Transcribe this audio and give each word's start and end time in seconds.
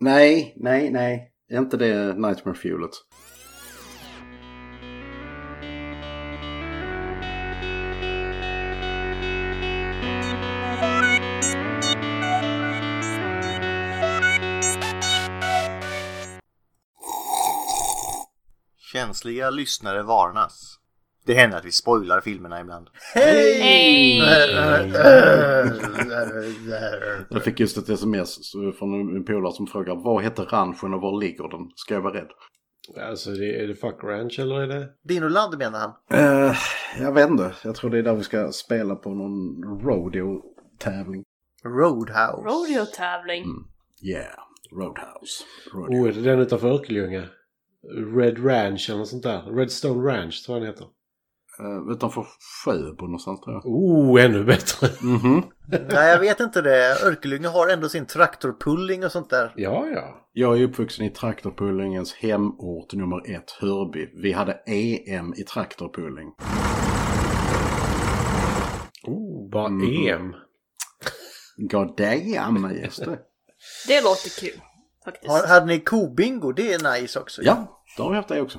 Nej, 0.00 0.54
nej, 0.56 0.90
nej. 0.90 1.32
Är 1.48 1.58
inte 1.58 1.76
det 1.76 2.14
Nightmare 2.14 2.54
Fuelet? 2.54 2.90
Känsliga 18.92 19.50
lyssnare 19.50 20.02
varnas. 20.02 20.77
Det 21.28 21.34
händer 21.34 21.58
att 21.58 21.64
vi 21.64 21.72
spoilar 21.72 22.20
filmerna 22.20 22.60
ibland. 22.60 22.88
Hej! 23.14 24.18
Jag 27.30 27.44
fick 27.44 27.60
just 27.60 27.76
ett 27.76 27.88
sms 27.88 28.52
från 28.78 29.16
en 29.16 29.24
polare 29.24 29.52
som 29.52 29.66
frågar 29.66 29.94
vad 29.96 30.22
heter 30.24 30.44
ranchen 30.44 30.94
och 30.94 31.00
var 31.00 31.20
ligger 31.20 31.48
den? 31.48 31.70
Ska 31.74 31.94
jag 31.94 32.00
vara 32.00 32.14
rädd? 32.14 32.28
Alltså 33.08 33.30
det, 33.30 33.62
är 33.62 33.68
det 33.68 33.74
Fuck 33.74 34.04
Ranch 34.04 34.38
eller 34.38 34.60
är 34.60 34.66
det? 34.66 34.88
Dinoland 35.02 35.58
menar 35.58 35.78
han. 35.78 35.90
Uh, 36.20 36.56
jag 37.00 37.12
vet 37.12 37.30
inte. 37.30 37.54
Jag 37.64 37.74
tror 37.74 37.90
det 37.90 37.98
är 37.98 38.02
där 38.02 38.14
vi 38.14 38.22
ska 38.22 38.52
spela 38.52 38.94
på 38.94 39.10
någon 39.10 39.62
rodeo-tävling. 39.82 41.24
Roadhouse. 41.64 42.48
Rodeo-tävling. 42.48 43.42
Mm. 43.42 43.64
Yeah, 44.02 44.38
Roadhouse. 44.72 45.44
Rodeo. 45.72 46.02
Oh, 46.02 46.08
är 46.08 46.12
det 46.12 46.20
den 46.20 46.40
utanför 46.40 46.68
Örkelljunga? 46.68 47.24
Red 48.16 48.44
Ranch 48.46 48.86
eller 48.88 48.98
något 48.98 49.08
sånt 49.08 49.22
där. 49.22 49.42
Redstone 49.42 50.12
Ranch 50.12 50.44
tror 50.46 50.58
jag 50.58 50.66
den 50.66 50.72
heter. 50.74 50.86
Uh, 51.60 51.92
utanför 51.92 52.26
Sjöbo 52.64 53.04
någonstans 53.04 53.40
tror 53.40 53.54
jag. 53.54 53.66
Oh, 53.66 54.24
ännu 54.24 54.44
bättre. 54.44 54.88
Mhm. 55.00 55.42
Nej, 55.90 56.08
jag 56.10 56.18
vet 56.18 56.40
inte 56.40 56.62
det. 56.62 57.02
Örkelljunga 57.06 57.48
har 57.48 57.68
ändå 57.68 57.88
sin 57.88 58.06
traktorpulling 58.06 59.04
och 59.04 59.12
sånt 59.12 59.30
där. 59.30 59.52
Ja, 59.56 59.86
ja. 59.94 60.28
Jag 60.32 60.58
är 60.58 60.64
uppvuxen 60.64 61.06
i 61.06 61.10
traktorpullingens 61.10 62.14
hemort 62.14 62.92
nummer 62.92 63.30
ett, 63.36 63.50
Hörby. 63.60 64.08
Vi 64.22 64.32
hade 64.32 64.52
EM 64.52 65.34
i 65.36 65.42
traktorpulling. 65.42 66.28
Oh, 69.06 69.50
bara 69.50 69.68
Mhm. 69.68 70.06
EM. 70.08 70.34
God 71.56 71.96
damn, 71.96 72.76
just 72.82 73.04
det. 73.04 73.18
Det 73.88 74.00
låter 74.04 74.40
kul. 74.40 74.60
Faktiskt. 75.04 75.30
Har, 75.32 75.46
hade 75.46 75.66
ni 75.66 75.80
kobingo? 75.80 76.52
Det 76.52 76.72
är 76.72 77.00
nice 77.00 77.20
också. 77.20 77.42
Ja, 77.42 77.82
då 77.96 78.02
har 78.02 78.10
vi 78.10 78.16
haft 78.16 78.28
det 78.28 78.40
också. 78.40 78.58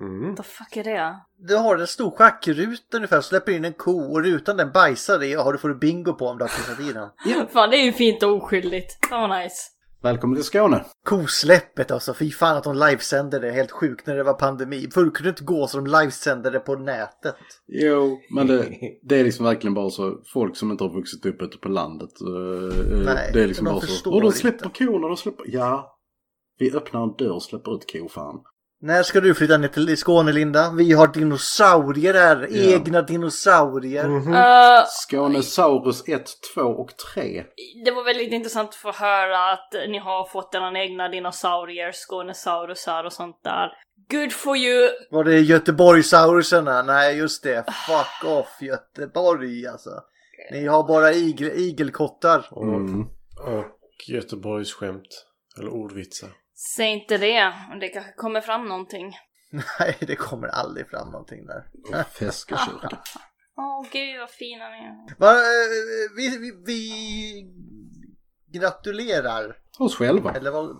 Mm. 0.00 0.28
What 0.28 0.36
the 0.36 0.42
fuck 0.42 0.76
är 0.76 0.84
det? 0.84 1.16
Du 1.38 1.56
har 1.56 1.78
en 1.78 1.86
stor 1.86 2.10
schackruta 2.10 2.96
ungefär, 2.96 3.20
släpper 3.20 3.52
in 3.52 3.64
en 3.64 3.72
ko 3.72 4.12
och 4.12 4.24
rutan 4.24 4.56
den 4.56 4.72
bajsar 4.72 5.22
i 5.22 5.36
och 5.36 5.42
har 5.42 5.52
du 5.52 5.58
får 5.58 5.68
du 5.68 5.74
bingo 5.74 6.12
på 6.12 6.26
om 6.26 6.38
du 6.38 6.44
har 6.44 6.48
kissat 6.48 6.80
i 6.80 6.92
den. 6.92 7.48
Fan, 7.52 7.70
det 7.70 7.76
är 7.76 7.84
ju 7.84 7.92
fint 7.92 8.22
och 8.22 8.30
oskyldigt. 8.30 8.98
Det 9.10 9.14
var 9.14 9.42
nice. 9.42 9.56
Välkommen 10.02 10.36
till 10.36 10.44
Skåne. 10.44 10.84
Kosläppet 11.04 11.90
alltså, 11.90 12.14
fy 12.14 12.30
fan 12.30 12.56
att 12.56 12.64
de 12.64 12.76
livesänder 12.76 13.40
det, 13.40 13.50
helt 13.50 13.70
sjukt 13.70 14.06
när 14.06 14.16
det 14.16 14.22
var 14.22 14.34
pandemi. 14.34 14.88
Förr 14.94 15.02
kunde 15.02 15.22
det 15.22 15.28
inte 15.28 15.44
gå 15.44 15.66
så 15.66 15.76
de 15.80 15.86
livesände 15.86 16.50
det 16.50 16.60
på 16.60 16.74
nätet. 16.76 17.36
Jo, 17.66 18.18
men 18.34 18.46
det, 18.46 18.68
det 19.02 19.20
är 19.20 19.24
liksom 19.24 19.46
verkligen 19.46 19.74
bara 19.74 19.90
så 19.90 20.22
folk 20.32 20.56
som 20.56 20.70
inte 20.70 20.84
har 20.84 20.94
vuxit 20.94 21.26
upp 21.26 21.42
ute 21.42 21.58
på 21.58 21.68
landet. 21.68 22.10
eh, 22.20 22.98
eh, 22.98 23.04
Nej, 23.14 23.30
det 23.32 23.42
är 23.42 23.46
liksom 23.46 23.64
de 23.64 23.74
bara 23.74 23.80
så. 23.80 24.12
Och 24.14 24.20
de 24.20 24.26
inte." 24.26 24.38
släpper 24.38 24.68
korna, 24.68 25.08
de 25.08 25.16
släpper... 25.16 25.44
Ja. 25.48 25.96
Vi 26.58 26.72
öppnar 26.72 27.02
en 27.02 27.14
dörr 27.18 27.32
och 27.32 27.42
släpper 27.42 27.74
ut 27.74 27.92
kor 27.92 28.08
fan. 28.08 28.40
När 28.82 29.02
ska 29.02 29.20
du 29.20 29.34
flytta 29.34 29.56
ner 29.58 29.68
till 29.68 29.96
Skåne 29.96 30.32
Linda? 30.32 30.70
Vi 30.78 30.92
har 30.92 31.06
dinosaurier 31.06 32.14
här, 32.14 32.46
Ja. 32.50 32.74
egna 32.76 33.02
dinosaurier. 33.02 34.04
Eh, 34.04 34.84
Skånesaurus 34.86 36.08
1, 36.08 36.30
2 36.54 36.60
och 36.62 36.90
3. 37.14 37.44
det 37.84 37.90
var 37.90 38.04
väldigt 38.04 38.32
intressant 38.32 38.68
att 38.68 38.74
få 38.74 38.92
höra 38.92 39.52
att 39.52 39.72
ni 39.88 39.98
har 39.98 40.24
fått 40.24 40.54
era 40.54 40.78
egna 40.84 41.08
dinosaurier, 41.08 41.92
Skånesaurusar 41.92 43.04
och 43.04 43.12
sånt 43.12 43.36
där. 43.44 43.68
Good 44.10 44.32
for 44.32 44.56
you! 44.56 44.88
Var 45.10 45.24
det 45.24 45.40
Göteborgssaurusarna? 45.40 46.82
Nej 46.82 47.16
just 47.18 47.42
det, 47.42 47.64
fuck 47.86 48.30
off 48.30 48.56
Göteborg 48.62 49.66
alltså. 49.66 49.90
Ni 50.52 50.66
har 50.66 50.88
bara 50.88 51.12
igel, 51.12 51.48
igelkottar. 51.48 52.46
Och, 52.50 52.64
Mm. 52.64 53.00
och 53.40 54.08
Göteborgs 54.08 54.72
skämt. 54.74 55.26
Eller 55.58 55.70
ordvitsar. 55.70 56.28
Säg 56.76 56.86
inte 56.88 57.18
det, 57.18 57.52
det 57.80 57.88
kanske 57.88 58.12
kommer 58.12 58.40
fram 58.40 58.68
någonting. 58.68 59.16
Nej 59.78 59.96
det 60.00 60.16
kommer 60.16 60.48
aldrig 60.48 60.90
fram 60.90 61.10
någonting 61.10 61.46
där. 61.46 62.04
Feskekyrka. 62.04 62.98
Åh 63.56 63.86
gud 63.92 64.20
vad 64.20 64.30
fina 64.30 64.68
ni 64.68 64.76
är. 64.78 65.18
Va, 65.18 65.30
eh, 65.30 66.16
vi, 66.16 66.38
vi, 66.38 66.52
vi 66.66 66.90
gratulerar. 68.58 69.56
Oss 69.78 69.96
själva. 69.96 70.32
Eller 70.32 70.50
vad, 70.50 70.70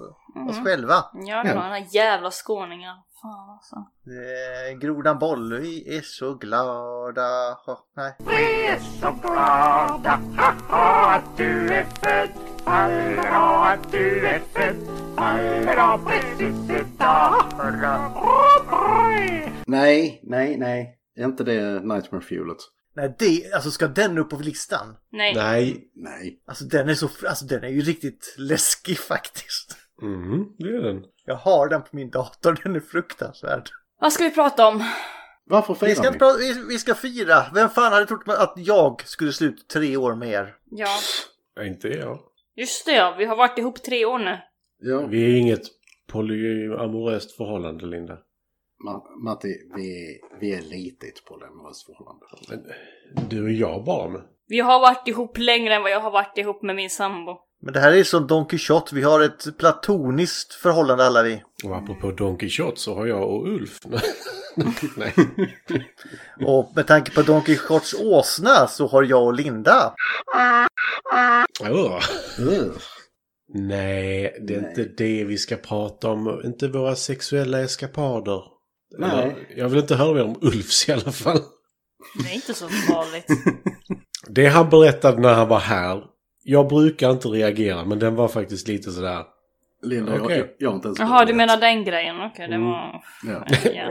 oss 0.51 0.57
Mhm. 0.57 0.65
själva. 0.65 1.05
Ja, 1.15 1.43
det 1.43 1.55
var 1.55 1.63
den 1.63 1.73
här 1.73 1.87
jävla 1.95 2.31
skåningar. 2.31 2.95
Fan 3.23 3.51
alltså. 3.51 3.77
Eh, 4.07 4.79
Grodan 4.79 5.19
Boll, 5.19 5.59
vi 5.61 5.97
är 5.97 6.01
så 6.03 6.35
glada. 6.35 7.53
Ha, 7.67 7.87
nej. 7.97 8.17
Vi 8.19 8.67
är 8.67 8.79
så 8.79 9.11
glada, 9.23 10.21
haha, 10.37 11.15
att 11.15 11.37
du 11.37 11.73
är 11.75 11.85
född. 11.85 12.31
Allra 12.73 13.29
att 13.73 13.93
du 13.93 14.27
är 14.27 14.39
född. 14.55 14.77
Allra 15.17 15.99
precis 15.99 16.71
idag. 16.71 17.35
Nej, 19.67 20.21
nej, 20.23 20.57
nej. 20.59 20.99
Är 21.17 21.25
inte 21.25 21.45
det 21.45 21.81
Nightmare 21.81 22.23
Fuelet? 22.23 22.57
nej 22.97 23.15
det, 23.19 23.53
alltså 23.55 23.71
ska 23.71 23.89
den 23.89 24.19
upp 24.19 24.31
på 24.31 24.37
listan? 24.37 24.97
Nej. 25.13 25.35
Nej. 25.35 25.91
Nej. 25.95 26.43
Alltså 26.47 26.65
den 26.65 26.89
är 26.89 26.95
så, 26.95 27.09
alltså 27.29 27.45
den 27.45 27.65
är 27.65 27.69
ju 27.69 27.81
riktigt 27.81 28.35
läskig 28.39 28.99
faktiskt. 29.09 29.77
Mm, 30.03 30.45
det 30.59 30.69
är 30.69 30.83
den. 30.83 31.03
Jag 31.25 31.37
har 31.37 31.69
den 31.69 31.83
på 31.83 31.89
min 31.93 32.11
dator, 32.11 32.61
den 32.63 32.77
är 32.77 32.81
fruktansvärd. 32.81 33.69
Vad 34.01 34.13
ska 34.13 34.25
vi 34.25 34.31
prata 34.31 34.67
om? 34.69 34.85
Varför 35.45 35.87
Vi 35.87 35.95
ska, 35.95 36.03
firar 36.03 36.13
ni? 36.13 36.19
prata, 36.19 36.39
vi, 36.39 36.65
vi 36.69 36.79
ska 36.79 36.95
fira. 36.95 37.47
Vem 37.55 37.69
fan 37.69 37.93
hade 37.93 38.07
trott 38.07 38.23
att 38.29 38.55
jag 38.57 39.03
skulle 39.07 39.33
sluta 39.33 39.63
tre 39.73 39.97
år 39.97 40.15
med 40.15 40.29
er? 40.29 40.55
Ja, 40.71 40.89
Nej, 41.57 41.69
inte 41.69 41.89
jag. 41.89 42.19
Just 42.57 42.87
det 42.87 42.93
ja. 42.93 43.15
Vi 43.19 43.25
har 43.25 43.37
varit 43.37 43.59
ihop 43.59 43.83
tre 43.83 44.05
år 44.05 44.19
nu. 44.19 44.39
Ja, 44.79 45.07
Vi 45.07 45.25
är 45.33 45.37
inget 45.41 45.63
polyamoröst 46.13 47.37
förhållande, 47.37 47.87
Linda. 47.87 48.19
Ma- 48.89 49.25
Matti, 49.25 49.49
vi, 49.77 50.21
vi 50.41 50.55
är 50.55 50.63
lite 50.63 51.07
i 51.07 51.09
ett 51.09 51.25
polyamoröst 51.25 51.87
förhållande. 51.87 52.27
Men 52.49 53.29
du 53.29 53.43
och 53.45 53.51
jag 53.53 53.85
barn. 53.85 54.23
Vi 54.47 54.61
har 54.61 54.81
varit 54.81 55.09
ihop 55.09 55.39
längre 55.39 55.75
än 55.75 55.83
vad 55.83 55.91
jag 55.91 56.01
har 56.01 56.11
varit 56.11 56.39
ihop 56.39 56.63
med 56.63 56.77
min 56.77 56.91
sambo. 56.91 57.39
Men 57.63 57.75
det 57.75 57.81
här 57.81 57.93
är 57.93 58.05
som 58.05 58.27
Don 58.27 58.47
Quixote, 58.47 58.95
vi 58.95 59.03
har 59.03 59.21
ett 59.21 59.59
platoniskt 59.59 60.55
förhållande 60.55 61.07
alla 61.07 61.23
vi. 61.23 61.43
Och 61.65 61.77
apropå 61.77 62.11
Don 62.11 62.37
Quixote 62.37 62.81
så 62.81 62.95
har 62.95 63.07
jag 63.07 63.23
och 63.23 63.49
Ulf... 63.49 63.79
Nej. 64.97 65.15
Och 66.47 66.73
med 66.77 66.87
tanke 66.87 67.11
på 67.11 67.23
Don 67.23 67.43
Quixotes 67.43 67.95
åsna 67.95 68.67
så 68.67 68.87
har 68.87 69.03
jag 69.03 69.25
och 69.25 69.35
Linda. 69.35 69.95
Ugh. 72.39 72.79
Nej, 73.55 74.39
det 74.47 74.55
är 74.55 74.61
Nej. 74.61 74.71
inte 74.71 74.85
det 75.05 75.25
vi 75.25 75.39
ska 75.39 75.57
prata 75.57 76.11
om. 76.11 76.41
Inte 76.45 76.69
våra 76.69 76.97
sexuella 76.97 77.61
eskapader. 77.61 78.43
Nej. 78.99 79.55
Jag 79.57 79.69
vill 79.69 79.79
inte 79.79 79.97
höra 79.97 80.15
mer 80.15 80.25
om 80.25 80.39
Ulfs 80.41 80.89
i 80.89 80.93
alla 80.93 81.13
fall. 81.13 81.41
Det 82.23 82.31
är 82.31 82.35
inte 82.35 82.55
så 82.55 82.69
farligt. 82.69 83.27
Det 84.29 84.47
han 84.47 84.71
berättade 84.71 85.21
när 85.21 85.35
han 85.35 85.49
var 85.49 85.59
här. 85.59 86.05
Jag 86.43 86.69
brukar 86.69 87.11
inte 87.11 87.29
reagera, 87.29 87.85
men 87.85 87.99
den 87.99 88.15
var 88.17 88.29
faktiskt 88.29 88.69
lite 88.69 88.91
sådär. 88.91 89.25
Linda, 89.83 90.21
Okej. 90.21 90.39
jag, 90.39 90.47
jag 90.59 90.69
har 90.69 90.75
inte 90.77 90.89
ens 90.89 90.99
Jaha, 90.99 91.25
du 91.25 91.35
menar 91.35 91.57
den 91.57 91.85
grejen? 91.85 92.21
Okej, 92.21 92.49
det 92.49 92.55
Mm. 92.55 92.67
var... 92.69 93.03
Ja. 93.25 93.45
Ja. 93.75 93.89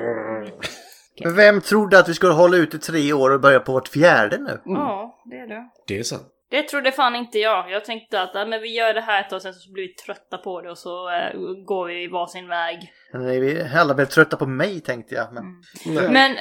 Men 1.24 1.36
vem 1.36 1.62
trodde 1.62 2.00
att 2.00 2.10
vi 2.10 2.14
skulle 2.14 2.34
hålla 2.34 2.58
ut 2.58 2.74
i 2.74 2.80
tre 2.80 3.14
år 3.14 3.30
och 3.32 3.42
börja 3.42 3.60
på 3.60 3.72
vårt 3.72 3.88
fjärde 3.88 4.38
nu? 4.38 4.62
ja, 4.66 5.22
det 5.26 5.36
är 5.36 5.48
det. 5.48 5.70
Det 5.88 6.00
är 6.00 6.04
sant. 6.04 6.24
Det 6.50 6.64
trodde 6.64 6.92
fan 6.92 7.16
inte 7.16 7.40
jag. 7.40 7.72
Jag 7.72 7.86
tänkte 7.86 8.22
att 8.22 8.32
ja, 8.34 8.46
men 8.46 8.62
vi 8.62 8.76
gör 8.76 8.94
det 8.94 9.02
här 9.02 9.22
ett 9.22 9.30
tag 9.30 9.42
sen 9.42 9.54
så 9.54 9.72
blir 9.74 9.84
vi 9.88 9.94
trötta 9.94 10.38
på 10.38 10.62
det 10.62 10.72
och 10.72 10.78
så 10.78 11.10
eh, 11.10 11.40
går 11.66 11.88
vi 11.88 12.08
varsin 12.08 12.48
väg. 12.48 12.92
Nej, 13.14 13.40
vi 13.40 13.64
alla 13.78 13.94
blev 13.94 14.06
trötta 14.06 14.38
på 14.38 14.46
mig 14.46 14.80
tänkte 14.80 15.16
jag. 15.16 15.34
Men... 15.34 15.44
Nej. 15.86 16.10
Men 16.12 16.32
eh, 16.32 16.38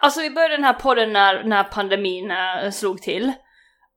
alltså 0.00 0.20
vi 0.20 0.30
började 0.30 0.54
den 0.56 0.64
här 0.64 0.72
podden 0.74 1.12
när, 1.12 1.44
när 1.44 1.64
pandemin 1.64 2.30
eh, 2.30 2.70
slog 2.70 3.02
till. 3.02 3.32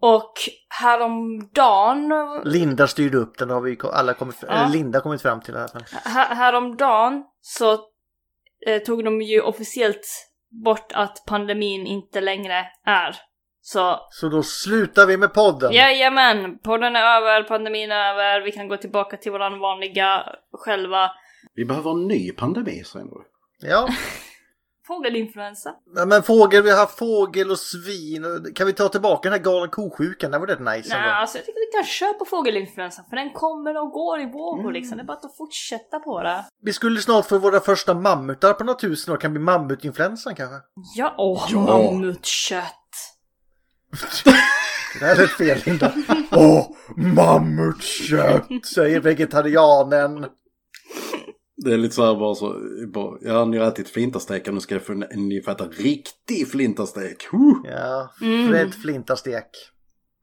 Och 0.01 0.33
häromdagen, 0.69 2.11
Linda 2.45 2.87
styrde 2.87 3.17
upp 3.17 3.37
den 3.37 3.49
har 3.49 3.61
vi 3.61 3.77
alla 3.93 4.13
kommit, 4.13 4.35
Ja. 4.41 4.47
eller 4.53 4.69
Linda 4.69 4.99
kommit 5.01 5.21
fram 5.21 5.41
till 5.41 5.55
här, 5.55 6.35
häromdagen 6.35 7.23
så 7.41 7.73
eh, 8.67 8.81
tog 8.85 9.05
de 9.05 9.21
ju 9.21 9.41
officiellt 9.41 10.07
bort 10.65 10.91
att 10.93 11.23
pandemin 11.27 11.87
inte 11.87 12.21
längre 12.21 12.65
är. 12.85 13.15
Så 13.61 13.99
Så 14.09 14.29
då 14.29 14.43
slutar 14.43 15.05
vi 15.05 15.17
med 15.17 15.33
podden. 15.33 15.71
jajamän, 15.73 16.59
podden 16.59 16.95
är 16.95 17.03
över, 17.03 17.43
pandemin 17.43 17.91
är 17.91 18.09
över, 18.13 18.41
vi 18.41 18.51
kan 18.51 18.67
gå 18.67 18.77
tillbaka 18.77 19.17
till 19.17 19.31
våran 19.31 19.59
vanliga 19.59 20.23
själva. 20.53 21.11
Vi 21.55 21.65
behöver 21.65 21.91
en 21.91 22.07
ny 22.07 22.31
pandemi, 22.31 22.83
säger 22.83 23.05
du. 23.05 23.23
Ja, 23.67 23.87
Fågelinfluensa. 24.95 25.73
Ja, 25.95 26.05
men 26.05 26.23
fågel, 26.23 26.63
vi 26.63 26.69
har 26.71 26.77
haft 26.77 26.97
fågel 26.97 27.51
och 27.51 27.59
svin. 27.59 28.53
Kan 28.55 28.67
vi 28.67 28.73
ta 28.73 28.89
tillbaka 28.89 29.29
den 29.29 29.39
här 29.39 29.43
galna 29.45 29.67
kosjukan? 29.67 30.31
Det 30.31 30.37
var 30.39 30.47
rätt 30.47 30.59
nice 30.59 30.67
Nej, 30.89 30.97
ändå. 30.97 31.09
alltså 31.15 31.37
jag 31.37 31.45
tycker 31.45 31.59
vi 31.71 31.77
kan 31.77 31.83
köra 31.85 32.13
på 32.13 32.25
fågelinfluensan 32.25 33.05
för 33.09 33.15
den 33.15 33.33
kommer 33.33 33.81
och 33.81 33.91
går 33.91 34.21
i 34.21 34.25
vågor 34.25 34.71
liksom. 34.71 34.97
Det 34.97 35.03
är 35.03 35.05
bara 35.05 35.17
att 35.17 35.37
fortsätta 35.37 35.99
på 35.99 36.23
det. 36.23 36.45
Vi 36.61 36.73
skulle 36.73 37.01
snart 37.01 37.25
få 37.27 37.37
våra 37.37 37.59
första 37.59 37.93
mammutar 37.93 38.53
på 38.53 38.63
några 38.63 38.79
tusen 38.79 39.13
år. 39.13 39.17
Kan 39.17 39.31
bli 39.31 39.39
mammutinfluensan 39.39 40.35
kanske? 40.35 40.55
Ja, 40.95 41.15
åh, 41.17 41.45
Ja. 41.49 41.59
mammutkött. 41.59 42.77
Det 44.99 45.05
här 45.05 45.21
är 45.23 45.27
fel 45.27 45.59
Linda. 45.65 45.91
Åh, 46.31 46.67
mammutkött, 46.95 48.65
säger 48.75 48.99
vegetarianen. 48.99 50.25
Det 51.63 51.73
är 51.73 51.77
lite 51.77 51.95
så 51.95 52.05
här 52.05 52.15
bara 52.15 52.35
så, 52.35 52.55
bara, 52.93 53.17
ja 53.21 53.45
ni 53.45 53.57
har 53.57 53.67
ätit 53.67 53.89
flintastek 53.89 54.47
och 54.47 54.53
nu 54.53 54.59
ska 54.59 54.75
jag 54.75 54.85
få, 54.85 54.93
ni 55.15 55.41
få 55.41 55.51
äta 55.51 55.65
riktig 55.67 56.47
flintastek. 56.51 57.27
Huh! 57.31 57.53
Ja, 57.63 58.11
Mm. 58.21 58.49
Fred 58.49 58.73
Flintastek. 58.73 59.45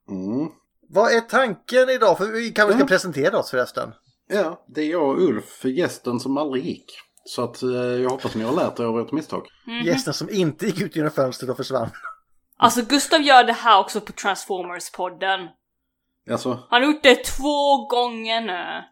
Mm. 0.09 0.49
Vad 0.89 1.11
är 1.11 1.21
tanken 1.21 1.89
idag? 1.89 2.17
För 2.17 2.25
vi 2.25 2.49
kanske 2.51 2.71
ska 2.73 2.79
Mm. 2.81 2.87
presentera 2.87 3.37
oss 3.39 3.51
förresten. 3.51 3.89
Ja, 4.27 4.65
det 4.67 4.81
är 4.81 4.89
jag 4.91 5.09
och 5.09 5.21
Ulf, 5.21 5.65
gästen 5.65 6.19
som 6.19 6.37
aldrig 6.37 6.65
gick. 6.65 6.85
Så 7.25 7.43
att 7.43 7.63
eh, 7.63 7.69
jag 7.71 8.09
hoppas 8.09 8.35
ni 8.35 8.43
har 8.43 8.53
lärt 8.55 8.79
er 8.79 8.83
av 8.83 8.99
ert 8.99 9.11
misstag. 9.11 9.47
Mhm. 9.67 9.81
Gästen 9.85 10.13
som 10.13 10.29
inte 10.29 10.65
gick 10.65 10.81
ut 10.81 10.95
genom 10.95 11.11
fönstret 11.11 11.49
och 11.51 11.57
försvann. 11.57 11.89
Alltså 12.57 12.81
Gustav 12.81 13.21
gör 13.21 13.43
det 13.43 13.53
här 13.53 13.79
också 13.79 14.01
på 14.01 14.11
Transformers-podden. 14.11 15.47
Alltså, 16.31 16.49
Han 16.69 16.81
har 16.83 16.91
gjort 16.93 17.03
det 17.03 17.23
två 17.25 17.87
gånger 17.87 18.41
nu. 18.41 18.83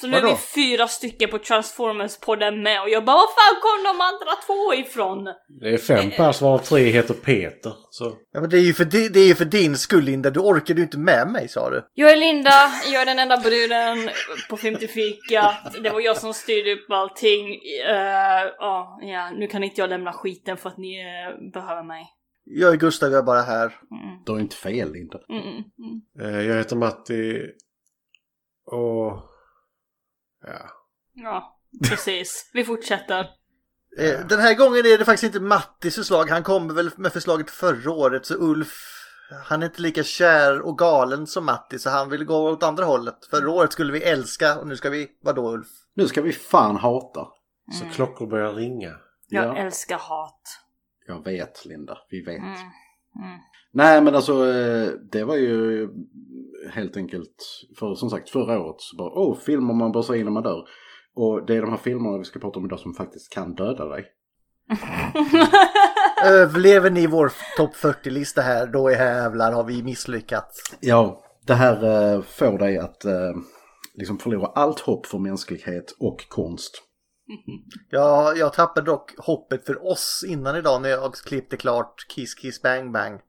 Så 0.00 0.06
nu 0.06 0.16
är 0.16 0.22
vi 0.22 0.36
fyra 0.36 0.88
stycken 0.88 1.30
på 1.30 1.38
Transformers-podden 1.38 2.62
med 2.62 2.82
och 2.82 2.88
jag 2.88 3.04
bara 3.04 3.16
vad 3.16 3.28
fan 3.28 3.60
kom 3.62 3.84
de 3.84 4.00
andra 4.00 4.36
två 4.46 4.74
ifrån? 4.74 5.24
Det 5.60 5.68
är 5.68 5.78
fem 5.78 6.10
pers 6.10 6.40
varav 6.42 6.58
tre 6.58 6.82
heter 6.90 7.14
Peter. 7.14 7.72
Så. 7.90 8.12
Ja, 8.32 8.40
men 8.40 8.50
det 8.50 8.56
är 8.56 8.60
ju 8.60 8.72
för, 8.74 8.84
di- 8.84 9.08
det 9.08 9.20
är 9.20 9.26
ju 9.28 9.34
för 9.34 9.44
din 9.44 9.76
skull 9.76 10.04
Linda. 10.04 10.30
Du 10.30 10.40
orkade 10.40 10.80
ju 10.80 10.84
inte 10.84 10.98
med 10.98 11.28
mig 11.28 11.48
sa 11.48 11.70
du. 11.70 11.84
Jag 11.94 12.10
är 12.12 12.16
Linda, 12.16 12.50
jag 12.92 13.02
är 13.02 13.06
den 13.06 13.18
enda 13.18 13.36
bruden 13.36 14.10
på 14.50 14.56
50 14.56 14.88
fikat. 14.88 15.76
Det 15.82 15.90
var 15.90 16.00
jag 16.00 16.16
som 16.16 16.34
styrde 16.34 16.72
upp 16.72 16.90
allting. 16.90 17.46
Uh, 17.90 18.50
ja, 18.58 18.98
nu 19.38 19.46
kan 19.46 19.64
inte 19.64 19.80
jag 19.80 19.90
lämna 19.90 20.12
skiten 20.12 20.56
för 20.56 20.68
att 20.68 20.78
ni 20.78 21.00
eh, 21.00 21.50
behöver 21.52 21.82
mig. 21.82 22.04
Jag 22.44 22.72
är 22.72 22.76
Gustav, 22.76 23.10
jag 23.12 23.18
är 23.18 23.22
bara 23.22 23.40
här. 23.42 23.64
Mm, 23.66 24.22
du 24.26 24.32
har 24.32 24.40
inte 24.40 24.56
fel 24.56 24.92
Linda. 24.92 25.18
mm, 25.28 25.42
mm, 25.42 25.62
mm. 26.20 26.34
Eh, 26.40 26.46
Jag 26.46 26.56
heter 26.56 26.76
Matti. 26.76 27.42
Och... 28.66 29.29
Ja. 30.46 30.70
Ja, 31.14 31.58
precis. 31.88 32.50
Vi 32.52 32.64
fortsätter. 32.64 33.20
Eh, 33.98 34.26
Den 34.26 34.40
här 34.40 34.54
gången 34.54 34.78
är 34.86 34.98
det 34.98 35.04
faktiskt 35.04 35.24
inte 35.34 35.40
Mattis 35.40 35.94
förslag. 35.94 36.30
Han 36.30 36.42
kom 36.42 36.74
väl 36.74 36.90
med 36.96 37.12
förslaget 37.12 37.50
förra 37.50 37.90
året. 37.90 38.26
Så 38.26 38.34
Ulf, 38.34 38.74
han 39.44 39.62
är 39.62 39.66
inte 39.66 39.82
lika 39.82 40.02
kär 40.02 40.60
och 40.60 40.78
galen 40.78 41.26
som 41.26 41.44
Matti. 41.46 41.78
Så 41.78 41.90
han 41.90 42.08
vill 42.10 42.24
gå 42.24 42.50
åt 42.50 42.62
andra 42.62 42.84
hållet. 42.84 43.24
Förra 43.30 43.50
året 43.50 43.72
skulle 43.72 43.92
vi 43.92 44.02
älska 44.02 44.58
och 44.58 44.66
nu 44.66 44.76
ska 44.76 44.90
vi, 44.90 45.08
vadå 45.22 45.52
Ulf? 45.52 45.68
Nu 45.94 46.08
ska 46.08 46.22
vi 46.22 46.32
fan 46.32 46.76
hata. 46.76 47.28
Så 47.80 47.84
klockor 47.94 48.26
börjar 48.26 48.52
ringa. 48.54 48.96
Jag 49.28 49.44
Ja. 49.44 49.56
älskar 49.56 49.98
hat. 49.98 50.42
Jag 51.06 51.24
vet 51.24 51.64
Linda, 51.64 51.98
vi 52.10 52.22
vet. 52.22 52.38
Mm. 52.38 52.52
Mm. 52.52 53.38
Nej 53.72 54.02
men 54.02 54.14
alltså 54.14 54.48
eh, 54.48 54.88
det 55.12 55.24
var 55.24 55.36
ju 55.36 55.88
helt 56.72 56.96
enkelt 56.96 57.66
för 57.78 57.94
som 57.94 58.10
sagt 58.10 58.30
förra 58.30 58.60
året 58.60 58.80
så 58.80 58.96
bara 58.96 59.12
åh 59.12 59.36
filmer 59.38 59.74
man 59.74 59.92
bör 59.92 60.02
se 60.02 60.18
innan 60.18 60.32
man 60.32 60.42
dör. 60.42 60.64
Och 61.14 61.46
det 61.46 61.56
är 61.56 61.60
de 61.60 61.70
här 61.70 61.76
filmerna 61.76 62.18
vi 62.18 62.24
ska 62.24 62.40
prata 62.40 62.58
om 62.58 62.64
idag 62.64 62.80
som 62.80 62.94
faktiskt 62.94 63.32
kan 63.32 63.54
döda 63.54 63.84
dig. 63.84 64.04
Överlever 66.24 66.90
ni 66.90 67.06
vår 67.06 67.32
topp 67.56 67.74
40-lista 67.74 68.40
här, 68.40 68.66
då 68.66 68.90
jävlar 68.90 69.52
har 69.52 69.64
vi 69.64 69.82
misslyckats. 69.82 70.76
Ja, 70.80 71.22
det 71.46 71.54
här 71.54 72.14
eh, 72.14 72.22
får 72.22 72.58
dig 72.58 72.78
att 72.78 73.04
eh, 73.04 73.32
liksom 73.94 74.18
förlora 74.18 74.46
allt 74.54 74.80
hopp 74.80 75.06
för 75.06 75.18
mänsklighet 75.18 75.96
och 76.00 76.28
konst. 76.28 76.82
Jag, 77.90 78.38
jag 78.38 78.52
tappade 78.52 78.86
dock 78.86 79.14
hoppet 79.18 79.66
för 79.66 79.86
oss 79.86 80.24
innan 80.28 80.56
idag 80.56 80.82
när 80.82 80.88
jag 80.88 81.14
klippte 81.14 81.56
klart 81.56 82.06
Kiss 82.08 82.34
Kiss 82.34 82.62
Bang 82.62 82.92
Bang. 82.92 83.20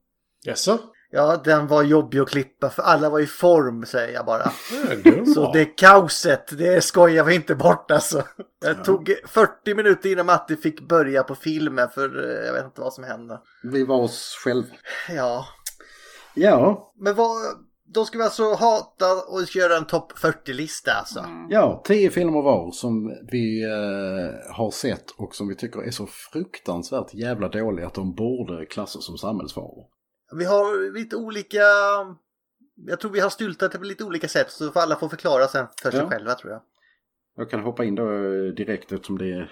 Jaså? 0.45 0.79
Ja, 1.13 1.41
den 1.43 1.67
var 1.67 1.83
jobbig 1.83 2.19
att 2.19 2.29
klippa 2.29 2.69
för 2.69 2.83
alla 2.83 3.09
var 3.09 3.19
i 3.19 3.27
form 3.27 3.85
säger 3.85 4.13
jag 4.13 4.25
bara. 4.25 4.51
Ja, 4.71 4.95
det 5.03 5.09
är 5.09 5.25
Så 5.25 5.51
det 5.53 5.65
kaoset, 5.65 6.57
det 6.57 6.83
skojar 6.83 7.23
vi 7.23 7.35
inte 7.35 7.55
bort 7.55 7.91
alltså. 7.91 8.23
Jag 8.65 8.83
tog 8.83 9.13
40 9.25 9.75
minuter 9.75 10.11
innan 10.11 10.25
Matti 10.25 10.55
fick 10.55 10.87
börja 10.87 11.23
på 11.23 11.35
filmen 11.35 11.89
för 11.89 12.29
eh, 12.29 12.45
jag 12.45 12.53
vet 12.53 12.65
inte 12.65 12.81
vad 12.81 12.93
som 12.93 13.03
hände. 13.03 13.39
Vi 13.63 13.85
var 13.85 14.01
oss 14.01 14.37
själva. 14.43 14.67
Ja, 15.09 15.45
Ja, 16.33 16.91
men 16.95 17.15
vad, 17.15 17.31
då 17.85 18.05
ska 18.05 18.17
vi 18.17 18.23
alltså 18.23 18.53
hata 18.53 19.05
och 19.27 19.55
göra 19.55 19.77
en 19.77 19.85
topp 19.85 20.13
40-lista 20.13 20.91
alltså. 20.91 21.25
ja, 21.49 21.81
tio 21.85 22.09
filmer 22.09 22.41
var 22.41 22.71
som 22.71 23.17
vi 23.31 23.63
eh, 23.63 24.53
har 24.55 24.71
sett 24.71 25.11
och 25.17 25.35
som 25.35 25.47
vi 25.47 25.55
tycker 25.55 25.79
är 25.83 25.91
så 25.91 26.07
fruktansvärt 26.07 27.13
jävla 27.13 27.47
dåliga 27.47 27.87
att 27.87 27.93
de 27.93 28.15
borde 28.15 28.65
klassas 28.65 29.05
som 29.05 29.17
samhällsfaror. 29.17 29.85
Vi 30.37 30.45
har 30.45 30.93
lite 30.93 31.15
olika, 31.15 31.59
jag 32.75 32.99
tror 32.99 33.11
vi 33.11 33.19
har 33.19 33.29
styltat 33.29 33.71
det 33.71 33.77
på 33.77 33.83
lite 33.83 34.03
olika 34.03 34.27
sätt 34.27 34.51
så 34.51 34.71
får 34.71 34.79
alla 34.79 34.95
få 34.95 35.09
förklara 35.09 35.47
sen 35.47 35.67
för 35.81 35.91
sig 35.91 35.99
Ja. 35.99 36.09
själva 36.09 36.33
tror 36.35 36.51
jag. 36.53 36.61
Jag 37.35 37.49
kan 37.49 37.59
hoppa 37.59 37.83
in 37.85 37.95
då 37.95 38.03
eh, 38.03 38.53
direkt 38.53 38.91
eftersom 38.91 39.17
det 39.17 39.31
är 39.31 39.51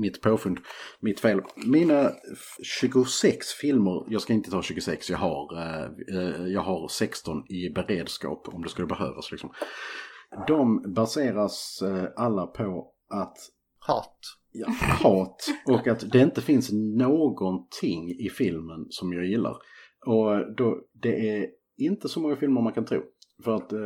mitt 0.00 0.20
påfund, 0.22 0.58
mitt 1.00 1.20
fel. 1.20 1.40
Mina 1.66 2.08
f- 2.08 2.64
26 2.80 3.46
filmer, 3.52 4.04
jag 4.08 4.22
ska 4.22 4.32
inte 4.32 4.50
ta 4.50 4.62
26, 4.62 5.10
jag 5.10 5.18
har, 5.18 5.56
eh, 5.58 5.84
eh, 6.18 6.46
jag 6.46 6.60
har 6.60 6.88
16 6.88 7.46
i 7.48 7.70
beredskap 7.70 8.48
om 8.48 8.62
det 8.62 8.68
skulle 8.68 8.86
behövas. 8.86 9.30
Liksom. 9.32 9.50
De 10.46 10.92
baseras 10.94 11.82
alla 12.16 12.46
på 12.46 12.92
att 13.10 13.36
Hat. 13.78 14.18
ja, 14.52 14.66
hat 15.02 15.46
och 15.66 15.86
att 15.88 16.12
det 16.12 16.18
inte 16.20 16.40
finns 16.42 16.70
någonting 16.72 18.10
i 18.10 18.30
filmen 18.30 18.86
som 18.90 19.12
jag 19.12 19.24
gillar. 19.26 19.56
Och 20.12 20.54
då, 20.56 20.78
det 21.02 21.28
är 21.28 21.46
inte 21.78 22.08
så 22.08 22.20
många 22.20 22.36
filmer 22.36 22.60
man 22.60 22.72
kan 22.72 22.84
tro. 22.84 23.02
För 23.44 23.54
att 23.54 23.72
eh, 23.72 23.78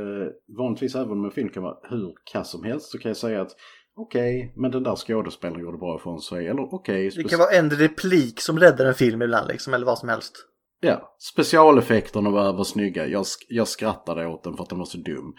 vanligtvis 0.58 0.94
även 0.94 1.10
om 1.12 1.24
en 1.24 1.30
film 1.30 1.48
kan 1.48 1.62
vara 1.62 1.76
hur 1.82 2.14
kass 2.32 2.50
som 2.50 2.64
helst 2.64 2.90
så 2.90 2.98
kan 2.98 3.08
jag 3.08 3.16
säga 3.16 3.40
att 3.42 3.50
okej, 3.96 4.52
men 4.56 4.70
den 4.70 4.82
där 4.82 4.96
skådespelaren 4.96 5.60
gjorde 5.62 5.78
bra 5.78 5.96
ifrån 5.96 6.20
sig. 6.20 6.46
Eller 6.48 6.74
okej, 6.74 7.02
Det 7.04 7.10
spec- 7.22 7.28
kan 7.28 7.38
vara 7.38 7.50
en 7.50 7.70
replik 7.70 8.40
som 8.40 8.58
räddar 8.58 8.86
en 8.86 8.94
film 8.94 9.22
ibland 9.22 9.48
liksom, 9.48 9.74
eller 9.74 9.86
vad 9.86 9.98
som 9.98 10.08
helst. 10.08 10.32
ja, 10.80 11.16
specialeffekterna 11.32 12.30
var, 12.30 12.52
var 12.52 12.64
snygga. 12.64 13.06
Jag, 13.06 13.22
sk- 13.22 13.46
jag 13.48 13.68
skrattade 13.68 14.26
åt 14.26 14.42
den 14.44 14.56
för 14.56 14.62
att 14.62 14.68
den 14.68 14.78
var 14.78 14.86
så 14.86 14.98
dum. 14.98 15.34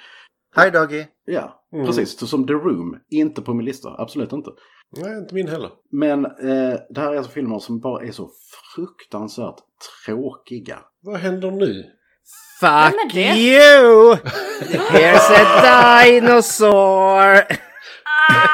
Hej 0.56 0.72
Doggy! 0.72 1.04
Ja, 1.26 1.60
Mm. 1.74 1.86
precis. 1.86 2.20
Så 2.20 2.28
som 2.28 2.48
The 2.48 2.54
Room, 2.54 3.00
inte 3.10 3.42
på 3.42 3.54
min 3.54 3.66
lista. 3.66 3.90
Absolut 3.98 4.34
inte. 4.34 4.52
Nej, 4.96 5.18
inte 5.18 5.36
min 5.36 5.48
heller. 5.48 5.72
Men 5.92 6.26
eh, 6.26 6.80
det 6.90 7.02
här 7.02 7.14
är 7.14 7.18
alltså 7.18 7.32
filmer 7.32 7.60
som 7.60 7.80
bara 7.80 8.04
är 8.06 8.12
så 8.12 8.30
fruktansvärt 8.76 9.56
tråkiga. 10.06 10.80
Vad 11.02 11.20
händer 11.20 11.52
nu? 11.52 11.86
Fuck 12.60 13.14
det? 13.14 13.36
you! 13.36 14.16
Here's 14.92 15.32
a 15.32 16.04
dinosaur! 16.04 17.36
Ah! 18.06 18.54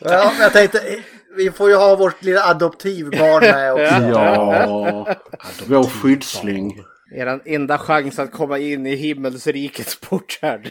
Ja, 0.00 0.32
jag 0.40 0.52
tänkte, 0.52 0.80
vi 1.36 1.50
får 1.50 1.70
ju 1.70 1.76
ha 1.76 1.96
vårt 1.96 2.22
lilla 2.22 2.44
adoptivbarn 2.44 3.40
med 3.40 3.72
också. 3.72 4.18
Ja, 4.18 5.16
vår 5.66 5.84
skyddsling. 5.84 6.82
Eran 7.14 7.40
enda 7.44 7.78
chans 7.78 8.18
att 8.18 8.32
komma 8.32 8.58
in 8.58 8.86
i 8.86 8.94
himmelsrikets 8.94 10.00
portar 10.00 10.70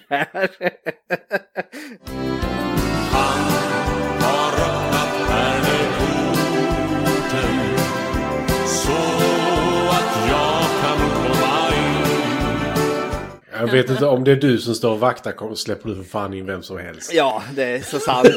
Jag 13.62 13.72
vet 13.72 13.90
inte 13.90 14.06
om 14.06 14.24
det 14.24 14.32
är 14.32 14.36
du 14.36 14.58
som 14.58 14.76
står 14.76 14.92
och 14.92 15.00
vaktar 15.00 15.56
släpper 15.56 15.90
du 15.90 15.96
för 15.96 16.04
fan 16.04 16.34
in 16.34 16.46
vem 16.46 16.64
som 16.64 16.78
helst. 16.78 17.14
ja, 17.14 17.44
det 17.56 17.64
är 17.64 17.80
så 17.80 18.00
sant. 18.00 18.28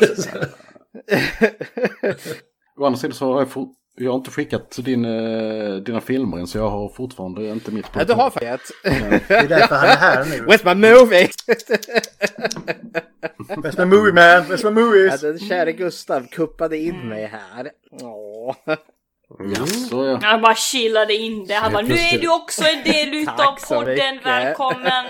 Å 2.81 2.85
andra 2.87 2.99
sidan 2.99 3.15
så 3.15 3.33
har 3.33 3.41
jag, 3.41 3.51
for, 3.51 3.69
jag 3.97 4.11
har 4.11 4.19
inte 4.19 4.31
skickat 4.31 4.77
din, 4.85 5.05
eh, 5.05 5.75
dina 5.77 6.01
filmer 6.01 6.39
än 6.39 6.47
så 6.47 6.59
jag 6.59 6.71
har 6.71 6.89
fortfarande 6.89 7.49
inte 7.49 7.71
mitt 7.71 7.93
på. 7.93 8.01
Ja, 8.01 8.05
du 8.05 8.13
har 8.13 8.31
faktiskt. 8.31 8.73
Det 9.29 9.35
är 9.35 9.49
därför 9.49 9.75
han 9.75 9.89
är 9.89 9.97
här 9.97 10.25
nu. 10.25 10.41
Where's 10.47 10.75
my 10.75 10.89
movie? 10.89 11.29
Where's 13.49 13.79
my 13.79 13.85
movie 13.97 14.13
man? 14.13 14.45
Where's 14.45 14.71
my 14.71 14.81
Ja, 14.81 14.87
movies? 14.87 15.21
den 15.21 15.39
käre 15.39 15.73
Gustav 15.73 16.27
kuppade 16.27 16.77
in 16.79 17.09
mig 17.09 17.27
här. 17.27 17.71
Åh. 18.03 18.55
Jaså, 19.57 20.07
ja. 20.07 20.19
Han 20.23 20.41
bara 20.41 20.55
chillade 20.55 21.15
in 21.15 21.47
det. 21.47 21.55
Han 21.55 21.73
bara, 21.73 21.83
nu 21.83 21.95
är 21.95 22.19
du 22.19 22.29
också 22.35 22.63
en 22.65 22.85
del 22.93 23.15
utav 23.23 23.57
podden, 23.69 24.15
mycket." 24.15 24.27
välkommen! 24.27 25.05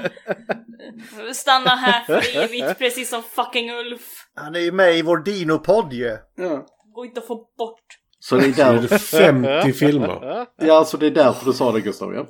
Stanna 1.35 1.71
här 1.71 2.05
för 2.05 2.37
evigt, 2.37 2.79
precis 2.79 3.11
som 3.11 3.23
fucking 3.23 3.71
Ulf. 3.71 4.27
Han 4.35 4.55
är 4.55 4.61
ju 4.61 4.73
med 4.73 4.97
i 4.97 5.03
vår 5.03 5.19
Dino-podd 5.19 5.93
ju. 5.93 6.19
ja. 6.37 6.67
Gå 6.95 7.05
inte 7.05 7.21
att 7.21 7.27
få 7.27 7.37
bort. 7.59 7.81
Så 8.19 8.37
det 8.37 8.47
är 8.47 8.53
där, 8.53 8.89
det 8.89 8.99
50 8.99 9.73
filmer. 9.73 10.47
ja, 10.57 10.85
så 10.85 10.97
det 10.97 11.07
är 11.07 11.11
därför 11.11 11.47
du 11.47 11.53
sa 11.53 11.73
det 11.73 11.81
Gustav. 11.81 12.15
Ja. 12.15 12.27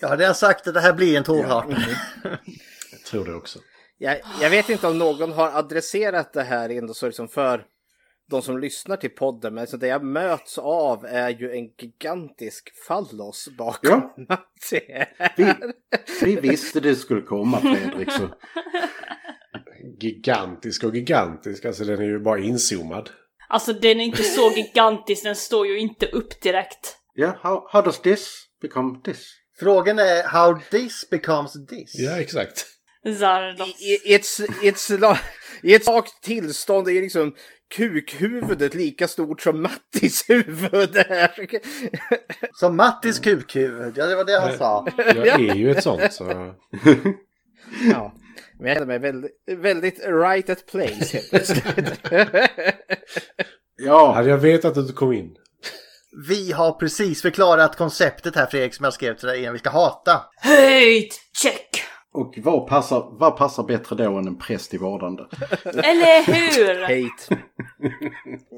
Ja, 0.00 0.16
det 0.16 0.26
har 0.26 0.34
sagt 0.34 0.68
att 0.68 0.74
det 0.74 0.80
här 0.80 0.92
blir 0.92 1.16
en 1.16 1.24
tårhart. 1.24 1.66
Jag 2.92 3.02
tror 3.10 3.24
det 3.24 3.34
också. 3.34 3.58
Jag, 3.98 4.20
jag 4.40 4.50
vet 4.50 4.68
inte 4.68 4.86
om 4.86 4.98
någon 4.98 5.32
har 5.32 5.50
adresserat 5.58 6.32
det 6.32 6.42
här 6.42 6.70
ändå 6.70 6.94
så 6.94 7.06
liksom 7.06 7.28
för 7.28 7.64
de 8.30 8.42
som 8.42 8.58
lyssnar 8.58 8.96
till 8.96 9.10
podden, 9.10 9.54
men 9.54 9.66
så 9.66 9.76
det 9.76 9.86
jag 9.86 10.04
möts 10.04 10.58
av 10.58 11.04
är 11.04 11.28
ju 11.30 11.52
en 11.52 11.68
gigantisk 11.78 12.70
fallos 12.88 13.48
bakom 13.58 13.90
Ja. 13.90 14.14
Matti. 14.28 14.80
Vi, 15.36 15.54
vi 16.22 16.36
visste 16.36 16.80
det 16.80 16.96
skulle 16.96 17.22
komma 17.22 17.60
Fredrik. 17.60 18.12
Så. 18.12 18.28
Gigantisk 20.00 20.84
och 20.84 20.94
gigantisk. 20.94 21.64
Alltså 21.64 21.84
den 21.84 21.98
är 21.98 22.04
ju 22.04 22.18
bara 22.18 22.38
inzoomad. 22.38 23.10
Alltså 23.48 23.72
den 23.72 24.00
är 24.00 24.04
inte 24.04 24.22
så 24.22 24.50
gigantisk, 24.50 25.22
den 25.22 25.36
står 25.36 25.66
ju 25.66 25.78
inte 25.78 26.06
upp 26.06 26.40
direkt. 26.40 26.96
Ja, 27.14 27.38
how, 27.42 27.68
how 27.70 27.82
does 27.82 28.00
this 28.00 28.44
become 28.62 29.00
this? 29.04 29.34
Frågan 29.60 29.98
är 29.98 30.28
how 30.28 30.60
this 30.70 31.10
becomes 31.10 31.52
this. 31.52 31.94
Ja, 31.94 32.20
exakt. 32.20 32.66
Zardos. 33.18 33.80
I, 33.82 34.10
i, 34.10 34.14
ett, 34.14 34.24
s- 34.24 34.40
i, 34.62 34.68
ett, 34.68 34.74
sla- 34.76 35.18
I 35.62 35.74
ett 35.74 35.84
svagt 35.84 36.22
tillstånd 36.22 36.88
är 36.88 36.92
liksom 37.02 37.34
kukhuvudet 37.74 38.74
lika 38.74 39.08
stort 39.08 39.40
som 39.42 39.62
Mattis 39.62 40.24
huvud 40.30 40.96
är. 40.96 41.48
Som 42.58 42.76
Mattis 42.76 43.18
kukhuvud, 43.18 43.92
ja 43.98 44.06
det 44.06 44.16
var 44.16 44.24
det 44.24 44.40
han 44.40 44.58
sa. 44.58 44.86
Jag 44.96 45.26
är 45.28 45.54
ju 45.54 45.70
ett 45.70 45.82
sånt 45.82 46.12
så... 46.12 46.24
Ja. 47.92 48.14
Men 48.58 48.68
jag 48.68 48.76
känner 48.76 48.86
mig 48.86 48.98
väldigt, 48.98 49.32
väldigt 49.46 49.98
right 50.06 50.50
at 50.50 50.66
place. 50.66 51.20
Ja, 53.80 54.12
Hade 54.12 54.28
jag 54.30 54.38
vetat 54.38 54.76
att 54.76 54.86
du 54.86 54.92
kom 54.92 55.12
in. 55.12 55.36
Vi 56.28 56.52
har 56.52 56.72
precis 56.72 57.22
förklarat 57.22 57.76
konceptet 57.76 58.36
här 58.36 58.46
Fredrik 58.46 58.74
som 58.74 58.84
jag 58.84 58.92
skrev 58.94 59.14
till 59.16 59.28
dig 59.28 59.40
innan 59.42 59.52
vi 59.52 59.58
ska 59.58 59.70
hata. 59.70 60.20
Höjd! 60.36 61.10
Check! 61.42 61.82
Och 62.14 62.38
vad 62.38 62.66
passar, 62.66 63.08
vad 63.10 63.36
passar 63.36 63.62
bättre 63.62 63.96
då 63.96 64.18
än 64.18 64.26
en 64.26 64.38
präst 64.38 64.74
i 64.74 64.78
vardande? 64.78 65.26
Eller 65.64 66.26
hur? 66.26 66.82
Hate. 66.82 67.42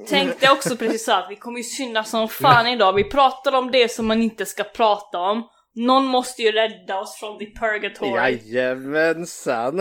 Tänkte 0.08 0.50
också 0.50 0.76
precis 0.76 1.04
så 1.04 1.12
att 1.12 1.26
vi 1.30 1.36
kommer 1.36 1.58
ju 1.58 1.64
synda 1.64 2.04
som 2.04 2.28
fan 2.28 2.66
idag. 2.66 2.92
Vi 2.92 3.04
pratar 3.04 3.54
om 3.54 3.70
det 3.70 3.90
som 3.90 4.06
man 4.06 4.22
inte 4.22 4.46
ska 4.46 4.64
prata 4.64 5.18
om. 5.18 5.48
Någon 5.74 6.04
måste 6.04 6.42
ju 6.42 6.52
rädda 6.52 7.00
oss 7.00 7.16
från 7.20 7.38
the 7.38 7.46
purgatory. 7.46 8.10
Jajamensan. 8.10 9.80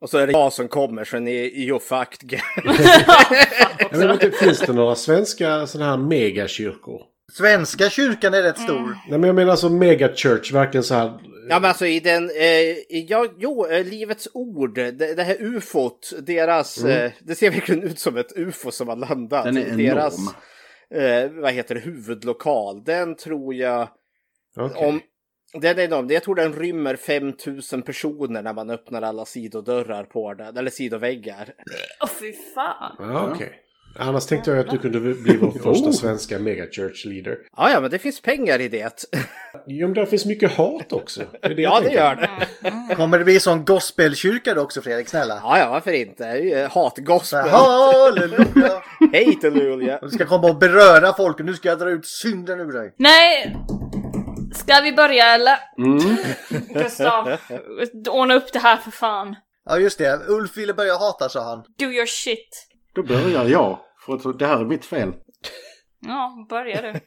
Och 0.00 0.10
så 0.10 0.18
är 0.18 0.26
det 0.26 0.32
jag 0.32 0.52
som 0.52 0.68
kommer 0.68 1.04
så 1.04 1.18
ni 1.18 1.36
är 1.36 1.64
ju 1.64 1.78
fucked. 1.78 2.40
Jag 3.90 3.98
vet 3.98 4.24
inte, 4.24 4.30
finns 4.30 4.60
det 4.60 4.72
några 4.72 4.94
svenska 4.94 5.66
sådana 5.66 5.90
här 5.90 5.98
megakyrkor? 5.98 7.02
Svenska 7.32 7.90
kyrkan 7.90 8.34
är 8.34 8.42
rätt 8.42 8.58
stor. 8.58 8.96
Nej 9.08 9.18
men 9.18 9.22
jag 9.22 9.34
menar 9.34 9.50
alltså 9.50 9.68
megachurch, 9.68 10.52
verkligen 10.52 10.84
så 10.84 10.94
här... 10.94 11.18
Ja 11.48 11.60
men 11.60 11.64
alltså 11.64 11.86
i 11.86 12.00
den, 12.00 12.30
eh, 12.30 12.98
ja, 13.08 13.26
jo, 13.38 13.66
eh, 13.66 13.84
Livets 13.84 14.28
Ord, 14.32 14.74
det, 14.74 15.14
det 15.14 15.22
här 15.22 15.36
ufot, 15.42 16.12
deras, 16.18 16.84
eh, 16.84 17.12
det 17.20 17.34
ser 17.34 17.50
verkligen 17.50 17.82
ut 17.82 17.98
som 17.98 18.16
ett 18.16 18.32
ufo 18.36 18.70
som 18.70 18.88
har 18.88 18.96
landat. 18.96 19.44
Den 19.44 19.56
är 19.56 19.60
enorm. 19.60 19.78
deras, 19.78 20.16
eh, 20.94 21.30
vad 21.30 21.52
heter 21.52 21.74
det, 21.74 21.80
huvudlokal, 21.80 22.84
den 22.84 23.16
tror 23.16 23.54
jag, 23.54 23.88
Okej. 24.56 24.86
om, 24.86 25.00
den 25.60 25.78
är 25.78 25.82
enorm, 25.82 26.10
jag 26.10 26.22
tror 26.22 26.34
den 26.34 26.52
rymmer 26.52 26.96
5000 26.96 27.82
personer 27.82 28.42
när 28.42 28.54
man 28.54 28.70
öppnar 28.70 29.02
alla 29.02 29.24
sidodörrar 29.24 30.04
på 30.04 30.34
den, 30.34 30.56
eller 30.56 30.70
sidoväggar. 30.70 31.54
Åh 32.02 32.10
fy 32.20 32.32
fan. 32.54 32.96
Ja, 32.98 33.30
okej. 33.34 33.60
Annars 33.98 34.26
tänkte 34.26 34.50
jag 34.50 34.58
att 34.58 34.70
du 34.70 34.78
kunde 34.78 35.00
bli 35.00 35.36
vår 35.36 35.50
första 35.62 35.92
svenska 35.92 36.38
megachurch 36.38 37.06
leader. 37.06 37.38
Ja, 37.56 37.70
ja, 37.70 37.80
men 37.80 37.90
det 37.90 37.98
finns 37.98 38.20
pengar 38.20 38.60
i 38.60 38.68
det. 38.68 39.06
Jo, 39.66 39.86
men 39.86 39.94
där 39.94 40.06
finns 40.06 40.26
mycket 40.26 40.52
hat 40.52 40.92
också. 40.92 41.22
Det 41.42 41.54
det 41.54 41.62
ja, 41.62 41.80
det 41.80 41.92
gör 41.92 42.14
det. 42.14 42.94
Kommer 42.96 43.18
det 43.18 43.24
bli 43.24 43.40
sån 43.40 43.64
gospelkyrka 43.64 44.54
då 44.54 44.60
också 44.60 44.82
Fredrik, 44.82 45.08
snälla? 45.08 45.40
Ja, 45.42 45.58
ja, 45.58 45.70
varför 45.70 45.92
inte? 45.92 46.26
Eh, 46.26 46.70
Hatgospel. 46.70 47.48
Halleluja! 47.48 48.82
Luleå. 49.42 49.98
Du 50.02 50.10
ska 50.10 50.26
komma 50.26 50.48
och 50.48 50.56
beröra 50.56 51.12
folk 51.12 51.40
och 51.40 51.46
nu 51.46 51.54
ska 51.54 51.68
jag 51.68 51.78
dra 51.78 51.90
ut 51.90 52.06
synden 52.06 52.60
ur 52.60 52.72
dig. 52.72 52.94
Nej! 52.96 53.56
Ska 54.54 54.80
vi 54.80 54.92
börja 54.92 55.24
eller? 55.34 55.58
Mm. 55.78 56.16
Gustav, 56.68 57.36
ordna 58.08 58.34
upp 58.34 58.52
det 58.52 58.58
här 58.58 58.76
för 58.76 58.90
fan. 58.90 59.36
Ja 59.64 59.78
just 59.78 59.98
det, 59.98 60.20
Ulf 60.28 60.56
ville 60.56 60.74
börja 60.74 60.96
hata 60.96 61.28
sa 61.28 61.44
han. 61.44 61.64
Do 61.78 61.84
your 61.84 62.06
shit. 62.06 62.69
Då 62.92 63.02
börjar 63.02 63.44
jag, 63.44 63.78
för 64.06 64.14
att 64.14 64.38
det 64.38 64.46
här 64.46 64.60
är 64.60 64.64
mitt 64.64 64.84
fel. 64.84 65.12
Ja, 66.00 66.46
börja 66.48 66.82
du. 66.82 67.00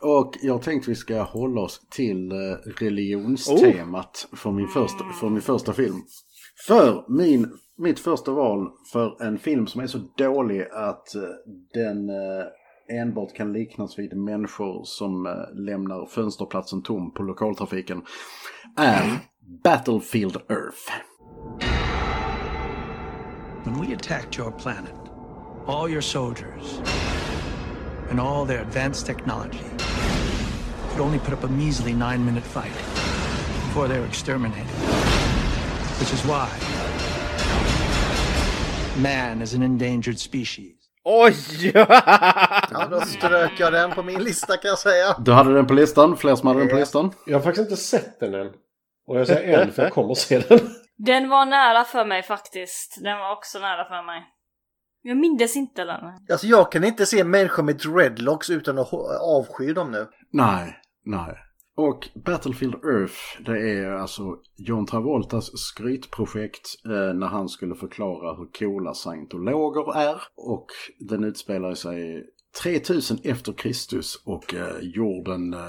Och 0.08 0.34
jag 0.42 0.62
tänkte 0.62 0.90
vi 0.90 0.96
ska 0.96 1.22
hålla 1.22 1.60
oss 1.60 1.86
till 1.90 2.32
eh, 2.32 2.36
religionstemat 2.80 4.28
för, 4.32 4.50
min 4.50 4.68
första, 4.68 5.04
för 5.20 5.28
min 5.28 5.42
första 5.42 5.72
film. 5.72 6.02
För 6.66 7.04
min, 7.08 7.52
mitt 7.78 8.00
första 8.00 8.32
val 8.32 8.70
för 8.92 9.22
en 9.22 9.38
film 9.38 9.66
som 9.66 9.80
är 9.80 9.86
så 9.86 9.98
dålig 10.16 10.62
att 10.72 11.14
eh, 11.14 11.22
den 11.74 12.08
eh, 12.08 13.00
enbart 13.00 13.34
kan 13.34 13.52
liknas 13.52 13.98
vid 13.98 14.16
människor 14.16 14.84
som 14.84 15.44
lämnar 15.52 16.06
fönsterplatsen 16.06 16.82
tom 16.82 17.14
på 17.14 17.22
lokaltrafiken 17.22 18.02
är 18.76 19.18
Battlefield 19.64 20.36
Earth. 20.36 21.09
When 23.64 23.78
we 23.78 23.92
attacked 23.92 24.38
your 24.38 24.50
planet, 24.50 24.94
all 25.66 25.86
your 25.86 26.00
soldiers 26.00 26.80
and 28.08 28.18
all 28.18 28.46
their 28.46 28.62
advanced 28.62 29.04
technology 29.04 29.64
could 30.88 31.00
only 31.00 31.18
put 31.18 31.34
up 31.34 31.44
a 31.44 31.48
measly 31.48 31.92
nine 31.92 32.24
minute 32.24 32.42
fight 32.42 32.72
before 33.68 33.86
they 33.86 33.98
were 33.98 34.06
exterminated. 34.06 34.66
Which 36.00 36.12
is 36.14 36.24
why 36.24 36.48
man 39.02 39.42
is 39.42 39.54
an 39.54 39.62
endangered 39.62 40.18
species. 40.18 40.76
Oj! 41.04 41.34
Ja, 41.74 42.86
då 42.90 43.00
strök 43.00 43.52
jag 43.60 43.72
den 43.72 43.90
på 43.90 44.02
min 44.02 44.24
lista 44.24 44.56
kan 44.56 44.68
jag 44.68 44.78
säga. 44.78 45.16
Du 45.18 45.32
hade 45.32 45.54
den 45.54 45.66
på 45.66 45.74
listan, 45.74 46.16
fler 46.16 46.36
som 46.36 46.46
hade 46.46 46.60
den 46.60 46.68
på 46.68 46.76
listan. 46.76 47.12
Jag 47.26 47.38
har 47.38 47.42
faktiskt 47.42 47.70
inte 47.70 47.82
sett 47.82 48.20
den 48.20 48.34
än. 48.34 48.50
Och 49.06 49.20
jag 49.20 49.26
säger 49.26 49.58
en 49.58 49.72
för 49.72 49.82
jag 49.82 49.92
kommer 49.92 50.14
se 50.14 50.38
den. 50.38 50.58
Den 51.04 51.28
var 51.28 51.46
nära 51.46 51.84
för 51.84 52.04
mig 52.04 52.22
faktiskt. 52.22 52.98
Den 53.02 53.18
var 53.18 53.32
också 53.32 53.58
nära 53.58 53.84
för 53.84 54.06
mig. 54.06 54.22
Jag 55.02 55.16
mindes 55.16 55.56
inte 55.56 55.84
den. 55.84 56.04
Alltså 56.30 56.46
jag 56.46 56.72
kan 56.72 56.84
inte 56.84 57.06
se 57.06 57.24
människor 57.24 57.62
med 57.62 57.76
dreadlocks 57.76 58.50
utan 58.50 58.78
att 58.78 58.92
avsky 59.20 59.72
dem 59.72 59.90
nu. 59.90 60.06
Nej, 60.32 60.76
nej. 61.04 61.36
Och 61.76 62.08
Battlefield 62.24 62.74
Earth, 62.74 63.42
det 63.46 63.70
är 63.70 63.92
alltså 63.92 64.22
John 64.56 64.86
Travoltas 64.86 65.50
skrytprojekt 65.58 66.66
eh, 66.84 67.14
när 67.14 67.26
han 67.26 67.48
skulle 67.48 67.74
förklara 67.74 68.36
hur 68.36 68.50
coola 68.58 68.94
scientologer 68.94 69.96
är. 69.98 70.22
Och 70.36 70.66
den 71.08 71.24
utspelar 71.24 71.74
sig 71.74 72.24
3000 72.62 73.18
efter 73.24 73.52
Kristus 73.52 74.22
och 74.24 74.54
eh, 74.54 74.78
jorden 74.82 75.54
eh, 75.54 75.60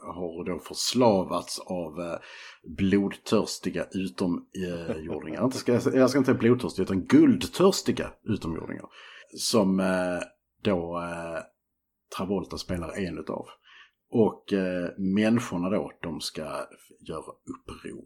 har 0.00 0.44
då 0.44 0.58
förslavats 0.58 1.58
av 1.58 2.00
eh, 2.00 2.18
blodtörstiga 2.76 3.86
utomjordingar. 3.92 5.44
Inte 5.44 5.56
ska, 5.58 5.72
jag- 5.72 5.82
ska 6.10 6.18
inte 6.18 6.24
säga 6.30 6.38
blodtörstiga 6.38 6.82
utan 6.84 7.04
guldtörstiga 7.04 8.10
utomjordingar. 8.24 8.86
Som 9.36 9.82
då 10.62 11.02
Travolta 12.16 12.58
spelar 12.58 12.98
en 12.98 13.18
utav. 13.18 13.46
Och 14.10 14.52
eh, 14.52 14.90
människorna 14.98 15.70
då, 15.70 15.92
de 16.02 16.20
ska 16.20 16.42
göra 17.08 17.20
uppror. 17.20 18.04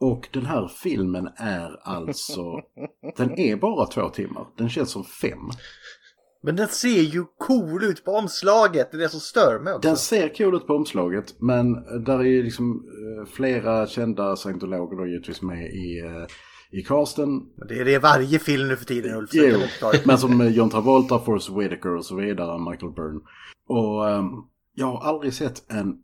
Och 0.00 0.28
den 0.32 0.46
här 0.46 0.68
filmen 0.68 1.28
är 1.36 1.88
alltså, 1.88 2.42
den 3.16 3.38
är 3.38 3.56
bara 3.56 3.86
två 3.86 4.08
timmar. 4.08 4.46
Den 4.56 4.68
känns 4.70 4.90
som 4.90 5.04
fem. 5.04 5.38
Men 6.42 6.56
den 6.56 6.68
ser 6.68 7.02
ju 7.02 7.24
cool 7.38 7.84
ut 7.84 8.04
på 8.04 8.10
omslaget. 8.10 8.90
Det 8.90 8.96
är 8.96 8.98
det 8.98 9.08
som 9.08 9.20
stör 9.20 9.60
mig 9.60 9.74
också. 9.74 9.88
Den 9.88 9.96
ser 9.96 10.28
cool 10.28 10.54
ut 10.54 10.66
på 10.66 10.74
omslaget, 10.74 11.34
men 11.38 11.72
där 12.04 12.18
är 12.18 12.24
ju 12.24 12.42
liksom 12.42 12.70
eh, 12.72 13.32
flera 13.32 13.86
kända 13.86 14.36
scientologer 14.36 14.96
då 14.96 15.06
givetvis 15.06 15.42
med 15.42 15.66
i, 15.66 16.00
eh, 16.00 16.78
i 16.78 16.82
casten. 16.82 17.28
Det 17.68 17.80
är 17.80 17.84
det 17.84 17.98
varje 17.98 18.38
film 18.38 18.68
nu 18.68 18.76
för 18.76 18.84
tiden 18.84 19.16
Ulf. 19.16 19.30
Jo, 19.32 19.58
men 20.04 20.18
som 20.18 20.40
eh, 20.40 20.48
John 20.48 20.70
Travolta, 20.70 21.18
Forrest 21.18 21.50
Whitaker 21.50 21.96
och 21.96 22.04
så 22.04 22.16
vidare, 22.16 22.70
Michael 22.70 22.92
Byrne. 22.92 23.20
Och 23.66 24.08
ehm, 24.08 24.26
jag 24.74 24.86
har 24.86 25.08
aldrig 25.08 25.34
sett 25.34 25.72
en 25.72 25.98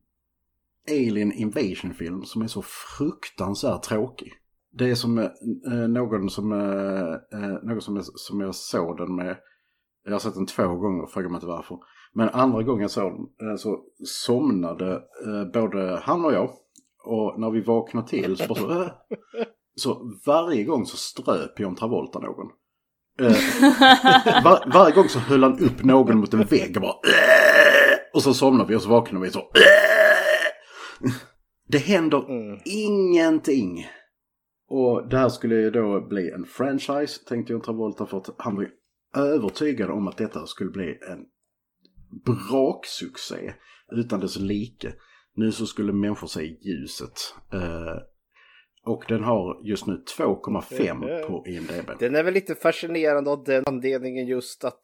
Alien 0.88 1.32
Invasion-film 1.32 2.24
som 2.24 2.42
är 2.42 2.46
så 2.46 2.62
fruktansvärt 2.98 3.82
tråkig. 3.82 4.32
Det 4.72 4.90
är 4.90 4.94
som 4.94 5.18
eh, 5.18 5.88
någon 5.88 6.30
som, 6.30 6.52
eh, 6.52 7.48
någon 7.62 7.80
som, 7.80 7.96
jag, 7.96 8.04
som 8.04 8.40
jag 8.40 8.54
såg 8.54 8.96
den 8.96 9.16
med. 9.16 9.36
Jag 10.06 10.12
har 10.12 10.18
sett 10.18 10.34
den 10.34 10.46
två 10.46 10.68
gånger, 10.68 11.06
fråga 11.06 11.28
mig 11.28 11.36
inte 11.36 11.46
varför. 11.46 11.78
Men 12.12 12.28
andra 12.28 12.62
gången 12.62 12.88
den 12.94 13.06
eh, 13.50 13.56
så 13.56 13.80
somnade 14.04 14.92
eh, 15.26 15.52
både 15.52 16.00
han 16.02 16.24
och 16.24 16.32
jag. 16.32 16.50
Och 17.04 17.40
när 17.40 17.50
vi 17.50 17.60
vaknade 17.60 18.08
till 18.08 18.36
så 18.36 18.48
bara 18.48 18.58
så, 18.58 18.82
eh, 18.82 18.88
så 19.74 20.12
varje 20.26 20.64
gång 20.64 20.86
så 20.86 20.96
ströp 20.96 21.60
John 21.60 21.74
Travolta 21.74 22.18
någon. 22.18 22.46
Eh, 23.20 23.26
var, 24.44 24.72
varje 24.72 24.94
gång 24.94 25.08
så 25.08 25.18
höll 25.18 25.42
han 25.42 25.58
upp 25.58 25.84
någon 25.84 26.18
mot 26.18 26.34
en 26.34 26.44
vägg 26.44 26.76
och 26.76 26.82
bara 26.82 26.92
"Äh!" 26.92 27.98
Och 28.14 28.22
så 28.22 28.34
somnade 28.34 28.68
vi 28.68 28.76
och 28.76 28.82
så 28.82 28.88
vaknade 28.88 29.24
vi 29.24 29.30
så 29.30 29.38
"Äh!" 29.40 31.12
Det 31.68 31.78
händer 31.78 32.24
ingenting. 32.64 33.86
Och 34.68 35.08
det 35.08 35.18
här 35.18 35.28
skulle 35.28 35.54
ju 35.54 35.70
då 35.70 36.00
bli 36.00 36.30
en 36.30 36.44
franchise 36.44 37.24
tänkte 37.28 37.52
John 37.52 37.62
Travolta 37.62 38.06
för 38.06 38.18
att 38.18 38.30
han 38.38 38.56
var 38.56 38.62
ju 38.62 38.70
övertygad 39.16 39.90
om 39.90 40.08
att 40.08 40.16
detta 40.16 40.46
skulle 40.46 40.70
bli 40.70 40.98
en 41.10 41.26
braksuccé 42.24 43.54
utan 43.92 44.20
dess 44.20 44.36
like. 44.38 44.92
Nu 45.34 45.52
så 45.52 45.66
skulle 45.66 45.92
människor 45.92 46.26
se 46.26 46.42
ljuset. 46.42 47.34
Eh, 47.52 47.96
och 48.84 49.04
den 49.08 49.24
har 49.24 49.60
just 49.64 49.86
nu 49.86 50.02
2,5 50.18 51.26
på 51.26 51.44
IMDB. 51.46 51.90
Den 51.98 52.14
är 52.14 52.22
väl 52.22 52.34
lite 52.34 52.54
fascinerande 52.54 53.30
av 53.30 53.44
den 53.44 53.64
anledningen 53.66 54.26
just 54.26 54.64
att 54.64 54.80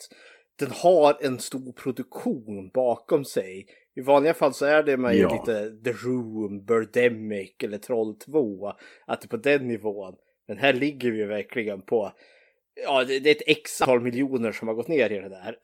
den 0.59 0.71
har 0.71 1.17
en 1.21 1.39
stor 1.39 1.73
produktion 1.73 2.71
bakom 2.75 3.25
sig. 3.25 3.67
I 3.95 4.01
vanliga 4.01 4.35
fall 4.35 4.55
så 4.55 4.65
är 4.65 4.83
det 4.83 4.97
med 4.97 5.17
Ja. 5.17 5.33
lite 5.33 5.71
The 5.85 5.93
Room, 6.07 6.65
Birdemic 6.65 7.55
eller 7.62 7.79
Troll 7.79 8.19
2. 8.19 8.69
Att 9.07 9.21
det 9.21 9.27
är 9.27 9.29
på 9.29 9.37
den 9.37 9.69
nivån. 9.69 10.15
Men 10.49 10.59
här 10.59 10.73
ligger 10.73 11.11
vi 11.11 11.19
ju 11.19 11.27
verkligen 11.27 11.83
på, 11.83 12.12
ja 12.87 13.05
det 13.05 13.21
det 13.21 13.31
är 13.31 13.35
ett 13.35 13.43
x 13.59 13.83
antal 13.83 14.00
miljoner 14.00 14.52
som 14.52 14.69
har 14.69 14.75
gått 14.75 14.88
ner 14.88 15.11
i 15.11 15.19
det 15.19 15.29
där. 15.29 15.57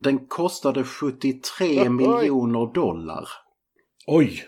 Den 0.00 0.26
kostade 0.26 0.84
73 0.84 1.88
miljoner 1.88 2.74
dollar. 2.74 3.28
Oj, 4.06 4.44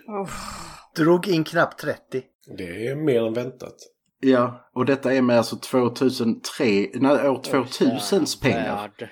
Drog 0.96 1.28
in 1.28 1.44
knappt 1.44 1.80
30. 1.80 2.22
det 2.56 2.86
är 2.88 2.96
mer 2.96 3.26
än 3.26 3.32
väntat. 3.32 3.74
Ja, 4.20 4.70
och 4.74 4.84
detta 4.86 5.14
är 5.14 5.22
med 5.22 5.38
alltså 5.38 5.56
2003, 5.56 6.64
nej, 6.94 7.28
år 7.28 7.40
2000s 7.42 8.42
pengar. 8.42 8.76
Värd. 8.76 9.08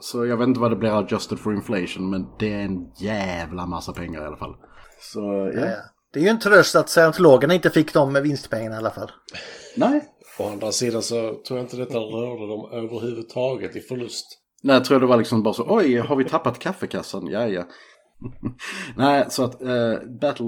Så 0.00 0.26
jag 0.26 0.36
vet 0.36 0.48
inte 0.48 0.60
vad 0.60 0.70
det 0.72 0.76
blir 0.76 0.98
adjusted 0.98 1.38
for 1.38 1.54
inflation, 1.54 2.10
men 2.10 2.26
det 2.38 2.52
är 2.54 2.58
en 2.60 2.92
jävla 2.98 3.66
massa 3.66 3.92
pengar 3.92 4.22
i 4.22 4.26
alla 4.26 4.36
fall. 4.36 4.54
Så 5.00 5.50
ja, 5.54 5.60
Ja. 5.60 5.76
Det 6.12 6.20
är 6.20 6.24
ju 6.24 6.28
en 6.28 6.38
tröst 6.38 6.74
att 6.76 6.88
scientologerna 6.88 7.54
inte 7.54 7.70
fick 7.70 7.92
de 7.94 8.14
vinstpengarna 8.22 8.74
i 8.74 8.78
alla 8.78 8.90
fall. 8.90 9.10
nej. 9.76 10.04
Å 10.38 10.48
andra 10.48 10.72
sidan 10.72 11.02
så 11.02 11.42
tror 11.46 11.58
jag 11.58 11.64
inte 11.64 11.76
detta 11.76 11.98
rörde 11.98 12.46
dem 12.46 12.70
överhuvudtaget 12.72 13.76
i 13.76 13.80
förlust. 13.80 14.26
Nej, 14.62 14.74
jag 14.74 14.84
tror 14.84 15.00
det 15.00 15.06
var 15.06 15.16
liksom 15.16 15.42
bara 15.42 15.54
så, 15.54 15.66
oj, 15.68 15.96
har 15.96 16.16
vi 16.16 16.24
tappat 16.24 16.58
kaffekassan? 16.58 17.26
Ja, 17.26 17.48
ja. 17.48 17.64
nej, 18.96 19.26
så 19.30 19.44
att 19.44 19.62
eh, 19.62 19.94
Battle, 20.20 20.46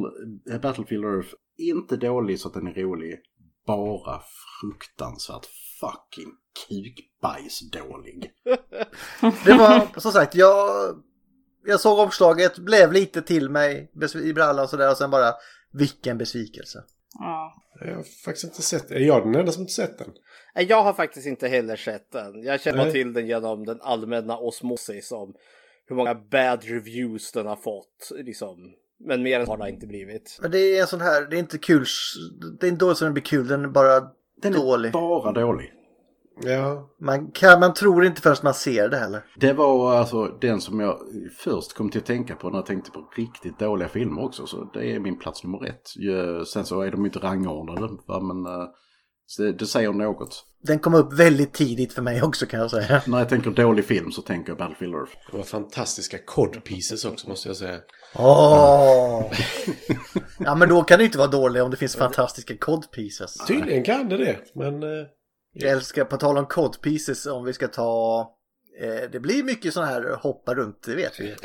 eh, 0.51 0.61
Battlefield 0.61 1.05
Earth, 1.05 1.29
inte 1.59 1.97
dålig 1.97 2.41
så 2.41 2.49
att 2.49 2.55
den 2.55 2.67
är 2.67 2.75
rolig. 2.75 3.19
Bara 3.67 4.23
fruktansvärt 4.61 5.47
fucking 5.81 6.33
kukbajs 6.69 7.71
dålig. 7.71 8.31
Det 9.45 9.53
var 9.53 10.01
som 10.01 10.13
sagt, 10.13 10.35
jag, 10.35 10.69
jag 11.65 11.81
såg 11.81 11.99
omslaget, 11.99 12.59
blev 12.59 12.93
lite 12.93 13.23
till 13.23 13.51
mig 13.51 13.93
i 14.25 14.33
brallan 14.33 14.65
och 14.65 14.71
sådär 14.71 14.91
och 14.91 14.97
sen 14.97 15.11
bara 15.11 15.33
vilken 15.73 16.19
besvikelse. 16.19 16.85
Ja. 17.19 17.55
Jag 17.81 17.95
har 17.97 18.03
faktiskt 18.25 18.45
inte 18.45 18.63
sett 18.63 18.91
Är 18.91 19.01
jag 19.01 19.27
den 19.27 19.35
enda 19.35 19.53
som 19.53 19.63
inte 19.63 19.73
sett 19.73 19.99
den? 19.99 20.13
Jag 20.69 20.83
har 20.83 20.93
faktiskt 20.93 21.27
inte 21.27 21.49
heller 21.49 21.77
sett 21.77 22.13
den. 22.13 22.43
Jag 22.43 22.61
känner 22.61 22.85
Nej. 22.85 22.93
till 22.93 23.13
den 23.13 23.27
genom 23.27 23.67
den 23.67 23.81
allmänna 23.81 24.39
osmosis 24.39 25.13
om 25.13 25.35
hur 25.87 25.97
många 25.97 26.15
bad 26.15 26.65
reviews 26.65 27.33
den 27.33 27.47
har 27.47 27.57
fått. 27.57 28.11
Liksom. 28.15 28.73
Men 28.99 29.23
mer 29.23 29.41
än 29.41 29.47
har 29.47 29.57
det 29.57 29.69
inte 29.71 29.87
blivit. 29.87 30.39
Men 30.43 30.51
det 30.51 30.59
är 30.59 30.81
en 30.81 30.87
sån 30.87 31.01
här, 31.01 31.27
det 31.31 31.37
är 31.37 31.39
inte 31.39 31.59
kul, 31.59 31.85
det 32.61 32.67
är 32.67 32.71
inte 32.71 32.85
dåligt 32.85 32.99
som 32.99 33.05
den 33.07 33.15
blir 33.15 33.23
kul, 33.23 33.47
den 33.49 33.65
är 33.65 33.69
bara 33.69 34.01
Den 34.43 34.55
är 34.55 34.59
dålig. 34.59 34.93
bara 34.93 35.33
dålig. 35.33 35.73
Ja. 36.43 36.91
Man, 37.01 37.31
kan, 37.31 37.61
man 37.61 37.75
tror 37.75 38.05
inte 38.05 38.23
förrän 38.23 38.37
man 38.43 38.55
ser 38.55 38.89
det 38.89 38.97
heller. 38.97 39.25
Det 39.37 39.53
var 39.53 39.95
alltså 39.95 40.25
den 40.41 40.61
som 40.61 40.81
jag 40.81 40.99
först 41.39 41.73
kom 41.73 41.91
till 41.91 42.01
att 42.01 42.07
tänka 42.07 42.35
på 42.35 42.51
när 42.51 42.59
jag 42.59 42.67
tänkte 42.67 42.91
på 42.91 43.09
riktigt 43.17 43.59
dåliga 43.59 43.89
filmer 43.89 44.25
också. 44.25 44.47
Så 44.47 44.71
det 44.75 44.93
är 44.93 44.99
min 44.99 45.19
plats 45.19 45.45
nummer 45.45 45.67
ett. 45.67 45.83
Sen 46.49 46.65
så 46.65 46.81
är 46.81 46.91
de 46.91 47.07
inte 47.07 47.19
rangordnade. 47.19 47.89
Men 48.07 48.47
eh, 48.47 48.69
det, 49.59 49.67
säger 49.67 49.93
något. 49.93 50.45
Den 50.63 50.79
kom 50.79 50.95
upp 50.95 51.13
väldigt 51.13 51.53
tidigt 51.53 51.93
för 51.93 52.03
mig 52.03 52.23
också 52.23 52.47
kan 52.47 52.61
jag 52.61 52.71
säga. 52.71 53.03
När 53.07 53.19
jag 53.19 53.29
tänker 53.29 53.51
dålig 53.51 53.85
film 53.85 54.13
så 54.13 54.23
tänker 54.23 54.51
jag 54.51 54.59
Battlefield 54.59 54.95
Earth. 54.95 55.13
Det 55.31 55.37
var 55.37 55.45
fantastiska 55.45 56.19
cod 56.27 56.65
pieces 56.65 57.05
också 57.05 57.29
måste 57.29 57.49
jag 57.49 57.57
säga. 57.57 57.79
Åh! 58.15 59.33
Ja 60.39 60.55
men 60.55 60.69
då 60.69 60.83
kan 60.83 60.99
det 60.99 61.05
inte 61.05 61.19
vara 61.19 61.29
dålig 61.29 61.63
om 61.63 61.71
det 61.71 61.77
finns 61.77 61.97
fantastiska 61.97 62.57
cod 62.57 62.91
pieces. 62.91 63.47
Tydligen 63.47 63.85
kan 63.85 64.09
det 64.09 64.17
det, 64.17 64.39
men... 64.55 64.83
Jag 65.59 65.73
älskar, 65.73 66.05
på 66.05 66.17
tal 66.17 66.39
om 66.39 66.47
cod 66.47 66.81
pieces, 66.81 67.27
om 67.27 67.45
vi 67.45 67.53
ska 67.53 67.69
ta... 67.69 68.21
Eh, 68.81 69.11
det 69.13 69.21
blir 69.21 69.43
mycket 69.45 69.75
sådana 69.75 69.93
här 69.93 70.17
hoppa 70.21 70.55
runt, 70.55 70.83
det 70.83 70.95
vet 70.95 71.21
vi. 71.21 71.37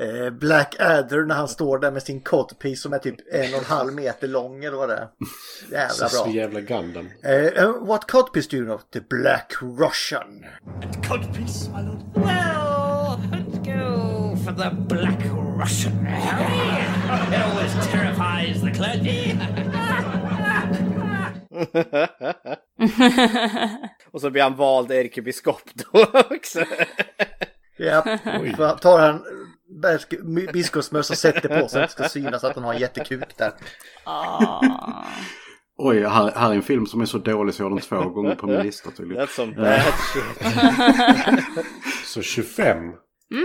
Eh, 0.00 0.30
Black 0.30 0.76
Adder 0.78 1.24
när 1.24 1.34
han 1.34 1.48
står 1.48 1.78
där 1.78 1.90
med 1.90 2.02
sin 2.02 2.20
cod 2.20 2.58
piece 2.58 2.82
som 2.82 2.92
är 2.92 2.98
typ 2.98 3.16
en 3.32 3.54
och 3.54 3.58
en 3.58 3.64
halv 3.64 3.92
meter 3.92 4.28
lång 4.28 4.64
eller 4.64 4.76
vad 4.76 4.88
det 4.88 4.94
är. 4.94 5.08
Jävla 5.70 6.08
så 6.08 6.24
bra. 6.24 6.32
jävla 6.32 6.60
Gundam. 6.60 7.06
Uh, 7.06 7.86
what 7.86 8.10
cod 8.10 8.32
piece 8.32 8.48
do 8.48 8.56
you 8.56 8.66
know? 8.66 8.80
The 8.92 9.00
Black 9.00 9.52
Russian. 9.60 10.44
Codpiece, 11.08 11.68
my 11.68 11.82
lord. 11.82 12.02
Well, 12.14 13.20
let's 13.32 13.58
go 13.58 14.36
for 14.44 14.52
the 14.52 14.70
Black 14.70 15.20
Russian. 15.58 16.06
It 16.06 17.40
always 17.42 17.86
terrifies 17.86 18.62
the 18.62 18.70
clergy. 18.70 20.12
Och 24.12 24.20
så 24.20 24.30
blir 24.30 24.42
han 24.42 24.56
vald 24.56 24.92
ärkebiskop 24.92 25.62
då 25.74 26.06
också. 26.30 26.64
Ja, 27.76 28.18
så 28.56 28.70
tar 28.70 28.98
han 28.98 29.22
biskopsmössa 30.52 31.12
och 31.12 31.18
sätter 31.18 31.60
på 31.60 31.68
sig 31.68 31.82
att 31.82 31.88
det 31.88 31.92
ska 31.92 32.08
synas 32.08 32.44
att 32.44 32.54
han 32.54 32.64
har 32.64 32.74
en 32.74 32.80
jättekuk 32.80 33.36
där. 33.36 33.52
Ah. 34.04 35.04
Oj, 35.78 36.04
här, 36.04 36.30
här 36.30 36.50
är 36.50 36.54
en 36.54 36.62
film 36.62 36.86
som 36.86 37.00
är 37.00 37.04
så 37.06 37.18
dålig 37.18 37.54
så 37.54 37.62
jag 37.62 37.70
har 37.70 37.76
den 37.76 37.80
två 37.80 38.08
gånger 38.10 38.34
på 38.34 38.46
min 38.46 38.60
lista 38.60 38.90
tydligen. 38.90 39.26
That's 39.26 39.30
some 39.30 39.54
bad 39.54 39.82
shit. 40.12 40.42
Så 42.04 42.22
25. 42.22 42.76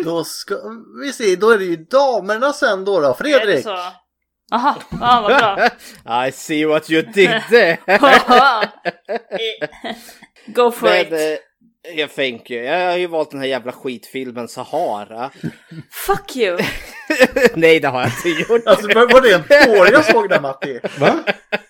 Då 0.03 0.23
ska 0.23 0.55
vi 1.01 1.13
se, 1.13 1.35
då 1.35 1.49
är 1.49 1.57
det 1.57 1.65
ju 1.65 1.75
damerna 1.75 2.53
sen 2.53 2.85
då 2.85 2.99
då. 2.99 3.05
Är 3.07 3.09
det 3.09 3.15
Fredrik! 3.17 3.63
så? 3.63 3.77
Aha, 4.51 4.75
ah, 5.01 5.21
vad 5.21 5.37
bra. 5.37 5.69
I 6.27 6.31
see 6.31 6.65
what 6.65 6.89
you 6.91 7.01
did 7.01 7.41
there. 7.49 7.77
Go 10.45 10.71
for 10.71 10.87
Men, 10.87 11.01
it. 11.01 11.11
eh, 11.13 11.37
jag 11.97 12.15
tänker, 12.15 12.63
jag 12.63 12.91
har 12.91 12.97
ju 12.97 13.07
valt 13.07 13.31
den 13.31 13.39
här 13.39 13.47
jävla 13.47 13.71
skitfilmen 13.71 14.47
Sahara. 14.47 15.31
Fuck 15.91 16.35
you. 16.35 16.59
Nej, 17.55 17.79
det 17.79 17.87
har 17.87 18.01
jag 18.01 18.09
inte 18.09 18.29
gjort. 18.29 18.61
Alltså 18.65 18.87
var 18.87 19.21
det 19.21 19.33
en 19.33 19.43
tår 19.43 19.91
jag 19.91 20.05
såg 20.05 20.29
där 20.29 20.39
Matti? 20.41 20.79
Va? 20.99 21.19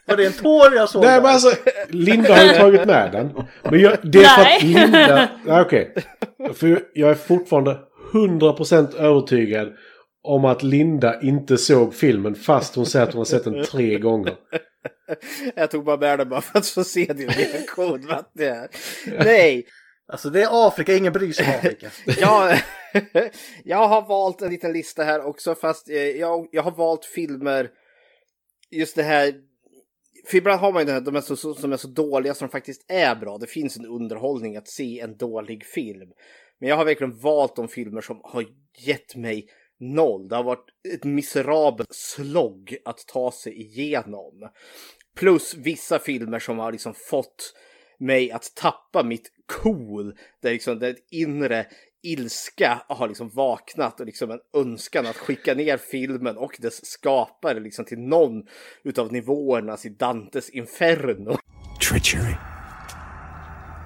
Var 0.05 0.17
det 0.17 0.25
en 0.25 0.33
tår 0.33 0.73
jag 0.75 0.89
såg 0.89 1.01
Nej 1.01 1.11
där? 1.11 1.21
men 1.21 1.31
alltså, 1.31 1.51
Linda 1.89 2.35
har 2.35 2.43
ju 2.43 2.49
tagit 2.49 2.85
med 2.85 3.11
den. 3.11 3.47
Men 3.63 3.79
jag, 3.79 3.97
det 4.03 4.19
är 4.19 4.23
för 4.23 4.41
att 4.41 4.47
Nej. 4.47 4.59
Linda... 4.61 5.29
Nej 5.45 5.61
okej. 5.61 5.93
För 6.55 6.81
jag 6.93 7.09
är 7.09 7.15
fortfarande 7.15 7.77
100% 8.13 8.97
övertygad 8.97 9.73
om 10.23 10.45
att 10.45 10.63
Linda 10.63 11.21
inte 11.21 11.57
såg 11.57 11.93
filmen 11.93 12.35
fast 12.35 12.75
hon 12.75 12.85
säger 12.85 13.05
att 13.05 13.13
hon 13.13 13.19
har 13.19 13.25
sett 13.25 13.43
den 13.43 13.63
tre 13.63 13.99
gånger. 13.99 14.35
Jag 15.55 15.71
tog 15.71 15.85
bara 15.85 15.97
med 15.97 16.19
den 16.19 16.29
bara 16.29 16.41
för 16.41 16.59
att 16.59 16.67
få 16.67 16.83
se 16.83 17.13
din 17.13 17.29
reaktion. 17.29 18.07
vad 18.07 18.25
det 18.33 18.47
är. 18.47 18.69
Nej, 19.23 19.65
Alltså 20.11 20.29
det 20.29 20.41
är 20.41 20.67
Afrika, 20.67 20.95
ingen 20.95 21.13
bryr 21.13 21.31
sig 21.31 21.45
om 21.45 21.51
Afrika. 21.51 21.91
jag, 22.21 22.59
jag 23.63 23.87
har 23.87 24.07
valt 24.07 24.41
en 24.41 24.49
liten 24.49 24.73
lista 24.73 25.03
här 25.03 25.25
också 25.25 25.55
fast 25.55 25.89
eh, 25.89 25.95
jag, 25.95 26.47
jag 26.51 26.63
har 26.63 26.71
valt 26.71 27.05
filmer 27.05 27.69
just 28.71 28.95
det 28.95 29.03
här 29.03 29.33
för 30.27 30.37
ibland 30.37 30.59
har 30.59 30.71
man 30.71 30.81
ju 30.81 30.85
det 30.85 30.91
här, 30.91 31.01
de 31.01 31.15
är 31.15 31.21
så, 31.21 31.35
så, 31.35 31.53
som 31.53 31.73
är 31.73 31.77
så 31.77 31.87
dåliga 31.87 32.33
som 32.33 32.47
de 32.47 32.51
faktiskt 32.51 32.91
är 32.91 33.15
bra. 33.15 33.37
Det 33.37 33.47
finns 33.47 33.77
en 33.77 33.85
underhållning 33.85 34.57
att 34.57 34.67
se 34.67 34.99
en 34.99 35.17
dålig 35.17 35.65
film. 35.65 36.09
Men 36.59 36.69
jag 36.69 36.75
har 36.75 36.85
verkligen 36.85 37.19
valt 37.19 37.55
de 37.55 37.67
filmer 37.67 38.01
som 38.01 38.21
har 38.23 38.45
gett 38.77 39.15
mig 39.15 39.47
noll. 39.81 40.27
Det 40.27 40.35
har 40.35 40.43
varit 40.43 40.67
ett 40.93 41.03
miserabelt 41.03 41.93
slogg 41.93 42.77
att 42.85 43.07
ta 43.07 43.31
sig 43.31 43.61
igenom. 43.61 44.49
Plus 45.15 45.53
vissa 45.53 45.99
filmer 45.99 46.39
som 46.39 46.59
har 46.59 46.71
liksom 46.71 46.93
fått 47.09 47.53
mig 47.99 48.31
att 48.31 48.55
tappa 48.55 49.03
mitt 49.03 49.31
cool. 49.45 50.15
Där 50.41 50.51
liksom 50.51 50.79
det 50.79 50.95
inre 51.11 51.65
ilska 52.03 52.81
har 52.87 53.07
liksom 53.07 53.29
vaknat 53.29 53.99
och 53.99 54.05
liksom 54.05 54.31
en 54.31 54.39
önskan 54.53 55.05
att 55.05 55.17
skicka 55.17 55.53
ner 55.53 55.77
filmen 55.77 56.37
och 56.37 56.57
dess 56.59 56.85
skapare 56.85 57.59
liksom 57.59 57.85
till 57.85 57.99
någon 57.99 58.43
utav 58.83 59.13
nivåerna 59.13 59.77
i 59.83 59.89
Dantes 59.89 60.49
Inferno. 60.49 61.37
Treachery. 61.89 62.35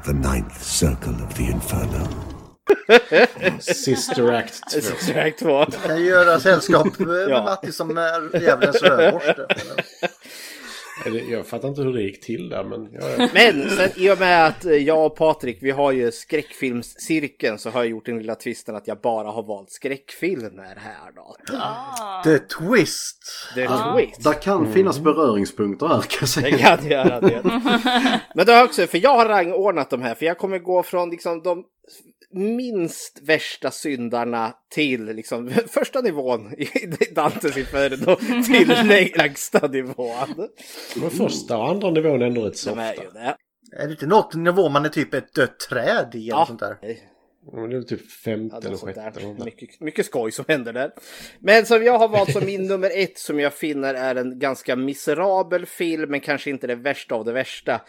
The 0.05 0.13
ninth 0.13 0.61
circle 0.61 1.25
of 1.25 1.35
the 1.37 1.43
inferno. 1.43 2.34
Sister 3.59 4.31
Act 4.33 4.61
2. 4.73 4.81
Sister 4.81 5.27
Act 5.27 5.39
2. 5.39 5.65
Kan 5.65 6.05
göra 6.05 6.39
sällskap 6.39 6.99
med 6.99 7.29
Ja. 7.29 7.43
Matti 7.43 7.71
som 7.71 7.97
är 7.97 8.41
djävulens 8.41 8.81
rövborste. 8.81 9.47
Jag 11.29 11.47
fattar 11.47 11.67
inte 11.67 11.81
hur 11.81 11.93
det 11.93 12.01
gick 12.01 12.21
till 12.25 12.49
där 12.49 12.63
men... 12.63 12.87
Ja, 12.91 13.09
ja. 13.17 13.29
Men 13.33 13.69
sen 13.69 13.89
i 13.95 14.11
och 14.11 14.19
med 14.19 14.47
att 14.47 14.65
eh, 14.65 14.71
jag 14.73 15.05
och 15.05 15.15
Patrik, 15.15 15.57
vi 15.61 15.71
har 15.71 15.91
ju 15.91 16.11
skräckfilmscirkeln 16.11 17.57
så 17.59 17.69
har 17.69 17.79
jag 17.79 17.89
gjort 17.89 18.05
den 18.05 18.17
lilla 18.17 18.35
twisten 18.35 18.75
att 18.75 18.87
jag 18.87 19.01
bara 19.01 19.27
har 19.31 19.43
valt 19.43 19.71
skräckfilmer 19.71 20.75
här 20.77 21.11
då. 21.15 21.35
Ah. 21.57 22.23
The 22.23 22.39
twist! 22.39 23.23
The 23.55 23.67
twist. 23.67 24.23
Där 24.23 24.41
kan 24.41 24.73
finnas 24.73 24.99
beröringspunkter 24.99 25.87
här 25.87 26.01
kan 26.01 26.09
jag 26.11 26.21
Det 26.21 26.27
säga. 26.27 26.77
kan 26.77 26.87
göra 26.89 27.21
det. 27.21 27.41
Men 28.35 28.45
det 28.45 28.51
har 28.51 28.59
jag 28.59 28.65
också, 28.65 28.87
för 28.87 28.97
jag 29.03 29.15
har 29.15 29.25
rangordnat 29.25 29.89
de 29.89 30.01
här, 30.01 30.15
för 30.15 30.25
jag 30.25 30.37
kommer 30.37 30.59
gå 30.59 30.83
från 30.83 31.09
liksom 31.09 31.43
de 31.43 31.63
minst 32.35 33.19
värsta 33.23 33.71
syndarna 33.71 34.53
till 34.71 35.05
liksom 35.05 35.49
första 35.67 36.01
nivån 36.01 36.53
i 36.53 36.67
Dantes 37.15 37.57
Inferno 37.57 38.15
till 38.45 39.11
lägsta 39.17 39.67
nivån. 39.67 40.49
Men 40.95 41.09
första 41.09 41.57
och 41.57 41.69
andra 41.69 41.89
nivån 41.91 42.21
är 42.21 42.25
ändå 42.25 42.41
rätt 42.45 42.57
softa. 42.57 42.93
ju 42.95 43.09
det. 43.13 43.35
Är 43.77 43.85
det 43.87 43.91
inte 43.91 44.05
något 44.07 44.33
nivå 44.35 44.69
man 44.69 44.85
är 44.85 44.89
typ 44.89 45.13
ett 45.13 45.33
dött 45.33 45.59
träd 45.59 46.09
i 46.13 46.17
eller 46.17 46.29
Ja. 46.39 46.45
sånt 46.47 46.59
där? 46.59 46.77
Men 47.53 47.69
Det 47.69 47.77
är 47.77 47.81
typ 47.81 48.11
femte 48.11 48.57
Ja, 48.61 48.67
eller 48.67 48.77
sjätte. 48.77 49.43
Mycket, 49.45 49.79
mycket 49.81 50.05
skoj 50.05 50.31
som 50.31 50.45
händer 50.47 50.73
där. 50.73 50.91
Men 51.39 51.65
som 51.65 51.83
jag 51.83 51.99
har 51.99 52.07
valt 52.07 52.31
som 52.31 52.45
min 52.45 52.63
nummer 52.67 52.91
ett 52.95 53.17
som 53.17 53.39
jag 53.39 53.53
finner 53.53 53.93
är 53.93 54.15
en 54.15 54.39
ganska 54.39 54.75
miserabel 54.75 55.65
film 55.65 56.11
men 56.11 56.19
kanske 56.19 56.49
inte 56.49 56.67
det 56.67 56.75
värsta 56.75 57.15
av 57.15 57.25
det 57.25 57.31
värsta. 57.33 57.81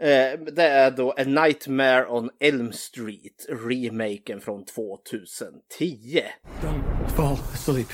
Eh, 0.00 0.38
det 0.52 0.62
är 0.62 0.90
då 0.90 1.10
A 1.10 1.24
Nightmare 1.26 2.06
on 2.06 2.30
Elm 2.40 2.72
Street, 2.72 3.46
remaken 3.48 4.40
från 4.40 4.64
2010. 4.64 6.22
Fall 7.16 7.32
asleep. 7.32 7.88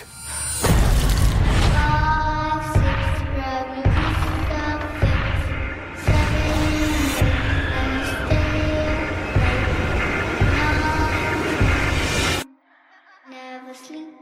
Sleep. 13.75 14.22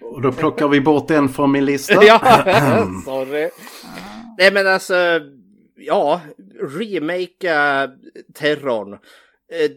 Och 0.00 0.22
då 0.22 0.32
plockar 0.32 0.68
vi 0.68 0.80
bort 0.80 1.08
den 1.08 1.28
från 1.28 1.52
min 1.52 1.64
lista. 1.64 1.94
ja, 2.04 2.20
sorry. 3.04 3.50
Nej 4.38 4.52
men 4.52 4.66
alltså, 4.66 5.20
ja, 5.76 6.20
remake 6.60 7.90
terrorn. 8.34 8.92
Eh, 8.92 9.70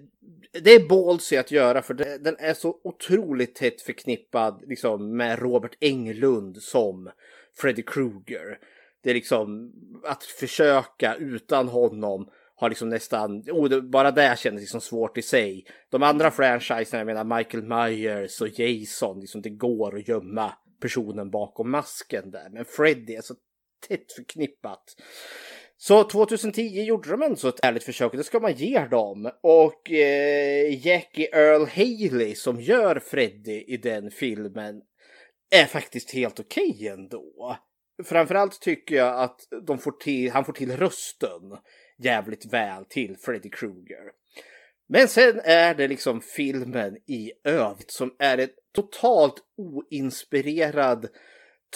det 0.52 0.72
är 0.72 0.88
ballsy 0.90 1.38
att 1.38 1.52
göra 1.52 1.82
för 1.82 1.94
den 1.94 2.36
är 2.40 2.54
så 2.54 2.78
otroligt 2.84 3.56
tätt 3.56 3.82
förknippad 3.82 4.64
liksom, 4.68 5.18
med 5.18 5.40
Robert 5.40 5.78
Englund 5.80 6.58
som 6.58 7.10
Freddy 7.58 7.82
Krueger. 7.82 8.58
Det 9.04 9.10
är 9.10 9.14
liksom 9.14 9.72
att 10.04 10.24
försöka 10.24 11.16
utan 11.16 11.68
honom 11.68 12.30
har 12.60 12.70
liksom 12.70 12.90
nästan, 12.90 13.44
oh, 13.52 13.70
det, 13.70 13.82
bara 13.82 14.12
det 14.12 14.40
kändes 14.40 14.62
liksom 14.62 14.82
svårt 14.82 15.18
i 15.18 15.22
sig. 15.22 15.66
De 15.90 16.04
andra 16.04 16.32
franchiserna, 16.32 17.00
jag 17.00 17.06
menar 17.06 17.38
Michael 17.38 17.64
Myers 17.64 18.42
och 18.42 18.60
Jason, 18.60 19.20
liksom 19.20 19.42
det 19.42 19.50
går 19.50 19.98
att 19.98 20.08
gömma 20.08 20.54
personen 20.82 21.30
bakom 21.32 21.72
masken 21.72 22.32
där. 22.32 22.50
Men 22.52 22.66
Freddy 22.66 23.16
är 23.16 23.22
så 23.22 23.36
tätt 23.88 24.12
förknippat. 24.12 24.84
Så 25.78 26.04
2010 26.04 26.62
gjorde 26.62 27.10
de 27.10 27.22
ändå 27.22 27.48
ett 27.48 27.66
ärligt 27.66 27.84
försök 27.84 28.12
och 28.12 28.18
det 28.18 28.24
ska 28.24 28.40
man 28.40 28.54
ge 28.54 28.86
dem. 28.86 29.32
Och 29.42 29.92
eh, 29.92 30.88
Jackie 30.88 31.36
Earl 31.36 31.66
Haley 31.66 32.36
som 32.36 32.62
gör 32.62 33.00
Freddy 33.00 33.64
i 33.68 33.78
den 33.78 34.12
filmen 34.12 34.82
är 35.52 35.66
faktiskt 35.66 36.12
helt 36.12 36.40
okej 36.40 36.88
ändå. 36.88 37.58
Framförallt 38.04 38.62
tycker 38.62 38.96
jag 38.96 39.20
att 39.20 39.40
de 39.68 39.78
får 39.78 39.92
till, 39.92 40.32
han 40.32 40.46
får 40.46 40.54
till 40.54 40.78
rösten 40.78 41.42
jävligt 42.00 42.54
väl 42.54 42.86
till 42.86 43.18
Freddy 43.18 43.50
Krueger. 43.50 44.12
Men 44.88 45.08
sen 45.08 45.42
är 45.44 45.76
det 45.76 45.88
liksom 45.88 46.22
filmen 46.22 46.98
i 47.08 47.32
övrigt 47.44 47.92
som 47.92 48.16
är 48.20 48.38
en 48.38 48.50
totalt 48.76 49.36
oinspirerad 49.58 51.08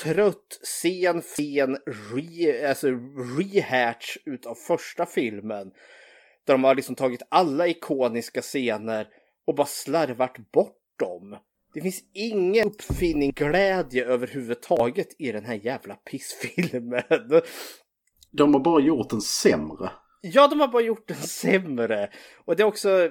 trött, 0.04 0.60
sen, 0.82 1.22
sen 1.22 1.78
re, 1.86 2.70
alltså 2.70 2.88
rehatch 3.40 4.18
utav 4.26 4.56
första 4.56 5.06
filmen. 5.06 5.72
Där 6.46 6.54
de 6.54 6.64
har 6.64 6.76
liksom 6.76 6.96
tagit 6.96 7.22
alla 7.30 7.68
ikoniska 7.68 8.42
scener 8.42 9.08
och 9.46 9.56
bara 9.56 9.68
slarvat 9.68 10.52
bort 10.52 10.80
dem. 11.00 11.38
Det 11.74 11.82
finns 11.82 12.04
ingen 12.14 12.68
uppfinning, 12.68 13.32
glädje 13.32 14.06
överhuvudtaget 14.06 15.08
i 15.18 15.32
den 15.32 15.46
här 15.46 15.60
jävla 15.64 15.96
pissfilmen. 15.96 17.04
De 18.32 18.54
har 18.54 18.62
bara 18.62 18.82
gjort 18.82 19.10
den 19.10 19.22
sämre. 19.22 19.92
Ja, 20.26 20.48
de 20.48 20.60
har 20.60 20.68
bara 20.68 20.82
gjort 20.82 21.08
den 21.08 21.18
sämre. 21.28 22.10
Och 22.46 22.56
det 22.56 22.64
är 22.64 22.68
också, 22.68 23.10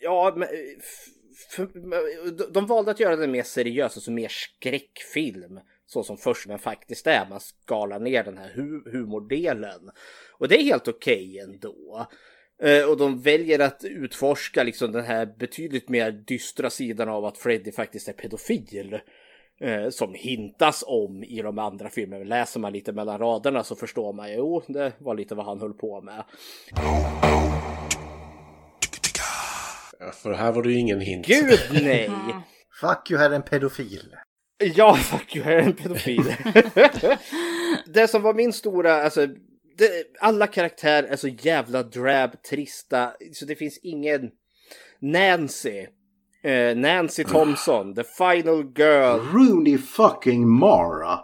ja, 0.00 0.32
men, 0.36 0.48
eh, 0.48 1.62
eh, 1.64 2.32
de- 2.52 2.66
valde 2.66 2.90
att 2.90 3.00
göra 3.00 3.16
den 3.16 3.30
mer 3.30 3.42
seriös, 3.42 3.96
alltså 3.96 4.10
mer 4.10 4.28
skräckfilm. 4.28 5.60
Så 5.86 6.02
som 6.02 6.16
först 6.16 6.46
men 6.46 6.58
faktiskt 6.58 7.06
är. 7.06 7.26
Man 7.28 7.40
skalar 7.40 8.00
ner 8.00 8.24
den 8.24 8.38
här 8.38 8.48
hu- 8.56 8.90
humordelen. 8.92 9.90
Och 10.38 10.48
det 10.48 10.56
är 10.60 10.64
helt 10.64 10.88
okej 10.88 11.38
ändå. 11.38 12.06
Eh, 12.62 12.88
och 12.90 12.96
de 12.96 13.20
väljer 13.22 13.58
att 13.58 13.84
utforska 13.84 14.62
liksom 14.62 14.92
den 14.92 15.04
här 15.04 15.26
betydligt 15.38 15.88
mer 15.88 16.12
dystra 16.12 16.70
sidan 16.70 17.08
av 17.08 17.24
att 17.24 17.38
Freddy 17.38 17.72
faktiskt 17.72 18.08
är 18.08 18.12
pedofil. 18.12 19.00
Eh, 19.62 19.90
som 19.90 20.14
hintas 20.14 20.84
om 20.86 21.24
i 21.24 21.42
de 21.42 21.58
andra 21.58 21.88
filmerna. 21.88 22.24
Läser 22.24 22.60
man 22.60 22.72
lite 22.72 22.92
mellan 22.92 23.18
raderna 23.18 23.64
så 23.64 23.76
förstår 23.76 24.12
man 24.12 24.28
ju, 24.28 24.36
jo, 24.36 24.62
det 24.68 24.92
var 24.98 25.14
lite 25.14 25.34
vad 25.34 25.46
han 25.46 25.60
höll 25.60 25.74
på 25.74 26.00
med. 26.00 26.24
Ja, 29.98 30.10
för 30.12 30.32
här 30.32 30.52
var 30.52 30.62
det 30.62 30.72
ju 30.72 30.78
ingen 30.78 31.00
hint. 31.00 31.26
Gud 31.26 31.58
nej! 31.82 32.10
Fuck 32.80 33.10
you, 33.10 33.20
här 33.20 33.30
är 33.30 33.34
en 33.34 33.42
pedofil. 33.42 34.16
Ja, 34.74 34.94
fuck 34.94 35.36
you, 35.36 35.44
här 35.44 35.52
är 35.52 35.62
en 35.62 35.76
pedofil. 35.76 36.24
det 37.86 38.08
som 38.08 38.22
var 38.22 38.34
min 38.34 38.52
stora, 38.52 39.02
alltså, 39.02 39.26
det, 39.78 39.90
alla 40.20 40.46
karaktärer 40.46 41.08
är 41.08 41.16
så 41.16 41.28
jävla 41.28 41.82
drab, 41.82 42.42
trista, 42.42 43.12
så 43.32 43.44
det 43.44 43.54
finns 43.54 43.78
ingen 43.82 44.30
Nancy. 45.00 45.86
Eh, 46.44 46.76
Nancy 46.76 47.24
Thompson, 47.24 47.94
the 47.94 48.04
final 48.04 48.62
girl. 48.76 49.20
Rooney 49.32 49.78
fucking 49.78 50.48
Mara. 50.48 51.18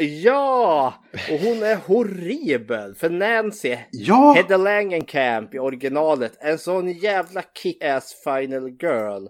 Ja! 0.00 0.94
Och 1.30 1.38
hon 1.38 1.62
är 1.62 1.76
horribel. 1.86 2.94
För 2.94 3.10
Nancy, 3.10 3.76
Ja! 3.90 4.32
Hedda 4.36 4.56
Langenkamp 4.56 5.54
i 5.54 5.58
originalet, 5.58 6.32
en 6.40 6.58
sån 6.58 6.92
jävla 6.92 7.42
kick-ass 7.62 8.14
final 8.24 8.68
girl. 8.68 9.26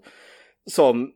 Som 0.71 1.11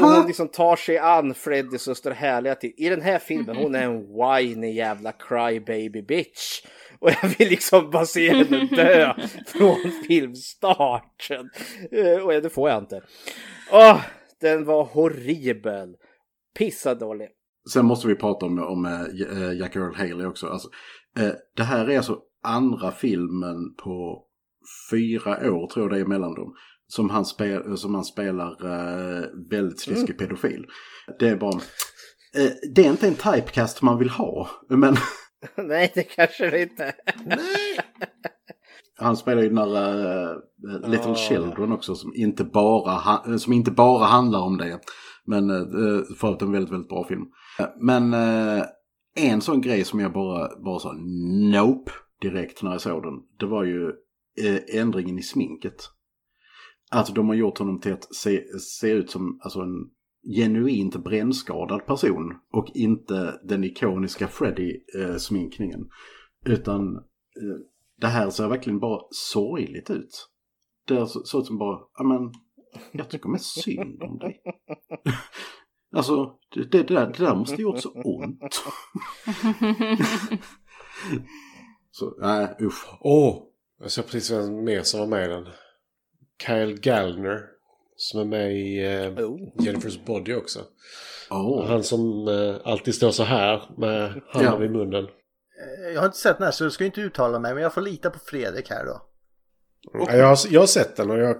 hon 0.00 0.26
liksom 0.26 0.48
tar 0.48 0.76
sig 0.76 0.98
an 0.98 1.34
Freddys 1.34 1.88
och 1.88 1.96
står 1.96 2.10
härliga 2.10 2.54
till. 2.54 2.72
I 2.76 2.88
den 2.88 3.00
här 3.00 3.18
filmen, 3.18 3.56
hon 3.56 3.74
är 3.74 3.82
en 3.82 3.98
whiny 3.98 4.72
jävla 4.72 5.12
crybaby 5.12 6.02
bitch. 6.02 6.62
Och 7.02 7.10
jag 7.22 7.28
vill 7.38 7.48
liksom 7.48 7.90
bara 7.90 8.06
se 8.06 8.34
henne 8.34 8.64
dö 8.76 9.14
från 9.46 9.76
filmstarten. 10.08 11.50
Eh, 11.90 12.24
Och 12.24 12.32
det 12.32 12.50
får 12.50 12.70
jag 12.70 12.78
inte. 12.78 13.02
Åh, 13.72 14.00
den 14.40 14.64
var 14.64 14.84
horribel. 14.84 15.96
Pissa 16.58 16.94
dålig. 16.94 17.28
Sen 17.72 17.86
måste 17.86 18.08
vi 18.08 18.14
prata 18.14 18.46
om, 18.46 18.58
om 18.58 18.84
äh, 18.86 19.52
Jack 19.58 19.76
Earl 19.76 19.94
Haley 19.94 20.26
också. 20.26 20.46
Alltså, 20.46 20.68
eh, 21.18 21.32
det 21.56 21.62
här 21.62 21.90
är 21.90 21.96
alltså 21.96 22.18
andra 22.42 22.92
filmen 22.92 23.74
på 23.84 24.24
fyra 24.90 25.52
år 25.52 25.66
tror 25.66 25.84
jag 25.84 25.90
det 25.90 26.00
är 26.00 26.06
mellan 26.08 26.34
dem. 26.34 26.54
Som 26.86 27.10
han, 27.10 27.24
spel, 27.24 27.76
som 27.78 27.94
han 27.94 28.04
spelar 28.04 28.50
eh, 28.64 29.24
väldigt 29.50 29.80
sliskig 29.80 30.18
pedofil. 30.18 30.66
Det 31.18 31.28
är 31.28 31.36
bara... 31.36 31.60
Det 32.74 32.84
är 32.86 32.90
inte 32.90 33.08
en 33.08 33.14
typecast 33.14 33.82
man 33.82 33.98
vill 33.98 34.08
ha. 34.10 34.48
Men 34.68 34.96
Nej, 35.56 35.92
det 35.94 36.02
kanske 36.02 36.50
det 36.50 36.62
inte 36.62 36.84
är. 36.84 36.94
han 38.98 39.16
spelar 39.16 39.42
ju 39.42 39.48
den 39.48 39.56
där 39.56 40.30
eh, 40.32 40.90
Little 40.90 41.14
Children 41.14 41.72
också 41.72 41.94
som 41.94 42.12
inte, 42.14 42.44
bara 42.44 42.92
ha, 42.92 43.38
som 43.38 43.52
inte 43.52 43.70
bara 43.70 44.04
handlar 44.04 44.40
om 44.40 44.58
det. 44.58 44.80
Men 45.24 45.50
eh, 45.50 46.02
för 46.20 46.32
att 46.32 46.42
en 46.42 46.52
väldigt, 46.52 46.72
väldigt 46.72 46.88
bra 46.88 47.04
film. 47.04 47.22
Eh, 47.58 47.66
Men 47.80 48.14
eh, 48.14 48.64
en 49.14 49.40
sån 49.40 49.60
grej 49.60 49.84
som 49.84 50.00
jag 50.00 50.12
bara, 50.12 50.60
bara 50.64 50.78
sa 50.78 50.92
nope 51.52 51.92
direkt 52.20 52.62
när 52.62 52.70
jag 52.70 52.80
såg 52.80 53.02
den. 53.02 53.14
Det 53.38 53.46
var 53.46 53.64
ju 53.64 53.88
eh, 54.42 54.80
ändringen 54.80 55.18
i 55.18 55.22
sminket. 55.22 55.88
Att 56.90 57.14
de 57.14 57.28
har 57.28 57.34
gjort 57.34 57.58
honom 57.58 57.80
till 57.80 57.92
att 57.92 58.14
se, 58.14 58.58
se 58.58 58.90
ut 58.90 59.10
som 59.10 59.40
alltså, 59.42 59.60
en 59.60 59.90
genuint 60.36 60.96
brännskadad 61.04 61.86
person. 61.86 62.34
Och 62.52 62.70
inte 62.74 63.40
den 63.44 63.64
ikoniska 63.64 64.26
Freddy-sminkningen. 64.28 65.80
Eh, 66.46 66.52
Utan 66.52 66.96
eh, 66.96 67.02
det 68.00 68.06
här 68.06 68.30
ser 68.30 68.48
verkligen 68.48 68.78
bara 68.80 69.02
sorgligt 69.10 69.90
ut. 69.90 70.28
Det 70.86 71.06
så- 71.06 71.24
såg 71.24 71.40
ut 71.40 71.46
som 71.46 71.58
bara, 71.58 71.78
ja 71.98 72.04
men, 72.04 72.32
jag 72.92 73.10
tycker 73.10 73.28
mest 73.28 73.62
synd 73.62 74.02
om 74.02 74.18
dig. 74.18 74.40
Alltså, 75.94 76.38
det, 76.54 76.64
det, 76.72 76.82
där, 76.82 77.06
det 77.06 77.24
där 77.24 77.34
måste 77.34 77.62
gjort 77.62 77.78
så 77.80 77.90
ont. 77.90 78.54
så, 81.90 82.14
nej, 82.20 82.56
usch. 82.60 82.86
Åh! 83.00 83.42
jag 83.80 83.90
ser 83.90 84.02
precis 84.02 84.30
vem 84.30 84.64
mer 84.64 84.82
som 84.82 85.00
var 85.00 85.06
med 85.06 85.24
i 85.24 85.28
den. 85.28 85.46
Kyle 86.46 86.80
Gallner. 86.80 87.40
Som 87.96 88.20
är 88.20 88.24
med 88.24 88.52
i 88.52 88.78
eh, 88.84 89.10
Jennifer's 89.64 90.04
Body 90.06 90.34
också. 90.34 90.60
Åh. 91.30 91.66
Han 91.66 91.82
som 91.84 92.28
eh, 92.28 92.56
alltid 92.72 92.94
står 92.94 93.10
så 93.10 93.22
här 93.22 93.62
med 93.78 94.20
handen 94.32 94.52
Ja. 94.60 94.64
i 94.64 94.68
munnen. 94.68 95.04
Eh, 95.04 95.92
Jag 95.94 96.00
har 96.00 96.06
inte 96.06 96.18
sett 96.18 96.38
den 96.38 96.44
här 96.44 96.52
så 96.52 96.64
jag 96.64 96.72
ska 96.72 96.84
inte 96.84 97.00
uttala 97.00 97.38
mig 97.38 97.54
men 97.54 97.62
jag 97.62 97.74
får 97.74 97.80
lita 97.80 98.10
på 98.10 98.18
Fredrik 98.18 98.70
här 98.70 98.84
då. 98.84 99.02
Ja, 99.92 100.16
Jag, 100.16 100.26
har, 100.26 100.38
jag 100.50 100.60
har 100.60 100.66
sett 100.66 100.96
den 100.96 101.10
och 101.10 101.18
jag, 101.18 101.36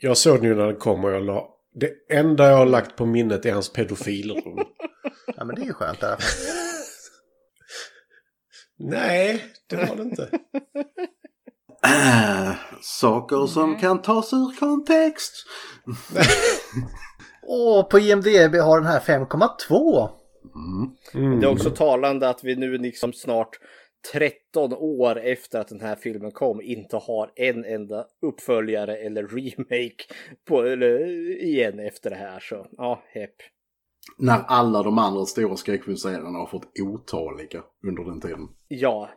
jag 0.00 0.16
såg 0.16 0.36
den 0.36 0.44
ju 0.44 0.54
när 0.54 0.66
den 0.66 0.76
kom 0.76 1.04
och 1.04 1.10
jag 1.10 1.22
la... 1.24 1.48
Det 1.74 2.16
enda 2.16 2.48
jag 2.50 2.56
har 2.56 2.66
lagt 2.66 2.96
på 2.96 3.06
minnet 3.06 3.46
är 3.46 3.52
hans 3.52 3.72
pedofilroll. 3.72 4.64
Ja 5.36 5.44
men 5.44 5.54
det 5.56 5.62
är 5.62 5.66
ju 5.66 5.72
skönt 5.72 6.02
i 6.02 6.06
alla 6.06 6.16
fall. 6.16 6.56
Nej, 8.78 9.44
det 9.68 9.76
var 9.76 9.96
det 9.96 10.02
inte. 10.02 10.30
Äh, 11.84 12.52
saker 12.82 13.46
som 13.46 13.78
kan 13.78 14.02
tas 14.02 14.32
ur 14.32 14.58
kontext. 14.60 15.32
Och 17.42 17.90
på 17.90 17.98
IMDB 17.98 18.54
har 18.54 18.80
den 18.80 18.90
här 18.90 19.00
5,2. 19.00 20.08
Det 21.40 21.46
är 21.46 21.52
också 21.52 21.70
talande 21.70 22.28
att 22.28 22.44
vi 22.44 22.56
nu 22.56 22.78
liksom 22.78 23.12
snart 23.12 23.58
13 24.12 24.72
år 24.74 25.20
efter 25.20 25.60
att 25.60 25.68
den 25.68 25.80
här 25.80 25.96
filmen 25.96 26.30
kom 26.30 26.60
inte 26.62 26.96
har 26.96 27.32
en 27.36 27.64
enda 27.64 28.06
uppföljare 28.22 28.96
eller 28.96 29.22
remake 29.26 30.04
på, 30.48 30.62
eller, 30.62 31.06
igen 31.44 31.78
efter 31.78 32.10
det 32.10 32.16
här. 32.16 32.40
Så 32.40 32.66
ja, 32.70 33.02
hepp. 33.08 33.34
När 34.18 34.42
alla 34.46 34.82
de 34.82 34.98
andra 34.98 35.24
stora 35.24 35.56
skräckfilmserierna 35.56 36.38
har 36.38 36.46
fått 36.46 36.72
otaliga 36.80 37.62
under 37.86 38.04
den 38.04 38.20
tiden. 38.20 38.48
Ja, 38.68 39.10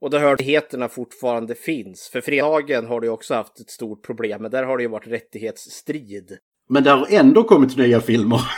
och 0.00 0.10
där 0.10 0.18
hörigheterna 0.18 0.88
fortfarande 0.88 1.54
finns. 1.54 2.08
För 2.12 2.20
fredagen 2.20 2.86
har 2.86 3.00
du 3.00 3.08
också 3.08 3.34
haft 3.34 3.60
ett 3.60 3.70
stort 3.70 4.06
problem, 4.06 4.42
men 4.42 4.50
där 4.50 4.62
har 4.62 4.76
det 4.76 4.82
ju 4.82 4.88
varit 4.88 5.06
rättighetsstrid. 5.06 6.38
Men 6.68 6.84
det 6.84 6.90
har 6.90 7.06
ändå 7.10 7.44
kommit 7.44 7.76
nya 7.76 8.00
filmer. 8.00 8.40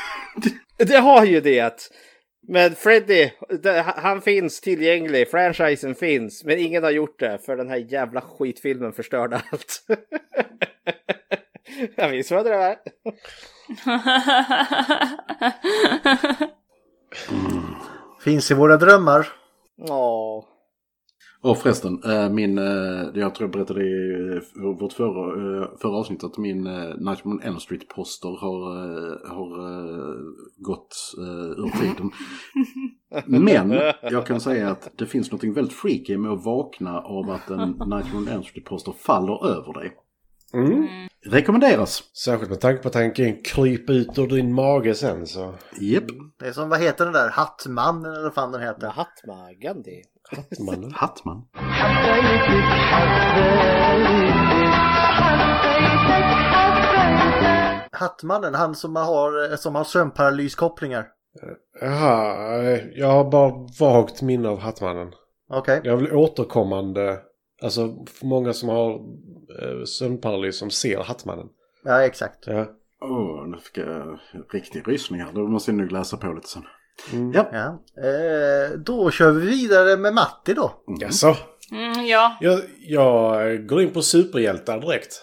Det 0.79 0.97
har 0.97 1.25
ju 1.25 1.41
det! 1.41 1.91
Men 2.49 2.75
Freddy, 2.75 3.31
han 3.97 4.23
finns 4.23 4.61
tillgänglig, 4.61 5.31
franchisen 5.31 5.95
finns, 5.95 6.45
men 6.45 6.59
ingen 6.59 6.83
har 6.83 6.91
gjort 6.91 7.19
det 7.19 7.39
för 7.39 7.57
den 7.57 7.69
här 7.69 7.77
jävla 7.77 8.21
skitfilmen 8.21 8.93
förstörde 8.93 9.41
allt. 9.51 9.87
Jag 11.97 12.09
visste 12.09 12.35
vad 12.35 12.45
det 12.45 12.57
var. 12.57 12.77
Finns 18.25 18.51
i 18.51 18.55
våra 18.55 18.77
drömmar. 18.77 19.29
Ja. 19.77 20.45
Och 21.43 21.59
förresten, 21.59 22.03
eh, 22.05 22.29
min, 22.29 22.59
eh, 22.59 23.09
jag 23.15 23.35
tror 23.35 23.49
jag 23.49 23.51
berättade 23.51 23.83
i 23.83 24.23
eh, 24.37 24.63
vårt 24.81 24.93
förra, 24.93 25.77
förra 25.77 25.97
avsnitt 25.97 26.25
att 26.25 26.39
min 26.39 26.63
Nightmare 26.65 27.23
on 27.25 27.43
Elm 27.43 27.61
Street-poster 27.61 28.29
har, 28.41 28.61
har 29.29 29.51
gått 30.57 31.15
ur 31.57 31.81
tiden. 31.81 32.11
Men 33.43 33.71
jag 34.03 34.27
kan 34.27 34.41
säga 34.41 34.71
att 34.71 34.89
det 34.97 35.07
finns 35.07 35.33
något 35.33 35.45
väldigt 35.45 35.73
freaky 35.73 36.17
med 36.17 36.33
att 36.33 36.45
vakna 36.45 37.01
av 37.01 37.31
att 37.31 37.51
en 37.51 37.69
Nightmare 37.69 38.17
on 38.17 38.29
Elm 38.29 38.43
Street-poster 38.43 38.93
faller 38.93 39.47
över 39.47 39.73
dig. 39.73 39.93
Mm. 40.53 40.89
Rekommenderas. 41.27 42.03
Särskilt 42.25 42.51
med 42.51 42.61
tanke 42.61 42.83
på 42.83 42.91
kan 42.91 43.43
krypa 43.43 43.93
ut 43.93 44.19
ur 44.19 44.27
din 44.27 44.55
mage 44.55 44.95
sen 44.95 45.27
så. 45.27 45.55
Japp. 45.81 46.05
Det 46.39 46.47
är 46.47 46.53
som, 46.53 46.69
vad 46.69 46.81
heter 46.81 47.05
den 47.05 47.15
där? 47.15 47.29
Hattmannen 47.29 48.13
eller 48.13 48.23
vad 48.23 48.35
fan 48.35 48.53
den 48.53 48.63
heter? 48.63 48.87
Mahatma 48.87 49.53
Gandhi. 49.53 50.03
Hattmannen. 50.37 50.93
Hattman. 50.93 51.43
Hattmannen, 57.93 58.55
han 58.55 58.75
som 58.75 58.97
har, 58.97 59.57
som 59.57 59.75
har 59.75 59.85
sömnparalyskopplingar. 59.85 61.07
Jaha, 61.81 62.63
eh, 62.63 62.81
jag 62.95 63.07
har 63.07 63.31
bara 63.31 63.53
vagt 63.81 64.23
minne 64.23 64.49
av 64.49 64.59
Hattmannen. 64.59 65.13
Okej. 65.49 65.81
Det 65.85 65.91
är 65.91 65.97
väl 65.97 66.13
återkommande, 66.13 67.19
alltså 67.63 68.05
för 68.07 68.27
många 68.27 68.53
som 68.53 68.69
har 68.69 68.91
eh, 69.63 69.85
sömnparalys 69.85 70.59
som 70.59 70.71
ser 70.71 70.99
Hattmannen. 71.03 71.47
Ja, 71.85 72.03
exakt. 72.03 72.47
Ja. 72.47 72.67
Åh, 73.03 73.47
nu 73.47 73.59
fick 73.59 73.79
jag 73.79 74.19
riktig 74.53 74.89
rysning 74.89 75.21
här. 75.21 75.33
Då 75.33 75.47
måste 75.47 75.71
jag 75.71 75.79
nog 75.79 75.93
läsa 75.93 76.17
på 76.17 76.33
lite 76.33 76.49
sen. 76.49 76.63
Mm. 77.13 77.33
Ja. 77.33 77.49
Ja. 77.53 77.67
Eh, 78.05 78.71
då 78.79 79.11
kör 79.11 79.31
vi 79.33 79.47
vidare 79.47 79.97
med 79.97 80.15
Matti 80.15 80.55
då. 80.55 80.73
Jaså? 81.01 81.37
Mm, 81.73 82.07
ja. 82.07 82.37
Jag, 82.41 82.61
jag 82.79 83.67
går 83.67 83.83
in 83.83 83.93
på 83.93 84.03
superhjältar 84.03 84.81
direkt. 84.81 85.23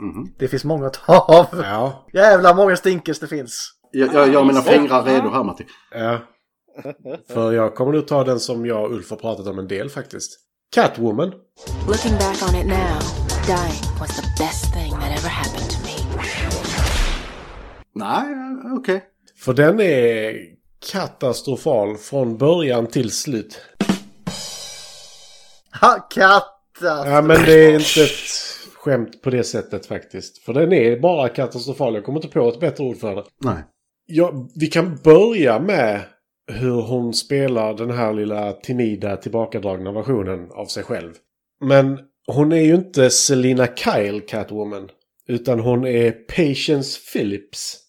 Mhm. 0.00 0.34
Det 0.38 0.48
finns 0.48 0.64
många 0.64 0.86
att 0.86 0.94
ta 0.94 1.18
av. 1.18 1.46
Ja. 1.62 2.06
Jävla 2.12 2.54
många 2.54 2.76
stinkers 2.76 3.18
det 3.18 3.26
finns. 3.26 3.70
Jag, 3.90 4.14
jag, 4.14 4.28
jag 4.28 4.38
har 4.38 4.44
mina 4.46 4.62
fingrar 4.62 5.02
redo 5.02 5.30
här 5.30 5.44
Matti. 5.44 5.66
Ja. 5.90 6.18
För 7.28 7.52
jag 7.52 7.74
kommer 7.74 7.92
nog 7.92 8.06
ta 8.06 8.24
den 8.24 8.40
som 8.40 8.66
jag 8.66 8.84
och 8.84 8.92
Ulf 8.92 9.10
har 9.10 9.16
pratat 9.16 9.46
om 9.46 9.58
en 9.58 9.68
del 9.68 9.90
faktiskt. 9.90 10.30
Catwoman. 10.74 11.32
Looking 11.88 12.12
back 12.12 12.42
on 12.48 12.60
it 12.60 12.66
now, 12.66 12.98
dying 13.46 13.98
was 14.00 14.16
the 14.16 14.44
best 14.44 14.72
thing 14.74 14.90
that 14.92 15.18
ever 15.18 15.28
happened 15.28 15.70
to 15.70 15.76
me. 15.84 15.92
Nej, 17.94 18.24
okej. 18.78 19.04
För 19.44 19.52
den 19.52 19.80
är 19.80 20.34
katastrofal 20.90 21.96
från 21.96 22.38
början 22.38 22.86
till 22.86 23.10
slut. 23.10 23.60
Ha, 25.80 26.08
katta! 26.10 27.10
Ja 27.10 27.22
men 27.22 27.42
det 27.46 27.52
är 27.52 27.74
inte 27.74 28.02
ett 28.02 28.10
skämt 28.74 29.22
på 29.22 29.30
det 29.30 29.44
sättet 29.44 29.86
faktiskt. 29.86 30.38
För 30.38 30.52
den 30.52 30.72
är 30.72 31.00
bara 31.00 31.28
katastrofal. 31.28 31.94
Jag 31.94 32.04
kommer 32.04 32.18
inte 32.18 32.28
på 32.28 32.48
ett 32.48 32.60
bättre 32.60 32.84
ord 32.84 32.98
för 32.98 33.16
det. 33.16 33.24
Nej. 33.44 33.64
Ja, 34.06 34.48
vi 34.54 34.66
kan 34.66 34.98
börja 35.04 35.58
med 35.58 36.00
hur 36.52 36.82
hon 36.82 37.14
spelar 37.14 37.74
den 37.74 37.90
här 37.90 38.12
lilla 38.12 38.52
timida 38.52 39.16
tillbakadragna 39.16 39.92
versionen 39.92 40.50
av 40.52 40.66
sig 40.66 40.82
själv. 40.82 41.12
Men 41.64 41.98
hon 42.26 42.52
är 42.52 42.60
ju 42.60 42.74
inte 42.74 43.10
Selina 43.10 43.66
Kyle 43.76 44.20
Catwoman. 44.20 44.88
Utan 45.28 45.60
hon 45.60 45.86
är 45.86 46.10
Patience 46.10 47.00
Phillips. 47.12 47.81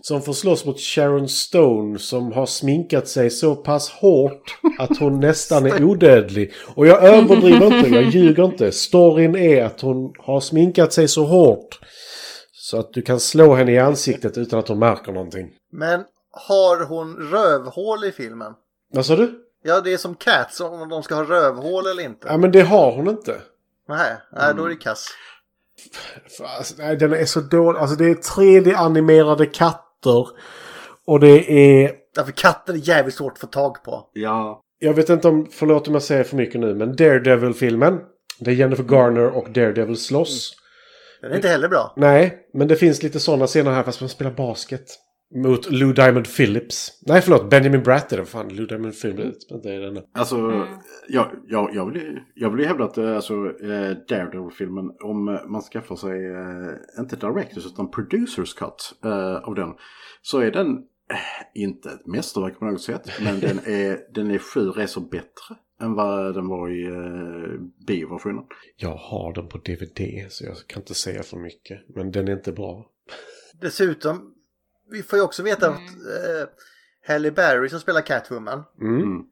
Som 0.00 0.22
får 0.22 0.32
slåss 0.32 0.64
mot 0.64 0.80
Sharon 0.80 1.28
Stone 1.28 1.98
som 1.98 2.32
har 2.32 2.46
sminkat 2.46 3.08
sig 3.08 3.30
så 3.30 3.56
pass 3.56 3.90
hårt 3.90 4.58
att 4.78 4.98
hon 4.98 5.20
nästan 5.20 5.66
är 5.66 5.84
odödlig. 5.84 6.52
Och 6.74 6.86
jag 6.86 7.04
överdriver 7.04 7.76
inte, 7.76 7.90
jag 7.90 8.04
ljuger 8.04 8.44
inte. 8.44 8.72
Storyn 8.72 9.36
är 9.36 9.64
att 9.64 9.80
hon 9.80 10.12
har 10.18 10.40
sminkat 10.40 10.92
sig 10.92 11.08
så 11.08 11.24
hårt 11.24 11.80
så 12.52 12.78
att 12.78 12.92
du 12.92 13.02
kan 13.02 13.20
slå 13.20 13.54
henne 13.54 13.72
i 13.72 13.78
ansiktet 13.78 14.38
utan 14.38 14.58
att 14.58 14.68
hon 14.68 14.78
märker 14.78 15.12
någonting. 15.12 15.50
Men 15.72 16.04
har 16.30 16.84
hon 16.84 17.16
rövhål 17.16 18.04
i 18.04 18.12
filmen? 18.12 18.52
Vad 18.92 19.06
sa 19.06 19.16
du? 19.16 19.44
Ja, 19.62 19.80
det 19.80 19.92
är 19.92 19.96
som 19.96 20.14
Cats 20.14 20.60
om 20.60 20.88
de 20.88 21.02
ska 21.02 21.14
ha 21.14 21.24
rövhål 21.24 21.86
eller 21.86 22.02
inte. 22.02 22.28
Ja 22.28 22.36
men 22.36 22.52
det 22.52 22.60
har 22.60 22.92
hon 22.92 23.08
inte. 23.08 23.40
Nej, 23.88 24.16
nej 24.32 24.54
då 24.56 24.64
är 24.64 24.68
det 24.68 24.76
kass. 24.76 25.08
Alltså, 26.58 26.74
nej, 26.78 26.96
den 26.96 27.12
är 27.12 27.24
så 27.24 27.40
dålig. 27.40 27.80
Alltså 27.80 27.96
det 27.96 28.04
är 28.04 28.14
3D-animerade 28.14 29.46
katter. 29.46 30.26
Och 31.06 31.20
det 31.20 31.52
är... 31.52 31.92
Därför 32.14 32.32
katter 32.32 32.72
är 32.72 32.88
jävligt 32.88 33.14
svårt 33.14 33.32
att 33.32 33.38
få 33.38 33.46
tag 33.46 33.84
på. 33.84 34.10
Ja. 34.12 34.62
Jag 34.78 34.94
vet 34.94 35.08
inte 35.08 35.28
om, 35.28 35.48
förlåt 35.50 35.88
om 35.88 35.94
jag 35.94 36.02
säger 36.02 36.24
för 36.24 36.36
mycket 36.36 36.60
nu, 36.60 36.74
men 36.74 36.96
Daredevil-filmen. 36.96 37.98
Det 38.40 38.50
är 38.50 38.54
Jennifer 38.54 38.84
Garner 38.84 39.26
och 39.26 39.50
Daredevil 39.50 39.96
slåss. 39.96 40.52
Den 41.20 41.30
är 41.30 41.36
inte 41.36 41.48
heller 41.48 41.68
bra. 41.68 41.94
Nej, 41.96 42.38
men 42.54 42.68
det 42.68 42.76
finns 42.76 43.02
lite 43.02 43.20
sådana 43.20 43.46
scener 43.46 43.70
här 43.70 43.82
fast 43.82 44.00
man 44.00 44.08
spelar 44.08 44.30
basket. 44.30 44.84
Mot 45.34 45.70
Lou 45.70 45.92
Diamond 45.92 46.26
Phillips. 46.36 47.02
Nej, 47.06 47.20
förlåt. 47.20 47.50
Benjamin 47.50 47.82
Bratt 47.82 48.12
är 48.12 48.16
det. 48.16 48.24
Fan, 48.24 48.48
Lou 48.48 48.66
Diamond 48.66 49.00
Phillips. 49.00 49.46
Det 49.62 49.74
är 49.74 49.80
den. 49.80 50.02
Alltså, 50.12 50.66
jag, 51.08 51.30
jag, 51.46 51.74
jag, 51.74 51.92
vill, 51.92 52.20
jag 52.34 52.50
vill 52.50 52.60
ju 52.60 52.66
hävda 52.66 52.84
att 52.84 52.98
eh, 52.98 53.16
alltså, 53.16 53.34
eh, 53.62 53.90
Daredevil-filmen, 54.08 54.90
om 55.04 55.24
man 55.24 55.62
skaffar 55.62 55.96
sig, 55.96 56.26
eh, 56.26 57.00
inte 57.00 57.16
Directors 57.16 57.66
utan 57.66 57.90
Producers 57.90 58.54
Cut 58.54 58.94
eh, 59.04 59.36
av 59.36 59.54
den, 59.54 59.74
så 60.22 60.38
är 60.38 60.50
den 60.50 60.68
eh, 61.10 61.62
inte 61.62 61.88
ett 61.90 62.06
mästerverk 62.06 62.58
på 62.58 62.64
något 62.64 62.82
sätt, 62.82 63.10
men 63.24 63.40
den 63.40 63.58
är, 63.58 64.14
den 64.14 64.30
är 64.30 64.38
sju 64.38 64.60
resor 64.60 65.00
bättre 65.10 65.56
än 65.80 65.94
vad 65.94 66.34
den 66.34 66.48
var 66.48 66.70
i 66.70 66.84
eh, 66.84 67.60
bioversionen. 67.86 68.44
Jag 68.76 68.96
har 68.96 69.32
den 69.34 69.48
på 69.48 69.58
DVD 69.58 70.26
så 70.28 70.44
jag 70.44 70.56
kan 70.66 70.82
inte 70.82 70.94
säga 70.94 71.22
för 71.22 71.36
mycket. 71.36 71.80
Men 71.94 72.10
den 72.10 72.28
är 72.28 72.32
inte 72.32 72.52
bra. 72.52 72.86
Dessutom, 73.60 74.34
vi 74.90 75.02
får 75.02 75.18
ju 75.18 75.24
också 75.24 75.42
veta 75.42 75.68
att 75.68 75.74
eh, 75.76 76.48
Halle 77.06 77.30
Berry 77.30 77.68
som 77.68 77.80
spelar 77.80 78.00
Catwoman. 78.00 78.64
Mm. 78.80 79.22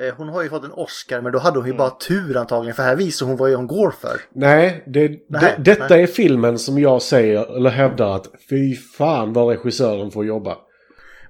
Eh, 0.00 0.14
hon 0.16 0.28
har 0.28 0.42
ju 0.42 0.48
fått 0.48 0.64
en 0.64 0.72
Oscar 0.72 1.20
men 1.20 1.32
då 1.32 1.38
hade 1.38 1.58
hon 1.58 1.66
ju 1.66 1.74
bara 1.74 1.90
tur 1.90 2.36
antagligen 2.36 2.74
för 2.76 2.82
här 2.82 2.96
visar 2.96 3.26
hon 3.26 3.36
vad 3.36 3.52
hon 3.52 3.66
går 3.66 3.90
för. 3.90 4.20
Nej, 4.34 4.84
det, 4.86 5.08
Nej, 5.08 5.18
det, 5.28 5.56
detta 5.58 5.86
nej. 5.88 6.02
är 6.02 6.06
filmen 6.06 6.58
som 6.58 6.78
jag 6.78 7.02
säger, 7.02 7.56
eller 7.56 7.70
hävdar 7.70 8.16
att 8.16 8.26
fy 8.50 8.76
fan 8.76 9.32
vad 9.32 9.48
regissören 9.48 10.10
får 10.10 10.24
jobba. 10.24 10.56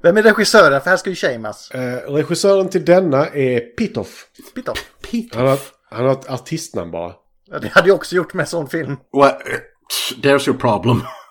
Vem 0.02 0.16
är 0.16 0.22
regissören? 0.22 0.80
För 0.80 0.90
här 0.90 0.96
ska 0.96 1.10
ju 1.10 1.16
shamas. 1.16 1.70
Eh, 1.70 2.12
regissören 2.12 2.68
till 2.68 2.84
denna 2.84 3.26
är 3.26 3.60
Pitoff. 3.60 4.26
Pitoff. 4.54 5.34
Han 5.34 5.46
har, 5.46 5.58
han 5.90 6.06
har 6.06 6.12
ett 6.12 6.30
artistnamn 6.30 6.90
bara. 6.90 7.12
Ja, 7.50 7.58
det 7.58 7.68
hade 7.68 7.88
jag 7.88 7.94
också 7.94 8.16
gjort 8.16 8.34
med 8.34 8.42
en 8.42 8.46
sån 8.46 8.68
film. 8.68 8.96
Well, 9.12 9.32
there's 10.22 10.48
your 10.48 10.58
problem. 10.58 11.00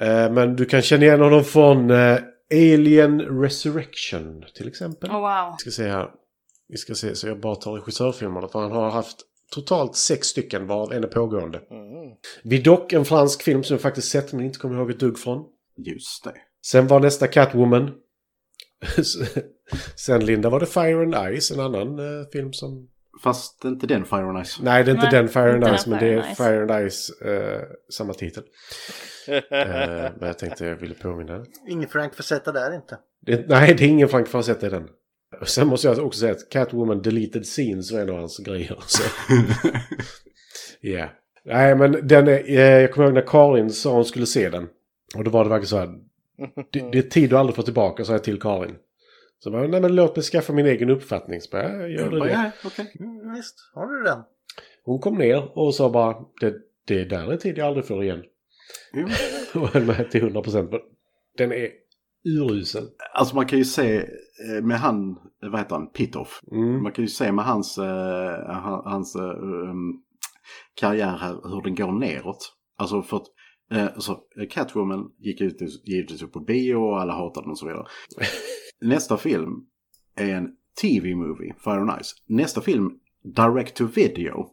Eh, 0.00 0.32
men 0.32 0.56
du 0.56 0.64
kan 0.64 0.82
känna 0.82 1.04
igen 1.04 1.20
honom 1.20 1.44
från 1.44 1.90
eh, 1.90 2.18
Alien 2.52 3.20
Resurrection 3.20 4.44
till 4.54 4.68
exempel. 4.68 5.10
Oh, 5.10 5.20
wow. 5.20 5.54
Vi 5.58 5.58
ska 5.58 5.70
se 5.70 5.88
här. 5.88 6.10
Vi 6.68 6.76
ska 6.76 6.94
se 6.94 7.14
så 7.14 7.28
jag 7.28 7.40
bara 7.40 7.54
tar 7.54 7.72
regissörfilmerna 7.72 8.48
för 8.48 8.60
han 8.60 8.72
har 8.72 8.90
haft 8.90 9.16
totalt 9.50 9.96
sex 9.96 10.26
stycken 10.26 10.66
varav 10.66 10.92
en 10.92 11.04
är 11.04 11.08
pågående. 11.08 11.58
Mm. 11.70 12.16
Vidoc, 12.42 12.92
en 12.92 13.04
fransk 13.04 13.42
film 13.42 13.64
som 13.64 13.74
jag 13.74 13.80
faktiskt 13.80 14.08
sett 14.08 14.32
men 14.32 14.44
inte 14.44 14.58
kommer 14.58 14.76
ihåg 14.76 14.90
ett 14.90 15.00
dugg 15.00 15.18
från. 15.18 15.44
Just 15.76 16.24
det. 16.24 16.34
Sen 16.66 16.86
var 16.86 17.00
nästa 17.00 17.26
Catwoman. 17.26 17.90
Sen 19.96 20.24
Linda 20.26 20.50
var 20.50 20.60
det 20.60 20.66
Fire 20.66 21.02
and 21.02 21.40
Ice, 21.40 21.50
en 21.50 21.60
annan 21.60 21.98
eh, 21.98 22.26
film 22.32 22.52
som... 22.52 22.88
Fast 23.22 23.64
inte 23.64 23.86
den 23.86 24.04
Fire 24.04 24.22
and 24.22 24.46
Ice. 24.46 24.60
Nej, 24.62 24.84
det 24.84 24.90
är 24.90 24.94
inte 24.94 25.08
Nej, 25.12 25.22
den 25.22 25.28
Fire 25.28 25.52
and 25.52 25.78
Ice, 25.78 25.86
men 25.86 25.98
det 25.98 26.14
är. 26.14 26.22
Fire 26.22 26.62
and 26.62 26.90
Ice, 26.90 27.22
eh, 27.22 27.60
samma 27.92 28.14
titel. 28.14 28.42
Eh, 29.28 30.10
men 30.18 30.26
jag 30.26 30.38
tänkte 30.38 30.64
jag 30.64 30.76
ville 30.76 30.94
påminna. 30.94 31.44
Ingen 31.68 31.88
Frank 31.88 32.14
Facetta 32.14 32.52
där 32.52 32.74
inte. 32.74 32.98
Det, 33.26 33.48
nej, 33.48 33.74
det 33.74 33.84
är 33.84 33.88
ingen 33.88 34.08
Frank 34.08 34.28
Frazetta 34.28 34.66
i 34.66 34.70
den. 34.70 34.88
Sen 35.46 35.68
måste 35.68 35.88
jag 35.88 35.98
också 36.06 36.20
säga 36.20 36.32
att 36.32 36.50
Catwoman 36.50 37.02
Deleted 37.02 37.46
Scenes 37.46 37.92
var 37.92 38.00
en 38.00 38.10
av 38.10 38.16
hans 38.16 38.38
grejer. 38.38 38.78
Så. 38.86 39.02
Ja. 40.80 41.08
Nej, 41.44 41.74
men 41.74 42.08
den 42.08 42.28
är, 42.28 42.50
eh, 42.50 42.60
jag 42.60 42.92
kommer 42.92 43.06
ihåg 43.06 43.14
när 43.14 43.26
Karin 43.26 43.70
sa 43.70 43.92
hon 43.92 44.04
skulle 44.04 44.26
se 44.26 44.50
den. 44.50 44.68
Och 45.16 45.24
då 45.24 45.30
var 45.30 45.44
det 45.44 45.50
verkligen 45.50 45.68
så 45.68 45.78
här. 45.78 45.88
Det, 46.70 46.90
det 46.92 46.98
är 46.98 47.02
tid 47.02 47.30
du 47.30 47.36
aldrig 47.36 47.56
får 47.56 47.62
tillbaka, 47.62 48.04
sa 48.04 48.12
jag 48.12 48.24
till 48.24 48.40
Karin. 48.40 48.76
Så 49.42 49.50
bara, 49.50 49.66
nej 49.66 49.80
men 49.80 49.94
låt 49.94 50.16
mig 50.16 50.22
skaffa 50.22 50.52
min 50.52 50.66
egen 50.66 50.90
uppfattning. 50.90 51.40
Så 51.40 51.48
bara, 51.50 51.62
ja, 51.72 51.86
gör 51.88 52.10
du 52.10 52.18
det? 52.20 52.30
Ja, 52.30 52.50
okej. 52.64 52.92
Mm, 53.00 53.32
visst, 53.34 53.54
har 53.74 53.86
du 53.86 54.02
den? 54.02 54.18
Hon 54.84 54.98
kom 55.00 55.18
ner 55.18 55.58
och 55.58 55.74
sa 55.74 55.90
bara, 55.90 56.16
det, 56.40 56.54
det 56.86 57.04
där 57.04 57.32
är 57.32 57.36
tid 57.36 57.58
jag 57.58 57.66
aldrig 57.66 57.86
får 57.86 58.02
igen. 58.04 58.22
Jo. 58.92 59.06
Och 59.60 59.68
höll 59.68 59.84
med 59.86 60.10
till 60.10 60.20
100 60.22 60.42
procent. 60.42 60.70
Den 61.38 61.52
är 61.52 61.68
urusel. 62.24 62.84
Alltså 63.14 63.36
man 63.36 63.46
kan 63.46 63.58
ju 63.58 63.64
se 63.64 63.96
eh, 63.96 64.62
med 64.62 64.78
han, 64.78 65.16
vad 65.42 65.60
heter 65.60 65.74
han, 65.74 65.90
Pitoff. 65.90 66.40
Mm. 66.52 66.82
Man 66.82 66.92
kan 66.92 67.04
ju 67.04 67.08
se 67.08 67.32
med 67.32 67.44
hans, 67.44 67.78
eh, 67.78 68.44
han- 68.46 68.82
hans 68.84 69.16
eh, 69.16 69.22
um, 69.22 70.02
karriär 70.74 71.16
här 71.16 71.32
hur 71.32 71.62
den 71.62 71.74
går 71.74 71.92
neråt. 71.92 72.52
Alltså 72.78 73.02
för 73.02 73.16
att 73.16 73.26
alltså, 73.94 74.18
Catwoman 74.50 75.10
gick 75.18 75.40
ut 75.40 75.56
givetvis 75.88 76.22
upp 76.22 76.32
på 76.32 76.40
bio 76.40 76.74
och 76.74 77.00
alla 77.00 77.12
hatade 77.12 77.44
den 77.44 77.50
och 77.50 77.58
så 77.58 77.66
vidare. 77.66 77.86
Nästa 78.80 79.16
film 79.16 79.50
är 80.16 80.34
en 80.34 80.48
TV-movie, 80.82 81.54
Fire 81.64 81.80
and 81.80 82.02
Ice. 82.02 82.14
Nästa 82.26 82.60
film, 82.60 82.90
Direct 83.24 83.74
to 83.76 83.86
Video. 83.94 84.46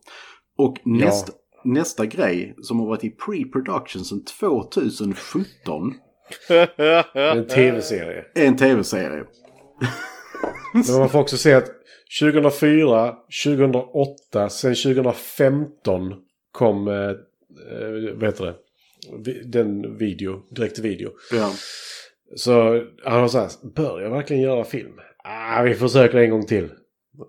Och 0.57 0.77
nästa, 0.85 1.33
nästa 1.63 2.05
grej 2.05 2.55
som 2.61 2.79
har 2.79 2.87
varit 2.87 3.03
i 3.03 3.09
pre-production 3.09 4.03
sedan 4.03 4.23
2017 4.23 5.93
En 7.13 7.47
tv-serie. 7.47 8.25
en 8.35 8.57
tv-serie. 8.57 9.23
Men 10.73 10.99
man 10.99 11.09
får 11.09 11.19
också 11.19 11.37
se 11.37 11.53
att 11.53 11.69
2004, 12.21 13.15
2008, 13.45 14.49
sen 14.49 14.75
2015 14.75 16.13
kom, 16.51 16.87
eh, 16.87 16.93
eh, 16.93 18.15
vad 18.15 18.23
heter 18.23 18.45
det, 18.45 18.55
den 19.43 19.97
video, 19.97 20.41
direkt 20.49 20.79
video. 20.79 21.11
Ja. 21.31 21.51
Så 22.35 22.83
han 23.03 23.21
har 23.21 23.27
sagt, 23.27 23.61
bör 23.75 24.01
jag 24.01 24.09
verkligen 24.09 24.43
göra 24.43 24.63
film? 24.63 24.99
Ah, 25.23 25.63
vi 25.63 25.75
försöker 25.75 26.17
en 26.17 26.29
gång 26.29 26.45
till. 26.45 26.69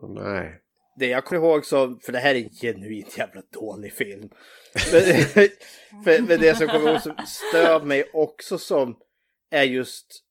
Nej. 0.08 0.60
Det 0.98 1.06
jag 1.06 1.24
kommer 1.24 1.42
ihåg 1.42 1.64
så, 1.64 1.98
för 2.02 2.12
det 2.12 2.18
här 2.18 2.34
är 2.34 2.38
en 2.38 2.50
genuint 2.50 3.18
jävla 3.18 3.42
dålig 3.52 3.92
film. 3.92 4.30
Men, 4.92 5.02
för, 6.04 6.22
men 6.28 6.40
det 6.40 6.56
som 6.56 6.66
kommer 6.66 6.90
ihåg 6.90 7.02
som 7.02 7.14
stör 7.26 7.80
mig 7.80 8.10
också 8.12 8.58
som 8.58 8.96
är 9.50 9.62
just 9.62 10.24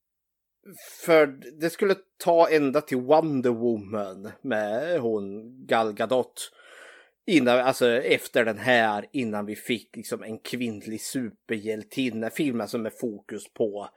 för 1.06 1.27
det 1.62 1.69
skulle 1.69 1.95
ta 2.23 2.49
ända 2.49 2.82
till 2.82 2.97
Wonder 2.97 3.49
Woman 3.49 4.32
med 4.41 4.99
hon 4.99 5.43
Gal 5.65 5.93
Gadot. 5.93 6.51
Innan, 7.27 7.60
alltså 7.60 7.88
efter 7.88 8.45
den 8.45 8.58
här, 8.58 9.06
innan 9.12 9.45
vi 9.45 9.56
fick 9.56 9.95
liksom 9.95 10.23
en 10.23 10.39
kvinnlig 10.39 11.01
superhjältinna 11.01 12.30
filmen 12.30 12.67
som 12.67 12.86
är 12.86 12.89
fokus 12.89 13.53
på 13.53 13.89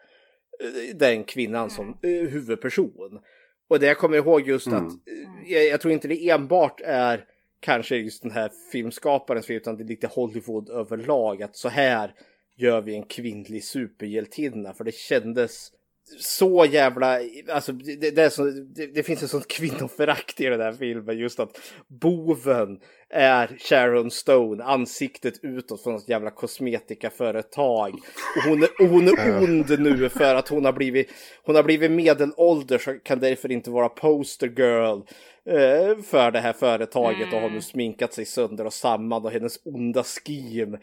den 0.95 1.25
kvinnan 1.25 1.71
som 1.71 1.89
eh, 1.89 2.11
huvudperson. 2.11 3.21
Och 3.69 3.81
det 3.81 3.87
jag 3.87 3.99
kommer 3.99 4.17
ihåg 4.17 4.49
just 4.49 4.67
Mm. 4.67 4.87
att 4.87 4.93
eh, 4.93 5.53
jag, 5.53 5.67
jag 5.67 5.81
tror 5.81 5.93
inte 5.93 6.09
det 6.09 6.31
enbart 6.31 6.81
är 6.85 7.25
kanske 7.61 7.97
just 7.97 8.23
den 8.23 8.31
här 8.31 8.51
filmskaparens 8.73 9.47
fel 9.47 9.57
utan 9.57 9.77
det 9.77 9.83
är 9.83 9.89
lite 9.89 10.07
Hollywood 10.07 10.71
överlag 10.71 11.43
att 11.43 11.57
så 11.57 11.69
här 11.69 12.15
gör 12.57 12.81
vi 12.81 12.95
en 12.95 13.03
kvinnlig 13.03 13.65
superhjältinna 13.65 14.73
för 14.73 14.85
det 14.85 14.95
kändes 14.95 15.73
så 16.19 16.67
jävla, 16.71 17.19
alltså 17.49 17.73
det, 17.73 18.11
det, 18.11 18.23
är 18.23 18.29
så, 18.29 18.45
det, 18.45 18.87
det 18.87 19.03
finns 19.03 19.23
ett 19.23 19.31
sånt 19.31 19.49
kvinnoförakt 19.49 20.41
i 20.41 20.45
den 20.45 20.61
här 20.61 20.73
filmen 20.73 21.19
just 21.19 21.41
att 21.41 21.61
boven 21.87 22.79
är 23.11 23.57
Sharon 23.59 24.11
Stone, 24.11 24.65
ansiktet 24.65 25.35
utåt 25.43 25.83
från 25.83 25.97
ett 25.97 26.09
jävla 26.09 26.31
kosmetikaföretag. 26.31 27.95
Och 28.37 28.43
hon 28.49 28.63
är, 28.63 28.69
och 28.81 28.89
hon 28.89 29.09
är 29.09 29.43
ond 29.43 29.81
nu 29.81 30.09
för 30.09 30.35
att 30.35 30.49
hon 30.49 30.65
har 30.65 30.73
blivit, 30.73 31.11
hon 31.45 31.57
har 31.57 31.63
blivit 31.63 31.91
medelålders 31.91 32.89
och 32.89 33.05
kan 33.05 33.21
därför 33.21 33.53
inte 33.53 33.71
vara 33.71 33.89
poster 33.89 34.49
girl 34.49 35.01
eh, 35.45 36.03
för 36.03 36.31
det 36.31 36.41
här 36.41 36.53
företaget. 36.53 37.33
Och 37.33 37.41
har 37.41 37.51
nu 37.51 37.61
sminkat 37.61 38.13
sig 38.15 38.25
sönder 38.25 38.65
och 38.65 38.73
samman 38.73 39.25
och 39.25 39.31
hennes 39.31 39.61
onda 39.65 40.05
scheme 40.05 40.79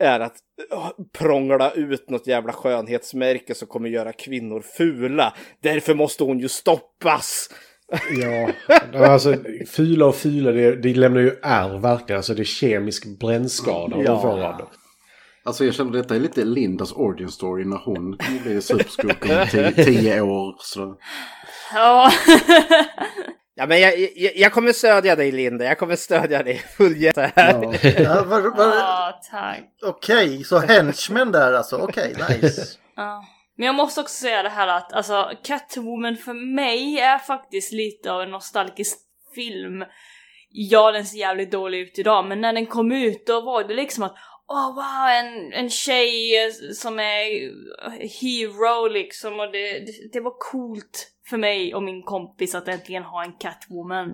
är 0.00 0.20
att 0.20 0.36
eh, 0.72 0.90
prångla 1.18 1.70
ut 1.70 2.10
något 2.10 2.26
jävla 2.26 2.52
skönhetsmärke 2.52 3.54
som 3.54 3.68
kommer 3.68 3.88
göra 3.88 4.12
kvinnor 4.12 4.64
fula. 4.76 5.34
Därför 5.62 5.94
måste 5.94 6.24
hon 6.24 6.38
ju 6.38 6.48
stoppas. 6.48 7.50
Ja, 8.10 8.50
alltså 9.08 9.34
fula 9.66 10.06
och 10.06 10.14
fula, 10.16 10.52
det, 10.52 10.76
det 10.76 10.94
lämnar 10.94 11.20
ju 11.20 11.32
ärr 11.42 11.78
verkligen. 11.78 12.16
Alltså 12.16 12.34
det 12.34 12.42
är 12.42 12.44
kemisk 12.44 13.18
brännskada 13.20 14.02
Ja. 14.02 14.20
får 14.20 14.42
av 14.42 14.56
det. 14.56 14.64
Alltså 15.46 15.64
jag 15.64 15.74
känner 15.74 15.92
detta 15.92 16.16
är 16.16 16.20
lite 16.20 16.44
Lindas 16.44 16.92
origin 16.92 17.28
story 17.28 17.64
när 17.64 17.76
hon 17.84 18.18
blev 18.44 18.60
superskurk 18.60 19.24
om 19.24 19.46
tio, 19.50 19.84
tio 19.84 20.20
år. 20.20 20.54
Så. 20.58 20.96
Ja. 21.74 22.10
Ja, 23.56 23.66
men 23.66 23.80
jag, 23.80 23.98
jag, 24.16 24.36
jag 24.36 24.52
kommer 24.52 24.72
stödja 24.72 25.16
dig 25.16 25.32
Linda, 25.32 25.64
jag 25.64 25.78
kommer 25.78 25.96
stödja 25.96 26.42
dig 26.42 26.58
fullhjärtat 26.76 27.32
här. 27.36 27.80
Ja, 28.02 28.24
vad- 28.26 28.42
vad- 28.56 28.76
Ja, 28.76 29.20
tack. 29.30 29.60
Okej, 29.82 30.44
så 30.44 30.58
henchmen 30.58 31.32
där 31.32 31.52
alltså. 31.52 31.76
Okej, 31.76 32.14
nice. 32.28 32.62
Ja. 32.96 33.24
Men 33.56 33.66
jag 33.66 33.74
måste 33.74 34.00
också 34.00 34.14
säga 34.14 34.42
det 34.42 34.48
här 34.48 34.68
att 34.68 34.92
alltså 34.92 35.30
Catwoman 35.44 36.16
för 36.16 36.54
mig 36.54 37.00
är 37.00 37.18
faktiskt 37.18 37.72
lite 37.72 38.12
av 38.12 38.22
en 38.22 38.30
nostalgisk 38.30 38.98
film. 39.34 39.84
Ja, 40.50 40.92
den 40.92 41.04
ser 41.06 41.18
jävligt 41.18 41.52
dålig 41.52 41.78
ut 41.80 41.98
idag, 41.98 42.24
men 42.26 42.40
när 42.40 42.52
den 42.52 42.66
kom 42.66 42.92
ut 42.92 43.26
då 43.26 43.40
var 43.40 43.64
det 43.64 43.74
liksom 43.74 44.04
att 44.04 44.14
Åh 44.48 44.74
wow, 44.74 45.08
en, 45.08 45.52
en 45.52 45.70
tjej 45.70 46.44
eh, 46.44 46.72
som 46.74 46.98
är 46.98 47.50
hero 48.20 48.88
liksom 48.88 49.40
och 49.40 49.52
det, 49.52 49.78
det, 49.78 49.92
det 50.12 50.20
var 50.20 50.34
coolt 50.38 51.10
för 51.28 51.36
mig 51.36 51.74
och 51.74 51.82
min 51.82 52.02
kompis 52.02 52.54
att 52.54 52.68
äntligen 52.68 53.02
ha 53.02 53.24
en 53.24 53.32
Catwoman. 53.32 54.08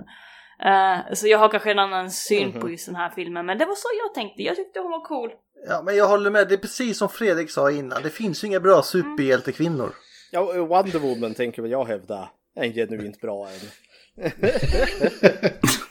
Eh, 0.64 1.14
så 1.14 1.28
jag 1.28 1.38
har 1.38 1.48
kanske 1.48 1.70
en 1.70 1.78
annan 1.78 2.10
syn 2.10 2.60
på 2.60 2.70
just 2.70 2.86
den 2.86 2.96
här 2.96 3.10
filmen, 3.10 3.46
men 3.46 3.58
det 3.58 3.64
var 3.64 3.74
så 3.74 3.88
jag 4.04 4.14
tänkte. 4.14 4.42
Jag 4.42 4.56
tyckte 4.56 4.80
hon 4.80 4.90
var 4.90 5.04
cool. 5.04 5.30
Ja, 5.68 5.82
men 5.84 5.96
jag 5.96 6.08
håller 6.08 6.30
med. 6.30 6.48
Det 6.48 6.54
är 6.54 6.58
precis 6.58 6.98
som 6.98 7.08
Fredrik 7.08 7.50
sa 7.50 7.70
innan. 7.70 8.02
Det 8.02 8.10
finns 8.10 8.44
ju 8.44 8.48
inga 8.48 8.60
bra 8.60 8.82
superhjältekvinnor. 8.82 9.94
Ja, 10.30 10.40
och 10.40 10.68
Wonder 10.68 10.98
Woman 10.98 11.34
tänker 11.34 11.62
väl 11.62 11.70
jag 11.70 11.84
hävda 11.84 12.30
är 12.56 12.64
en 12.64 12.72
genuint 12.72 13.20
bra 13.20 13.48
en. 13.48 14.30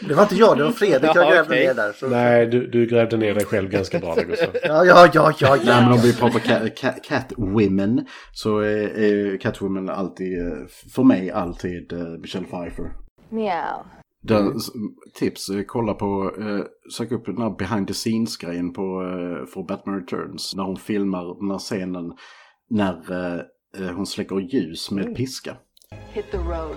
Det 0.00 0.14
var 0.14 0.22
inte 0.22 0.36
jag, 0.36 0.58
det 0.58 0.64
var 0.64 0.70
Fredrik 0.70 1.10
jag 1.14 1.26
Ja, 1.26 1.30
grävde 1.30 1.54
ner 1.54 1.74
där. 1.74 1.92
Så... 1.92 2.08
Nej, 2.08 2.46
du, 2.46 2.66
du 2.66 2.86
grävde 2.86 3.16
ner 3.16 3.34
dig 3.34 3.44
själv 3.44 3.70
ganska 3.70 3.98
bra 3.98 4.14
där 4.14 4.24
Gustav. 4.24 4.48
Ja, 4.62 4.84
ja, 4.84 5.08
ja, 5.14 5.32
ja, 5.40 5.56
Nej 5.64 5.82
men 5.82 5.92
om 5.92 5.98
vi 5.98 6.16
pratar 6.16 6.38
cat, 6.38 6.76
cat, 6.76 7.04
Catwomen 7.04 8.06
så 8.32 8.58
är, 8.58 8.98
är 8.98 9.36
Catwoman 9.36 9.88
alltid, 9.88 10.38
eh, 10.46 10.52
för 10.94 11.02
mig 11.02 11.30
alltid 11.30 11.92
eh, 11.92 11.98
Michelle 11.98 12.46
Pfeiffer. 12.46 12.92
Meow. 13.30 13.86
Den, 14.22 14.58
tips, 15.18 15.48
eh, 15.48 15.62
kolla 15.66 15.94
på, 15.94 16.32
eh, 16.40 16.64
sök 16.92 17.12
upp 17.12 17.26
den 17.26 17.38
här 17.42 17.50
behind 17.58 17.88
the 17.88 17.94
scenes-grejen 17.94 18.72
på, 18.72 18.82
eh, 18.82 19.46
för 19.46 19.66
Batman 19.68 20.00
Returns. 20.00 20.54
När 20.56 20.62
hon 20.64 20.76
filmar 20.76 21.40
den 21.40 21.50
här 21.50 21.58
scenen 21.58 22.12
när 22.70 23.12
eh, 23.12 23.40
eh, 23.82 23.94
hon 23.94 24.06
släcker 24.06 24.40
ljus 24.40 24.90
med 24.90 25.16
piska. 25.16 25.56
Hit 26.12 26.30
the 26.30 26.36
road. 26.36 26.76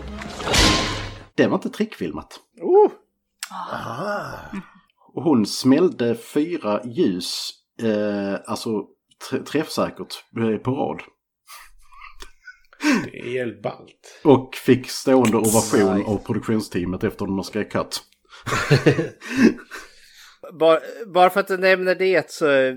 Det 1.35 1.47
var 1.47 1.55
inte 1.55 1.69
trickfilmat. 1.69 2.39
Oh, 2.61 2.91
Ah. 3.71 4.33
Och 5.13 5.23
hon 5.23 5.45
smällde 5.45 6.15
fyra 6.15 6.81
ljus, 6.85 7.49
eh, 7.81 8.33
alltså 8.45 8.69
tr- 9.31 9.43
träffsäkert 9.43 10.23
eh, 10.37 10.57
på 10.57 10.71
rad. 10.71 11.01
Det 13.11 13.19
är 13.19 13.25
jävligt 13.33 13.61
ballt. 13.61 14.19
Och 14.23 14.55
fick 14.55 14.89
stående 14.89 15.37
ovation 15.37 16.05
av 16.05 16.17
produktionsteamet 16.17 17.03
efter 17.03 17.25
de 17.25 17.35
har 17.35 17.43
skrek 17.43 17.71
cut. 17.71 18.01
Bara, 20.59 20.79
bara 21.13 21.29
för 21.29 21.39
att 21.39 21.49
jag 21.49 21.59
nämner 21.59 21.95
det 21.95 22.31
så 22.31 22.49
eh, 22.51 22.75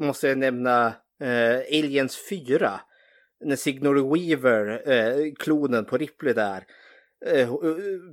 måste 0.00 0.28
jag 0.28 0.38
nämna 0.38 0.86
eh, 1.20 1.56
Aliens 1.78 2.18
4. 2.30 2.80
När 3.44 3.56
Signor 3.56 4.14
Weaver, 4.16 4.90
eh, 4.92 5.32
klonen 5.38 5.84
på 5.84 5.96
Ripley 5.96 6.32
där, 6.34 6.64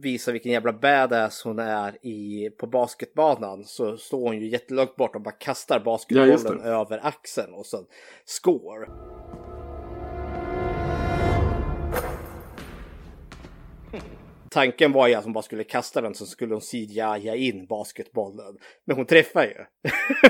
visar 0.02 0.32
vilken 0.32 0.52
jävla 0.52 0.74
badass 0.74 1.42
hon 1.44 1.60
är 1.60 2.06
i, 2.06 2.50
på 2.50 2.68
basketbanan 2.68 3.64
så 3.66 3.98
står 3.98 4.22
hon 4.28 4.40
ju 4.40 4.48
jättelångt 4.48 4.96
bort 4.96 5.16
och 5.16 5.22
bara 5.22 5.32
kastar 5.32 5.76
Ja, 5.76 5.84
basketbollen 5.84 6.58
det. 6.58 6.70
över 6.70 7.00
axeln 7.04 7.54
och 7.54 7.66
sen 7.66 7.86
score. 8.26 8.88
Tanken 14.50 14.92
var 14.92 15.08
ju 15.08 15.14
att 15.16 15.24
hon 15.24 15.34
bara 15.34 15.42
skulle 15.42 15.64
kasta 15.64 16.02
den 16.02 16.16
så 16.16 16.26
skulle 16.26 16.54
hon 16.54 16.62
CGI 16.62 17.48
in 17.48 17.66
basketbollen. 17.66 18.58
Men 18.86 18.96
hon 18.98 19.06
träffar 19.06 19.44
ju. 19.44 19.56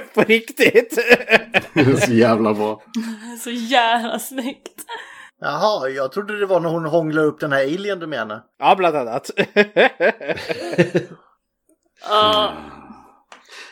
På 0.14 0.22
riktigt. 0.22 0.94
Så 2.06 2.14
jävla 2.14 2.54
bra. 2.54 2.82
Så 3.44 3.50
jävla 3.50 4.20
snyggt. 4.20 4.86
Jaha, 5.44 5.90
jag 5.90 6.12
trodde 6.12 6.40
det 6.40 6.46
var 6.46 6.60
när 6.60 6.70
hon 6.70 6.86
hånglade 6.86 7.28
upp 7.28 7.40
den 7.40 7.52
här 7.52 7.64
alien 7.64 8.00
du 8.00 8.08
menar. 8.08 8.44
Ja, 8.60 8.76
bland 8.78 8.96
annat. 8.96 9.30
Ja. 12.10 12.54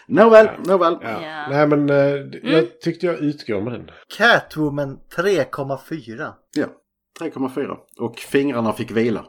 Nåväl, 0.08 0.50
nåväl. 0.66 0.98
Ja. 1.02 1.24
Ja. 1.24 1.48
Nej 1.50 1.68
men 1.68 1.90
eh, 1.90 2.52
jag 2.54 2.82
tyckte 2.82 3.06
jag 3.06 3.20
utgår 3.20 3.62
med 3.62 3.74
den. 3.74 3.92
Catwoman 4.18 5.00
3,4. 5.16 6.34
Ja, 6.56 6.66
3,4. 7.20 7.78
Och 8.00 8.20
fingrarna 8.20 8.74
fick 8.74 8.92
vila. 8.92 9.26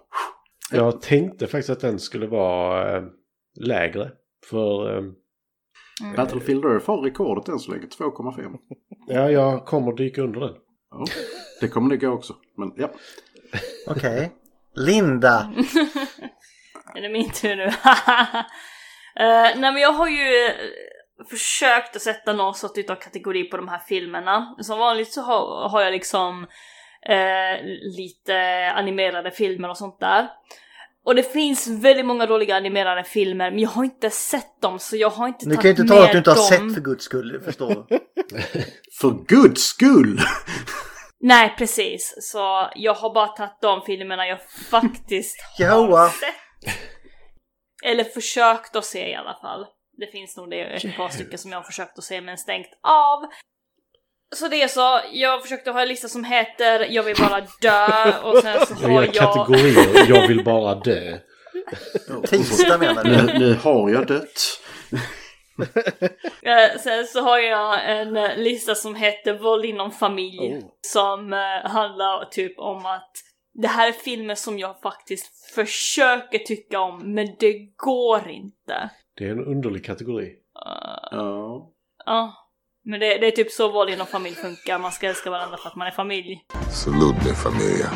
Jag 0.73 1.01
tänkte 1.01 1.47
faktiskt 1.47 1.71
att 1.71 1.81
den 1.81 1.99
skulle 1.99 2.27
vara 2.27 2.97
eh, 2.97 3.03
lägre. 3.61 4.11
För 4.51 4.97
eh, 4.97 5.03
Battlefield 6.17 6.65
Earth 6.65 6.87
har 6.87 7.03
rekordet 7.03 7.49
än 7.49 7.59
så 7.59 7.71
länge, 7.71 7.87
2,5. 7.87 8.57
ja, 9.07 9.31
jag 9.31 9.67
kommer 9.67 9.93
dyka 9.93 10.23
under 10.23 10.41
den. 10.41 10.55
Ja, 10.91 11.05
det 11.61 11.69
kommer 11.69 11.91
det 11.91 11.97
gå 11.97 12.09
också. 12.09 12.37
Men 12.57 12.73
ja. 12.77 12.91
Okej. 13.87 14.33
Linda. 14.75 15.53
Är 16.95 17.01
det 17.01 17.09
min 17.09 17.31
tur 17.31 17.57
nu? 17.57 17.71
Eh, 19.17 19.27
nej 19.27 19.73
men 19.73 19.77
jag 19.77 19.93
har 19.93 20.09
ju 20.09 20.47
eh, 20.47 20.53
försökt 21.31 21.97
att 21.97 22.03
sätta 22.03 22.33
någon 22.33 22.55
sorts 22.55 22.91
av 22.91 22.95
kategori 22.95 23.45
på 23.45 23.57
de 23.57 23.69
här 23.69 23.79
filmerna. 23.79 24.57
Som 24.61 24.79
vanligt 24.79 25.13
så 25.13 25.23
har, 25.23 25.69
har 25.69 25.83
jag 25.83 25.93
liksom 25.93 26.47
eh, 27.09 27.65
lite 27.97 28.71
animerade 28.75 29.31
filmer 29.31 29.71
och 29.71 29.77
sånt 29.77 30.01
där. 30.01 30.29
Och 31.05 31.15
det 31.15 31.33
finns 31.33 31.69
väldigt 31.69 32.07
många 32.07 32.27
dåliga 32.27 32.57
animerade 32.57 33.05
filmer 33.05 33.51
men 33.51 33.61
jag 33.61 33.71
har 33.71 33.85
inte 33.85 34.11
sett 34.11 34.61
dem 34.61 34.79
så 34.79 34.97
jag 34.97 35.11
har 35.11 35.29
inte 35.29 35.45
tagit 35.45 35.61
kan 35.61 35.65
ju 35.65 35.71
inte 35.71 35.83
med 35.83 35.89
tala 35.91 36.05
att 36.05 36.13
du 36.13 36.19
inte 36.19 36.31
har 36.31 36.37
dem. 36.37 36.47
sett 36.47 36.75
för 36.75 36.81
guds 36.81 37.05
skull, 37.05 37.41
förstår 37.45 37.87
du? 37.89 37.99
För 39.01 39.25
guds 39.27 39.63
skull! 39.63 40.21
Nej 41.21 41.55
precis, 41.59 42.15
så 42.21 42.71
jag 42.75 42.95
har 42.95 43.15
bara 43.15 43.29
tagit 43.29 43.61
de 43.61 43.83
filmerna 43.83 44.27
jag 44.27 44.39
faktiskt 44.71 45.37
har 45.59 46.09
sett. 46.09 46.75
Eller 47.85 48.05
försökt 48.05 48.77
att 48.77 48.85
se 48.85 49.11
i 49.11 49.15
alla 49.15 49.39
fall. 49.43 49.67
Det 49.97 50.07
finns 50.07 50.37
nog 50.37 50.51
det 50.51 50.61
ett 50.63 50.97
par 50.97 51.09
stycken 51.09 51.39
som 51.39 51.51
jag 51.51 51.59
har 51.59 51.65
försökt 51.65 51.99
att 51.99 52.05
se 52.05 52.21
men 52.21 52.39
stängt 52.39 52.79
av. 52.83 53.31
Så 54.37 54.49
det 54.49 54.63
är 54.63 54.69
så, 54.69 55.01
jag 55.13 55.43
försökte 55.43 55.71
ha 55.71 55.83
en 55.83 55.89
lista 55.89 56.09
som 56.09 56.25
heter 56.25 56.87
Jag 56.91 57.03
vill 57.03 57.17
bara 57.17 57.47
dö 57.61 58.19
och 58.23 58.39
sen 58.39 58.67
så 58.67 58.75
Jag 58.83 58.89
har 58.89 59.03
jag... 59.03 59.15
kategorier. 59.15 60.09
Jag 60.09 60.29
vill 60.29 60.45
bara 60.45 60.75
dö. 60.75 61.19
Tisdag 62.27 62.79
menar 62.79 63.05
du? 63.05 63.11
Nu, 63.11 63.39
nu 63.39 63.55
har 63.55 63.91
jag 63.91 64.07
dött. 64.07 64.61
Eh, 66.43 66.81
sen 66.81 67.07
så 67.07 67.21
har 67.21 67.39
jag 67.39 68.01
en 68.01 68.17
eh, 68.17 68.37
lista 68.37 68.75
som 68.75 68.95
heter 68.95 69.39
Våld 69.39 69.65
inom 69.65 69.91
familj. 69.91 70.63
Som 70.87 71.33
eh, 71.33 71.71
handlar 71.71 72.25
typ 72.25 72.59
om 72.59 72.87
att 72.87 73.11
det 73.55 73.69
här 73.69 73.89
är 73.89 73.93
filmer 73.93 74.35
som 74.35 74.59
jag 74.59 74.81
faktiskt 74.81 75.55
försöker 75.55 76.39
tycka 76.39 76.81
om 76.81 77.15
men 77.15 77.27
det 77.39 77.53
går 77.77 78.29
inte. 78.29 78.91
Det 79.17 79.25
är 79.25 79.31
en 79.31 79.47
underlig 79.47 79.85
kategori. 79.85 80.33
Ja. 81.11 81.71
Ja. 82.07 82.35
Men 82.85 83.01
det, 83.01 83.19
det 83.19 83.27
är 83.27 83.31
typ 83.31 83.51
så 83.51 83.73
våld 83.73 83.91
inom 83.91 84.07
familj 84.07 84.35
funkar. 84.35 84.79
Man 84.79 84.93
ska 84.93 85.09
älska 85.09 85.31
varandra 85.31 85.57
för 85.57 85.69
att 85.69 85.77
man 85.77 85.87
är 85.87 85.91
familj. 85.91 86.45
Salute 86.71 87.25
mi 87.25 87.35
familia. 87.35 87.87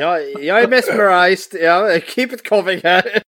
jag, 0.00 0.20
jag 0.40 0.60
är 0.60 0.68
mesmerized. 0.68 1.60
Ja, 1.62 2.00
keep 2.06 2.28
it 2.32 2.48
coming 2.48 2.80
här. 2.84 3.22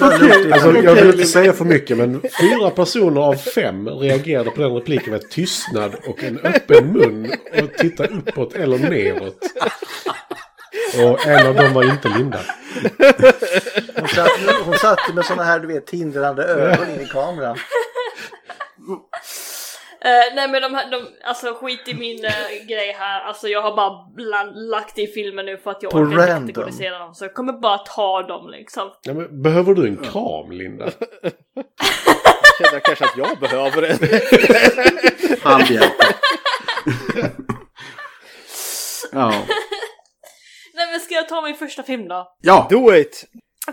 Alltså, 0.00 0.72
jag 0.82 0.94
vill 0.94 1.06
inte 1.06 1.24
säga 1.26 1.52
för 1.52 1.64
mycket 1.64 1.96
men 1.96 2.22
fyra 2.40 2.70
personer 2.70 3.20
av 3.20 3.34
fem 3.34 3.88
reagerade 3.88 4.50
på 4.50 4.60
den 4.60 4.74
repliken 4.74 5.12
med 5.12 5.30
tystnad 5.30 5.96
och 6.06 6.24
en 6.24 6.38
öppen 6.38 6.92
mun 6.92 7.32
och 7.62 7.72
titta 7.78 8.04
uppåt 8.06 8.54
eller 8.54 8.78
neråt. 8.78 9.38
Och 11.02 11.26
en 11.26 11.46
av 11.46 11.54
dem 11.54 11.72
var 11.74 11.84
inte 11.84 12.08
Linda. 12.08 12.40
Hon 13.96 14.08
satt, 14.08 14.30
hon 14.64 14.74
satt 14.74 15.14
med 15.14 15.24
sådana 15.24 15.44
här, 15.44 15.60
du 15.60 15.66
vet, 15.66 15.86
tindrande 15.86 16.44
ögon 16.44 16.90
in 16.90 17.00
i 17.00 17.06
kameran. 17.06 17.58
Eh, 20.06 20.34
nej 20.34 20.48
men 20.48 20.62
de 20.62 20.74
här, 20.74 20.90
de, 20.90 21.08
alltså 21.24 21.54
skit 21.54 21.88
i 21.88 21.94
min 21.94 22.24
eh, 22.24 22.66
grej 22.68 22.96
här. 22.98 23.20
Alltså 23.20 23.48
jag 23.48 23.62
har 23.62 23.76
bara 23.76 24.06
bland, 24.14 24.68
lagt 24.70 24.98
i 24.98 25.06
filmen 25.06 25.46
nu 25.46 25.58
för 25.58 25.70
att 25.70 25.82
jag 25.82 25.92
På 25.92 25.98
orkar 25.98 26.36
inte 26.36 26.52
kategorisera 26.52 26.98
dem. 26.98 27.14
Så 27.14 27.24
jag 27.24 27.34
kommer 27.34 27.52
bara 27.52 27.78
ta 27.78 28.22
dem 28.22 28.50
liksom. 28.50 28.92
Ja, 29.02 29.14
men 29.14 29.42
behöver 29.42 29.74
du 29.74 29.86
en 29.88 29.96
kram 29.96 30.50
Linda? 30.50 30.84
Jag 32.58 32.68
känner 32.68 32.80
kanske 32.80 33.04
att 33.04 33.16
jag 33.16 33.38
behöver 33.38 33.82
det. 33.82 35.42
Handhjälp. 35.42 35.92
ja. 39.12 39.32
Nej 40.74 40.86
men 40.90 41.00
ska 41.00 41.14
jag 41.14 41.28
ta 41.28 41.42
min 41.42 41.54
första 41.54 41.82
film 41.82 42.08
då? 42.08 42.36
Ja! 42.42 42.66
Do 42.70 42.94
it! 42.94 43.24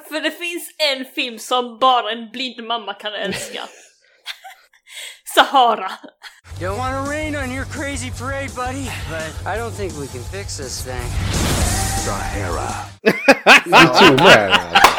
För 0.08 0.22
det 0.22 0.32
finns 0.32 0.76
en 0.92 1.06
film 1.06 1.40
som 1.40 1.80
bara 1.80 2.12
en 2.12 2.30
blind 2.32 2.68
mamma 2.68 2.94
kan 2.94 3.14
älska. 3.14 3.62
Sahara. 5.36 5.92
Don't 6.60 6.78
want 6.78 6.94
to 7.06 7.12
rain 7.12 7.36
on 7.36 7.52
your 7.52 7.66
crazy 7.66 8.12
parade, 8.12 8.54
buddy, 8.56 8.88
but 9.10 9.32
I 9.46 9.58
don't 9.58 9.72
think 9.72 9.94
we 9.94 10.08
can 10.08 10.22
fix 10.22 10.58
this 10.58 10.84
thing. 10.84 11.10
Sahara. 12.06 12.70
Du 13.66 14.08
tog 14.08 14.20
med 14.24 14.40
den 14.40 14.52
alltså. 14.52 14.94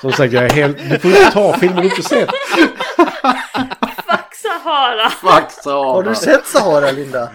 Som 0.00 0.12
sagt, 0.12 0.32
jag 0.32 0.44
är 0.44 0.50
helt... 0.50 0.78
Du 0.78 0.98
får 0.98 1.10
inte 1.10 1.30
ta 1.30 1.58
filmen 1.58 1.76
du 1.76 1.84
inte 1.90 2.02
sett. 2.02 2.30
Fuck 4.06 4.34
Sahara. 4.34 5.10
Fuck 5.10 5.50
Sahara. 5.50 5.92
Har 5.92 6.02
du 6.02 6.14
sett 6.14 6.46
Sahara, 6.46 6.90
Linda? 6.90 7.28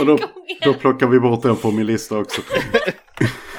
Och 0.00 0.06
då, 0.06 0.18
då 0.60 0.74
plockar 0.74 1.06
vi 1.06 1.20
bort 1.20 1.42
den 1.42 1.56
från 1.56 1.76
min 1.76 1.86
lista 1.86 2.18
också. 2.18 2.42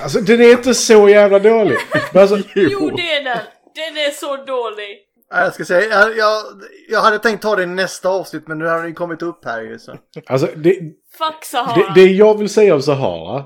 Alltså 0.01 0.21
den 0.21 0.41
är 0.41 0.51
inte 0.51 0.73
så 0.73 1.09
jävla 1.09 1.39
dålig. 1.39 1.77
Alltså, 2.13 2.37
jo 2.55 2.89
det 2.89 3.11
är 3.13 3.23
den. 3.23 3.39
Den 3.75 3.97
är 3.97 4.11
så 4.11 4.37
dålig. 4.37 4.97
Ja, 5.29 5.43
Jag 5.43 5.53
ska 5.53 5.65
säga, 5.65 5.89
jag, 5.89 6.17
jag, 6.17 6.41
jag 6.89 7.01
hade 7.01 7.19
tänkt 7.19 7.41
ta 7.41 7.55
det 7.55 7.63
i 7.63 7.65
nästa 7.65 8.09
avsnitt 8.09 8.47
men 8.47 8.59
nu 8.59 8.65
har 8.65 8.83
den 8.83 8.93
kommit 8.95 9.21
upp 9.21 9.45
här 9.45 9.61
ju 9.61 9.79
så. 9.79 9.95
alltså 10.27 10.47
det, 10.55 10.79
Fuck 11.17 11.43
Sahara. 11.45 11.93
det, 11.93 12.01
det 12.01 12.07
jag 12.11 12.37
vill 12.37 12.49
säga 12.49 12.75
om 12.75 12.81
Sahara. 12.81 13.45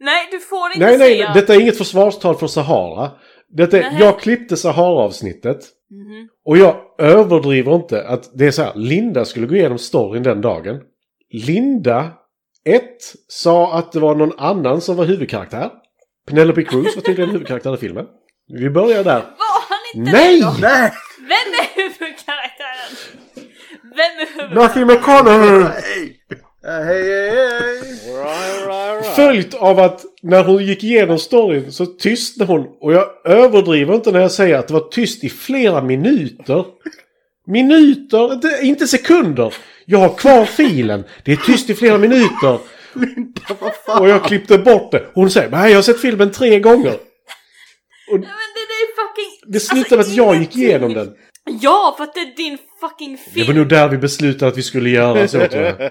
Nej 0.00 0.28
du 0.30 0.38
får 0.40 0.66
inte 0.74 0.86
Nej, 0.86 0.98
nej, 0.98 1.14
säga. 1.14 1.32
detta 1.34 1.54
är 1.54 1.60
inget 1.60 1.78
försvarstal 1.78 2.36
för 2.36 2.46
Sahara. 2.46 3.10
Detta 3.48 3.78
är, 3.78 3.82
Nej. 3.82 3.96
jag 4.00 4.20
klippte 4.20 4.56
Sahara-avsnittet. 4.56 5.58
Mhm. 5.90 6.28
Och 6.44 6.58
jag 6.58 6.76
överdriver 6.98 7.74
inte 7.74 8.06
att 8.08 8.38
det 8.38 8.46
är 8.46 8.50
så 8.50 8.62
här. 8.62 8.72
Linda 8.74 9.24
skulle 9.24 9.46
gå 9.46 9.54
igenom 9.54 9.78
storyn 9.78 10.22
den 10.22 10.40
dagen. 10.40 10.80
Linda, 11.32 12.10
ett, 12.64 12.98
sa 13.28 13.74
att 13.78 13.92
det 13.92 14.00
var 14.00 14.14
någon 14.14 14.38
annan 14.38 14.80
som 14.80 14.96
var 14.96 15.04
huvudkaraktär. 15.04 15.70
Penelope 16.28 16.62
Cruz 16.62 16.96
var 16.96 17.02
tydligen 17.02 17.30
huvudkaraktär 17.30 17.74
i 17.74 17.76
filmen. 17.76 18.06
Vi 18.48 18.70
börjar 18.70 19.04
där. 19.04 19.22
Inte 19.94 20.12
Nej! 20.12 20.40
då? 20.40 20.56
Nej! 20.60 20.92
Vem 21.18 21.30
är 21.30 21.76
huvudkaraktären? 21.76 22.96
Vem 23.82 23.98
är 23.98 24.26
huvudkaraktären? 24.26 24.54
Matthew 24.54 24.94
McConaughey! 24.94 26.12
Hej, 26.66 26.84
hej, 26.84 27.30
hej! 27.30 28.04
Följt 29.16 29.54
av 29.54 29.78
att 29.78 30.04
när 30.22 30.44
hon 30.44 30.64
gick 30.64 30.84
igenom 30.84 31.18
storyn 31.18 31.72
så 31.72 31.86
tystnade 31.86 32.52
hon. 32.52 32.66
Och 32.80 32.92
jag 32.92 33.06
överdriver 33.24 33.94
inte 33.94 34.12
när 34.12 34.20
jag 34.20 34.32
säger 34.32 34.58
att 34.58 34.68
det 34.68 34.74
var 34.74 34.88
tyst 34.88 35.24
i 35.24 35.30
flera 35.30 35.82
minuter. 35.82 36.64
Minuter, 37.46 38.32
inte, 38.32 38.58
inte 38.62 38.86
sekunder. 38.86 39.54
Jag 39.84 39.98
har 39.98 40.14
kvar 40.14 40.44
filen. 40.44 41.04
Det 41.24 41.32
är 41.32 41.36
tyst 41.36 41.70
i 41.70 41.74
flera 41.74 41.98
minuter. 41.98 42.58
Och 43.98 44.08
jag 44.08 44.24
klippte 44.24 44.58
bort 44.58 44.92
det. 44.92 45.06
Hon 45.14 45.30
säger 45.30 45.50
nej 45.50 45.70
jag 45.70 45.78
har 45.78 45.82
sett 45.82 46.00
filmen 46.00 46.32
tre 46.32 46.60
gånger. 46.60 46.98
Men 48.10 48.20
det 48.20 48.26
är 48.26 48.28
fucking... 48.28 48.53
Det 49.46 49.60
slutade 49.60 49.96
med 49.96 50.06
att 50.06 50.12
jag 50.12 50.36
gick 50.36 50.56
igenom 50.56 50.94
den. 50.94 51.14
Ja, 51.60 51.94
för 51.96 52.04
att 52.04 52.14
det 52.14 52.20
är 52.20 52.36
din 52.36 52.58
fucking 52.80 53.18
Det 53.34 53.40
var 53.40 53.44
film! 53.46 53.56
nog 53.58 53.68
där 53.68 53.88
vi 53.88 53.98
beslutade 53.98 54.50
att 54.52 54.58
vi 54.58 54.62
skulle 54.62 54.90
göra 54.90 55.28
så 55.28 55.46
tror 55.48 55.62
jag. 55.62 55.76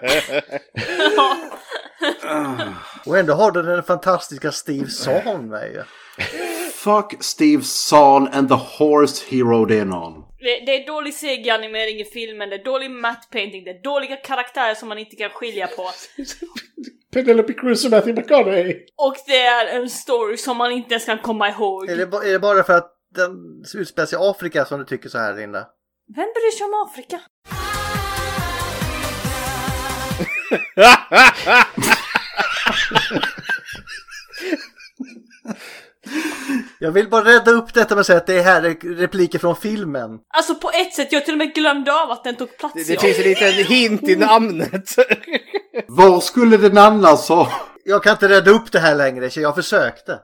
Och 3.05 3.17
ändå 3.17 3.33
har 3.33 3.51
du 3.51 3.61
den 3.63 3.83
fantastiska 3.83 4.51
Steve 4.51 4.89
Zahn 4.89 5.49
med 5.49 5.71
ju. 5.73 5.83
Fuck 6.73 7.23
Steve 7.23 7.63
Zahn 7.63 8.27
and 8.27 8.49
the 8.49 8.55
horse 8.55 9.25
he 9.29 9.37
rode 9.37 9.75
in 9.77 9.93
on. 9.93 10.13
Det, 10.39 10.65
det 10.65 10.83
är 10.83 10.87
dålig 10.87 11.13
CG-animering 11.13 11.99
i 12.01 12.05
filmen, 12.05 12.49
det 12.49 12.55
är 12.55 12.63
dålig 12.63 12.91
matte 12.91 13.27
painting, 13.31 13.63
det 13.63 13.69
är 13.69 13.83
dåliga 13.83 14.15
karaktärer 14.15 14.75
som 14.75 14.89
man 14.89 14.97
inte 14.97 15.15
kan 15.15 15.29
skilja 15.29 15.67
på. 15.67 15.89
Penelope 17.13 17.53
Cruz 17.53 17.85
och 17.85 17.91
Matthew 17.91 18.21
McConaughey. 18.21 18.75
Och 18.97 19.15
det 19.27 19.41
är 19.41 19.67
en 19.81 19.89
story 19.89 20.37
som 20.37 20.57
man 20.57 20.71
inte 20.71 20.93
ens 20.93 21.05
kan 21.05 21.17
komma 21.17 21.49
ihåg. 21.49 21.89
Är 21.89 21.97
det, 21.97 22.07
ba- 22.07 22.21
är 22.23 22.31
det 22.31 22.39
bara 22.39 22.63
för 22.63 22.73
att 22.73 22.89
den 23.15 23.63
utspelar 23.75 24.05
sig 24.05 24.19
i 24.19 24.21
Afrika 24.21 24.65
som 24.65 24.79
du 24.79 24.85
tycker 24.85 25.09
så 25.09 25.17
här 25.17 25.35
Linda? 25.35 25.67
Vem 26.15 26.27
bryr 26.35 26.57
sig 26.57 26.65
om 26.65 26.87
Afrika? 26.87 27.19
Jag 36.79 36.91
vill 36.91 37.09
bara 37.09 37.23
rädda 37.25 37.51
upp 37.51 37.73
detta 37.73 37.95
med 37.95 37.99
att 37.99 38.07
säga 38.07 38.17
att 38.17 38.27
det 38.27 38.41
här 38.41 38.63
är 38.63 38.95
repliker 38.95 39.39
från 39.39 39.55
filmen. 39.55 40.19
Alltså 40.33 40.55
på 40.55 40.69
ett 40.69 40.93
sätt, 40.93 41.11
jag 41.11 41.25
till 41.25 41.33
och 41.33 41.37
med 41.37 41.53
glömde 41.53 42.01
av 42.01 42.11
att 42.11 42.23
den 42.23 42.35
tog 42.35 42.57
plats 42.57 42.73
Det, 42.73 42.93
det 42.93 42.99
finns 42.99 43.17
en 43.17 43.23
liten 43.23 43.65
hint 43.65 44.09
i 44.09 44.15
namnet. 44.15 44.95
Var 45.87 46.19
skulle 46.19 46.57
den 46.57 46.77
annars 46.77 47.29
ha? 47.29 47.51
Jag 47.85 48.03
kan 48.03 48.11
inte 48.11 48.29
rädda 48.29 48.51
upp 48.51 48.71
det 48.71 48.79
här 48.79 48.95
längre, 48.95 49.29
så 49.29 49.41
jag 49.41 49.55
försökte. 49.55 50.19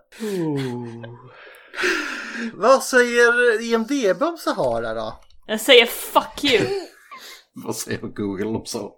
Vad 2.53 2.83
säger 2.83 3.61
IMDB 3.61 4.23
om 4.23 4.37
Sahara 4.37 4.93
då? 4.93 5.19
Jag 5.47 5.61
säger 5.61 5.85
fuck 5.85 6.43
you. 6.43 6.65
Vad 7.65 7.75
säger 7.75 7.99
Google 7.99 8.45
om 8.45 8.65
så? 8.65 8.91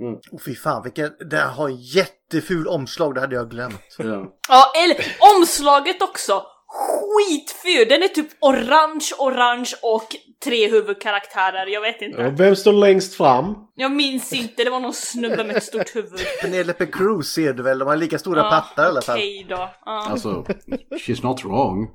Mm. 0.00 0.14
Oh, 0.32 0.40
fy 0.44 0.54
fan, 0.54 0.82
vilken... 0.82 1.10
Det 1.30 1.40
har 1.40 1.68
jätteful 1.68 2.66
omslag, 2.66 3.14
det 3.14 3.20
hade 3.20 3.34
jag 3.36 3.50
glömt. 3.50 3.96
Ja. 3.98 4.26
Ja, 4.48 4.72
eller 4.76 5.16
omslaget 5.36 6.02
också. 6.02 6.42
Skitful! 6.72 7.88
Den 7.88 8.02
är 8.02 8.08
typ 8.08 8.28
orange, 8.40 9.10
orange 9.18 9.70
och 9.82 10.16
tre 10.44 10.68
huvudkaraktärer. 10.70 11.66
Jag 11.66 11.80
vet 11.80 12.02
inte. 12.02 12.22
Ja, 12.22 12.30
Vem 12.30 12.56
står 12.56 12.72
längst 12.72 13.14
fram? 13.14 13.54
Jag 13.74 13.92
minns 13.92 14.32
inte, 14.32 14.64
det 14.64 14.70
var 14.70 14.80
någon 14.80 14.94
snubbe 14.94 15.44
med 15.44 15.56
ett 15.56 15.62
stort 15.64 15.96
huvud. 15.96 16.20
Penelope 16.42 16.86
Cruz 16.86 17.32
ser 17.32 17.52
du 17.52 17.62
väl? 17.62 17.78
De 17.78 17.88
har 17.88 17.96
lika 17.96 18.18
stora 18.18 18.40
Ja, 18.40 18.50
pattar 18.50 18.84
i 18.84 18.86
alla 18.86 19.02
fall. 19.02 19.16
Okej 19.18 19.46
då. 19.48 19.70
Ja. 19.84 20.06
Alltså, 20.10 20.44
she's 20.90 21.22
not 21.22 21.44
wrong. 21.44 21.88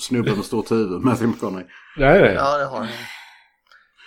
Snubben 0.00 0.36
med 0.36 0.44
stort 0.44 0.70
huvud, 0.70 1.00
Matthew 1.04 1.26
McConaughey. 1.26 1.66
Nej, 1.96 2.20
nej. 2.20 2.34
Ja, 2.34 2.58
det 2.58 2.64
har 2.64 2.80
den. 2.80 2.88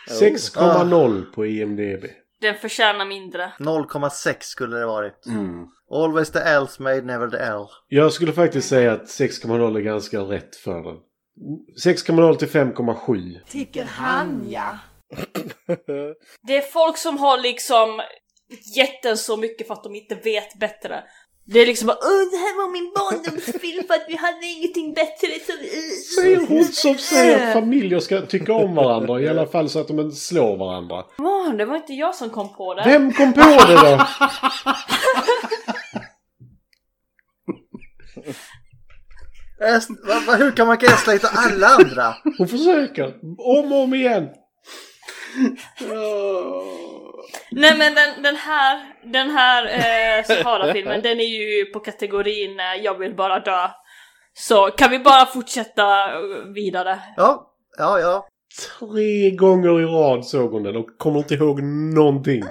6,0 0.09 1.25
på 1.33 1.45
IMDB. 1.45 2.05
Den 2.41 2.55
förtjänar 2.55 3.05
mindre. 3.05 3.51
0,6 3.59 4.35
skulle 4.39 4.77
det 4.77 4.85
varit. 4.85 5.25
Mm. 5.25 5.65
Always 5.91 6.31
the 6.31 6.39
else 6.39 6.83
made, 6.83 7.01
never 7.01 7.27
the 7.27 7.37
L. 7.37 7.67
Jag 7.87 8.13
skulle 8.13 8.33
faktiskt 8.33 8.69
säga 8.69 8.91
att 8.91 9.05
6,0 9.05 9.77
är 9.77 9.81
ganska 9.81 10.19
rätt 10.19 10.55
för 10.55 10.83
den. 10.83 10.95
6,0 11.85 12.35
till 12.35 12.47
5,7. 12.47 13.39
Tycker 13.49 13.83
han 13.83 14.45
ja. 14.49 14.77
Det 16.47 16.57
är 16.57 16.61
folk 16.61 16.97
som 16.97 17.17
har 17.17 17.37
liksom 17.41 18.01
gett 18.75 19.03
den 19.03 19.17
så 19.17 19.37
mycket 19.37 19.67
för 19.67 19.73
att 19.73 19.83
de 19.83 19.95
inte 19.95 20.15
vet 20.15 20.59
bättre. 20.59 21.03
Det 21.45 21.59
är 21.59 21.65
liksom 21.65 21.87
bara 21.87 21.97
Åh, 22.01 22.31
det 22.31 22.37
här 22.37 22.57
var 22.57 22.71
min 22.71 22.93
barndomsfilm 22.95 23.87
för 23.87 23.93
att 23.93 24.05
vi 24.07 24.15
hade 24.15 24.45
ingenting 24.45 24.93
bättre 24.93 25.27
så 25.45 25.51
vi... 25.61 25.91
Säger 26.21 26.47
hon 26.47 26.65
som 26.65 26.95
säger 26.95 27.47
att 27.47 27.53
familjer 27.53 27.99
ska 27.99 28.21
tycka 28.21 28.53
om 28.53 28.75
varandra. 28.75 29.21
I 29.21 29.27
alla 29.27 29.45
fall 29.45 29.69
så 29.69 29.79
att 29.79 29.87
de 29.87 29.99
inte 29.99 30.15
slår 30.15 30.57
varandra. 30.57 31.03
Åh, 31.17 31.53
det 31.53 31.65
var 31.65 31.75
inte 31.75 31.93
jag 31.93 32.15
som 32.15 32.29
kom 32.29 32.53
på 32.55 32.73
det. 32.73 32.83
Vem 32.85 33.13
kom 33.13 33.33
på 33.33 33.39
det 33.39 33.75
då? 33.75 34.07
Hur 40.37 40.51
kan 40.55 40.67
man 40.67 40.77
gaslighta 40.77 41.27
alla 41.33 41.67
andra? 41.67 42.15
Hon 42.37 42.47
försöker. 42.47 43.05
Om 43.37 43.71
och 43.71 43.83
om 43.83 43.93
igen. 43.93 44.29
Nej 47.51 47.77
men 47.77 47.95
den, 47.95 48.23
den 48.23 48.35
här, 48.35 48.95
den 49.03 49.29
här 49.29 49.65
eh, 49.65 50.23
Sahara-filmen, 50.25 51.01
den 51.01 51.19
är 51.19 51.23
ju 51.23 51.65
på 51.65 51.79
kategorin 51.79 52.59
eh, 52.59 52.83
Jag 52.83 52.97
vill 52.97 53.15
bara 53.15 53.39
dö. 53.39 53.67
Så 54.33 54.71
kan 54.77 54.91
vi 54.91 54.99
bara 54.99 55.25
fortsätta 55.25 56.11
eh, 56.11 56.19
vidare? 56.55 56.99
Ja, 57.15 57.51
ja, 57.77 57.99
ja. 57.99 58.27
Tre 58.79 59.31
gånger 59.31 59.81
i 59.81 59.85
rad 59.85 60.25
såg 60.25 60.51
hon 60.51 60.63
den 60.63 60.75
och 60.75 60.97
kommer 60.97 61.19
inte 61.19 61.33
ihåg 61.33 61.63
någonting. 61.95 62.43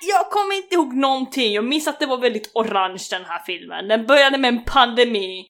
Jag 0.00 0.30
kommer 0.30 0.54
inte 0.56 0.74
ihåg 0.74 0.94
någonting. 0.94 1.52
Jag 1.52 1.64
minns 1.64 1.88
att 1.88 2.00
det 2.00 2.06
var 2.06 2.18
väldigt 2.18 2.50
orange 2.54 3.06
den 3.10 3.24
här 3.24 3.42
filmen. 3.46 3.88
Den 3.88 4.06
började 4.06 4.38
med 4.38 4.48
en 4.48 4.64
pandemi. 4.64 5.48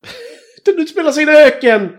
Den 0.64 0.78
utspelar 0.78 1.12
sig 1.12 1.24
i 1.24 1.28
en 1.28 1.34
öken! 1.36 1.96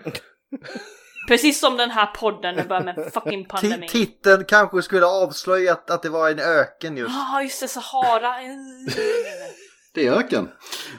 Precis 1.28 1.60
som 1.60 1.78
den 1.78 1.91
här 1.91 2.06
podden, 2.06 2.56
den 2.56 2.68
började 2.68 2.86
med 2.86 2.97
en 2.97 3.12
fucking 3.12 3.45
pandemi. 3.45 3.88
Ti- 3.88 3.89
Titeln 3.89 4.45
kanske 4.45 4.82
skulle 4.82 5.06
avslöjat 5.06 5.89
att 5.89 6.02
det 6.02 6.10
var 6.10 6.30
en 6.30 6.39
öken 6.39 6.97
just. 6.97 7.16
Ja, 7.16 7.38
ah, 7.38 7.41
just 7.41 7.62
det, 7.62 7.68
Sahara. 7.68 8.34
Det 9.93 10.08
är 10.08 10.12
öken. 10.12 10.50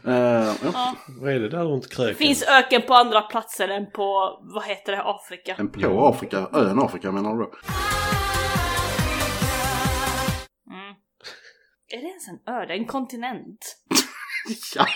Eh, 0.06 0.12
ja. 0.14 0.54
Ja. 0.72 0.94
Vad 1.20 1.32
är 1.32 1.40
det 1.40 1.48
där 1.48 1.64
runt 1.64 1.92
kröken? 1.92 2.14
Finns 2.16 2.42
öken 2.42 2.82
på 2.82 2.94
andra 2.94 3.20
platser 3.20 3.68
än 3.68 3.90
på, 3.90 4.38
vad 4.54 4.64
heter 4.64 4.92
det, 4.92 5.02
Afrika? 5.02 5.54
En 5.58 5.68
på 5.70 6.06
Afrika, 6.06 6.48
ön 6.52 6.78
Afrika 6.82 7.12
menar 7.12 7.30
du 7.32 7.38
då? 7.38 7.50
Är 11.90 11.96
det 12.00 12.06
ens 12.08 12.28
en 12.28 12.54
ö? 12.54 12.66
Det 12.66 12.72
är 12.72 12.78
en 12.78 12.86
kontinent. 12.86 13.76
Ja, 14.74 14.86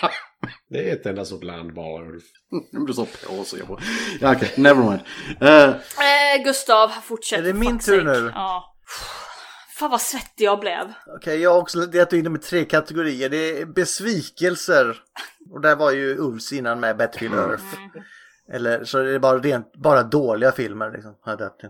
Det 0.69 0.89
är 0.89 0.93
ett 0.93 1.05
enda 1.05 1.25
sånt 1.25 1.43
land 1.43 1.73
bara, 1.73 2.05
Ulf. 2.05 2.23
sa 2.95 3.07
på 3.27 3.43
så 3.43 3.57
jag 3.57 3.67
bara... 3.67 3.79
Ja 4.21 4.35
okej, 4.35 4.53
never 4.57 4.83
mind. 4.83 4.99
Eh, 5.41 5.69
Eh, 5.69 6.43
Gustav, 6.43 6.87
fortsätt. 6.87 7.39
Är 7.39 7.43
det 7.43 7.53
min 7.53 7.79
tur 7.79 8.03
nu? 8.03 8.31
Ja. 8.35 8.75
Fan 9.75 9.91
vad 9.91 10.01
svettig 10.01 10.45
jag 10.45 10.59
blev. 10.59 10.93
Okej, 11.07 11.41
jag 11.41 11.51
har 11.53 11.61
också 11.61 11.79
delat 11.79 12.13
in 12.13 12.23
dem 12.23 12.35
i 12.35 12.39
tre 12.39 12.65
kategorier. 12.65 13.29
Det 13.29 13.59
är 13.61 13.65
besvikelser. 13.65 15.01
Och 15.51 15.61
där 15.61 15.75
var 15.75 15.91
ju 15.91 16.17
Ulfs 16.17 16.53
innan 16.53 16.79
med 16.79 16.97
Battlefield 16.97 17.35
Earth. 17.35 17.63
Eller 18.53 18.83
så 18.83 18.97
är 18.99 19.03
det 19.03 19.19
bara, 19.19 19.37
rent, 19.37 19.73
bara 19.73 20.03
dåliga 20.03 20.51
filmer 20.51 20.91
liksom. 20.91 21.15
Till. 21.59 21.69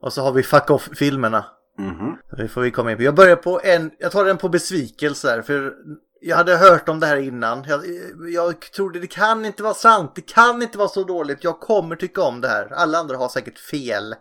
Och 0.00 0.12
så 0.12 0.22
har 0.22 0.32
vi 0.32 0.42
fuck 0.42 0.70
off-filmerna. 0.70 1.44
Mhm. 1.82 2.16
Det 2.36 2.48
får 2.48 2.60
vi 2.60 2.70
komma 2.70 2.90
in 2.90 2.96
på. 2.96 3.02
Jag 3.02 3.14
börjar 3.14 3.36
på 3.36 3.60
en, 3.64 3.90
jag 3.98 4.12
tar 4.12 4.24
den 4.24 4.38
på 4.38 4.48
besvikelser. 4.48 5.42
För 5.42 5.72
jag 6.20 6.36
hade 6.36 6.56
hört 6.56 6.88
om 6.88 7.00
det 7.00 7.06
här 7.06 7.16
innan. 7.16 7.64
Jag, 7.68 7.80
jag 8.32 8.60
trodde 8.60 9.00
det 9.00 9.06
kan 9.06 9.44
inte 9.44 9.62
vara 9.62 9.74
sant. 9.74 10.12
Det 10.14 10.26
kan 10.26 10.62
inte 10.62 10.78
vara 10.78 10.88
så 10.88 11.04
dåligt. 11.04 11.44
Jag 11.44 11.60
kommer 11.60 11.96
tycka 11.96 12.22
om 12.22 12.40
det 12.40 12.48
här. 12.48 12.72
Alla 12.72 12.98
andra 12.98 13.16
har 13.16 13.28
säkert 13.28 13.58
fel. 13.58 14.14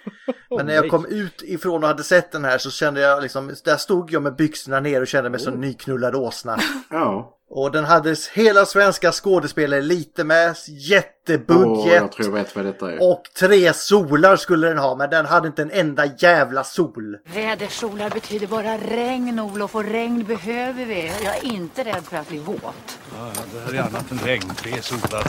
Men 0.56 0.66
när 0.66 0.74
jag 0.74 0.90
kom 0.90 1.06
ut 1.06 1.42
ifrån 1.42 1.82
och 1.82 1.88
hade 1.88 2.02
sett 2.02 2.32
den 2.32 2.44
här 2.44 2.58
så 2.58 2.70
kände 2.70 3.00
jag 3.00 3.22
liksom, 3.22 3.54
där 3.64 3.76
stod 3.76 4.12
jag 4.12 4.22
med 4.22 4.36
byxorna 4.36 4.80
ner 4.80 5.00
och 5.00 5.06
kände 5.06 5.30
mig 5.30 5.40
som 5.40 5.54
en 5.54 5.60
nyknullad 5.60 6.14
åsna. 6.14 6.58
Ja. 6.90 7.37
Och 7.50 7.72
den 7.72 7.84
hade 7.84 8.16
hela 8.34 8.66
svenska 8.66 9.12
skådespelare 9.12 9.82
lite 9.82 10.24
med, 10.24 10.56
jättebudget. 10.68 11.66
Åh, 11.66 11.92
jag 11.92 12.12
tror 12.12 12.26
jag 12.26 12.32
vet 12.32 12.56
vad 12.56 12.64
detta 12.64 12.92
är. 12.92 13.10
Och 13.10 13.22
tre 13.38 13.72
solar 13.72 14.36
skulle 14.36 14.68
den 14.68 14.78
ha, 14.78 14.96
men 14.96 15.10
den 15.10 15.26
hade 15.26 15.46
inte 15.48 15.62
en 15.62 15.70
enda 15.70 16.06
jävla 16.18 16.64
sol. 16.64 17.16
Vädersolar 17.34 18.10
betyder 18.10 18.46
bara 18.46 18.76
regn, 18.76 19.40
Olof, 19.40 19.74
och 19.74 19.84
regn 19.84 20.24
behöver 20.24 20.84
vi. 20.84 21.12
Jag 21.24 21.36
är 21.36 21.44
inte 21.44 21.84
rädd 21.84 22.04
för 22.04 22.16
att 22.16 22.28
bli 22.28 22.38
våt. 22.38 22.98
Ja, 23.16 23.32
det 23.52 23.60
här 23.60 23.74
är 23.74 23.86
annat 23.88 24.10
än 24.10 24.18
regn. 24.18 24.50
Tre 24.56 24.82
solar. 24.82 25.26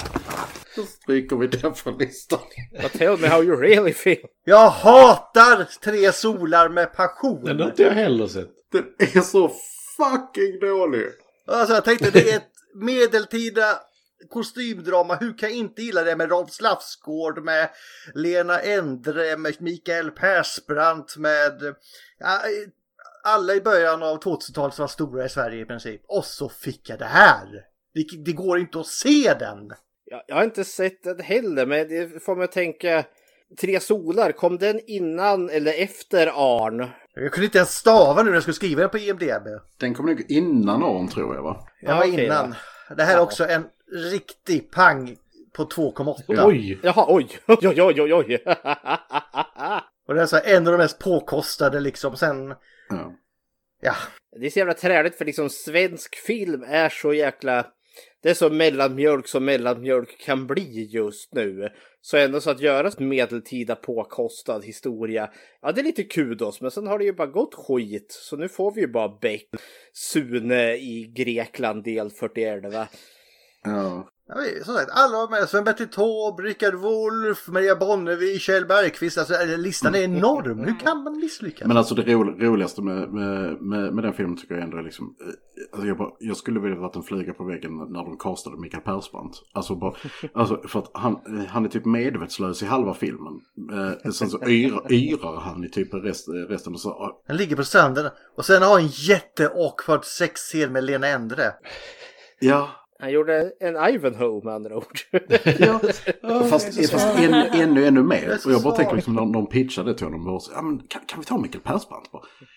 Då 0.76 0.84
stryker 0.84 1.36
vi 1.36 1.48
den 1.48 1.74
från 1.74 1.98
listan. 1.98 2.40
But 2.82 2.92
tell 2.92 3.18
me 3.18 3.28
how 3.28 3.44
you 3.44 3.62
really 3.62 3.94
feel. 3.94 4.18
Jag 4.46 4.70
hatar 4.70 5.68
tre 5.84 6.12
solar 6.12 6.70
med 6.70 6.94
passion. 6.94 7.44
Den 7.46 7.60
har 7.60 7.70
inte 7.70 7.84
jag 7.84 7.92
heller 7.92 8.28
sett. 8.28 8.50
Den 8.72 8.84
är 8.98 9.22
så 9.22 9.52
fucking 9.98 10.60
dålig. 10.60 11.06
Alltså 11.50 11.74
jag 11.74 11.86
tänkte 11.86 12.12
det 12.12 12.32
är 12.32 12.38
ett 12.38 12.52
medeltida 12.74 13.80
kostymdrama. 14.30 15.16
Hur 15.16 15.38
kan 15.38 15.50
jag 15.50 15.58
inte 15.58 15.82
gilla 15.82 16.04
det 16.04 16.16
med 16.16 16.30
Rolf 16.30 16.52
Slafsgård, 16.52 17.44
med 17.44 17.70
Lena 18.14 18.60
Endre, 18.60 19.38
med 19.38 19.62
Mikael 19.62 20.12
Persbrandt, 20.12 21.18
med 21.18 21.76
ja, 22.20 22.42
alla 23.24 23.54
i 23.54 23.62
början 23.62 24.04
av 24.04 24.20
2000-talet 24.20 24.74
som 24.74 24.84
var 24.84 24.88
stora 24.88 25.26
i 25.26 25.30
Sverige 25.30 25.62
i 25.62 25.66
princip. 25.66 26.02
Och 26.08 26.26
så 26.26 26.50
fick 26.50 26.90
jag 26.90 27.00
det 27.00 27.06
här. 27.06 27.66
Det, 27.94 28.06
det 28.26 28.34
går 28.34 28.60
inte 28.60 28.80
att 28.80 28.88
se 28.88 29.34
den. 29.40 29.72
Jag, 30.06 30.22
jag 30.28 30.36
har 30.36 30.44
inte 30.44 30.64
sett 30.64 31.04
den 31.04 31.20
heller, 31.20 31.66
men 31.66 31.88
det 31.88 32.24
får 32.24 32.36
mig 32.36 32.44
att 32.44 32.52
tänka. 32.52 33.06
Tre 33.58 33.80
solar, 33.80 34.32
kom 34.32 34.58
den 34.58 34.80
innan 34.88 35.50
eller 35.50 35.74
efter 35.84 36.28
Arn? 36.36 36.90
Jag 37.14 37.32
kunde 37.32 37.46
inte 37.46 37.58
ens 37.58 37.76
stava 37.76 38.24
nu 38.24 38.30
när 38.30 38.36
jag 38.36 38.44
skulle 38.44 38.56
skriva 38.56 38.82
den 38.82 38.90
på 38.90 38.98
IMDB. 38.98 39.48
Den 39.80 39.94
kom 39.94 40.06
nog 40.06 40.26
innan 40.32 40.84
Arn 40.84 41.08
tror 41.08 41.36
jag 41.36 41.44
va? 41.44 41.68
Var 41.82 42.00
okej 42.00 42.26
innan. 42.26 42.56
då. 42.90 42.96
Det 42.96 43.04
här 43.04 43.14
är 43.14 43.18
Ja. 43.18 43.24
också 43.24 43.48
en 43.48 43.66
riktig 44.12 44.72
pang 44.72 45.16
på 45.54 45.64
2,8. 45.66 46.46
Oj! 46.46 46.80
Jaha, 46.84 47.06
oj, 47.10 47.28
oj, 47.48 47.82
oj, 47.82 48.02
oj, 48.02 48.14
oj. 48.14 48.44
Och 50.08 50.16
det 50.16 50.22
är 50.22 50.26
så 50.26 50.36
här, 50.36 50.56
en 50.56 50.68
av 50.68 50.72
de 50.74 50.78
mest 50.78 51.00
påkostade 51.00 51.80
liksom. 51.80 52.16
Sen, 52.18 52.50
Ja. 52.90 53.14
ja. 53.82 53.94
Det 54.40 54.46
är 54.46 54.50
så 54.50 54.60
jävla 54.60 54.74
träligt 54.74 55.16
för 55.16 55.26
liksom 55.26 55.50
svensk 55.50 56.16
film 56.16 56.64
är 56.68 56.90
så 56.90 57.14
jäkla... 57.14 57.66
Det 58.22 58.30
är 58.30 58.34
så 58.34 58.50
mellanmjölk 58.50 59.28
som 59.28 59.46
mellanmjölk 59.46 60.18
kan 60.18 60.48
bli 60.48 60.88
just 60.92 61.34
nu. 61.34 61.70
Så 62.02 62.18
ändå 62.18 62.42
så 62.42 62.50
att 62.50 62.62
göra 62.62 62.92
en 62.98 63.08
medeltida 63.08 63.76
påkostad 63.76 64.62
historia, 64.66 65.30
ja 65.62 65.72
det 65.72 65.82
är 65.82 65.84
lite 65.84 66.04
kudos, 66.04 66.62
men 66.62 66.72
sen 66.72 66.88
har 66.88 67.00
det 67.00 67.06
ju 67.06 67.14
bara 67.14 67.28
gått 67.28 67.56
skit. 67.56 68.12
Så 68.12 68.38
nu 68.38 68.50
får 68.50 68.72
vi 68.72 68.82
ju 68.82 68.88
bara 68.88 69.18
Beck, 69.22 69.50
Sune 69.94 70.76
i 70.76 71.14
Grekland 71.16 71.84
del 71.84 72.10
41. 72.10 72.74
Va? 72.74 72.88
Ja. 73.64 74.10
Ja, 74.32 74.36
vi- 74.40 74.64
som 74.64 74.74
sagt, 74.74 74.90
alla 74.94 75.18
var 75.18 75.30
med. 75.30 75.50
Sven-Bertil 75.50 75.88
Taube, 75.90 76.44
Rickard 76.44 76.74
Wolff, 76.76 77.48
Maria 77.48 77.76
Bonnevie, 77.76 78.40
Kjell 78.40 78.66
Bergqvist. 78.66 79.18
Alltså, 79.18 79.34
eh, 79.34 79.58
listan 79.58 79.96
är 79.96 80.00
enorm. 80.04 80.60
Hur 80.60 80.80
kan 80.80 81.04
man 81.04 81.18
misslyckas? 81.18 81.68
Men 81.68 81.78
alltså 81.78 81.96
det 81.96 82.14
ro, 82.14 82.24
roligaste 82.24 82.82
med, 82.82 83.10
med, 83.14 83.62
med, 83.62 83.94
med 83.94 84.04
den 84.04 84.14
filmen 84.14 84.38
tycker 84.38 84.56
jag 84.56 84.64
ändå 84.64 84.78
är 84.78 84.84
liksom... 84.84 85.16
eh, 85.22 85.28
Alltså 85.72 85.88
jag, 85.88 85.98
bara, 85.98 86.10
jag 86.20 86.38
skulle 86.38 86.60
vilja 86.60 86.78
varit 86.80 86.96
en 86.96 87.04
flyga 87.04 87.34
på 87.34 87.44
väggen 87.44 87.78
när 87.78 88.04
de 88.06 88.18
castade 88.18 88.58
Mikael 88.58 88.84
Persbrandt. 88.84 89.36
Alltså, 89.54 89.76
bara, 89.76 89.94
alltså 90.34 90.62
för 90.68 90.80
att 90.80 90.92
han, 90.94 91.14
eh, 91.14 91.46
han 91.48 91.66
är 91.66 91.70
typ 91.70 91.86
medvetslös 91.86 92.64
i 92.64 92.66
halva 92.66 92.94
filmen. 92.94 93.34
Eh, 94.04 94.12
sen 94.12 94.30
så 94.30 94.44
yr, 94.48 94.92
yrar 94.94 95.40
han 95.40 95.64
i 95.64 95.70
typ 95.70 95.94
rest, 95.94 96.28
resten. 96.50 96.74
Och 96.74 96.80
så, 96.80 97.20
Han 97.28 97.38
ligger 97.38 97.56
på 97.56 97.64
stranden 97.64 98.10
och 98.38 98.46
sen 98.46 98.62
har 98.62 98.80
en 98.80 98.88
jätte-awkward 98.88 100.04
sexscen 100.06 100.72
med 100.74 100.84
Lena 100.84 101.08
Endre. 101.08 101.54
ja, 102.40 102.70
Han 103.02 103.12
gjorde 103.12 103.52
en 103.60 103.94
Ivanhoe 103.94 104.42
med 104.46 104.54
andra 104.54 104.76
ord. 104.78 105.00
Ja, 106.22 106.44
fast, 106.50 106.92
fast 106.92 107.20
en, 107.20 107.34
ännu, 107.34 107.86
ännu 107.86 108.04
mer. 108.04 108.38
Och 108.46 108.52
jag 108.52 108.62
bara 108.64 108.76
tänker 108.76 108.96
liksom 108.96 109.14
när 109.16 109.34
de 109.34 109.48
pitchade 109.50 109.94
till 109.94 110.06
honom. 110.06 110.26
Bara, 110.26 110.40
så, 110.40 110.52
ja, 110.56 110.62
men 110.62 110.80
kan, 110.88 111.02
kan 111.06 111.20
vi 111.20 111.26
ta 111.26 111.38
Mikael 111.38 111.62
Persbrandt? 111.64 112.12
Bara, 112.12 112.22
"Eh, 112.22 112.48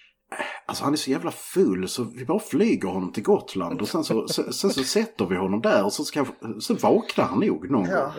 Alltså 0.67 0.85
han 0.85 0.93
är 0.93 0.97
så 0.97 1.11
jävla 1.11 1.31
full 1.31 1.89
så 1.89 2.05
vi 2.05 2.25
bara 2.25 2.39
flyger 2.39 2.89
honom 2.89 3.13
till 3.13 3.23
Gotland 3.23 3.81
och 3.81 3.89
sen 3.89 4.05
så, 4.05 4.29
sen, 4.29 4.53
sen 4.53 4.71
så 4.71 4.83
sätter 4.85 5.25
vi 5.27 5.37
honom 5.37 5.61
där 5.61 5.85
och 5.85 5.93
så, 5.93 6.05
ska, 6.05 6.25
så 6.61 6.75
vaknar 6.75 7.25
han 7.25 7.41
nog 7.41 7.71
någon 7.71 7.89
Ja. 7.91 8.13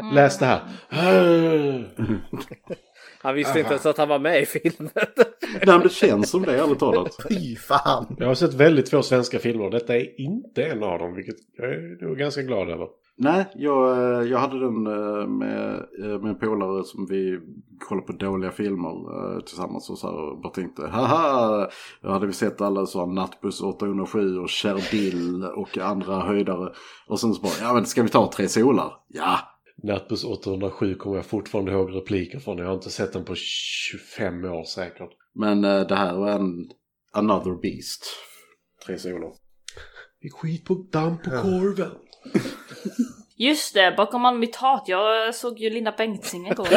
gång. 0.00 0.12
Läs 0.14 0.38
det 0.38 0.46
här. 0.46 0.60
Han 3.22 3.34
visste 3.34 3.58
inte 3.58 3.70
ens 3.70 3.86
att 3.86 3.98
han 3.98 4.08
var 4.08 4.18
med 4.18 4.42
i 4.42 4.46
filmen. 4.46 4.90
Nej 5.52 5.66
men 5.66 5.80
det 5.80 5.92
känns 5.92 6.30
som 6.30 6.42
det 6.42 6.60
ärligt 6.60 6.78
talat. 6.78 7.16
Fy 7.28 7.56
fan. 7.56 8.16
Jag 8.18 8.26
har 8.26 8.34
sett 8.34 8.54
väldigt 8.54 8.90
få 8.90 9.02
svenska 9.02 9.38
filmer. 9.38 9.70
Detta 9.70 9.96
är 9.96 10.20
inte 10.20 10.64
en 10.64 10.82
av 10.82 10.98
dem, 10.98 11.14
vilket 11.14 11.36
jag 11.56 11.70
är 11.70 12.14
ganska 12.14 12.42
glad 12.42 12.70
över. 12.70 12.86
Nej, 13.16 13.44
jag, 13.54 13.98
eh, 13.98 14.28
jag 14.28 14.38
hade 14.38 14.60
den 14.60 14.86
eh, 14.86 15.26
med, 15.26 15.74
eh, 15.74 16.20
med 16.20 16.30
en 16.30 16.38
polare 16.38 16.84
som 16.84 17.06
vi 17.06 17.40
kollade 17.88 18.06
på 18.06 18.12
dåliga 18.12 18.50
filmer 18.50 19.40
tillsammans 19.40 19.90
och 19.90 19.98
så 19.98 20.06
här 20.06 20.16
och 20.16 20.40
bara 20.40 20.52
tänkte 20.52 20.86
haha, 20.86 21.68
jag 22.00 22.10
hade 22.10 22.26
vi 22.26 22.32
sett 22.32 22.60
alla 22.60 22.86
så 22.86 22.98
här 22.98 23.06
Nattbuss 23.06 23.60
807 23.60 24.38
och 24.38 24.50
Cherdill 24.50 25.44
och 25.44 25.78
andra 25.78 26.20
höjdare. 26.20 26.72
Och 27.06 27.20
sen 27.20 27.34
så 27.34 27.42
bara, 27.42 27.52
ja 27.60 27.74
men 27.74 27.86
ska 27.86 28.02
vi 28.02 28.08
ta 28.08 28.30
Tre 28.32 28.48
Solar? 28.48 28.92
Ja! 29.08 29.38
Nattbuss 29.82 30.24
807 30.24 30.94
kommer 30.94 31.16
jag 31.16 31.26
fortfarande 31.26 31.72
ihåg 31.72 31.96
repliker 31.96 32.38
från. 32.38 32.58
Jag 32.58 32.66
har 32.66 32.74
inte 32.74 32.90
sett 32.90 33.12
den 33.12 33.24
på 33.24 33.34
25 33.34 34.44
år 34.44 34.64
säkert. 34.64 35.10
Men 35.34 35.64
eh, 35.64 35.80
det 35.80 35.94
här 35.94 36.14
var 36.14 36.30
en 36.30 36.70
Another 37.12 37.60
Beast. 37.62 38.06
Tre. 38.86 38.96
Det 40.20 40.26
är 40.26 40.30
skit 40.30 40.64
på 40.64 40.74
damm 40.74 41.18
på 41.18 41.30
korven. 41.30 41.90
Just 43.36 43.74
det, 43.74 43.94
bakom 43.96 44.24
all 44.24 44.38
mitt 44.38 44.56
hat. 44.56 44.84
Jag 44.86 45.34
såg 45.34 45.58
ju 45.58 45.70
Linda 45.70 45.94
Bengtzing 45.98 46.46
igår. 46.46 46.68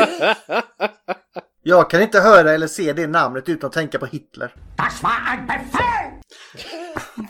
Jag 1.63 1.89
kan 1.89 2.01
inte 2.01 2.19
höra 2.19 2.51
eller 2.51 2.67
se 2.67 2.93
det 2.93 3.07
namnet 3.07 3.49
utan 3.49 3.67
att 3.67 3.73
tänka 3.73 3.99
på 3.99 4.05
Hitler. 4.05 4.53
Das 4.77 5.03
war 5.03 5.11
ein 5.27 5.47
Befehl! 5.47 6.21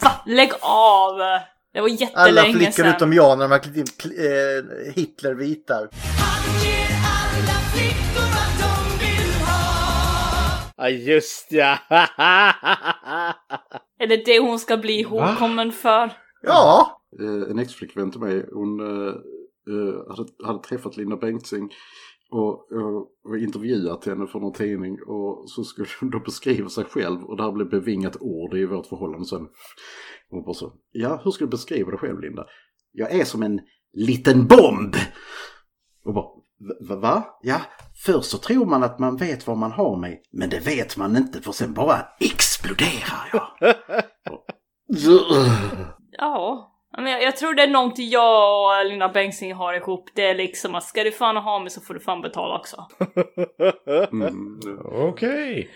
Va? 0.02 0.12
Lägg 0.26 0.52
av! 0.62 1.20
Det 1.76 1.82
var 1.82 1.88
Alla 1.88 1.98
jättelänge 1.98 2.54
flickor 2.54 2.72
sedan. 2.72 2.96
utom 2.96 3.14
jag 3.14 3.38
när 3.38 3.46
de 3.46 3.52
har 3.52 3.60
klätt 3.60 3.78
in 3.78 3.86
eh, 4.18 4.94
Hitlervitar. 4.94 5.90
Ja 10.78 10.90
just 10.90 11.48
ja. 11.52 11.78
Är 14.00 14.08
det 14.08 14.26
det 14.26 14.40
hon 14.40 14.60
ska 14.60 14.78
bli 14.78 15.00
ihågkommen 15.00 15.72
för? 15.72 16.12
Ja! 16.42 17.02
Eh, 17.20 17.52
en 17.52 17.60
ex-flickvän 17.60 18.12
till 18.12 18.20
mig, 18.22 18.46
hon 18.54 18.80
eh, 18.80 19.14
hade, 20.16 20.30
hade 20.46 20.64
träffat 20.64 20.98
Linda 20.98 21.16
Bengtzing 21.16 21.70
och, 22.36 22.72
och, 22.72 23.08
och 23.30 23.38
intervjuat 23.38 24.06
henne 24.06 24.28
för 24.28 24.40
någon 24.40 24.54
tidning 24.54 24.98
och 25.08 25.50
så 25.50 25.64
skulle 25.64 25.88
hon 26.00 26.10
då 26.10 26.20
beskriva 26.20 26.70
sig 26.70 26.86
själv 26.86 27.24
och 27.24 27.38
det 27.38 27.44
här 27.44 27.52
blev 27.52 27.70
bevingat 27.70 28.18
ord 28.20 28.54
i 28.54 28.66
vårt 28.66 28.86
förhållande 28.86 29.26
sen. 29.26 29.48
Hon 30.30 30.44
bara 30.44 30.54
så, 30.54 30.74
ja 30.92 31.22
hur 31.24 31.32
skulle 31.32 31.48
du 31.48 31.52
beskriva 31.52 31.90
dig 31.90 32.00
själv 32.00 32.20
Linda? 32.20 32.46
Jag 32.92 33.12
är 33.12 33.24
som 33.26 33.44
en 33.44 33.62
liten 33.94 34.48
bomb! 34.48 34.96
Och 36.06 36.14
bara, 36.14 36.28
"Va- 36.90 36.96
va? 37.00 37.24
Ja, 37.42 37.62
först 38.06 38.30
så 38.30 38.38
tror 38.38 38.66
man 38.66 38.84
att 38.84 39.00
man 39.00 39.18
vet 39.18 39.48
var 39.48 39.56
man 39.56 39.72
har 39.72 39.98
mig, 39.98 40.22
men 40.32 40.50
det 40.50 40.60
vet 40.66 40.98
man 40.98 41.18
inte 41.18 41.42
för 41.42 41.52
sen 41.52 41.74
bara 41.74 42.06
exploderar 42.20 43.30
jag. 43.34 43.48
Ja. 46.12 46.72
Men 46.98 47.12
jag, 47.12 47.24
jag 47.24 47.38
tror 47.38 47.54
det 47.54 47.64
är 47.64 47.68
någonting 47.68 48.10
jag 48.10 48.80
och 48.80 48.86
Linda 48.86 49.10
Bengtzing 49.10 49.54
har 49.54 49.74
ihop. 49.74 50.10
Det 50.16 50.26
är 50.30 50.36
liksom 50.36 50.76
att 50.76 50.84
ska 50.84 51.04
du 51.04 51.12
fan 51.12 51.38
ha 51.38 51.60
mig 51.60 51.70
så 51.70 51.82
får 51.82 51.94
du 51.94 52.00
fan 52.00 52.22
betala 52.22 52.56
också. 52.56 52.88
Mm. 54.12 54.60
Okej. 54.86 55.70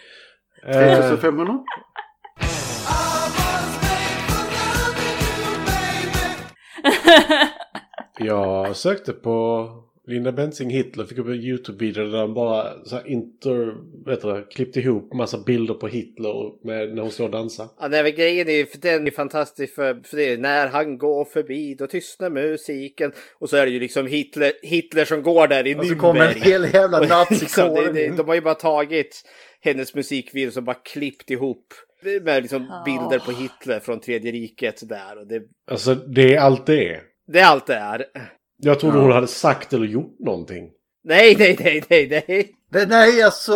Eh, 0.67 1.09
3500? 1.09 1.59
Jag 8.17 8.75
sökte 8.75 9.13
på 9.13 9.67
Linda 10.09 10.31
Bensing 10.31 10.69
Hitler, 10.69 11.05
fick 11.05 11.17
upp 11.17 11.27
en 11.27 11.33
YouTube-video 11.33 12.03
där 12.11 12.17
de 12.17 12.33
bara 12.33 12.83
så 12.85 12.95
här 12.95 13.07
inter, 13.07 13.75
vet 14.05 14.21
du, 14.21 14.45
klippte 14.51 14.79
ihop 14.79 15.13
massa 15.13 15.37
bilder 15.45 15.73
på 15.73 15.87
Hitler 15.87 16.35
och 16.35 16.59
med, 16.63 16.95
när 16.95 17.01
hon 17.01 17.11
står 17.11 17.25
och 17.25 17.31
dansar. 17.31 17.67
Ja, 17.79 17.87
nej, 17.87 18.03
men 18.03 18.11
grejen 18.15 18.49
är, 18.49 18.65
för 18.65 18.77
den 18.77 19.07
är 19.07 19.11
fantastisk 19.11 19.75
för, 19.75 20.01
för 20.03 20.17
det 20.17 20.33
är 20.33 20.37
när 20.37 20.67
han 20.67 20.97
går 20.97 21.25
förbi 21.25 21.75
då 21.75 21.87
tystnar 21.87 22.29
musiken 22.29 23.11
och 23.39 23.49
så 23.49 23.57
är 23.57 23.65
det 23.65 23.71
ju 23.71 23.79
liksom 23.79 24.07
Hitler, 24.07 24.51
Hitler 24.61 25.05
som 25.05 25.23
går 25.23 25.47
där 25.47 25.67
i 25.67 25.75
Och 25.75 25.85
så 25.85 25.93
Nürnberg. 25.93 25.97
kommer 25.99 26.27
en 26.35 26.41
hel 26.41 26.73
jävla 26.73 26.99
nazikår 26.99 27.97
in. 27.97 28.15
De 28.15 28.27
har 28.27 28.35
ju 28.35 28.41
bara 28.41 28.55
tagit 28.55 29.21
hennes 29.61 29.95
musikvideo 29.95 30.57
och 30.57 30.63
bara 30.63 30.77
klippt 30.85 31.31
ihop 31.31 31.73
med 32.21 32.41
liksom 32.41 32.67
bilder 32.85 33.19
på 33.19 33.31
Hitler 33.31 33.79
från 33.79 33.99
tredje 33.99 34.31
riket 34.31 34.89
där. 34.89 35.17
Och 35.19 35.27
det, 35.27 35.41
Alltså 35.71 35.95
det 35.95 36.33
är 36.35 36.39
allt 36.39 36.65
det 36.65 36.89
är. 36.89 37.01
det 37.27 37.39
är 37.39 37.45
allt 37.45 37.67
det 37.67 37.75
är. 37.75 38.05
Jag 38.61 38.79
trodde 38.79 38.97
Ja. 38.97 39.01
hon 39.01 39.11
hade 39.11 39.27
sagt 39.27 39.73
eller 39.73 39.85
gjort 39.87 40.19
någonting. 40.19 40.69
Nej, 41.03 41.35
nej, 41.39 41.57
nej, 41.59 41.83
nej, 41.89 42.23
nej. 42.27 42.55
Det, 42.71 42.85
nej, 42.89 43.23
alltså, 43.23 43.53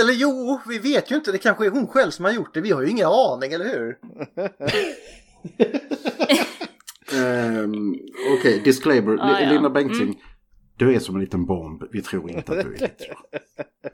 eller 0.00 0.12
jo, 0.12 0.60
vi 0.68 0.78
vet 0.78 1.10
ju 1.10 1.14
inte. 1.16 1.32
Det 1.32 1.38
kanske 1.38 1.66
är 1.66 1.70
hon 1.70 1.86
själv 1.86 2.10
som 2.10 2.24
har 2.24 2.32
gjort 2.32 2.54
det. 2.54 2.60
Vi 2.60 2.70
har 2.70 2.82
ju 2.82 2.88
ingen 2.90 3.06
aning, 3.06 3.52
eller 3.52 3.64
hur? 3.64 3.98
Um, 7.12 7.94
Okej, 8.38 8.60
disclaimer. 8.64 9.16
Ah, 9.20 9.40
ja. 9.40 9.50
Linda 9.52 9.70
Bengtzing. 9.70 10.22
Du 10.78 10.94
är 10.94 10.98
som 10.98 11.14
en 11.14 11.20
liten 11.20 11.46
bomb. 11.46 11.82
Vi 11.92 12.02
tror 12.02 12.30
inte 12.30 12.52
att 12.52 12.64
du 12.64 12.74
är 12.74 12.78
Hitler. 12.78 13.16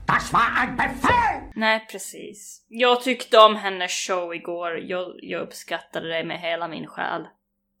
Das 0.07 0.33
war 0.33 0.41
ein 0.61 0.75
Befehl! 0.75 1.51
Nej, 1.55 1.87
precis. 1.91 2.65
Jag 2.69 3.01
tyckte 3.03 3.37
om 3.37 3.55
hennes 3.55 3.91
show 3.91 4.33
igår. 4.35 4.77
Jag, 4.79 5.13
jag 5.21 5.41
uppskattade 5.41 6.07
det 6.17 6.23
med 6.23 6.39
hela 6.39 6.67
min 6.67 6.87
själ. 6.87 7.21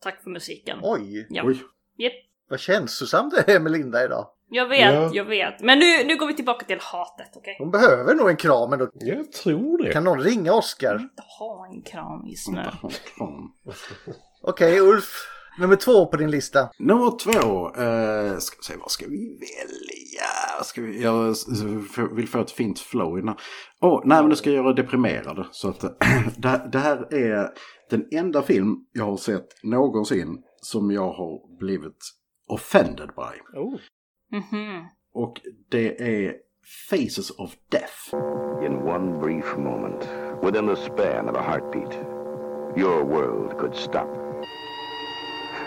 Tack 0.03 0.23
för 0.23 0.29
musiken. 0.29 0.79
Oj, 0.81 1.27
Ja. 1.29 1.43
Oj. 1.45 1.57
Japp. 1.97 2.13
Vad 2.49 2.59
känslosamt 2.59 3.33
det 3.45 3.53
är 3.53 3.59
med 3.59 3.71
Linda 3.71 4.05
idag. 4.05 4.27
Jag 4.49 4.67
vet, 4.67 4.93
Ja. 4.93 5.09
jag 5.13 5.25
vet. 5.25 5.61
Men 5.61 5.79
nu, 5.79 6.03
nu 6.05 6.17
går 6.17 6.27
vi 6.27 6.33
tillbaka 6.35 6.65
till 6.65 6.79
hatet, 6.81 7.31
okej? 7.35 7.55
Hon 7.59 7.71
behöver 7.71 8.15
nog 8.15 8.29
en 8.29 8.35
kram 8.35 8.73
ändå. 8.73 8.87
Jag 8.93 9.31
tror 9.31 9.83
det. 9.83 9.93
Kan 9.93 10.03
någon 10.03 10.19
ringa 10.21 10.53
Oscar? 10.53 10.95
Inte 10.95 11.23
ha 11.39 11.67
en 11.73 11.81
kram 11.81 12.25
just 12.27 12.49
nu. 12.51 12.61
Okej, 14.41 14.79
Ulf. 14.79 15.29
Nummer 15.59 15.75
två 15.75 16.05
på 16.05 16.17
din 16.17 16.31
lista. 16.31 16.69
Nummer 16.79 17.17
två. 17.19 17.67
Uh, 17.67 18.37
ska 18.37 18.57
vi 18.57 18.63
se, 18.63 18.73
vad 18.79 18.91
ska 18.91 19.05
vi 19.07 19.39
välja? 19.39 20.63
Ska 20.63 20.81
vi, 20.81 21.03
jag 21.03 21.35
vill 22.15 22.27
få 22.27 22.41
ett 22.41 22.51
fint 22.51 22.79
flow 22.79 23.19
innan. 23.19 23.35
Åh, 23.81 24.01
nej 24.05 24.21
men 24.21 24.29
nu 24.29 24.35
ska 24.35 24.49
jag 24.51 24.63
göra 24.63 24.73
deprimerade. 24.73 25.45
Så 25.51 25.69
att 25.69 25.79
det, 26.37 26.69
det 26.71 26.79
här 26.79 27.13
är 27.13 27.49
den 27.89 28.05
enda 28.11 28.41
film 28.41 28.75
jag 28.91 29.05
har 29.05 29.17
sett 29.17 29.47
någonsin 29.63 30.37
som 30.61 30.91
jag 30.91 31.11
har 31.13 31.57
blivit 31.59 31.97
offended 32.49 33.09
by. 33.15 33.39
Oh. 33.57 33.79
Mhm. 34.31 34.87
Och 35.13 35.41
det 35.69 36.01
är 36.01 36.35
Faces 36.89 37.29
of 37.31 37.55
Death. 37.69 38.13
In 38.65 38.85
one 38.87 39.19
brief 39.19 39.57
moment, 39.57 40.07
within 40.43 40.65
the 40.67 40.75
span 40.75 41.29
of 41.29 41.35
a 41.35 41.41
heartbeat, 41.41 41.93
your 42.77 43.03
world 43.03 43.57
could 43.59 43.75
stop. 43.75 44.07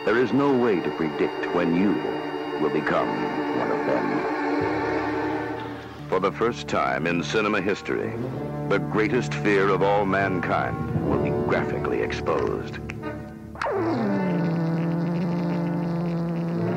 There 0.05 0.23
is 0.23 0.33
no 0.33 0.53
way 0.65 0.81
to 0.81 0.91
predict 0.91 1.55
when 1.55 1.77
you 1.77 1.95
will 2.61 2.73
become 2.73 3.09
one 3.59 3.71
of 3.73 3.87
them. 3.87 4.21
For 6.09 6.21
the 6.21 6.33
first 6.33 6.69
time 6.69 7.07
in 7.07 7.23
cinema 7.23 7.61
history, 7.61 8.13
the 8.69 8.79
greatest 8.79 9.35
fear 9.35 9.69
of 9.69 9.83
all 9.83 10.07
mankind 10.07 10.77
will 11.11 11.23
be 11.23 11.31
graphically 11.49 12.01
exposed. 12.01 12.79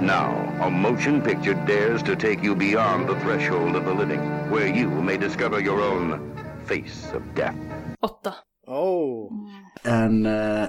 Now, 0.01 0.31
a 0.61 0.69
motion 0.69 1.21
picture 1.21 1.53
dares 1.67 2.03
to 2.03 2.15
take 2.15 2.43
you 2.45 2.55
beyond 2.55 3.07
the 3.09 3.15
threshold 3.19 3.75
of 3.75 3.83
the 3.85 3.93
living, 3.93 4.19
where 4.51 4.67
you 4.67 4.89
may 4.89 5.17
discover 5.17 5.59
your 5.61 5.81
own 5.81 6.35
face 6.65 7.13
of 7.15 7.21
death. 7.35 7.55
Åtta. 8.01 8.33
Oh. 8.67 9.31
En 9.83 10.25
eh, 10.25 10.63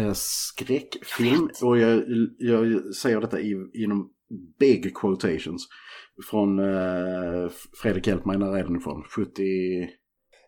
eh, 0.00 0.12
skräckfilm, 0.14 1.50
och 1.62 1.78
jag, 1.78 2.02
jag 2.38 2.94
säger 2.94 3.20
detta 3.20 3.40
i, 3.40 3.54
inom 3.74 4.10
big 4.58 4.96
quotations, 4.96 5.68
från 6.30 6.58
eh, 6.58 7.50
Fredrik 7.82 8.06
hjälp 8.06 8.24
mig, 8.24 8.38
när 8.38 8.56
är 8.58 8.64
den 8.64 8.76
ifrån? 8.76 9.02
70... 9.16 9.42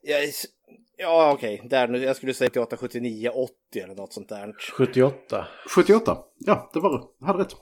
Ja, 0.02 0.18
is- 0.22 0.46
ja 0.96 1.32
okej. 1.34 1.66
Där 1.70 1.88
nu. 1.88 1.98
Jag 1.98 2.16
skulle 2.16 2.34
säga 2.34 2.48
88, 2.50 2.76
79, 2.76 3.28
80 3.28 3.52
eller 3.80 3.94
något 3.94 4.12
sånt 4.12 4.28
där. 4.28 4.52
78. 4.76 5.46
78, 5.74 6.18
ja 6.38 6.70
det 6.74 6.80
var 6.80 6.98
det. 6.98 7.04
Jag 7.20 7.26
hade 7.26 7.38
rätt. 7.38 7.56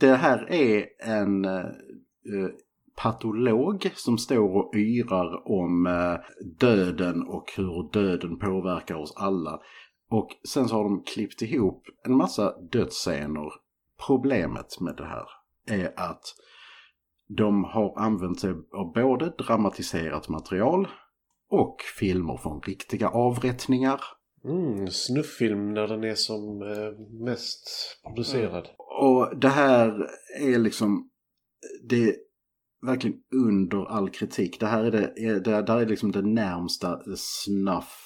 Det 0.00 0.16
här 0.16 0.52
är 0.52 0.86
en 0.98 1.44
eh, 1.44 1.60
eh, 1.60 2.50
patolog 2.96 3.90
som 3.94 4.18
står 4.18 4.56
och 4.56 4.74
yrar 4.74 5.50
om 5.50 5.86
eh, 5.86 6.16
döden 6.58 7.22
och 7.22 7.52
hur 7.56 7.92
döden 7.92 8.38
påverkar 8.38 8.94
oss 8.94 9.12
alla. 9.16 9.60
Och 10.08 10.28
sen 10.48 10.68
så 10.68 10.74
har 10.74 10.84
de 10.84 11.02
klippt 11.02 11.42
ihop 11.42 11.84
en 12.04 12.16
massa 12.16 12.60
dödsscener. 12.60 13.52
Problemet 14.06 14.80
med 14.80 14.96
det 14.96 15.06
här 15.06 15.26
är 15.66 15.92
att 15.96 16.22
de 17.28 17.64
har 17.64 17.98
använt 17.98 18.40
sig 18.40 18.50
av 18.50 18.92
både 18.92 19.30
dramatiserat 19.38 20.28
material 20.28 20.88
och 21.48 21.76
filmer 21.98 22.36
från 22.36 22.60
riktiga 22.60 23.08
avrättningar. 23.08 24.00
Mm, 24.44 24.86
snufffilm 24.90 25.74
när 25.74 25.86
den 25.86 26.04
är 26.04 26.14
som 26.14 26.62
eh, 26.62 27.24
mest 27.24 27.70
producerad. 28.04 28.64
Mm. 28.64 28.76
Och 28.78 29.38
det 29.40 29.48
här 29.48 30.08
är 30.40 30.58
liksom, 30.58 31.10
det 31.88 32.08
är 32.08 32.14
verkligen 32.86 33.16
under 33.34 33.84
all 33.84 34.10
kritik. 34.10 34.60
Det 34.60 34.66
här 34.66 34.84
är 34.84 34.90
det, 34.90 35.12
det, 35.16 35.40
det, 35.40 35.62
där 35.62 35.78
är 35.78 35.86
liksom 35.86 36.12
det 36.12 36.22
närmsta 36.22 37.00
snuff, 37.16 38.01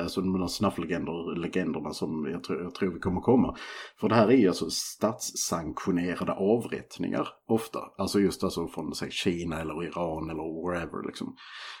alltså 0.00 0.20
de 0.20 0.48
snufflegender, 0.48 1.36
legenderna 1.36 1.92
som 1.92 2.28
jag 2.32 2.44
tror, 2.44 2.62
jag 2.62 2.74
tror 2.74 2.92
vi 2.92 3.00
kommer 3.00 3.20
komma. 3.20 3.56
För 4.00 4.08
det 4.08 4.14
här 4.14 4.28
är 4.28 4.36
ju 4.36 4.48
alltså 4.48 4.70
statssanktionerade 4.70 6.32
avrättningar 6.32 7.28
ofta. 7.48 7.78
Alltså 7.98 8.20
just 8.20 8.44
alltså 8.44 8.68
från 8.68 8.94
säg, 8.94 9.10
Kina 9.10 9.60
eller 9.60 9.84
Iran 9.84 10.30
eller 10.30 10.66
wherever 10.66 11.06
liksom. 11.06 11.36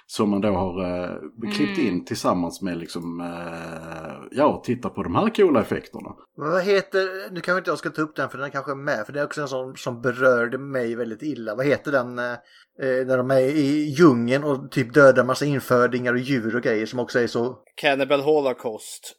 Som 0.06 0.30
man 0.30 0.40
då 0.40 0.48
har 0.48 1.04
eh, 1.04 1.16
klippt 1.54 1.78
in 1.78 2.04
tillsammans 2.04 2.62
med 2.62 2.78
liksom, 2.78 3.20
eh, 3.20 4.28
ja, 4.30 4.62
titta 4.64 4.88
på 4.88 5.02
de 5.02 5.14
här 5.14 5.34
coola 5.34 5.60
effekterna. 5.60 6.14
Men 6.36 6.50
vad 6.50 6.62
heter, 6.62 7.30
nu 7.32 7.40
kanske 7.40 7.58
inte 7.58 7.70
jag 7.70 7.78
ska 7.78 7.90
ta 7.90 8.02
upp 8.02 8.16
den 8.16 8.28
för 8.28 8.38
den 8.38 8.50
kanske 8.50 8.70
är 8.70 8.76
med, 8.76 9.06
för 9.06 9.12
det 9.12 9.20
är 9.20 9.24
också 9.24 9.40
en 9.40 9.48
sån 9.48 9.76
som 9.76 10.00
berörde 10.00 10.58
mig 10.58 10.94
väldigt 10.94 11.22
illa. 11.22 11.54
Vad 11.54 11.66
heter 11.66 11.92
den 11.92 12.18
eh, 12.18 12.24
eh, 12.24 12.36
när 12.78 13.16
de 13.16 13.30
är 13.30 13.40
i 13.40 13.84
djungeln 13.98 14.44
och 14.44 14.70
typ 14.72 14.94
dödar 14.94 15.24
massa 15.24 15.44
infödingar 15.44 16.12
och 16.12 16.18
djur 16.18 16.56
och 16.56 16.62
grejer 16.62 16.86
som 16.86 16.98
också 16.98 17.18
är 17.18 17.26
så... 17.26 17.58
Cannibal 17.74 18.20
Holocaust. 18.20 19.16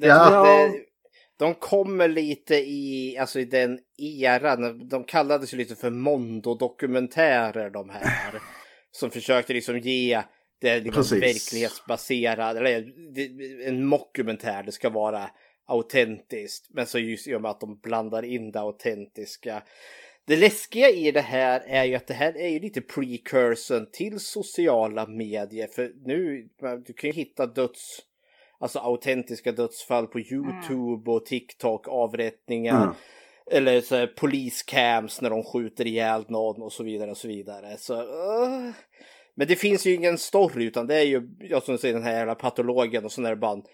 Det, 0.00 0.06
Ja. 0.06 0.44
det, 0.46 0.72
de 1.38 1.54
kommer 1.54 2.08
lite 2.08 2.54
i, 2.54 3.16
alltså 3.20 3.40
i 3.40 3.44
den 3.44 3.78
eran. 3.98 4.88
De 4.88 5.04
kallades 5.04 5.54
ju 5.54 5.58
lite 5.58 5.76
för 5.76 5.90
Mondo-dokumentärer 5.90 7.70
de 7.70 7.90
här. 7.90 8.40
som 8.90 9.10
försökte 9.10 9.52
liksom 9.52 9.78
ge 9.78 10.22
det 10.60 10.80
liksom 10.80 10.94
Precis. 11.02 11.22
verklighetsbaserad, 11.22 12.56
eller 12.56 12.84
en 13.68 13.86
mockumentär. 13.86 14.62
Det 14.62 14.72
ska 14.72 14.90
vara 14.90 15.30
autentiskt. 15.66 16.66
Men 16.70 16.86
så 16.86 16.98
just 16.98 17.28
i 17.28 17.34
och 17.34 17.42
med 17.42 17.50
att 17.50 17.60
de 17.60 17.80
blandar 17.82 18.22
in 18.22 18.50
det 18.50 18.60
autentiska. 18.60 19.62
Det 20.26 20.36
läskiga 20.36 20.90
i 20.90 21.10
det 21.10 21.20
här 21.20 21.62
är 21.66 21.84
ju 21.84 21.94
att 21.94 22.06
det 22.06 22.14
här 22.14 22.36
är 22.36 22.48
ju 22.48 22.58
lite 22.60 22.80
precursorn 22.80 23.86
till 23.92 24.20
sociala 24.20 25.06
medier. 25.06 25.66
För 25.66 25.92
nu, 26.04 26.48
du 26.86 26.92
kan 26.92 27.10
ju 27.10 27.14
hitta 27.14 27.46
döds, 27.46 27.98
alltså 28.58 28.78
autentiska 28.78 29.52
dödsfall 29.52 30.06
på 30.06 30.20
YouTube 30.20 31.10
och 31.10 31.26
TikTok, 31.26 31.88
avrättningar. 31.88 32.82
Mm. 32.82 32.94
Eller 33.50 33.80
så 33.80 33.96
här, 33.96 34.06
poliscams 34.06 35.20
när 35.20 35.30
de 35.30 35.44
skjuter 35.44 35.86
ihjäl 35.86 36.24
någon 36.28 36.62
och 36.62 36.72
så 36.72 36.82
vidare 36.82 37.10
och 37.10 37.16
så 37.16 37.28
vidare. 37.28 37.76
Så, 37.78 37.94
uh. 37.94 38.70
Men 39.34 39.46
det 39.48 39.56
finns 39.56 39.86
ju 39.86 39.94
ingen 39.94 40.18
story 40.18 40.64
utan 40.64 40.86
det 40.86 40.94
är 40.94 41.04
ju, 41.04 41.28
jag 41.40 41.62
som 41.62 41.78
säger 41.78 41.94
den 41.94 42.02
här 42.02 42.16
jävla 42.16 42.34
patologen 42.34 43.04
och 43.04 43.12
så 43.12 43.22
är 43.22 43.30
det 43.30 43.36
bara 43.36 43.52
en 43.52 43.64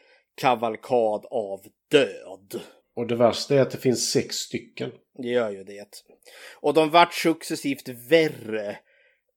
kavalkad 0.40 1.26
av 1.30 1.61
död. 1.90 2.61
Och 3.01 3.07
det 3.07 3.16
värsta 3.16 3.55
är 3.55 3.61
att 3.61 3.70
det 3.70 3.78
finns 3.78 4.11
sex 4.11 4.36
stycken. 4.36 4.92
Det 5.18 5.28
gör 5.28 5.51
ju 5.51 5.64
det. 5.64 6.03
Och 6.55 6.74
de 6.74 6.90
vart 6.90 7.14
successivt 7.14 7.88
värre, 7.88 8.78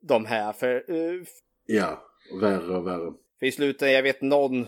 de 0.02 0.26
här. 0.26 0.54
För, 0.54 0.92
uh, 0.92 1.24
Ja, 1.66 2.04
värre 2.42 2.78
och 2.78 2.88
värre. 2.88 3.14
för 3.40 3.46
i 3.46 3.52
slutet, 3.52 3.92
jag 3.92 4.04
vet 4.04 4.22
någon, 4.22 4.68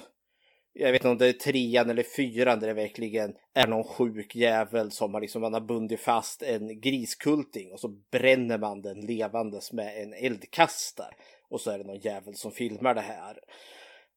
jag 0.74 0.92
vet 0.92 1.02
inte 1.02 1.10
om 1.10 1.18
det 1.18 1.28
är 1.28 1.34
trean 1.34 1.90
eller 1.90 2.04
fyran 2.04 2.60
där 2.60 2.68
det 2.68 2.74
verkligen 2.74 3.34
är 3.54 3.68
någon 3.68 3.84
sjuk 3.84 4.36
jävel 4.36 4.92
som 4.92 5.14
har 5.14 5.22
liksom, 5.22 5.42
man 5.42 5.54
har 5.54 5.62
bundit 5.62 6.00
fast 6.00 6.42
en 6.42 6.82
griskulting 6.82 7.72
och 7.72 7.80
så 7.80 7.88
bränner 7.88 8.58
man 8.58 8.82
den 8.82 9.02
levandes 9.02 9.74
med 9.74 10.04
en 10.04 10.14
eldkastare. 10.14 11.16
Och 11.50 11.62
så 11.62 11.72
är 11.72 11.78
det 11.78 11.84
någon 11.84 12.00
jävel 12.00 12.36
som 12.36 12.52
filmar 12.52 12.96
det 12.96 13.02
här. 13.02 13.40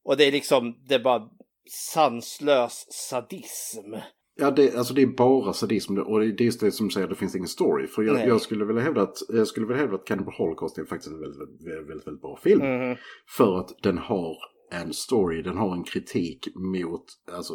Och 0.05 0.17
det 0.17 0.25
är 0.25 0.33
liksom, 0.33 0.85
det 0.89 0.95
är 0.95 0.99
bara 0.99 1.31
sanslös 1.71 2.87
sadism. 2.91 3.95
Ja, 4.41 4.51
det, 4.51 4.75
alltså 4.75 4.95
det 4.95 5.03
är 5.03 5.07
bara 5.07 5.53
sadism 5.53 5.99
och 5.99 6.21
det 6.21 6.27
är 6.27 6.41
just 6.41 6.61
det 6.61 6.71
som 6.71 6.91
säger 6.91 7.05
att 7.05 7.11
det 7.11 7.17
finns 7.17 7.35
ingen 7.35 7.49
story. 7.49 7.87
För 7.87 8.03
jag, 8.03 8.29
jag 8.29 8.41
skulle 8.41 8.65
vilja 8.65 8.83
hävda 8.83 9.03
att, 9.03 9.17
jag 9.29 9.47
skulle 9.47 9.67
vilja 9.67 9.81
hävda 9.83 9.97
att 9.97 10.05
Cannibal 10.05 10.35
Holocaust 10.39 10.79
är 10.79 10.85
faktiskt 10.85 11.13
en 11.13 11.21
väldigt, 11.21 11.41
väldigt, 11.41 11.67
väldigt, 11.89 12.07
väldigt 12.07 12.23
bra 12.23 12.39
film. 12.43 12.61
Mhm. 12.61 12.97
För 13.37 13.59
att 13.61 13.71
den 13.83 13.99
har 13.99 14.37
en 14.71 14.93
story, 14.93 15.43
den 15.43 15.57
har 15.57 15.73
en 15.75 15.85
kritik 15.85 16.49
mot 16.55 17.05
alltså, 17.33 17.55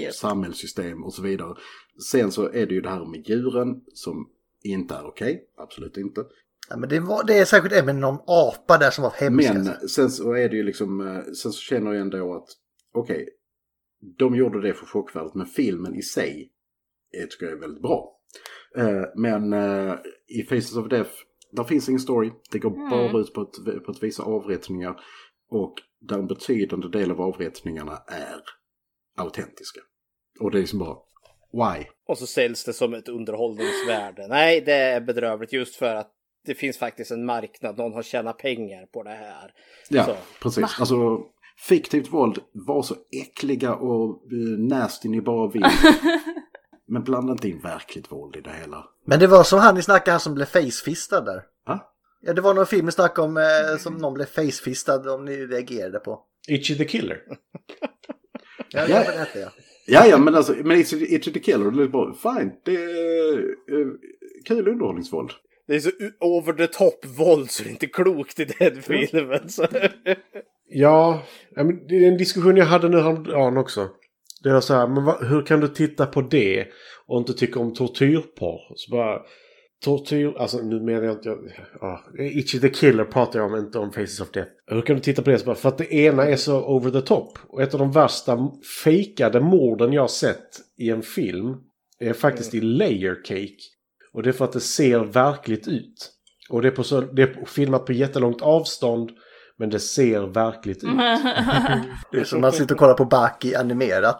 Yep. 0.00 0.14
samhällssystem 0.14 1.04
och 1.04 1.14
så 1.14 1.22
vidare. 1.22 1.54
Sen 2.10 2.32
så 2.32 2.52
är 2.52 2.66
det 2.66 2.74
ju 2.74 2.80
det 2.80 2.88
här 2.88 3.04
med 3.04 3.28
djuren 3.28 3.80
som 3.94 4.28
inte 4.62 4.94
är 4.94 5.06
okej, 5.06 5.44
absolut 5.56 5.96
inte. 5.96 6.24
Ja, 6.70 6.76
men 6.76 6.88
det, 6.88 7.00
var, 7.00 7.24
det 7.26 7.38
är 7.38 7.44
säkert 7.44 7.72
även 7.72 8.00
någon 8.00 8.18
apa 8.26 8.78
där 8.78 8.90
som 8.90 9.02
var 9.02 9.10
hemsk. 9.10 9.48
Men 9.52 9.68
alltså. 9.68 9.88
sen 9.88 10.10
så 10.10 10.32
är 10.32 10.48
det 10.48 10.56
ju 10.56 10.62
liksom, 10.62 11.00
eh, 11.00 11.22
sen 11.22 11.52
så 11.52 11.60
känner 11.60 11.92
jag 11.92 12.00
ändå 12.00 12.34
att 12.34 12.48
okej, 12.94 13.28
de 14.18 14.34
gjorde 14.36 14.60
det 14.60 14.74
för 14.74 14.86
chockvärdet 14.86 15.34
men 15.34 15.46
filmen 15.46 15.94
i 15.94 16.02
sig 16.02 16.50
är, 17.22 17.26
tycker 17.26 17.46
jag 17.46 17.52
är 17.56 17.60
väldigt 17.60 17.82
bra. 17.82 18.16
Eh, 18.76 19.02
Men 19.14 19.52
eh, 19.52 19.94
i 20.26 20.42
Faces 20.42 20.76
of 20.76 20.88
Death, 20.88 21.10
där 21.52 21.64
finns 21.64 21.88
ingen 21.88 22.00
story. 22.00 22.30
Det 22.52 22.58
går 22.58 22.74
Mm. 22.74 22.90
bara 22.90 23.20
ut 23.20 23.34
på 23.34 23.40
att, 23.40 23.84
på 23.84 23.90
att 23.90 24.02
visa 24.02 24.22
avrättningar. 24.22 25.00
Och 25.50 25.74
där 26.00 26.18
en 26.18 26.26
betydande 26.26 26.88
del 26.88 27.10
av 27.10 27.20
avrättningarna 27.20 27.92
är 28.06 28.40
autentiska. 29.16 29.80
Och 30.40 30.50
det 30.50 30.58
är 30.58 30.60
liksom 30.60 30.78
bara, 30.78 30.96
why? 31.52 31.84
Och 32.06 32.18
så 32.18 32.26
säljs 32.26 32.64
det 32.64 32.72
som 32.72 32.94
ett 32.94 33.08
underhållningsvärde. 33.08 34.26
Nej, 34.28 34.60
det 34.60 34.72
är 34.72 35.00
bedrövligt 35.00 35.52
just 35.52 35.76
för 35.76 35.94
att 35.94 36.12
det 36.46 36.54
finns 36.54 36.78
faktiskt 36.78 37.10
en 37.10 37.24
marknad. 37.24 37.78
Någon 37.78 37.92
har 37.92 38.02
tjänat 38.02 38.38
pengar 38.38 38.86
på 38.86 39.02
det 39.02 39.10
här. 39.10 39.52
Ja, 39.90 40.04
Så. 40.04 40.16
precis. 40.42 40.80
Alltså, 40.80 41.18
fiktivt 41.68 42.12
våld, 42.12 42.38
var 42.52 42.82
så 42.82 42.94
äckliga 43.22 43.74
och 43.74 44.32
uh, 44.32 44.58
nasty 44.58 45.08
ni 45.08 45.20
bara 45.20 45.50
vill. 45.50 45.64
Men 46.88 47.02
blanda 47.04 47.32
inte 47.32 47.48
in 47.48 47.60
verkligt 47.60 48.12
våld 48.12 48.36
i 48.36 48.40
det 48.40 48.52
hela. 48.60 48.84
Men 49.04 49.20
det 49.20 49.26
var 49.26 49.44
som 49.44 49.58
han 49.58 49.74
ni 49.74 49.82
snackade, 49.82 50.10
han 50.10 50.20
som 50.20 50.34
blev 50.34 50.46
facefistad 50.46 51.20
där. 51.20 51.42
Va? 51.66 51.80
Ja, 52.20 52.32
det 52.32 52.40
var 52.40 52.54
någon 52.54 52.66
film 52.66 52.86
ni 52.86 52.92
snackade 52.92 53.28
om 53.28 53.36
eh, 53.36 53.78
som 53.78 53.96
någon 53.96 54.14
blev 54.14 54.26
facefistad 54.26 55.14
om 55.14 55.24
ni 55.24 55.46
reagerade 55.46 55.98
på. 55.98 56.20
Itchy 56.48 56.76
the 56.76 56.84
Killer. 56.84 57.22
Ja, 57.28 57.38
Ja. 58.72 58.86
ja. 58.88 59.12
det 59.12 59.18
hette 59.18 59.38
jag. 59.38 59.50
Ja, 59.86 60.06
ja, 60.06 60.18
men 60.18 60.34
alltså, 60.34 60.52
men 60.52 60.76
It's, 60.76 60.94
it's 60.94 61.32
the 61.32 61.40
Killer, 61.40 61.70
det 61.70 61.82
är 61.82 61.88
bara, 61.88 62.14
fine, 62.14 62.52
det 62.64 62.74
är 62.74 63.38
uh, 63.38 63.92
kul 64.46 64.68
underhållningsvåld. 64.68 65.30
Det 65.70 65.76
är 65.76 65.80
så 65.80 65.90
over 66.20 66.52
the 66.52 66.66
top 66.66 67.06
våld 67.18 67.50
så 67.50 67.62
det 67.62 67.68
är 67.68 67.70
inte 67.70 67.86
klokt 67.86 68.40
i 68.40 68.44
den 68.44 68.82
filmen. 68.82 69.48
Så. 69.48 69.66
Ja, 70.68 71.22
det 71.88 71.94
är 71.94 72.08
en 72.08 72.16
diskussion 72.16 72.56
jag 72.56 72.64
hade 72.64 72.88
nu 72.88 73.00
häromdagen 73.00 73.56
också. 73.56 73.88
Det 74.42 74.52
var 74.52 74.60
så 74.60 74.74
här, 74.74 74.88
men 74.88 75.04
vad, 75.04 75.26
hur 75.26 75.42
kan 75.42 75.60
du 75.60 75.68
titta 75.68 76.06
på 76.06 76.22
det 76.22 76.66
och 77.06 77.18
inte 77.18 77.32
tycka 77.32 77.60
om 77.60 77.74
tortyrporr? 77.74 78.60
Så 78.74 78.90
bara, 78.90 79.18
tortyr, 79.84 80.34
alltså 80.38 80.58
nu 80.58 80.80
menar 80.80 81.02
jag 81.02 81.12
inte, 81.12 81.36
ja, 81.80 82.04
Itchy 82.18 82.60
the 82.60 82.68
Killer 82.68 83.04
pratar 83.04 83.38
jag 83.38 83.52
om, 83.52 83.58
inte 83.58 83.78
om 83.78 83.92
Faces 83.92 84.20
of 84.20 84.30
Death. 84.30 84.50
Hur 84.66 84.82
kan 84.82 84.96
du 84.96 85.02
titta 85.02 85.22
på 85.22 85.30
det? 85.30 85.38
Så 85.38 85.46
bara, 85.46 85.56
för 85.56 85.68
att 85.68 85.78
det 85.78 85.94
ena 85.94 86.26
är 86.26 86.36
så 86.36 86.76
over 86.76 86.90
the 86.90 87.00
top. 87.00 87.38
Och 87.48 87.62
ett 87.62 87.74
av 87.74 87.80
de 87.80 87.92
värsta 87.92 88.50
fejkade 88.84 89.40
morden 89.40 89.92
jag 89.92 90.02
har 90.02 90.08
sett 90.08 90.48
i 90.78 90.90
en 90.90 91.02
film 91.02 91.56
är 91.98 92.12
faktiskt 92.12 92.54
i 92.54 92.60
Layer 92.60 93.24
Cake. 93.24 93.79
Och 94.14 94.22
det 94.22 94.28
är 94.28 94.32
för 94.32 94.44
att 94.44 94.52
det 94.52 94.60
ser 94.60 94.98
verkligt 94.98 95.68
ut. 95.68 96.10
Och 96.50 96.62
det 96.62 96.68
är, 96.68 96.72
på 96.72 96.84
så, 96.84 97.00
det 97.00 97.22
är 97.22 97.44
filmat 97.46 97.86
på 97.86 97.92
jättelångt 97.92 98.42
avstånd. 98.42 99.10
Men 99.58 99.70
det 99.70 99.80
ser 99.80 100.20
verkligt 100.34 100.84
ut. 100.84 100.90
Det 102.12 102.18
är 102.20 102.24
som 102.24 102.40
man 102.40 102.52
sitter 102.52 102.74
och 102.74 102.78
kollar 102.78 102.94
på 102.94 103.04
Baki 103.04 103.54
animerat. 103.54 104.18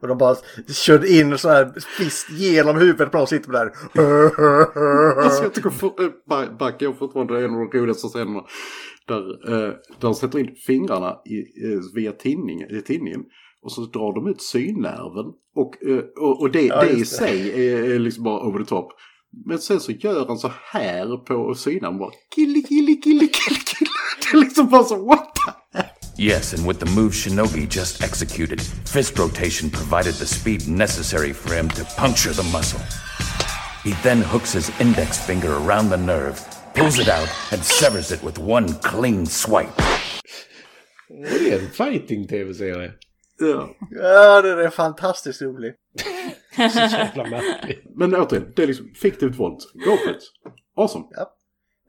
Och 0.00 0.08
de 0.08 0.18
bara 0.18 0.36
körde 0.74 1.08
in 1.08 1.32
en 1.32 1.38
sån 1.38 1.50
här 1.50 1.72
fist 1.98 2.30
genom 2.30 2.76
huvudet 2.76 3.10
på 3.10 3.16
dem 3.16 3.22
och 3.22 3.28
sitter 3.28 3.52
där. 3.52 3.70
Alltså 5.24 5.42
jag 5.42 5.54
tycker 5.54 5.70
för, 5.70 5.86
äh, 5.86 6.10
Ba- 6.28 6.46
Bucky 6.58 6.84
är 6.86 6.92
fortfarande 6.92 7.38
en 7.38 7.44
av 7.44 7.50
de 7.70 7.78
roligaste 7.78 8.08
scenerna. 8.08 8.40
Där, 9.08 9.50
där 9.50 9.78
de 10.00 10.14
sätter 10.14 10.38
in 10.38 10.54
fingrarna 10.66 11.16
i, 11.26 11.38
eh, 11.72 11.80
via 11.94 12.12
tinning, 12.12 12.62
i 12.62 12.82
tinningen. 12.82 13.20
Och 13.62 13.72
så 13.72 13.80
drar 13.80 14.14
de 14.14 14.26
ut 14.30 14.42
synnerven. 14.42 15.32
Och, 15.54 15.86
eh, 15.86 16.04
och, 16.16 16.40
och 16.40 16.50
det, 16.50 16.62
Ja, 16.66 16.80
det 16.80 16.90
i 16.90 17.04
sig 17.04 17.68
är, 17.68 17.90
är 17.94 17.98
liksom 17.98 18.24
bara 18.24 18.40
over 18.46 18.58
the 18.58 18.68
top. 18.68 18.88
Men 19.46 19.58
sen 19.58 19.80
så 19.80 19.92
gör 19.92 20.26
han 20.26 20.38
så 20.38 20.50
här 20.72 21.16
på 21.16 21.54
synnerven 21.54 21.98
bara 21.98 22.10
killi 22.34 22.62
killi 22.62 22.96
killi 22.96 23.28
killi 23.28 23.60
killi. 23.60 23.90
Det 24.20 24.36
är 24.36 24.40
liksom 24.40 24.68
bara 24.68 24.84
så 24.84 25.06
what 25.06 25.34
the 25.34 25.52
Yes, 26.18 26.52
and 26.52 26.66
with 26.68 26.78
the 26.78 26.90
move 26.90 27.14
Shinogi 27.14 27.66
just 27.66 28.02
executed, 28.02 28.60
fist 28.60 29.18
rotation 29.18 29.70
provided 29.70 30.14
the 30.14 30.26
speed 30.26 30.68
necessary 30.68 31.32
for 31.32 31.54
him 31.54 31.70
to 31.70 31.84
puncture 31.96 32.32
the 32.34 32.42
muscle. 32.42 32.80
He 33.82 33.92
then 34.02 34.20
hooks 34.22 34.52
his 34.52 34.70
index 34.80 35.18
finger 35.18 35.52
around 35.56 35.88
the 35.88 35.96
nerve, 35.96 36.38
pulls 36.74 36.98
it 36.98 37.08
out, 37.08 37.28
and 37.50 37.64
severs 37.64 38.12
it 38.12 38.22
with 38.22 38.38
one 38.38 38.74
clean 38.82 39.26
swipe. 39.26 39.82
Det 41.08 41.52
är 41.52 41.58
en 41.58 41.70
fighting-tv-serie. 41.70 42.92
Ja. 43.38 43.74
Ja, 43.90 44.42
den 44.42 44.58
är 44.58 44.70
fantastiskt 44.70 45.42
rolig. 45.42 45.74
Så 46.56 46.62
jävla 46.78 47.26
märkligt. 47.26 47.82
Men 47.96 48.14
återigen, 48.14 48.52
det 48.56 48.62
är 48.62 48.66
liksom 48.66 48.94
fiktivt 48.94 49.38
våld. 49.38 49.60
Go 49.74 49.96
for 49.96 50.10
it. 50.16 50.22
Awesome. 50.76 51.04
Ja. 51.10 51.34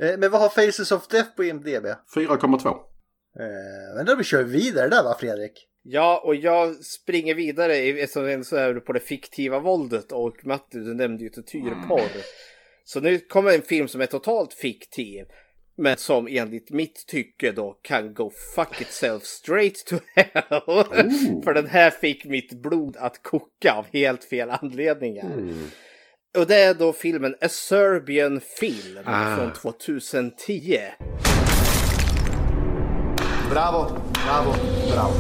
Eh, 0.01 0.17
Men 0.17 0.31
vad 0.31 0.41
har 0.41 0.49
Faces 0.49 0.91
of 0.91 1.07
Death 1.07 1.35
på 1.35 1.43
IMDB? 1.43 1.85
4,2. 2.15 2.67
Eh, 2.67 2.75
Men 3.95 4.05
då 4.05 4.15
vi 4.15 4.23
kör 4.23 4.43
vidare 4.43 4.89
där 4.89 5.03
va 5.03 5.15
Fredrik? 5.19 5.67
Ja, 5.85 6.21
och 6.25 6.35
jag 6.35 6.75
springer 6.75 7.35
vidare 7.35 7.75
i- 7.77 8.01
eftersom 8.01 8.25
vi 8.25 8.43
så 8.43 8.55
är 8.55 8.73
på 8.73 8.93
det 8.93 8.99
fiktiva 8.99 9.59
våldet 9.59 10.11
och 10.11 10.45
Matti, 10.45 10.77
du 10.79 10.93
nämnde 10.93 11.23
ju 11.23 11.29
tortyrporr. 11.29 12.11
Så 12.85 12.99
nu 12.99 13.19
kommer 13.19 13.51
en 13.53 13.61
film 13.61 13.87
som 13.87 14.01
är 14.01 14.05
totalt 14.05 14.53
fiktiv. 14.53 15.25
Men 15.77 15.97
som 15.97 16.27
enligt 16.27 16.69
mitt 16.71 17.05
tycke 17.07 17.51
då 17.51 17.73
kan 17.81 18.13
go 18.13 18.31
fuck 18.55 18.81
itself 18.81 19.23
straight 19.23 19.85
to 19.85 19.95
hell. 20.15 20.61
För 21.43 21.53
den 21.53 21.67
här 21.67 21.89
fick 21.91 22.25
mitt 22.25 22.61
blod 22.61 22.97
att 22.99 23.23
koka 23.23 23.73
av 23.73 23.85
helt 23.93 24.23
fel 24.23 24.49
anledningar. 24.49 25.31
Och 26.37 26.47
det 26.47 26.55
är 26.55 26.73
då 26.73 26.93
filmen 26.93 27.35
A 27.41 27.49
Serbian 27.49 28.41
Film 28.59 29.03
Ah. 29.05 29.35
från 29.37 29.53
2010. 29.53 30.79
Bravo, 33.51 34.01
bravo, 34.25 34.53
bravo. 34.91 35.13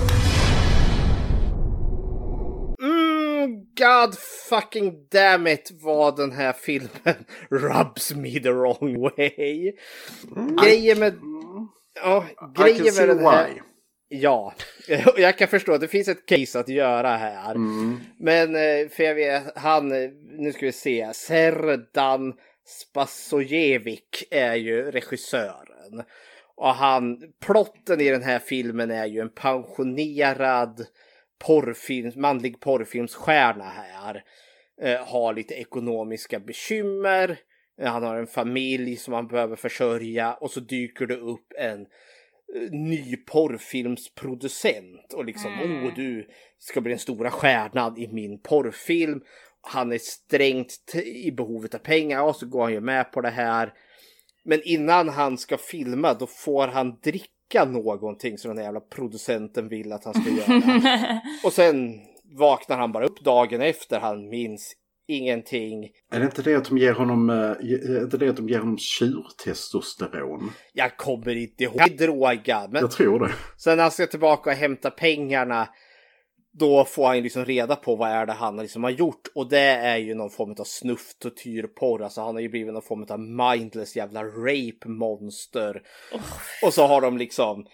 God 3.77 4.17
fucking 4.49 5.07
damn 5.11 5.47
it 5.47 5.71
vad 5.81 6.17
den 6.17 6.31
här 6.31 6.53
filmen 6.53 7.25
rubs 7.49 8.15
me 8.15 8.39
the 8.39 8.51
wrong 8.51 9.01
way. 9.01 9.71
Grejen 10.63 10.99
med... 10.99 11.13
Ja, 11.95 12.25
grejen 12.57 12.95
med 12.95 13.07
den 13.07 13.25
här... 13.25 13.47
why. 13.47 13.59
Ja, 14.07 14.53
jag 15.17 15.37
kan 15.37 15.47
förstå 15.47 15.73
att 15.73 15.81
det 15.81 15.87
finns 15.87 16.07
ett 16.07 16.25
case 16.25 16.59
att 16.59 16.69
göra 16.69 17.17
här. 17.17 17.55
Men 18.19 18.55
eh, 18.55 18.89
för 18.89 19.03
jag 19.03 19.15
vet, 19.15 19.43
han, 19.55 19.91
eh, 19.91 20.09
nu 20.39 20.51
ska 20.51 20.65
vi 20.65 20.71
se, 20.71 21.09
Serdan 21.13 22.33
Spasojevic 22.65 24.23
är 24.31 24.55
ju 24.55 24.91
regissören. 24.91 26.03
Och 26.55 26.73
han, 26.75 27.17
plotten 27.45 28.01
i 28.01 28.09
den 28.09 28.23
här 28.23 28.39
filmen 28.39 28.91
är 28.91 29.05
ju 29.05 29.19
en 29.19 29.33
pensionerad 29.33 30.85
porrfilm, 31.39 32.11
manlig 32.15 32.59
porrfilmsstjärna 32.59 33.69
här. 33.69 34.23
Eh, 34.81 35.05
har 35.07 35.33
lite 35.33 35.53
ekonomiska 35.53 36.39
bekymmer. 36.39 37.37
Eh, 37.81 37.91
Han 37.91 38.03
har 38.03 38.15
en 38.15 38.27
familj 38.27 38.95
som 38.95 39.13
han 39.13 39.27
behöver 39.27 39.55
försörja 39.55 40.33
och 40.33 40.51
så 40.51 40.59
dyker 40.59 41.05
det 41.05 41.15
upp 41.17 41.53
en 41.59 41.81
eh, 41.81 42.71
ny 42.71 43.17
porrfilmsproducent 43.17 45.13
och 45.13 45.25
liksom 45.25 45.53
Mm. 45.53 45.85
åh 45.85 45.93
du 45.95 46.27
ska 46.59 46.81
bli 46.81 46.89
den 46.89 46.99
stora 46.99 47.31
stjärnan 47.31 47.97
i 47.97 48.07
min 48.07 48.39
porrfilm. 48.41 49.21
Han 49.61 49.91
är 49.91 49.97
strängt 49.97 50.95
i 51.05 51.31
behovet 51.31 51.75
av 51.75 51.79
pengar 51.79 52.21
och 52.23 52.35
så 52.35 52.45
går 52.45 52.63
han 52.63 52.73
ju 52.73 52.81
med 52.81 53.11
på 53.11 53.21
det 53.21 53.29
här. 53.29 53.73
Men 54.45 54.61
innan 54.63 55.09
han 55.09 55.37
ska 55.37 55.57
filma 55.57 56.13
då 56.13 56.27
får 56.27 56.67
han 56.67 56.99
dricka 57.03 57.27
någonting 57.53 58.37
som 58.37 58.49
den 58.49 58.57
här 58.57 58.65
jävla 58.65 58.79
producenten 58.79 59.69
vill 59.69 59.91
att 59.91 60.05
han 60.05 60.13
ska 60.13 60.29
göra. 60.29 60.61
och 61.45 61.53
sen 61.53 61.99
vaknar 62.37 62.77
han 62.77 62.91
bara 62.91 63.05
upp 63.05 63.23
dagen 63.23 63.61
efter. 63.61 63.99
Han 63.99 64.29
minns 64.29 64.73
ingenting. 65.07 65.89
Är 66.11 66.19
det 66.19 66.25
inte 66.25 66.41
det 66.41 66.55
att 66.55 66.65
de 66.65 66.77
ger 66.77 66.93
honom, 66.93 67.29
eh, 67.29 67.35
är 67.35 68.03
inte 68.03 68.17
det 68.17 68.29
att 68.29 68.37
de 68.37 68.49
ger 68.49 68.59
honom 68.59 68.77
tjurtestosteron? 68.77 70.51
Jag 70.73 70.97
kommer 70.97 71.35
inte 71.35 71.63
ihåg. 71.63 71.77
Det 71.77 72.03
är 72.03 72.07
droga. 72.07 72.67
Men 72.71 72.81
Jag 72.81 72.91
tror 72.91 73.19
det. 73.19 73.31
sen 73.57 73.77
när 73.77 73.83
han 73.83 73.91
ska 73.91 74.07
tillbaka 74.07 74.49
och 74.49 74.55
hämta 74.55 74.91
pengarna. 74.91 75.67
Då 76.55 76.85
får 76.85 77.07
han 77.07 77.21
liksom 77.21 77.45
reda 77.45 77.75
på 77.75 77.95
vad 77.95 78.09
är 78.09 78.25
det 78.25 78.33
han 78.33 78.57
liksom 78.57 78.83
har 78.83 78.91
gjort. 78.91 79.27
Och 79.35 79.49
det 79.49 79.59
är 79.59 79.97
ju 79.97 80.15
någon 80.15 80.29
form 80.29 80.55
av 80.59 80.63
snuff, 80.63 81.13
tortyr, 81.19 81.63
porr. 81.63 82.03
Alltså 82.03 82.21
han 82.21 82.35
har 82.35 82.41
ju 82.41 82.49
blivit 82.49 82.73
någon 82.73 82.81
form 82.81 83.05
av 83.09 83.19
mindless 83.19 83.95
jävla 83.95 84.23
rape 84.23 84.87
monster. 84.87 85.81
Och 86.63 86.73
så 86.73 86.87
har 86.87 87.01
de 87.01 87.17
liksom 87.17 87.65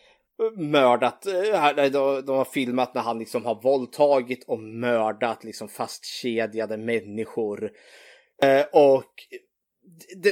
mördat, 0.58 1.26
eh, 1.26 1.86
de, 2.24 2.30
har 2.30 2.46
filmat 2.46 2.94
när 2.94 3.02
han 3.02 3.20
liksom 3.20 3.46
har 3.46 3.62
våldtagit 3.62 4.44
och 4.48 4.60
mördat 4.60 5.44
liksom 5.44 5.70
fastkedjade 5.70 6.78
människor. 6.78 7.72
Eh, 8.44 8.66
och 8.74 9.14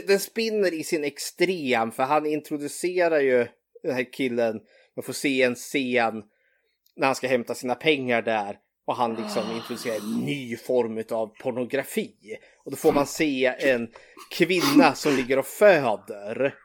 den 0.08 0.20
spinner 0.20 0.74
i 0.74 0.84
sin 0.84 1.04
extrem 1.04 1.92
för 1.92 2.04
han 2.04 2.26
introducerar 2.26 3.20
ju 3.20 3.48
den 3.84 3.96
här 3.96 4.14
killen, 4.14 4.60
man 4.96 5.04
får 5.04 5.14
se 5.14 5.42
en 5.44 5.56
scen 5.56 6.24
när 6.98 7.08
han 7.08 7.16
ska 7.16 7.28
hämta 7.28 7.56
sina 7.56 7.76
pengar 7.76 8.22
där 8.22 8.58
och 8.88 8.96
han 8.96 9.16
liksom 9.16 9.44
introducerar 9.56 9.96
en 9.96 10.26
ny 10.26 10.58
form 10.58 11.04
av 11.12 11.28
pornografi. 11.28 12.38
Och 12.66 12.72
då 12.72 12.78
får 12.78 12.92
man 12.92 13.06
se 13.06 13.46
en 13.46 13.90
kvinna 14.32 14.94
som 14.94 15.16
ligger 15.16 15.40
och 15.40 15.46
föder. 15.46 16.56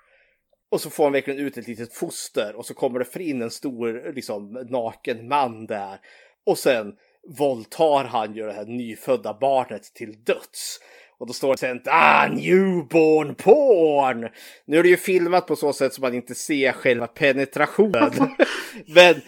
Och 0.71 0.81
så 0.81 0.91
får 0.91 1.05
han 1.05 1.13
verkligen 1.13 1.41
ut 1.41 1.57
ett 1.57 1.69
litet 1.69 1.95
foster 1.95 2.55
och 2.57 2.67
så 2.67 2.75
kommer 2.75 2.99
det 2.99 3.25
in 3.25 3.43
en 3.43 3.51
stor 3.51 4.13
liksom, 4.15 4.67
naken 4.71 5.29
man 5.29 5.67
där. 5.67 5.99
Och 6.47 6.59
sen 6.59 6.93
våldtar 7.39 8.05
han 8.05 8.35
ju 8.35 8.47
det 8.47 8.53
här 8.53 8.65
nyfödda 8.65 9.35
barnet 9.35 9.83
till 9.95 10.25
döds. 10.25 10.81
Och 11.19 11.27
då 11.27 11.33
står 11.33 11.53
det 11.53 11.59
sen 11.59 11.81
ah, 11.85 12.29
newborn 12.29 13.35
porn! 13.35 14.29
Nu 14.65 14.79
är 14.79 14.83
det 14.83 14.89
ju 14.89 14.97
filmat 14.97 15.47
på 15.47 15.57
så 15.57 15.73
sätt 15.73 15.95
så 15.95 16.01
man 16.01 16.15
inte 16.15 16.35
ser 16.35 16.73
själva 16.73 17.07
penetrationen. 17.07 18.13
Men 18.87 19.21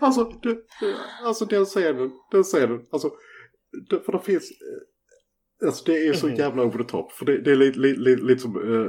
Alltså, 0.00 0.24
det, 0.42 0.58
alltså 1.24 1.44
den 1.44 1.64
scenen, 1.64 2.10
den 2.30 2.42
scenen, 2.42 2.86
alltså, 2.92 3.10
det, 3.90 4.00
för 4.00 4.12
det 4.12 4.20
finns, 4.20 4.50
eh, 4.50 5.66
alltså 5.66 5.84
det 5.84 6.06
är 6.06 6.12
så 6.12 6.28
jävla 6.28 6.62
over 6.62 6.78
the 6.78 6.90
top. 6.90 7.12
För 7.12 7.24
det, 7.24 7.38
det 7.38 7.52
är 7.52 7.56
lite, 7.56 7.78
lite, 7.78 8.00
lite, 8.00 8.22
lite 8.22 8.40
som, 8.40 8.56
eh, 8.56 8.88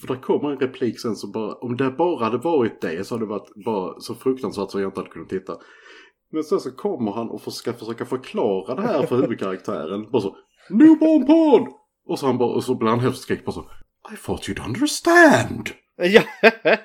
för 0.00 0.14
det 0.14 0.20
kommer 0.20 0.50
en 0.50 0.58
replik 0.58 1.00
sen 1.00 1.16
som 1.16 1.32
bara, 1.32 1.54
om 1.54 1.76
det 1.76 1.90
bara 1.90 2.24
hade 2.24 2.38
varit 2.38 2.80
det 2.80 3.04
så 3.04 3.14
hade 3.14 3.24
det 3.24 3.28
varit 3.28 3.64
bara 3.64 4.00
så 4.00 4.14
fruktansvärt 4.14 4.70
så 4.70 4.80
jag 4.80 4.88
inte 4.88 5.00
hade 5.00 5.10
kunnat 5.10 5.28
titta. 5.28 5.56
Men 6.32 6.44
sen 6.44 6.60
så 6.60 6.70
kommer 6.70 7.12
han 7.12 7.28
och 7.30 7.52
ska 7.52 7.72
försöka 7.72 8.04
förklara 8.04 8.74
det 8.74 8.82
här 8.82 9.06
för 9.06 9.16
huvudkaraktären. 9.16 10.10
Bara 10.10 10.22
så, 10.22 10.36
newborn 10.70 11.26
porn! 11.26 11.72
Och 12.08 12.18
så, 12.18 12.26
han 12.26 12.38
bara, 12.38 12.54
och 12.54 12.64
så 12.64 12.74
blir 12.74 12.88
han 12.88 13.00
helt 13.00 13.18
skräck 13.18 13.44
bara 13.44 13.52
så, 13.52 13.70
I 14.12 14.16
thought 14.16 14.48
you'd 14.48 14.66
understand! 14.66 15.70
Ja. 15.96 16.22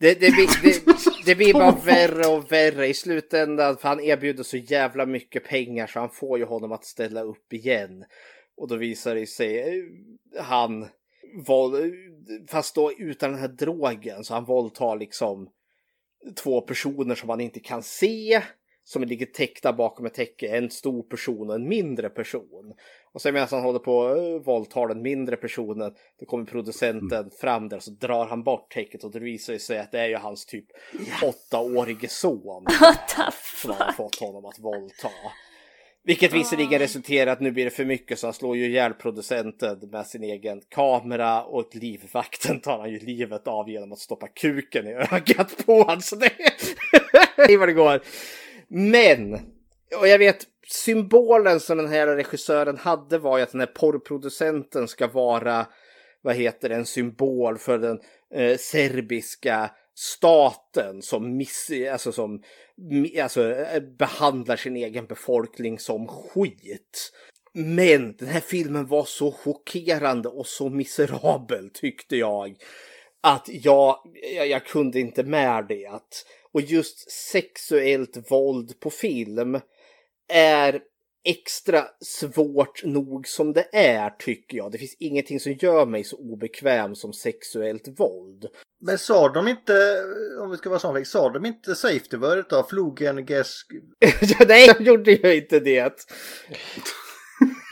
Det, 0.00 0.20
det, 0.20 0.30
det, 0.62 0.86
det 1.24 1.34
blir 1.34 1.52
bara 1.54 1.70
värre 1.70 2.26
och 2.26 2.52
värre. 2.52 2.86
I 2.86 2.94
slutändan 2.94 3.76
för 3.76 3.88
han 3.88 4.00
erbjuder 4.00 4.42
så 4.42 4.56
jävla 4.56 5.06
mycket 5.06 5.44
pengar 5.44 5.86
så 5.86 6.00
han 6.00 6.10
får 6.10 6.38
ju 6.38 6.44
honom 6.44 6.72
att 6.72 6.84
ställa 6.84 7.22
upp 7.22 7.52
igen. 7.52 8.04
Och 8.56 8.68
då 8.68 8.76
visar 8.76 9.14
det 9.14 9.26
sig 9.26 9.58
eh, 9.58 10.44
han 10.44 10.88
fast 12.48 12.74
då 12.74 12.92
utan 12.92 13.30
den 13.30 13.40
här 13.40 13.48
drogen 13.48 14.24
så 14.24 14.34
han 14.34 14.44
våldtar 14.44 14.96
liksom 14.96 15.50
två 16.42 16.60
personer 16.60 17.14
som 17.14 17.26
man 17.26 17.40
inte 17.40 17.60
kan 17.60 17.82
se 17.82 18.42
som 18.84 19.04
ligger 19.04 19.26
täckta 19.26 19.72
bakom 19.72 20.06
ett 20.06 20.14
täcke. 20.14 20.56
En 20.56 20.70
stor 20.70 21.02
person 21.02 21.48
och 21.48 21.54
en 21.54 21.68
mindre 21.68 22.08
person. 22.08 22.74
Och 23.12 23.22
sen 23.22 23.34
medan 23.34 23.48
han 23.50 23.62
håller 23.62 23.78
på 23.78 23.96
och 23.96 24.44
våldtar 24.44 24.88
den 24.88 25.02
mindre 25.02 25.36
personen 25.36 25.94
då 26.20 26.26
kommer 26.26 26.44
producenten 26.44 27.30
fram 27.40 27.68
där 27.68 27.76
och 27.76 27.82
så 27.82 27.90
drar 27.90 28.26
han 28.26 28.42
bort 28.42 28.72
täcket 28.72 29.04
och 29.04 29.10
det 29.10 29.20
visar 29.20 29.58
sig 29.58 29.78
att 29.78 29.92
det 29.92 30.00
är 30.00 30.08
ju 30.08 30.16
hans 30.16 30.46
typ 30.46 30.66
åttaårige 31.22 32.08
son 32.08 32.64
som 33.62 33.70
han 33.70 33.86
har 33.86 33.92
fått 33.92 34.20
honom 34.20 34.44
att 34.44 34.58
våldta. 34.58 35.10
Vilket 36.04 36.32
visserligen 36.32 36.78
resulterar 36.78 37.26
i 37.26 37.30
att 37.30 37.40
nu 37.40 37.50
blir 37.50 37.64
det 37.64 37.70
för 37.70 37.84
mycket 37.84 38.18
så 38.18 38.26
han 38.26 38.34
slår 38.34 38.56
ju 38.56 38.66
ihjäl 38.66 38.94
producenten 38.94 39.78
med 39.90 40.06
sin 40.06 40.22
egen 40.22 40.60
kamera 40.68 41.44
och 41.44 41.68
livvakten 41.72 42.60
tar 42.60 42.78
han 42.78 42.90
ju 42.90 42.98
livet 42.98 43.48
av 43.48 43.70
genom 43.70 43.92
att 43.92 43.98
stoppa 43.98 44.28
kuken 44.28 44.86
i 44.86 44.92
ögat 44.92 45.66
på 45.66 45.82
honom. 45.82 46.00
Så 46.00 46.16
det 47.36 47.52
är 47.52 47.58
vad 47.58 47.68
det 47.68 47.72
går. 47.72 48.00
Men, 48.74 49.34
och 50.00 50.08
jag 50.08 50.18
vet 50.18 50.46
symbolen 50.68 51.60
som 51.60 51.78
den 51.78 51.88
här 51.88 52.06
regissören 52.06 52.76
hade 52.76 53.18
var 53.18 53.38
ju 53.38 53.42
att 53.42 53.52
den 53.52 53.60
här 53.60 53.66
porrproducenten 53.66 54.88
ska 54.88 55.06
vara, 55.06 55.66
vad 56.22 56.34
heter 56.34 56.68
det, 56.68 56.74
en 56.74 56.86
symbol 56.86 57.58
för 57.58 57.78
den 57.78 58.00
eh, 58.34 58.56
serbiska 58.58 59.70
staten 59.94 61.02
som, 61.02 61.36
miss, 61.36 61.70
alltså 61.92 62.12
som 62.12 62.42
alltså, 63.22 63.52
eh, 63.54 63.82
behandlar 63.98 64.56
sin 64.56 64.76
egen 64.76 65.06
befolkning 65.06 65.78
som 65.78 66.08
skit. 66.08 67.12
Men 67.54 68.16
den 68.16 68.28
här 68.28 68.40
filmen 68.40 68.86
var 68.86 69.04
så 69.04 69.32
chockerande 69.32 70.28
och 70.28 70.46
så 70.46 70.68
miserabel 70.68 71.70
tyckte 71.74 72.16
jag. 72.16 72.56
Att 73.20 73.48
jag, 73.48 73.96
jag, 74.36 74.46
jag 74.46 74.66
kunde 74.66 75.00
inte 75.00 75.22
med 75.22 75.66
det. 75.68 75.86
Att, 75.86 76.24
och 76.54 76.60
just 76.60 77.10
sexuellt 77.10 78.30
våld 78.30 78.80
på 78.80 78.90
film 78.90 79.60
är 80.28 80.80
extra 81.24 81.84
svårt 82.00 82.84
nog 82.84 83.28
som 83.28 83.52
det 83.52 83.68
är 83.72 84.10
tycker 84.10 84.56
jag. 84.56 84.72
Det 84.72 84.78
finns 84.78 84.96
ingenting 84.98 85.40
som 85.40 85.52
gör 85.52 85.86
mig 85.86 86.04
så 86.04 86.16
obekväm 86.16 86.94
som 86.94 87.12
sexuellt 87.12 87.88
våld. 87.98 88.46
Men 88.80 88.98
sa 88.98 89.28
de 89.28 89.48
inte, 89.48 90.02
om 90.40 90.50
vi 90.50 90.56
ska 90.56 90.68
vara 90.68 90.80
sån, 90.80 91.04
sa 91.04 91.30
de 91.30 91.46
inte 91.46 91.74
safety 91.74 92.16
word 92.16 92.44
då? 92.48 92.66
Flogen, 92.70 93.26
gesk... 93.26 93.66
Nej, 94.48 94.66
jag 94.66 94.80
gjorde 94.80 95.12
ju 95.12 95.34
inte 95.34 95.60
det. 95.60 96.06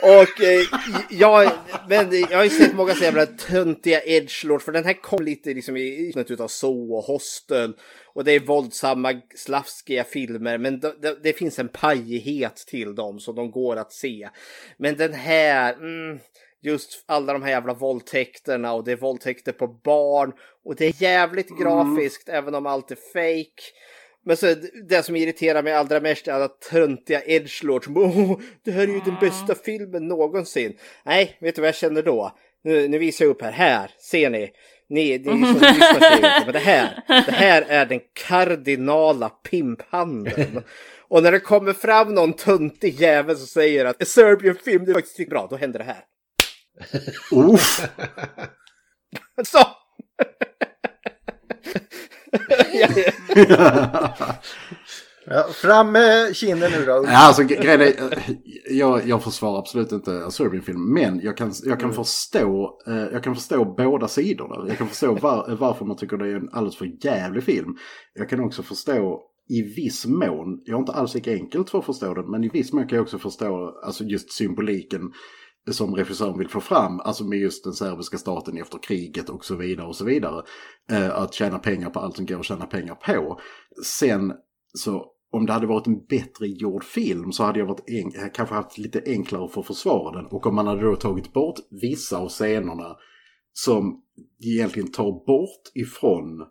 Och 0.01 0.41
eh, 0.41 0.61
jag, 1.09 1.51
men 1.89 2.19
jag 2.29 2.37
har 2.37 2.43
ju 2.43 2.49
sett 2.49 2.75
många 2.75 2.95
så 2.95 3.03
jävla 3.03 3.25
töntiga 3.25 4.01
edgelord 4.03 4.61
för 4.61 4.71
den 4.71 4.85
här 4.85 4.93
kom 4.93 5.23
lite 5.23 5.53
liksom 5.53 5.77
i 5.77 6.13
utav 6.15 6.47
så 6.47 6.93
och 6.93 7.03
hostel. 7.03 7.73
Och 8.13 8.23
det 8.23 8.31
är 8.31 8.39
våldsamma, 8.39 9.21
slafskiga 9.35 10.03
filmer 10.03 10.57
men 10.57 10.79
det, 10.79 11.17
det, 11.23 11.33
finns 11.33 11.59
en 11.59 11.69
pajighet 11.69 12.55
till 12.55 12.95
dem 12.95 13.19
så 13.19 13.31
de 13.31 13.51
går 13.51 13.75
att 13.75 13.93
se. 13.93 14.29
Men 14.77 14.95
den 14.95 15.13
här, 15.13 15.73
mm, 15.73 16.19
just 16.61 17.03
alla 17.05 17.33
de 17.33 17.41
här 17.41 17.49
jävla 17.49 17.73
våldtäkterna 17.73 18.73
och 18.73 18.83
det 18.83 18.91
är 18.91 18.95
våldtäkter 18.95 19.51
på 19.51 19.67
barn 19.67 20.33
och 20.65 20.75
det 20.75 20.85
är 20.85 21.01
jävligt 21.01 21.59
grafiskt 21.59 22.29
även 22.29 22.55
om 22.55 22.65
allt 22.65 22.91
är 22.91 22.97
fake. 23.13 23.63
Men 24.25 24.37
så 24.37 24.55
det 24.89 25.03
som 25.03 25.15
irriterar 25.15 25.63
mig 25.63 25.73
allra 25.73 25.99
mest 25.99 26.27
är 26.27 26.31
alla 26.31 26.47
töntiga 26.47 27.21
edgelords 27.25 27.85
som 27.85 28.41
det 28.65 28.71
här 28.71 28.83
är 28.83 28.87
ju 28.87 29.01
den 29.05 29.17
bästa 29.21 29.55
filmen 29.55 30.07
någonsin. 30.07 30.77
Nej, 31.05 31.37
vet 31.41 31.55
du 31.55 31.61
vad 31.61 31.67
jag 31.67 31.75
känner 31.75 32.01
då? 32.03 32.37
Nu, 32.63 32.87
nu 32.87 32.97
visar 32.97 33.25
jag 33.25 33.29
upp 33.29 33.41
här. 33.41 33.51
Här, 33.51 33.91
ser 33.99 34.29
ni? 34.29 34.51
Ni, 34.89 35.17
ni 35.17 35.23
som 35.25 35.41
lyssnar 35.41 35.99
ser 35.99 36.15
inte, 36.15 36.41
men 36.45 36.53
det 36.53 36.59
här, 36.59 37.03
det 37.07 37.31
här 37.31 37.61
är 37.61 37.85
den 37.85 37.99
kardinala 38.13 39.29
pimphandeln. 39.29 40.63
Och 41.07 41.23
när 41.23 41.31
det 41.31 41.39
kommer 41.39 41.73
fram 41.73 42.13
någon 42.13 42.33
töntig 42.33 43.01
jävel 43.01 43.37
som 43.37 43.47
säger 43.47 43.85
att 43.85 44.07
Serbian 44.07 44.55
film, 44.55 44.85
det 44.85 44.91
är 44.91 44.93
faktiskt 44.93 45.29
bra, 45.29 45.47
då 45.49 45.55
händer 45.55 45.79
det 45.79 45.85
här. 45.85 46.03
Uff. 47.31 47.87
Så! 49.47 49.59
Ja, 52.73 52.87
fram 55.53 55.91
med 55.91 56.35
kinden 56.35 56.71
nu 56.71 56.85
då. 56.85 56.91
Ja, 56.91 57.27
alltså 57.27 57.41
gre- 57.41 57.61
grejen 57.61 57.81
är, 57.81 57.85
eh, 57.87 58.35
jag, 58.69 59.07
jag 59.07 59.23
försvarar 59.23 59.59
absolut 59.59 59.91
inte 59.91 60.11
en 60.13 60.31
Serbian-film, 60.31 60.93
men 60.93 61.19
jag 61.19 61.37
kan, 61.37 61.51
jag 61.63 61.79
kan 61.79 61.93
förstå, 61.93 62.79
eh, 62.87 62.95
jag 62.95 63.23
kan 63.23 63.35
förstå 63.35 63.65
båda 63.77 64.07
sidorna. 64.07 64.65
Jag 64.67 64.77
kan 64.77 64.87
förstå 64.87 65.13
var, 65.13 65.55
varför 65.59 65.85
man 65.85 65.97
tycker 65.97 66.17
det 66.17 66.27
är 66.27 66.35
en 66.35 66.49
alldeles 66.51 66.75
för 66.77 66.91
jävlig 67.05 67.43
film. 67.43 67.75
Jag 68.13 68.29
kan 68.29 68.39
också 68.39 68.63
förstå 68.63 69.21
i 69.49 69.61
viss 69.61 70.05
mån, 70.05 70.61
jag 70.65 70.75
har 70.75 70.79
inte 70.79 70.91
alls 70.91 71.13
lika 71.13 71.31
enkelt 71.33 71.69
för 71.69 71.79
att 71.79 71.85
förstå 71.85 72.13
den, 72.13 72.31
men 72.31 72.43
i 72.43 72.49
viss 72.49 72.73
mån 72.73 72.87
kan 72.87 72.95
jag 72.95 73.03
också 73.03 73.19
förstå 73.19 73.79
alltså 73.83 74.03
just 74.03 74.31
symboliken 74.31 75.01
som 75.71 75.95
regissören 75.95 76.37
vill 76.37 76.49
få 76.49 76.59
fram, 76.59 76.99
alltså 76.99 77.23
med 77.23 77.39
just 77.39 77.63
den 77.63 77.73
serbiska 77.73 78.17
staten 78.17 78.57
efter 78.57 78.77
kriget 78.77 79.29
och 79.29 79.45
så 79.45 79.55
vidare 79.55 79.87
och 79.87 79.95
så 79.95 80.05
vidare. 80.05 80.43
Eh, 80.91 81.15
att 81.15 81.33
tjäna 81.33 81.59
pengar 81.59 81.89
på 81.89 81.99
allt 81.99 82.15
som 82.15 82.25
går 82.25 82.39
att 82.39 82.45
tjäna 82.45 82.65
pengar 82.65 82.95
på. 82.95 83.39
Sen 83.85 84.33
så 84.73 85.05
om 85.31 85.45
det 85.45 85.53
hade 85.53 85.67
varit 85.67 85.87
en 85.87 86.05
bättre 86.05 86.47
gjord 86.47 86.83
film 86.83 87.31
så 87.31 87.43
hade 87.43 87.59
jag 87.59 87.65
varit 87.65 87.89
en, 87.89 88.29
kanske 88.33 88.55
haft 88.55 88.77
lite 88.77 89.03
enklare 89.05 89.49
för 89.49 89.61
att 89.61 89.67
försvara 89.67 90.17
den. 90.17 90.25
Och 90.25 90.45
om 90.45 90.55
man 90.55 90.67
hade 90.67 90.81
då 90.81 90.95
tagit 90.95 91.33
bort 91.33 91.59
vissa 91.81 92.17
av 92.17 92.29
scenerna 92.29 92.95
som 93.53 94.03
egentligen 94.45 94.91
tar 94.91 95.25
bort 95.25 95.71
ifrån 95.75 96.47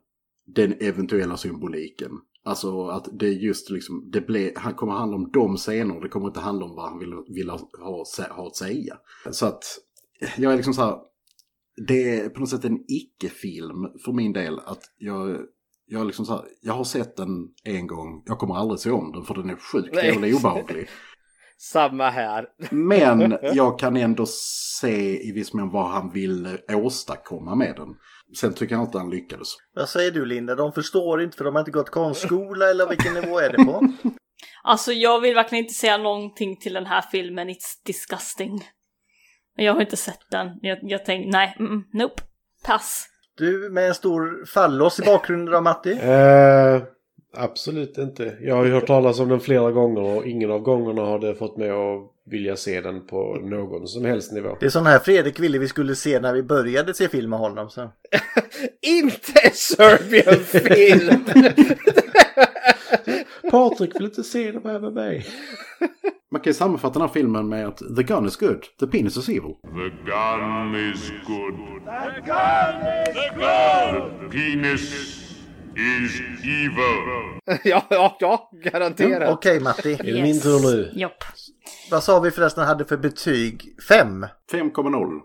den 0.46 0.74
eventuella 0.80 1.36
symboliken. 1.36 2.10
Alltså 2.44 2.86
att 2.86 3.08
det 3.12 3.26
är 3.26 3.32
just 3.32 3.70
liksom, 3.70 4.10
det 4.12 4.20
ble, 4.20 4.52
han 4.56 4.74
kommer 4.74 4.92
handla 4.92 5.16
om 5.16 5.30
de 5.32 5.56
scener, 5.56 6.00
det 6.00 6.08
kommer 6.08 6.26
inte 6.26 6.40
handla 6.40 6.64
om 6.64 6.76
vad 6.76 6.88
han 6.88 6.98
vill, 6.98 7.14
vill 7.28 7.50
ha, 7.50 7.58
ha, 7.78 8.04
ha 8.30 8.46
att 8.46 8.56
säga. 8.56 8.96
Så 9.30 9.46
att 9.46 9.64
jag 10.36 10.52
är 10.52 10.56
liksom 10.56 10.74
så 10.74 10.82
här, 10.82 10.98
det 11.86 12.20
är 12.20 12.28
på 12.28 12.40
något 12.40 12.48
sätt 12.48 12.64
en 12.64 12.84
icke-film 12.88 13.88
för 14.04 14.12
min 14.12 14.32
del. 14.32 14.58
Att 14.58 14.82
jag, 14.98 15.38
jag, 15.86 16.06
liksom 16.06 16.26
så 16.26 16.32
här, 16.32 16.44
jag 16.62 16.74
har 16.74 16.84
sett 16.84 17.16
den 17.16 17.48
en 17.64 17.86
gång, 17.86 18.22
jag 18.26 18.38
kommer 18.38 18.54
aldrig 18.54 18.80
se 18.80 18.90
om 18.90 19.12
den 19.12 19.24
för 19.24 19.34
den 19.34 19.50
är 19.50 19.56
sjukt 19.56 19.96
jävla 19.96 20.36
obehaglig. 20.36 20.88
Samma 21.58 22.10
här. 22.10 22.46
Men 22.70 23.38
jag 23.54 23.78
kan 23.78 23.96
ändå 23.96 24.26
se 24.80 25.28
i 25.28 25.32
viss 25.32 25.52
mån 25.52 25.70
vad 25.70 25.90
han 25.90 26.10
vill 26.10 26.58
åstadkomma 26.68 27.54
med 27.54 27.74
den. 27.76 27.94
Sen 28.36 28.54
tycker 28.54 28.74
jag 28.74 28.84
inte 28.84 28.98
han 28.98 29.10
lyckades. 29.10 29.48
Vad 29.74 29.88
säger 29.88 30.10
du 30.10 30.24
Linda? 30.24 30.54
De 30.54 30.72
förstår 30.72 31.22
inte 31.22 31.36
för 31.36 31.44
de 31.44 31.54
har 31.54 31.60
inte 31.60 31.70
gått 31.70 31.90
konstskola 31.90 32.70
eller 32.70 32.88
vilken 32.88 33.14
nivå 33.14 33.38
är 33.38 33.50
det 33.50 33.64
på? 33.64 33.88
Alltså 34.62 34.92
jag 34.92 35.20
vill 35.20 35.34
verkligen 35.34 35.64
inte 35.64 35.74
säga 35.74 35.98
någonting 35.98 36.56
till 36.56 36.72
den 36.72 36.86
här 36.86 37.02
filmen, 37.12 37.48
it's 37.48 37.84
disgusting. 37.86 38.64
Jag 39.56 39.74
har 39.74 39.80
inte 39.80 39.96
sett 39.96 40.30
den. 40.30 40.58
Jag, 40.62 40.78
jag 40.82 41.04
tänkte, 41.04 41.30
nej, 41.30 41.56
mm, 41.58 41.84
nope. 41.92 42.22
Pass. 42.66 43.06
Du 43.36 43.70
med 43.70 43.88
en 43.88 43.94
stor 43.94 44.46
fallos 44.46 45.00
i 45.00 45.02
bakgrunden 45.02 45.54
då 45.54 45.60
Matti? 45.60 45.92
Eh, 45.92 46.82
absolut 47.36 47.98
inte. 47.98 48.36
Jag 48.40 48.56
har 48.56 48.64
ju 48.64 48.72
hört 48.72 48.86
talas 48.86 49.20
om 49.20 49.28
den 49.28 49.40
flera 49.40 49.70
gånger 49.70 50.02
och 50.02 50.26
ingen 50.26 50.50
av 50.50 50.60
gångerna 50.60 51.02
har 51.02 51.18
det 51.18 51.34
fått 51.34 51.56
mig 51.56 51.70
att 51.70 52.10
vilja 52.30 52.56
se 52.56 52.80
den 52.80 53.06
på 53.06 53.34
någon 53.34 53.88
som 53.88 54.04
helst 54.04 54.32
nivå. 54.32 54.56
Det 54.60 54.66
är 54.66 54.70
sån 54.70 54.86
här 54.86 54.98
Fredrik 54.98 55.40
ville 55.40 55.58
vi 55.58 55.68
skulle 55.68 55.94
se 55.94 56.20
när 56.20 56.32
vi 56.32 56.42
började 56.42 56.94
se 56.94 57.08
film 57.08 57.30
med 57.30 57.38
honom. 57.38 57.70
Så. 57.70 57.90
Inte 58.82 59.50
Serbian 59.52 60.44
film! 60.44 61.24
Patrik 63.50 63.94
vill 63.94 64.04
inte 64.04 64.24
se 64.24 64.52
den 64.52 64.62
här 64.64 64.80
med 64.80 64.92
mig. 64.92 65.26
Man 66.32 66.40
kan 66.40 66.50
ju 66.50 66.54
sammanfatta 66.54 66.92
den 66.92 67.08
här 67.08 67.14
filmen 67.14 67.48
med 67.48 67.66
att 67.66 67.78
the 67.96 68.02
gun 68.02 68.26
is 68.26 68.36
good, 68.36 68.64
the 68.80 68.86
penis 68.86 69.16
is 69.16 69.28
evil. 69.28 69.54
The 69.62 69.90
gun 70.04 70.90
is 70.92 71.12
good. 71.26 71.54
The 71.84 72.20
gun 72.26 72.76
is 73.08 73.16
good. 73.34 74.20
The 74.20 74.38
penis 74.38 74.92
is 75.76 76.20
evil. 76.44 77.40
ja, 77.64 77.86
ja, 77.90 78.16
ja, 78.20 78.50
garanterat. 78.64 79.30
Okej 79.30 79.60
Matti. 79.60 79.92
Är 79.92 80.14
det 80.14 80.22
min 80.22 80.40
tur 80.40 80.60
nu? 80.60 80.90
Jopp. 80.94 81.24
Vad 81.90 82.04
sa 82.04 82.20
vi 82.20 82.30
förresten 82.30 82.66
hade 82.66 82.84
för 82.84 82.96
betyg? 82.96 83.76
Fem? 83.88 84.26
5,0. 84.52 85.20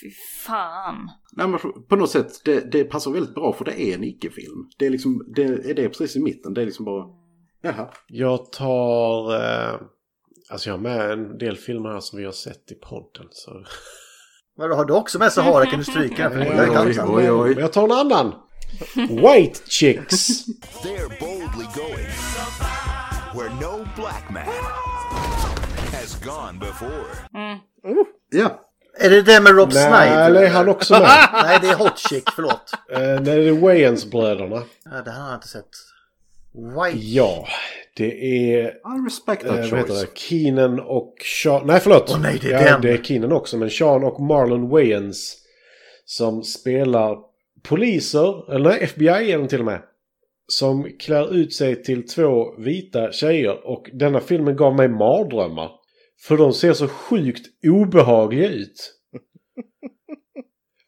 Fy 0.00 0.10
fan. 0.46 1.10
Nej, 1.32 1.48
men 1.48 1.58
på 1.88 1.96
något 1.96 2.10
sätt, 2.10 2.44
det, 2.44 2.72
det 2.72 2.84
passar 2.84 3.10
väldigt 3.10 3.34
bra 3.34 3.52
för 3.52 3.64
det 3.64 3.82
är 3.82 3.94
en 3.94 4.04
icke-film. 4.04 4.70
Det 4.78 4.86
är 4.86 4.90
liksom, 4.90 5.32
det 5.36 5.42
är 5.42 5.74
det 5.74 5.88
precis 5.88 6.16
i 6.16 6.20
mitten. 6.20 6.54
Det 6.54 6.62
är 6.62 6.66
liksom 6.66 6.84
bara, 6.84 7.06
jaha. 7.62 7.88
Jag 8.06 8.52
tar... 8.52 9.34
Eh, 9.34 9.80
alltså 10.50 10.68
jag 10.70 10.74
har 10.74 10.82
med 10.82 11.10
en 11.10 11.38
del 11.38 11.56
filmer 11.56 11.90
här 11.90 12.00
som 12.00 12.18
vi 12.18 12.24
har 12.24 12.32
sett 12.32 12.72
i 12.72 12.74
podden. 12.74 13.26
Så... 13.30 13.64
Vadå, 14.56 14.74
har 14.74 14.84
du 14.84 14.92
också 14.92 15.18
med 15.18 15.32
Sahara 15.32 15.66
kan 15.70 15.78
du 15.78 15.84
stryka 15.84 16.28
den. 16.28 16.42
oj, 17.08 17.30
oj. 17.30 17.54
Men 17.54 17.58
jag 17.58 17.72
tar 17.72 17.84
en 17.84 17.92
annan. 17.92 18.34
White 18.94 19.60
Chicks. 19.66 20.46
They're 20.82 21.20
boldly 21.20 21.66
going 21.74 22.06
where 23.34 23.50
no 23.60 23.86
black 23.96 24.30
man 24.30 24.91
has 26.02 26.14
gone 26.24 26.58
before. 26.58 27.04
Ja. 28.30 28.60
Är 28.98 29.10
det 29.10 29.22
det 29.22 29.40
med 29.40 29.56
Rob 29.56 29.70
Nej, 29.74 29.82
Snyder? 29.82 30.26
eller 30.26 30.42
är 30.42 30.48
han 30.48 30.68
också 30.68 30.94
med? 30.94 31.02
Nej, 31.32 31.58
det 31.62 31.68
är 31.68 31.74
Hot 31.74 31.98
Chick, 31.98 32.30
förlåt. 32.36 32.72
Eh, 32.92 33.00
nej, 33.00 33.20
det 33.20 33.48
är 33.48 33.52
Wayans-bröderna. 33.52 34.62
Ja, 34.84 35.02
det 35.04 35.10
har 35.10 35.28
jag 35.28 35.36
inte 35.36 35.48
sett. 35.48 35.68
White. 36.52 36.98
Ja, 36.98 37.46
det 37.96 38.12
är... 38.54 38.68
I 38.68 39.06
respect 39.06 39.42
that 39.42 39.50
vad 39.50 39.58
heter 39.58 39.94
choice. 39.94 40.00
det? 40.00 40.18
Keenan 40.18 40.80
och 40.80 41.14
Sean... 41.42 41.66
Nej, 41.66 41.80
förlåt! 41.80 42.10
Åh, 42.10 42.20
nej, 42.20 42.38
det 42.42 42.52
är 42.52 42.62
ja, 42.62 42.72
den. 42.72 42.80
det 42.80 42.90
är 42.90 43.02
Keenan 43.02 43.32
också, 43.32 43.56
men 43.56 43.70
Sean 43.70 44.04
och 44.04 44.20
Marlon 44.20 44.68
Wayans 44.68 45.36
som 46.04 46.42
spelar 46.42 47.18
poliser, 47.62 48.54
eller 48.54 48.70
nej, 48.70 48.78
FBI 48.82 49.32
är 49.32 49.38
de 49.38 49.48
till 49.48 49.58
och 49.60 49.66
med. 49.66 49.82
Som 50.46 50.88
klär 50.98 51.34
ut 51.34 51.54
sig 51.54 51.82
till 51.82 52.08
två 52.08 52.54
vita 52.58 53.12
tjejer 53.12 53.66
och 53.66 53.90
denna 53.92 54.20
filmen 54.20 54.56
gav 54.56 54.76
mig 54.76 54.88
mardrömmar. 54.88 55.81
För 56.22 56.36
de 56.36 56.52
ser 56.52 56.72
så 56.72 56.88
sjukt 56.88 57.46
obehagliga 57.66 58.48
ut. 58.48 58.94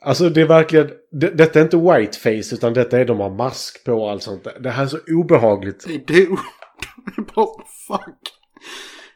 Alltså 0.07 0.29
det 0.29 0.41
är 0.41 0.47
verkligen, 0.47 0.91
det, 1.11 1.31
detta 1.31 1.59
är 1.59 1.63
inte 1.63 1.77
whiteface 1.77 2.55
utan 2.55 2.75
detta 2.75 3.01
är 3.01 3.05
de 3.05 3.21
har 3.21 3.31
mask 3.31 3.85
på 3.85 3.93
och 3.93 4.11
allt 4.11 4.23
sånt. 4.23 4.47
Det 4.61 4.71
här 4.71 4.83
är 4.83 4.87
så 4.87 4.99
obehagligt. 5.09 5.85
Det 6.07 6.15
är 6.15 6.29
bara 7.35 7.47
fuck. 7.89 8.19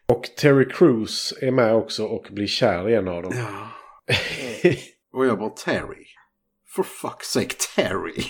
Och 0.06 0.22
Terry 0.36 0.68
Crews 0.68 1.34
är 1.40 1.50
med 1.50 1.74
också 1.74 2.04
och 2.04 2.28
blir 2.30 2.46
kär 2.46 2.88
i 2.88 2.94
en 2.94 3.08
av 3.08 3.22
dem. 3.22 3.32
Ja. 3.36 3.68
Och 5.12 5.26
jag 5.26 5.38
bara 5.38 5.50
Terry. 5.50 6.06
For 6.74 6.82
fuck's 6.82 7.22
sake 7.22 7.54
Terry. 7.76 8.24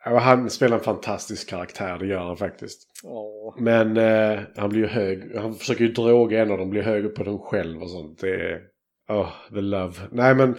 Han 0.00 0.50
spelar 0.50 0.78
en 0.78 0.84
fantastisk 0.84 1.48
karaktär, 1.48 1.98
det 1.98 2.06
gör 2.06 2.24
han 2.24 2.36
faktiskt. 2.36 2.86
Åh. 3.04 3.54
Men 3.58 3.96
eh, 3.96 4.40
han 4.56 4.70
blir 4.70 4.80
ju 4.80 4.86
hög, 4.86 5.36
han 5.36 5.54
försöker 5.54 5.84
ju 5.84 5.92
droga 5.92 6.42
en 6.42 6.50
av 6.50 6.58
dem, 6.58 6.70
blir 6.70 6.82
hög 6.82 7.14
på 7.14 7.24
dem 7.24 7.38
själv 7.38 7.82
och 7.82 7.90
sånt. 7.90 8.20
Det 8.20 8.34
är, 8.34 8.62
oh, 9.08 9.30
the 9.54 9.60
love. 9.60 9.94
Nej 10.12 10.34
men, 10.34 10.50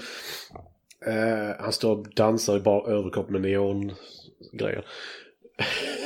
eh, 1.05 1.55
han 1.59 1.73
står 1.73 1.97
och 1.97 2.07
dansar 2.15 2.57
i 2.57 2.59
bara 2.59 2.91
överkropp 2.91 3.29
med 3.29 3.41
neongrejer. 3.41 4.85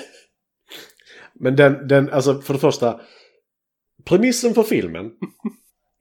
men 1.34 1.55
den, 1.55 1.88
den, 1.88 2.09
alltså 2.09 2.41
för 2.41 2.53
det 2.53 2.59
första, 2.59 3.01
premissen 4.05 4.53
för 4.53 4.63
filmen 4.63 5.11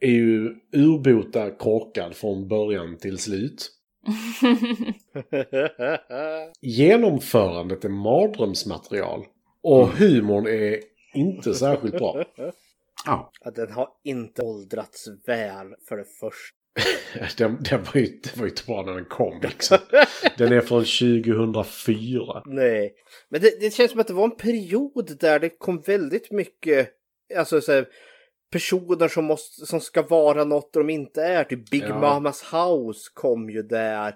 är 0.00 0.12
ju 0.12 0.54
urbota 0.72 1.50
korkad 1.50 2.14
från 2.14 2.48
början 2.48 2.98
till 2.98 3.18
slut. 3.18 3.70
Genomförandet 6.60 7.84
är 7.84 7.88
mardrömsmaterial. 7.88 9.26
Och 9.62 9.88
humorn 9.88 10.46
är 10.46 10.80
inte 11.14 11.54
särskilt 11.54 11.98
bra. 11.98 12.24
Ja. 13.06 13.32
Ja, 13.44 13.50
den 13.50 13.72
har 13.72 13.88
inte 14.04 14.42
åldrats 14.42 15.08
väl 15.26 15.74
för 15.88 15.96
det 15.96 16.04
första. 16.04 16.58
Den, 17.44 17.62
den 17.62 17.84
var 17.84 18.00
ju, 18.00 18.06
det 18.06 18.36
var 18.36 18.44
ju 18.44 18.50
inte 18.50 18.64
bra 18.66 18.82
när 18.82 18.92
den 18.92 19.04
kom 19.04 19.40
liksom. 19.40 19.78
Den 20.38 20.52
är 20.52 20.60
från 20.60 20.84
2004. 20.84 22.42
Nej, 22.46 22.94
men 23.28 23.40
det, 23.40 23.60
det 23.60 23.74
känns 23.74 23.90
som 23.90 24.00
att 24.00 24.06
det 24.06 24.14
var 24.14 24.24
en 24.24 24.36
period 24.36 25.16
där 25.20 25.38
det 25.38 25.48
kom 25.48 25.80
väldigt 25.80 26.30
mycket, 26.30 26.90
alltså 27.36 27.60
så 27.60 27.72
här, 27.72 27.88
personer 28.52 29.08
som, 29.08 29.24
måste, 29.24 29.66
som 29.66 29.80
ska 29.80 30.02
vara 30.02 30.44
något 30.44 30.72
de 30.72 30.90
inte 30.90 31.22
är. 31.22 31.44
Typ 31.44 31.70
Big 31.70 31.82
Ja. 31.88 31.98
Mamas 32.00 32.42
House 32.52 33.10
kom 33.14 33.50
ju 33.50 33.62
där. 33.62 34.14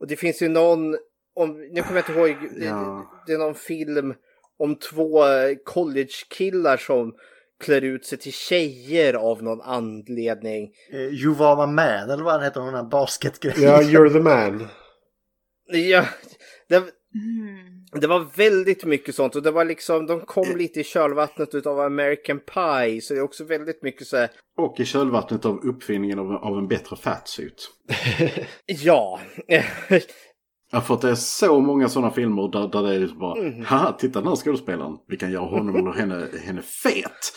Och 0.00 0.06
det 0.06 0.16
finns 0.16 0.42
ju 0.42 0.48
någon, 0.48 0.96
om, 1.34 1.60
nu 1.72 1.82
kommer 1.82 2.00
jag 2.00 2.10
inte 2.10 2.12
ihåg, 2.20 2.50
det, 2.58 2.64
Ja. 2.64 3.10
det 3.26 3.32
är 3.32 3.38
någon 3.38 3.54
film 3.54 4.14
om 4.58 4.76
två 4.76 5.26
eh, 5.26 5.54
college-killar 5.64 6.76
som 6.76 7.14
klär 7.64 7.80
ut 7.84 8.06
sig 8.06 8.18
till 8.18 8.32
tjejer 8.32 9.14
av 9.14 9.42
någon 9.42 9.60
anledning. 9.60 10.70
Eh, 10.92 11.00
You 11.00 11.34
var 11.34 11.66
my 11.66 11.72
man, 11.72 12.10
eller 12.10 12.24
vad 12.24 12.32
han 12.32 12.42
heter, 12.42 12.60
den 12.60 12.74
här 12.74 12.82
basketgrejen. 12.82 13.62
Ja, 13.62 13.82
You're 13.82 14.12
the 14.12 14.20
man. 14.20 14.68
Ja, 15.66 16.04
det, 16.68 16.82
det 18.00 18.06
var 18.06 18.26
väldigt 18.36 18.84
mycket 18.84 19.14
sånt 19.14 19.36
och 19.36 19.42
det 19.42 19.50
var 19.50 19.64
liksom, 19.64 20.06
de 20.06 20.20
kom 20.20 20.56
lite 20.56 20.80
i 20.80 20.84
kölvattnet 20.84 21.54
utav 21.54 21.80
American 21.80 22.40
Pie 22.40 23.00
så 23.00 23.14
det 23.14 23.20
är 23.20 23.24
också 23.24 23.44
väldigt 23.44 23.82
mycket 23.82 24.06
så 24.06 24.16
här, 24.16 24.30
Och 24.58 24.80
i 24.80 24.84
kölvattnet 24.84 25.44
av 25.44 25.58
uppfinningen 25.64 26.18
av, 26.18 26.32
av 26.32 26.58
en 26.58 26.68
bättre 26.68 26.96
fatsuit. 26.96 27.70
ja. 28.66 29.20
Ja, 30.70 30.80
för 30.80 30.94
att 30.94 31.00
det 31.00 31.10
är 31.10 31.14
så 31.14 31.60
många 31.60 31.88
sådana 31.88 32.10
filmer 32.10 32.48
där, 32.52 32.68
där 32.68 32.82
det 32.82 32.94
är 32.94 33.00
liksom 33.00 33.18
bara, 33.18 33.40
Mm. 33.40 33.64
haha, 33.64 33.92
titta 33.92 34.18
den 34.20 34.28
här 34.28 34.36
skådespelaren. 34.36 34.96
Vi 35.08 35.16
kan 35.16 35.32
göra 35.32 35.44
honom 35.44 35.76
eller 35.76 35.92
henne, 35.92 36.28
henne 36.44 36.62
fet. 36.62 37.32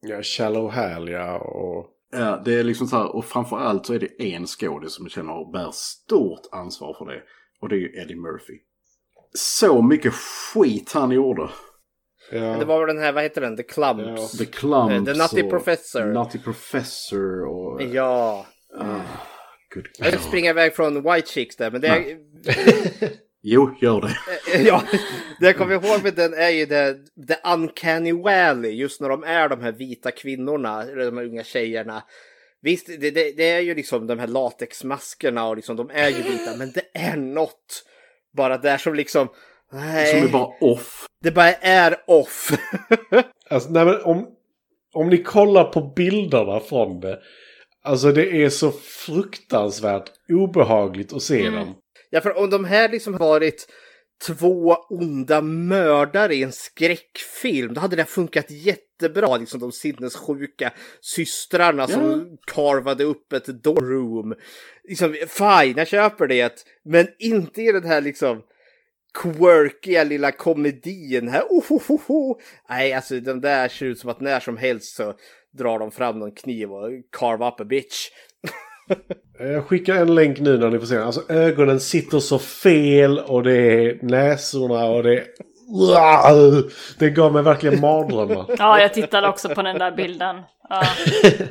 Ja, 0.00 0.22
Shallow 0.22 0.70
Hal 0.70 1.08
ja 1.08 1.38
och... 1.38 1.86
Ja, 2.12 2.42
det 2.44 2.54
är 2.54 2.64
liksom 2.64 2.86
så 2.86 2.96
här, 2.96 3.16
och 3.16 3.24
framförallt 3.24 3.86
så 3.86 3.94
är 3.94 3.98
det 3.98 4.34
en 4.34 4.46
skådis 4.46 4.92
som 4.94 5.08
känner 5.08 5.52
bär 5.52 5.70
stort 5.72 6.46
ansvar 6.52 6.94
för 6.98 7.04
det. 7.04 7.22
Och 7.60 7.68
det 7.68 7.74
är 7.74 7.78
ju 7.78 8.00
Eddie 8.02 8.14
Murphy. 8.16 8.58
Så 9.34 9.82
mycket 9.82 10.14
skit 10.14 10.92
han 10.92 11.10
gjorde. 11.10 11.50
Det 12.30 12.64
var 12.64 12.78
väl 12.78 12.94
den 12.96 13.04
här, 13.04 13.12
vad 13.12 13.22
heter 13.22 13.40
den, 13.40 13.56
The 13.56 13.62
Clumps? 13.62 14.38
The 14.38 14.44
Clumps 14.44 15.12
The 15.12 15.18
Nutty 15.18 15.42
och 15.42 15.50
Professor. 15.50 16.04
Nutty 16.04 16.38
Professor 16.38 17.44
och... 17.44 17.82
Ja. 17.82 18.46
Ah, 18.78 19.00
good 19.74 19.88
Jag 19.98 20.10
vill 20.10 20.20
springa 20.20 20.50
iväg 20.50 20.74
från 20.74 21.02
White 21.02 21.28
Chicks 21.28 21.56
där, 21.56 21.70
men 21.70 21.80
det 21.80 21.88
är... 21.88 22.18
Jo, 23.42 23.76
gör 23.80 24.00
det. 24.00 24.16
ja, 24.62 24.82
det 25.40 25.46
jag 25.46 25.56
kommer 25.56 25.74
ihåg 25.74 26.02
med 26.02 26.14
den 26.14 26.34
är 26.34 26.48
ju 26.48 26.66
det, 26.66 26.94
the 27.28 27.36
uncanny 27.44 28.12
valley, 28.12 28.70
just 28.70 29.00
när 29.00 29.08
de 29.08 29.24
är 29.24 29.48
de 29.48 29.60
här 29.60 29.72
vita 29.72 30.10
kvinnorna, 30.10 30.82
eller 30.82 31.04
de 31.04 31.16
här 31.16 31.24
unga 31.24 31.44
tjejerna. 31.44 32.02
Visst, 32.62 32.86
det, 32.86 33.10
det, 33.10 33.36
det 33.36 33.50
är 33.50 33.60
ju 33.60 33.74
liksom 33.74 34.06
de 34.06 34.18
här 34.18 34.26
latexmaskerna 34.26 35.48
och 35.48 35.56
liksom 35.56 35.76
de 35.76 35.90
är 35.90 36.08
ju 36.08 36.22
vita, 36.22 36.56
men 36.56 36.72
det 36.72 36.84
är 36.94 37.16
något 37.16 37.84
bara 38.36 38.58
där 38.58 38.78
som 38.78 38.94
liksom, 38.94 39.28
nej. 39.72 40.06
Som 40.06 40.28
är 40.28 40.32
bara 40.32 40.50
off. 40.60 41.06
Det 41.24 41.30
bara 41.30 41.52
är 41.52 41.96
off. 42.06 42.50
Alltså, 43.50 43.70
nej, 43.70 43.84
men 43.84 44.02
om, 44.02 44.28
om 44.94 45.08
ni 45.08 45.22
kollar 45.22 45.64
på 45.64 45.92
bilderna 45.96 46.60
från 46.60 47.00
det. 47.00 47.18
Alltså 47.82 48.12
det 48.12 48.44
är 48.44 48.48
så 48.48 48.72
fruktansvärt 49.06 50.10
obehagligt 50.32 51.12
att 51.12 51.22
se 51.22 51.50
dem. 51.50 51.74
Ja, 52.10 52.20
för 52.20 52.38
om 52.38 52.50
de 52.50 52.64
här 52.64 52.88
liksom 52.88 53.16
varit 53.16 53.66
två 54.26 54.76
onda 54.90 55.40
mördare 55.40 56.34
i 56.34 56.42
en 56.42 56.52
skräckfilm, 56.52 57.74
då 57.74 57.80
hade 57.80 57.96
det 57.96 58.04
funkat 58.04 58.50
jättebra. 59.00 59.36
Liksom 59.36 59.60
de 59.60 59.72
sinnessjuka 59.72 60.72
systrarna 61.00 61.86
som 61.86 62.38
karvade 62.46 63.04
upp 63.04 63.32
ett 63.32 63.62
dorm. 63.62 64.34
Liksom, 64.84 65.16
fine, 65.28 65.76
jag 65.76 65.88
köper 65.88 66.26
det. 66.26 66.64
Men 66.84 67.06
inte 67.18 67.62
i 67.62 67.72
den 67.72 67.84
här 67.84 68.00
liksom 68.00 68.42
quirkiga 69.22 70.04
lilla 70.04 70.32
komedin 70.32 71.28
här. 71.28 71.42
Ohohoho. 71.50 72.40
Nej, 72.68 72.92
alltså 72.92 73.20
de 73.20 73.40
där 73.40 73.68
ser 73.68 73.86
ut 73.86 73.98
som 73.98 74.10
att 74.10 74.20
när 74.20 74.40
som 74.40 74.56
helst 74.56 74.96
så 74.96 75.14
drar 75.58 75.78
de 75.78 75.90
fram 75.90 76.18
någon 76.18 76.32
kniv 76.32 76.72
och 76.72 76.90
carve 77.18 77.48
up 77.48 77.60
a 77.60 77.64
bitch. 77.64 78.08
Jag 79.38 79.66
skickar 79.66 79.94
en 79.94 80.14
länk 80.14 80.40
nu 80.40 80.58
när 80.58 80.70
ni 80.70 80.78
får 80.78 80.86
se 80.86 80.94
den. 80.94 81.06
Alltså 81.06 81.32
ögonen 81.32 81.80
sitter 81.80 82.18
så 82.18 82.38
fel 82.38 83.18
och 83.18 83.42
det 83.42 83.56
är 83.56 83.98
näsorna 84.02 84.84
och 84.84 85.02
det 85.02 85.14
är... 85.14 85.26
Det 86.98 87.10
gav 87.10 87.32
mig 87.32 87.42
verkligen 87.42 87.80
mardrömmar. 87.80 88.46
Ja, 88.58 88.80
jag 88.80 88.94
tittade 88.94 89.28
också 89.28 89.48
på 89.48 89.62
den 89.62 89.78
där 89.78 89.92
bilden. 89.96 90.36
Ja. 90.68 90.82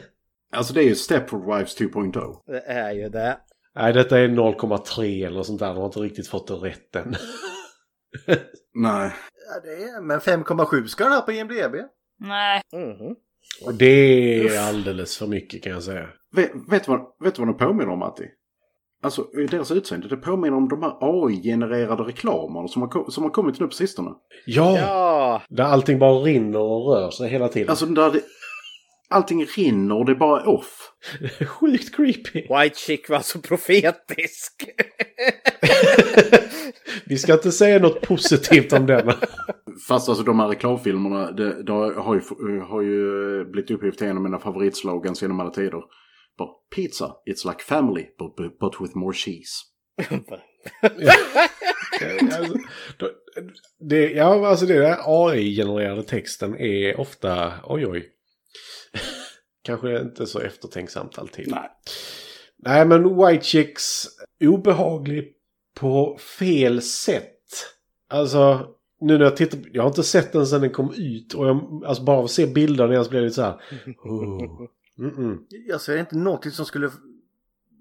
Alltså 0.52 0.74
det 0.74 0.82
är 0.84 0.88
ju 0.88 0.96
Stepford 0.96 1.46
Wives 1.46 1.80
2.0. 1.80 2.36
Det 2.48 2.60
är 2.60 2.92
ju 2.92 3.10
det. 3.10 3.38
Nej, 3.76 3.94
detta 3.94 4.20
är 4.20 4.28
0,3 4.28 5.28
eller 5.28 5.44
sånt 5.44 5.60
där. 5.60 5.68
De 5.68 5.78
har 5.78 5.86
inte 5.86 6.00
riktigt 6.00 6.28
fått 6.28 6.48
det 6.48 6.54
rätt 6.54 6.96
än. 6.96 7.16
Nej. 8.74 9.12
Ja, 9.48 9.60
det 9.64 9.84
är, 9.84 10.02
men 10.02 10.20
5,7 10.20 10.86
ska 10.86 11.04
den 11.04 11.14
ha 11.14 11.22
på 11.22 11.32
IMDB. 11.32 11.76
Nej. 12.20 12.62
Och 13.66 13.74
det 13.74 13.86
är 14.48 14.60
alldeles 14.60 15.18
för 15.18 15.28
mycket 15.28 15.64
kan 15.64 15.72
jag 15.72 15.84
säga. 15.84 16.08
Vet, 16.36 16.52
vet, 16.72 16.86
du 16.86 16.92
vad, 16.92 17.02
vet 17.24 17.40
vad 17.40 17.48
de 17.48 17.58
påminner 17.58 17.90
om, 17.90 18.00
Matti? 18.00 18.26
Alltså, 19.02 19.28
i 19.34 19.46
deras 19.46 19.72
utseende, 19.72 20.08
det 20.08 20.18
påminner 20.18 20.58
om 20.58 20.70
de 20.70 20.84
här 20.84 20.98
AI-genererade 21.00 22.04
reklamerna 22.04 22.68
som 22.68 22.82
har, 22.82 23.12
som 23.12 23.24
har 23.24 23.32
kommit 23.32 23.60
nu 23.60 23.68
på 23.68 23.74
sistone. 23.74 24.12
Ja! 24.46 24.78
Ja! 24.78 25.42
Där 25.50 25.64
allting 25.64 26.00
bara 26.00 26.14
rinner 26.14 26.60
och 26.60 26.94
rör 26.94 27.12
sig 27.12 27.30
hela 27.30 27.48
tiden. 27.48 27.70
Alltså, 27.70 27.86
där 27.86 28.12
det, 28.12 28.22
allting 29.10 29.46
rinner 29.46 29.96
och 29.96 30.06
det 30.06 30.12
är 30.12 30.16
bara 30.16 30.50
off. 30.50 30.92
Sjukt 31.48 31.96
creepy. 31.96 32.42
White 32.42 32.80
Chick 32.80 33.10
var 33.10 33.20
så 33.20 33.40
profetisk. 33.40 34.66
Vi 37.06 37.18
ska 37.18 37.34
inte 37.34 37.52
säga 37.52 37.80
något 37.80 38.02
positivt 38.02 38.74
om 38.74 38.86
den. 38.86 39.12
Fast 39.88 40.10
alltså 40.10 40.24
de 40.24 40.40
här 40.40 40.48
reklamfilmerna, 40.48 41.32
det, 41.32 41.64
det 41.64 41.72
har, 41.72 42.16
ju, 42.16 42.22
har 42.60 42.82
ju 42.82 43.46
blivit 43.46 43.72
upphöjt 43.72 43.98
till 43.98 44.08
en 44.08 44.18
av 44.18 44.24
mina 44.24 44.40
favoritslogans 44.40 45.22
genom 45.22 45.40
alla 45.40 45.50
tider. 45.50 45.82
Bara, 46.40 46.50
pizza, 46.76 47.16
it's 47.30 47.50
like 47.52 47.64
family, 47.64 48.06
but, 48.20 48.36
but 48.60 48.82
with 48.82 48.96
more 48.98 49.14
cheese. 49.14 49.52
Alltså, 50.10 50.40
då- 52.98 53.12
det, 53.80 54.12
ja, 54.12 54.48
alltså 54.48 54.66
det 54.66 54.80
där 54.80 54.98
AI-genererade 55.06 56.04
texten 56.04 56.56
är 56.60 57.00
ofta, 57.00 57.54
oj 57.64 57.88
oj. 57.88 58.10
Kanske 59.64 60.02
inte 60.02 60.28
så 60.28 60.40
eftertänksamt 60.40 61.20
alltid. 61.20 61.52
Nej. 61.52 61.70
Nej, 62.58 62.86
men 62.86 63.18
White 63.26 63.44
Chicks 63.46 64.06
obehaglig 64.44 65.34
på 65.80 66.18
fel 66.40 66.82
sätt. 66.82 67.36
Alltså, 68.10 68.68
nu 69.02 69.18
när 69.18 69.26
jag 69.26 69.38
tittar, 69.38 69.60
jag 69.74 69.84
har 69.84 69.90
inte 69.90 70.04
sett 70.04 70.34
den 70.34 70.48
sedan 70.48 70.62
den 70.62 70.70
kom 70.72 70.94
ut 70.98 71.34
och 71.34 71.48
jag, 71.48 71.84
alltså 71.86 72.04
bara 72.04 72.18
av 72.18 72.24
att 72.26 72.32
se 72.32 72.48
bilderna 72.48 72.92
igen 72.94 73.04
så 73.06 73.10
blir 73.10 73.20
det 73.20 73.26
lite 73.26 73.36
så 73.36 73.42
här. 73.42 73.62
Oh. 74.04 74.68
Mm-mm. 75.00 75.38
Jag 75.68 75.82
ser 75.82 75.98
inte 75.98 76.18
något 76.18 76.54
som 76.54 76.66
skulle 76.66 76.92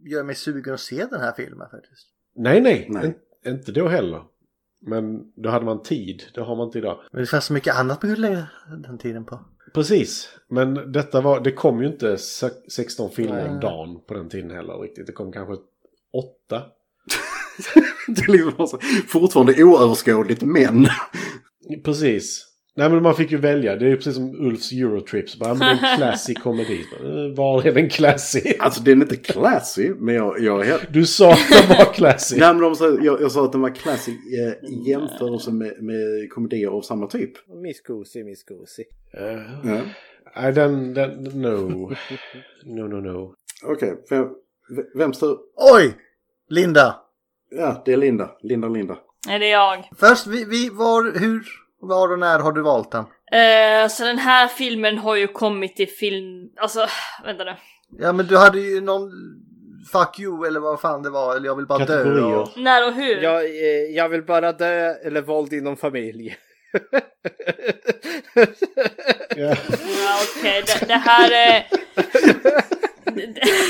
göra 0.05 0.25
mig 0.25 0.35
sugen 0.35 0.75
att 0.75 0.81
se 0.81 1.07
den 1.11 1.21
här 1.21 1.33
filmen 1.33 1.69
faktiskt. 1.71 2.09
Nej, 2.37 2.61
nej, 2.61 2.87
Nej. 2.91 3.19
In, 3.45 3.53
inte 3.53 3.73
då 3.73 3.89
heller. 3.89 4.23
Men 4.81 5.33
då 5.37 5.49
hade 5.51 5.65
man 5.65 5.83
tid, 5.83 6.23
det 6.35 6.41
har 6.41 6.57
man 6.57 6.67
inte 6.67 6.79
idag. 6.79 7.01
Men 7.13 7.21
det 7.21 7.27
fanns 7.27 7.45
så 7.45 7.53
mycket 7.53 7.77
annat 7.77 8.03
man 8.03 8.15
kunde 8.15 8.29
lägga 8.29 8.47
den 8.85 8.99
tiden 8.99 9.25
på. 9.25 9.41
Precis. 9.75 10.29
Men 10.49 10.93
detta 10.93 11.21
var, 11.21 11.41
det 11.41 11.53
kom 11.53 11.83
ju 11.83 11.89
inte 11.89 12.19
se- 12.19 12.71
16 12.71 13.11
filmer 13.11 13.49
om 13.49 13.61
dagen 13.61 14.01
på 14.09 14.15
den 14.15 14.29
tiden 14.29 14.51
heller 14.51 14.79
riktigt. 14.79 15.07
Det 15.07 15.13
kom 15.13 15.33
kanske 15.33 15.55
åtta. 16.13 16.63
Det 18.09 18.23
är 18.23 18.47
liksom 18.47 18.79
fortfarande 19.09 19.65
oöverskådligt 19.65 20.43
men. 20.43 20.87
Precis. 21.85 22.48
Nej 22.79 22.91
men 22.91 23.03
man 23.03 23.15
fick 23.15 23.31
ju 23.31 23.39
välja. 23.39 23.77
Det 23.77 23.85
är 23.85 23.89
ju 23.89 23.97
precis 23.97 24.15
som 24.15 24.47
Ulfs 24.47 24.73
Eurotrips. 24.73 25.39
Bara, 25.39 25.55
men 25.55 25.59
det 25.77 25.87
är 25.87 25.91
en 25.93 25.97
classy 25.97 26.35
komedi. 26.45 26.85
Eh, 27.01 27.37
Var 27.37 27.67
är 27.67 27.73
den 27.73 27.91
classy? 27.91 28.55
Alltså 28.59 28.83
den 28.83 28.99
är 28.99 29.05
inte 29.05 29.17
classy 29.17 29.95
men 29.99 30.15
jag, 30.15 30.41
jag 30.41 30.63
helt... 30.63 30.93
Du 30.93 31.07
sa 31.07 31.33
att 31.33 31.39
den 31.69 31.77
var 31.79 31.93
classy. 31.95 32.37
Nej 32.39 32.55
men 32.55 32.63
de 32.63 32.75
sa, 32.75 32.99
jag, 33.01 33.21
jag 33.21 33.33
sa 33.33 33.45
att 33.45 33.53
den 33.53 33.61
var 33.61 33.75
classy 33.75 34.13
eh, 34.13 34.71
i 34.71 34.91
jämförelse 34.91 35.51
med, 35.53 35.83
med 35.83 36.31
komedier 36.31 36.69
av 36.69 36.83
samma 36.83 37.07
typ. 37.07 37.33
Miss 37.63 37.83
Goosey, 37.83 38.25
Miss 38.25 38.45
Goosey. 38.45 38.85
Ja. 39.65 39.81
Nej 40.37 40.53
den, 40.53 40.95
den, 40.95 41.11
no. 41.25 41.93
No, 42.65 42.83
no, 42.89 43.01
no. 43.01 43.35
Okej, 43.65 43.95
vem, 44.11 44.29
vem 44.95 45.13
står... 45.13 45.39
Oj! 45.75 45.95
Linda. 46.49 46.97
Ja, 47.51 47.83
det 47.85 47.93
är 47.93 47.97
Linda. 47.97 48.31
Linda, 48.43 48.69
Linda. 48.69 48.99
Nej, 49.27 49.39
det 49.39 49.47
är 49.47 49.53
jag. 49.53 49.89
Först, 49.97 50.27
vi, 50.27 50.45
vi, 50.45 50.69
var, 50.69 51.19
hur, 51.21 51.43
var 51.81 52.13
och 52.13 52.19
när 52.19 52.39
har 52.39 52.53
du 52.53 52.63
valt 52.63 52.91
den? 52.91 53.05
Eh, 53.33 53.89
så 53.89 54.05
den 54.05 54.19
här 54.19 54.49
filmen 54.49 54.99
har 54.99 55.17
ju 55.17 55.27
kommit 55.27 55.81
i 55.81 55.87
film... 55.87 56.49
Alltså, 56.57 56.87
vänta 57.25 57.45
nu. 57.45 57.57
Ja 57.99 58.13
men 58.13 58.27
du 58.27 58.37
hade 58.37 58.61
ju 58.61 58.81
någon 58.81 59.11
Fuck 59.93 60.21
you 60.21 60.47
eller 60.47 60.61
vad 60.61 60.81
fan 60.81 61.03
det 61.03 61.11
var, 61.11 61.37
eller 61.37 61.47
jag 61.47 61.57
vill 61.57 61.67
bara 61.67 61.85
dö. 61.85 62.21
Och... 62.21 62.49
När 62.57 62.87
och 62.89 62.93
hur? 62.93 63.23
Jag, 63.23 63.45
eh, 63.45 63.97
jag 63.97 64.09
vill 64.09 64.23
bara 64.23 64.53
dö 64.53 64.95
eller 64.95 65.23
våld 65.23 65.53
inom 65.53 65.77
familj. 65.77 66.37
Ja. 69.37 69.55
Ja, 70.05 70.19
okej, 70.39 70.63
det, 70.67 70.87
det 70.89 70.95
här 70.95 71.31
är... 71.31 71.67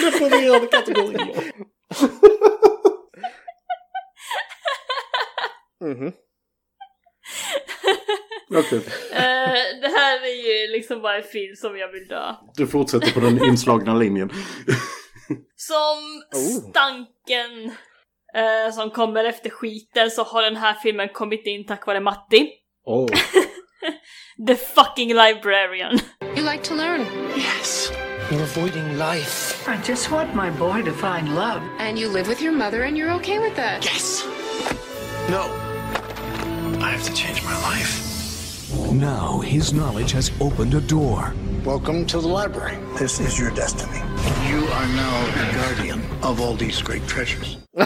Definierade 0.05 0.66
kategorier. 0.66 1.52
Mhm. 5.80 6.12
Okej. 8.55 8.78
Eh, 9.12 9.80
det 9.82 9.88
här 9.88 10.20
är 10.22 10.66
ju 10.66 10.72
liksom 10.72 11.02
bara 11.02 11.16
en 11.16 11.22
film 11.22 11.56
som 11.56 11.78
jag 11.78 11.92
vill 11.92 12.09
dö. 12.09 12.34
Du 12.55 12.66
fortsätter 12.66 13.12
på 13.12 13.20
den 13.20 13.44
inslagna 13.44 13.94
linjen. 13.94 14.30
Som 15.56 15.98
Oh. 16.34 16.70
stanken 16.70 17.70
eh, 18.34 18.74
som 18.74 18.90
kommer 18.90 19.24
efter 19.24 19.50
skiten 19.50 20.10
så 20.10 20.22
har 20.22 20.42
den 20.42 20.56
här 20.56 20.74
filmen 20.74 21.09
kommit 21.09 21.46
in 21.46 21.66
tack 21.66 21.86
vare 21.86 22.00
Matti. 22.00 22.50
Oh. 22.84 23.06
The 24.46 24.55
fucking 24.56 25.09
librarian. 25.09 25.98
You 26.36 26.44
like 26.52 26.62
to 26.62 26.74
learn. 26.74 27.00
Yes. 27.36 27.92
You're 28.30 28.42
avoiding 28.42 28.98
life. 28.98 29.68
I 29.68 29.76
just 29.90 30.10
want 30.10 30.34
my 30.34 30.50
boy 30.50 30.82
to 30.84 30.92
find 30.92 31.34
love. 31.34 31.60
And 31.78 31.98
you 31.98 32.12
live 32.12 32.28
with 32.28 32.42
your 32.42 32.52
mother 32.52 32.82
and 32.82 32.96
you're 32.96 33.14
okay 33.16 33.38
with 33.38 33.56
that. 33.56 33.84
Yes. 33.84 34.24
No. 35.30 35.68
I 36.89 36.93
have 36.93 37.05
to 37.05 37.12
change 37.12 37.43
my 37.44 37.56
life. 37.70 37.93
Now 38.93 39.40
his 39.40 39.73
knowledge 39.73 40.12
has 40.12 40.32
opened 40.40 40.74
a 40.74 40.81
door. 40.81 41.35
Welcome 41.65 42.06
to 42.06 42.20
the 42.20 42.28
library. 42.28 42.78
This 42.98 43.20
is 43.20 43.39
your 43.40 43.51
destiny. 43.51 43.98
You 44.51 44.66
are 44.77 44.86
now 44.86 45.27
the 45.36 45.59
guardian 45.59 46.01
of 46.23 46.40
all 46.40 46.56
these 46.56 46.82
great 46.82 47.06
treasures. 47.06 47.56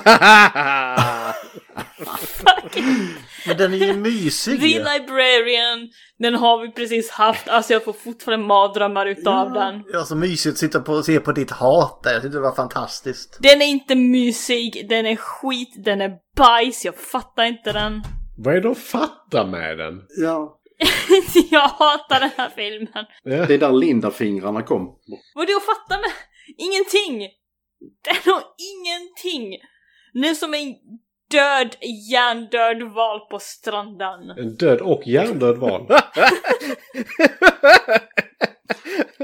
Men 3.46 3.56
den 3.56 3.74
är 3.74 3.86
ju 3.86 3.92
mysig 3.96 4.60
The. 4.60 4.66
Librarian, 4.66 5.88
den 6.18 6.34
har 6.34 6.62
vi 6.62 6.72
precis 6.72 7.10
haft. 7.10 7.48
Alltså 7.48 7.72
jag 7.72 7.84
får 7.84 7.92
fortfarande 7.92 8.46
mardrömmar 8.46 9.06
utav 9.06 9.52
den. 9.52 9.82
Ja, 9.92 10.04
så 10.04 10.16
mysigt 10.16 10.52
att 10.52 10.58
sitta 10.58 10.80
på 10.80 10.92
och 10.92 11.04
se 11.04 11.20
på 11.20 11.32
ditt 11.32 11.50
hat 11.50 12.00
där. 12.02 12.12
Jag 12.12 12.22
tyckte 12.22 12.38
det 12.38 12.42
var 12.42 12.54
fantastiskt. 12.54 13.38
Den 13.40 13.62
är 13.62 13.66
inte 13.66 13.94
mysig, 13.94 14.86
den 14.88 15.06
är 15.06 15.16
skit, 15.16 15.84
den 15.84 16.00
är 16.00 16.12
bajs, 16.36 16.84
jag 16.84 16.94
fattar 16.96 17.44
inte 17.44 17.72
den. 17.72 18.02
Vad 18.44 18.56
är 18.56 18.60
det 18.60 18.70
att 18.70 18.78
fatta 18.78 19.46
med 19.46 19.78
den? 19.78 20.02
Ja. 20.16 20.60
jag 21.50 21.68
hatar 21.68 22.20
den 22.20 22.30
här 22.36 22.50
filmen. 22.50 23.04
Det 23.24 23.54
är 23.54 23.58
där 23.58 23.72
Linda-fingrarna 23.72 24.62
kom. 24.62 24.98
Vad 25.34 25.42
är 25.42 25.46
det 25.46 25.56
att 25.56 25.66
fatta 25.66 26.00
med? 26.00 26.10
Ingenting! 26.56 27.30
Den 28.04 28.32
har 28.32 28.42
ingenting! 28.72 29.54
Är 30.30 30.34
som 30.34 30.54
en 30.54 30.74
död, 31.30 31.76
hjärndöd 32.10 32.82
val 32.82 33.20
på 33.30 33.38
stranden. 33.38 34.30
En 34.36 34.56
död 34.56 34.80
och 34.80 35.02
hjärndöd 35.06 35.56
val. 35.56 35.86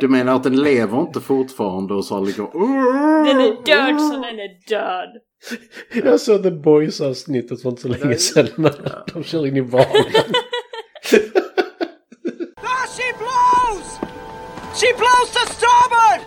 Du 0.00 0.08
menar 0.08 0.36
att 0.36 0.42
den 0.42 0.56
lever 0.62 1.00
inte 1.00 1.20
fortfarande 1.20 1.94
och 1.94 2.04
så 2.04 2.20
ligger... 2.20 2.42
Den 3.24 3.40
är 3.40 3.64
död 3.64 4.00
så 4.00 4.12
den 4.12 4.24
är 4.24 4.68
död. 4.68 5.08
Jag 6.04 6.20
såg 6.20 6.42
The 6.42 6.50
Boys-avsnittet 6.50 7.62
för 7.62 7.68
inte 7.68 7.82
så 7.82 7.88
länge 7.88 8.14
sedan 8.16 8.48
när 8.56 9.04
de 9.14 9.24
kör 9.24 9.46
in 9.46 9.56
i 9.56 9.60
valen. 9.60 10.12
Ah, 12.56 12.86
she 12.96 13.12
blows! 13.18 13.98
She 14.80 14.92
blows 14.96 15.30
to 15.32 15.52
starboard! 15.54 16.20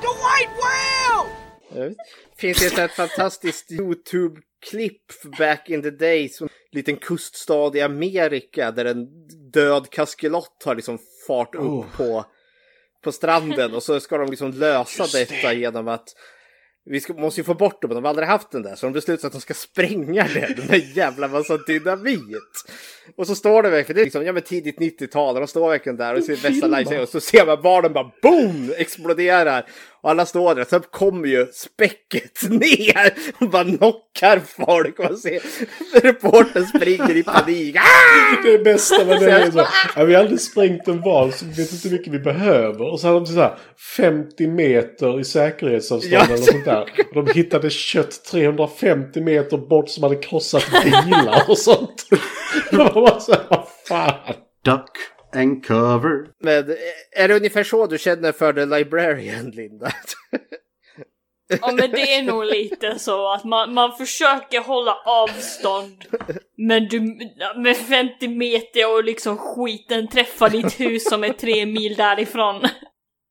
The 0.00 0.08
white 0.08 0.52
whale! 0.62 1.94
Finns 2.38 2.58
det 2.74 2.82
ett 2.82 2.92
fantastiskt 2.92 3.70
YouTube-klipp 3.72 5.02
back 5.38 5.70
in 5.70 5.82
the 5.82 5.90
days. 5.90 6.40
En 6.40 6.48
liten 6.72 6.96
kuststad 6.96 7.76
i 7.76 7.80
Amerika 7.80 8.70
där 8.70 8.84
en 8.84 9.06
död 9.52 9.90
kaskelott 9.90 10.62
har 10.64 10.74
liksom 10.74 10.98
fart 11.26 11.54
upp 11.54 11.62
Oh. 11.62 11.84
på, 11.96 12.24
på 13.02 13.12
stranden. 13.12 13.74
Och 13.74 13.82
så 13.82 14.00
ska 14.00 14.18
de 14.18 14.30
liksom 14.30 14.50
lösa 14.50 15.06
detta 15.18 15.52
genom 15.52 15.88
att 15.88 16.08
vi 16.84 17.00
ska, 17.00 17.12
måste 17.14 17.40
ju 17.40 17.44
få 17.44 17.54
bort 17.54 17.82
dem, 17.82 17.90
de 17.90 18.04
har 18.04 18.08
aldrig 18.08 18.28
haft 18.28 18.50
den 18.50 18.62
där. 18.62 18.74
Så 18.74 18.86
de 18.86 18.92
beslutar 18.92 19.26
att 19.26 19.32
de 19.32 19.40
ska 19.40 19.54
spränga 19.54 20.28
den 20.34 20.66
med 20.68 20.96
jävla 20.96 21.28
massa 21.28 21.56
dynamit. 21.56 22.64
Och 23.16 23.26
så 23.26 23.34
står 23.34 23.62
det 23.62 23.70
verkligen, 23.70 23.96
det 23.96 24.02
är 24.02 24.04
liksom, 24.04 24.24
ja 24.24 24.32
men 24.32 24.42
tidigt 24.42 24.78
90-tal, 24.78 25.34
och 25.34 25.40
de 25.40 25.48
står 25.48 25.70
verkligen 25.70 25.96
där 25.96 26.14
och 26.14 26.24
ser 26.24 26.36
bästa 26.36 26.66
live 26.66 27.02
och 27.02 27.08
så 27.08 27.20
ser 27.20 27.46
man 27.46 27.62
barnen 27.62 27.92
bara 27.92 28.12
boom! 28.22 28.72
Exploderar. 28.76 29.66
Och 30.02 30.10
alla 30.10 30.26
står 30.26 30.54
där, 30.54 30.64
så 30.64 30.80
kommer 30.80 31.28
ju 31.28 31.46
späcket 31.52 32.42
ner 32.50 33.12
och 33.40 33.48
bara 33.50 33.64
knockar 33.64 34.40
folk. 34.46 34.98
Och 34.98 35.04
man 35.04 35.16
ser 35.16 35.40
reportern 36.02 36.66
springer 36.66 37.16
i 37.16 37.22
panik. 37.22 37.76
Ah! 37.76 38.42
Det 38.44 38.58
bästa 38.64 39.04
med 39.04 39.20
det 39.20 39.30
är 39.30 39.50
så. 39.50 39.66
Ja, 39.96 40.04
vi 40.04 40.14
har 40.14 40.20
aldrig 40.20 40.40
sprängt 40.40 40.88
en 40.88 41.00
val 41.00 41.32
så 41.32 41.44
vi 41.44 41.52
vet 41.52 41.72
inte 41.72 41.88
hur 41.88 41.96
mycket 41.98 42.12
vi 42.12 42.18
behöver. 42.18 42.92
Och 42.92 43.00
så 43.00 43.06
hade 43.06 43.18
de 43.20 43.26
så 43.26 43.40
här 43.40 43.58
50 43.96 44.46
meter 44.46 45.20
i 45.20 45.24
säkerhetsavstånd 45.24 46.12
Ja. 46.14 46.24
eller 46.24 46.36
sånt 46.36 46.64
där. 46.64 46.84
Och 47.14 47.24
de 47.24 47.32
hittade 47.32 47.70
kött 47.70 48.24
350 48.30 49.20
meter 49.20 49.56
bort 49.58 49.88
som 49.88 50.02
hade 50.02 50.16
krossat 50.16 50.64
bilar 50.84 51.42
och 51.48 51.58
sånt. 51.58 52.06
Det 52.70 52.76
var 52.76 52.92
bara 52.94 53.20
så 53.20 53.32
här, 53.32 53.40
vad 53.48 53.66
fan. 53.88 54.34
Duck 54.64 54.90
and 55.36 55.66
cover. 55.66 56.26
Men 56.42 56.70
eh, 56.70 57.22
är 57.22 57.28
det 57.28 57.36
ungefär 57.36 57.64
så 57.64 57.86
du 57.86 57.98
känner 57.98 58.32
för 58.32 58.52
The 58.52 58.66
Librarian, 58.66 59.50
Linda? 59.50 59.92
Ja 61.60 61.72
men 61.72 61.90
det 61.90 62.14
är 62.14 62.22
nog 62.22 62.44
lite 62.44 62.98
så 62.98 63.32
att 63.32 63.44
man, 63.44 63.74
man 63.74 63.92
försöker 63.92 64.60
hålla 64.60 64.94
avstånd 65.06 66.04
men 66.56 66.88
du 66.88 67.00
med 67.56 67.76
50 67.76 68.28
meter 68.28 68.96
och 68.96 69.04
liksom 69.04 69.36
skiten 69.36 70.08
träffar 70.08 70.50
ditt 70.50 70.80
hus 70.80 71.08
som 71.08 71.24
är 71.24 71.32
tre 71.32 71.66
mil 71.66 71.94
därifrån. 71.94 72.60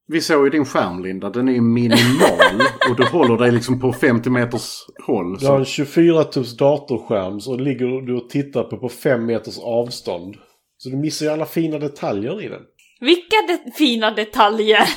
Vi 0.07 0.21
såg 0.21 0.43
ju 0.45 0.49
din 0.49 0.65
skärm 0.65 1.03
Linda, 1.03 1.29
den 1.29 1.47
är 1.47 1.53
ju 1.53 1.61
minimal 1.61 2.61
och 2.89 2.95
du 2.97 3.05
håller 3.05 3.37
dig 3.37 3.51
liksom 3.51 3.79
på 3.79 3.93
50 3.93 4.29
meters 4.29 4.85
håll. 5.05 5.37
Du 5.37 5.47
har 5.47 5.59
en 5.59 5.65
Så. 5.65 5.71
24 5.71 6.23
tums 6.23 6.57
datorskärm 6.57 7.39
så 7.39 7.57
ligger 7.57 8.01
du 8.01 8.15
och 8.15 8.29
tittar 8.29 8.63
på 8.63 8.77
på 8.77 8.89
5 8.89 9.25
meters 9.25 9.59
avstånd. 9.59 10.35
Så 10.83 10.89
du 10.89 10.97
missar 10.97 11.25
ju 11.25 11.31
alla 11.31 11.45
fina 11.45 11.79
detaljer 11.79 12.41
i 12.41 12.47
den. 12.47 12.61
Vilka 12.99 13.35
de 13.47 13.71
fina 13.71 14.11
detaljer! 14.11 14.89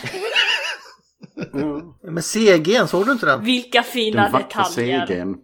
Men 2.02 2.22
CG'n, 2.22 2.86
såg 2.86 3.06
du 3.06 3.12
inte 3.12 3.26
den? 3.26 3.44
Vilka 3.44 3.82
fina 3.82 4.22
Den 4.22 4.42
detaljer! 4.42 5.06
CG'n. 5.06 5.34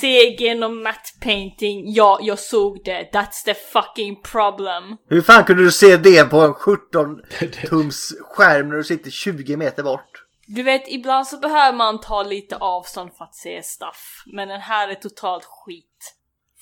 CG'n 0.00 0.64
och 0.64 0.70
matte 0.70 1.10
painting, 1.20 1.92
ja 1.92 2.18
jag 2.22 2.38
såg 2.38 2.80
det. 2.84 3.10
That's 3.12 3.44
the 3.44 3.54
fucking 3.54 4.22
problem. 4.22 4.96
Hur 5.08 5.22
fan 5.22 5.44
kunde 5.44 5.64
du 5.64 5.70
se 5.72 5.96
det 5.96 6.30
på 6.30 6.40
en 6.40 6.54
17 6.54 7.20
tums 7.68 8.14
skärm 8.20 8.68
när 8.68 8.76
du 8.76 8.84
sitter 8.84 9.10
20 9.10 9.56
meter 9.56 9.82
bort? 9.82 10.24
Du 10.46 10.62
vet, 10.62 10.82
ibland 10.88 11.26
så 11.26 11.38
behöver 11.38 11.78
man 11.78 12.00
ta 12.00 12.22
lite 12.22 12.56
avstånd 12.56 13.10
för 13.18 13.24
att 13.24 13.34
se 13.34 13.62
stuff. 13.62 14.22
Men 14.26 14.48
den 14.48 14.60
här 14.60 14.88
är 14.88 14.94
totalt 14.94 15.44
skit. 15.44 15.91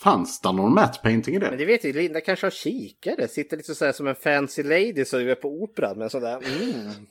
Fanns 0.03 0.41
det 0.41 0.53
någon 0.53 0.75
matte 0.75 0.99
painting 1.03 1.35
i 1.35 1.39
Men 1.39 1.51
det? 1.51 1.57
det 1.57 1.65
vet 1.65 1.85
ju, 1.85 1.93
Linda 1.93 2.21
kanske 2.21 2.47
har 2.47 2.51
kikare. 2.51 3.29
Sitter 3.29 3.57
lite 3.57 3.75
så 3.75 3.85
här 3.85 3.93
som 3.93 4.07
en 4.07 4.15
fancy 4.15 4.63
lady 4.63 5.05
så 5.05 5.19
är 5.19 5.35
på 5.35 5.49
operan 5.49 5.99
med 5.99 6.11
sådär. 6.11 6.37
Mm. 6.37 7.07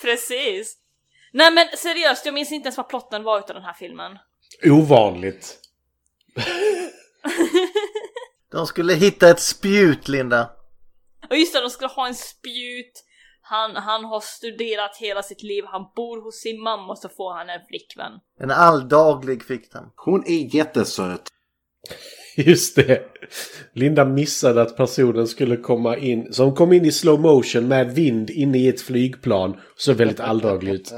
Precis. 0.00 0.76
Nej 1.32 1.50
men 1.52 1.66
seriöst, 1.76 2.26
jag 2.26 2.34
minns 2.34 2.52
inte 2.52 2.66
ens 2.66 2.76
vad 2.76 2.88
plotten 2.88 3.22
var 3.22 3.38
utav 3.38 3.54
den 3.54 3.64
här 3.64 3.72
filmen. 3.72 4.18
Ovanligt. 4.64 5.58
De 8.52 8.66
skulle 8.66 8.94
hitta 8.94 9.30
ett 9.30 9.40
spjut, 9.40 10.08
Linda. 10.08 10.50
Och 11.30 11.36
just 11.36 11.52
det, 11.52 11.60
de 11.60 11.70
skulle 11.70 11.88
ha 11.88 12.06
en 12.08 12.14
spjut. 12.14 13.04
Han, 13.50 13.76
han 13.76 14.04
har 14.04 14.20
studerat 14.20 14.96
hela 14.96 15.22
sitt 15.22 15.42
liv, 15.42 15.64
han 15.66 15.82
bor 15.96 16.22
hos 16.22 16.40
sin 16.40 16.62
mamma 16.62 16.92
och 16.92 16.98
så 16.98 17.08
får 17.08 17.34
han 17.34 17.50
en 17.50 17.60
flickvän. 17.68 18.12
En 18.40 18.50
alldaglig 18.50 19.44
fick 19.44 19.72
den. 19.72 19.84
Hon 19.96 20.24
är 20.26 20.54
jättesöt. 20.56 21.22
Just 22.36 22.76
det. 22.76 23.02
Linda 23.72 24.04
missade 24.04 24.62
att 24.62 24.76
personen 24.76 25.26
skulle 25.26 25.56
komma 25.56 25.96
in, 25.96 26.32
som 26.32 26.54
kom 26.54 26.72
in 26.72 26.84
i 26.84 26.92
slow 26.92 27.20
motion 27.20 27.68
med 27.68 27.94
vind 27.94 28.30
inne 28.30 28.58
i 28.58 28.68
ett 28.68 28.80
flygplan. 28.80 29.60
Så 29.76 29.92
väldigt 29.92 30.20
alldaglig 30.20 30.72
ut. 30.72 30.92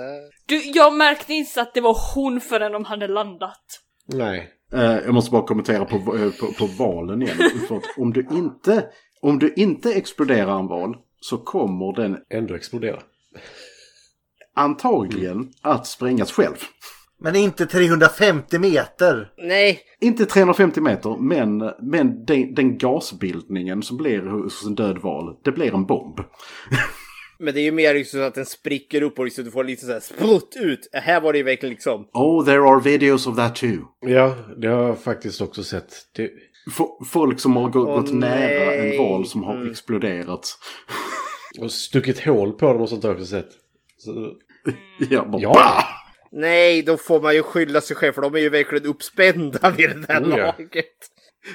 Du, 0.47 0.71
jag 0.75 0.95
märkte 0.95 1.35
inte 1.35 1.63
att 1.63 1.75
det 1.75 1.81
var 1.81 1.97
hon 2.15 2.41
förrän 2.41 2.73
de 2.73 2.85
hade 2.85 3.09
landat. 3.09 3.65
Nej. 4.07 4.51
Eh, 4.73 4.81
jag 4.83 5.15
måste 5.15 5.31
bara 5.31 5.47
kommentera 5.47 5.85
på, 5.85 5.97
eh, 5.97 6.31
på, 6.41 6.53
på 6.59 6.67
valen 6.79 7.23
igen. 7.23 7.39
Om, 7.97 8.13
du 8.13 8.27
inte, 8.31 8.85
om 9.21 9.39
du 9.39 9.55
inte 9.57 9.93
exploderar 9.93 10.59
en 10.59 10.67
val 10.67 10.97
så 11.23 11.39
kommer 11.39 11.97
den 12.03 12.19
Ändå 12.31 12.55
explodera. 12.55 13.03
antagligen 14.55 15.49
att 15.63 15.87
sprängas 15.87 16.33
själv. 16.33 16.57
Men 17.21 17.37
inte 17.37 17.67
350 17.67 18.59
meter. 18.59 19.31
Nej. 19.39 19.81
Inte 20.01 20.27
350 20.27 20.81
meter, 20.81 21.17
men, 21.21 21.59
men 21.83 22.25
den, 22.25 22.55
den 22.55 22.79
gasbildningen 22.79 23.83
som 23.83 23.97
blir 23.97 24.21
hos 24.21 24.67
en 24.67 24.75
död 24.75 24.99
val, 24.99 25.37
det 25.45 25.53
blir 25.53 25.75
en 25.75 25.87
bomb. 25.87 26.21
Men 27.39 27.55
det 27.55 27.61
är 27.61 27.65
ju 27.65 27.73
mer 27.73 27.95
liksom 27.95 28.21
så 28.21 28.25
att 28.27 28.35
den 28.35 28.47
spricker 28.47 29.03
upp 29.03 29.19
och 29.19 29.25
liksom 29.25 29.45
du 29.45 29.51
får 29.51 29.65
lite 29.65 29.87
så 29.87 29.93
här 29.93 30.01
sprutt 30.01 30.57
ut. 30.61 30.89
Här 30.93 31.21
var 31.21 31.33
det 31.33 31.39
ju 31.39 31.45
verkligen 31.45 31.71
liksom... 31.73 32.07
Oh, 32.13 32.45
there 32.45 32.61
are 32.69 32.81
videos 32.81 33.27
of 33.27 33.37
that 33.37 33.57
too. 33.57 33.79
Ja, 34.01 34.35
det 34.57 34.69
har 34.69 34.83
jag 34.83 34.99
faktiskt 34.99 35.41
också 35.41 35.65
sett. 35.65 35.93
Det... 36.17 36.31
Folk 37.07 37.41
som 37.41 37.57
har 37.57 37.69
gått, 37.71 37.87
gått 37.87 38.15
nära 38.15 38.75
en 38.75 38.99
val 38.99 39.27
som 39.27 39.43
har 39.43 39.55
Mm. 39.57 39.71
exploderat. 39.71 40.47
Och 41.61 41.73
stuckit 41.73 42.25
hål 42.25 42.53
på 42.53 42.73
dem 42.73 42.83
och 42.83 42.89
sånt 42.89 43.05
har 43.05 43.15
jag 43.15 43.27
sett. 43.27 43.49
Så... 43.97 44.33
Ja, 45.11 45.25
bara, 45.25 45.43
Ja! 45.43 45.85
Nej, 46.35 46.83
då 46.83 46.97
får 46.97 47.21
man 47.23 47.35
ju 47.35 47.43
skylla 47.43 47.81
sig 47.81 47.97
själv 47.97 48.13
för 48.13 48.23
de 48.23 48.35
är 48.35 48.39
ju 48.39 48.49
verkligen 48.49 48.87
uppspända 48.87 49.71
vid 49.71 49.91
det 49.91 50.07
där 50.07 50.23
Oh, 50.25 50.29
ja. 50.39 50.55
laget. 50.59 50.87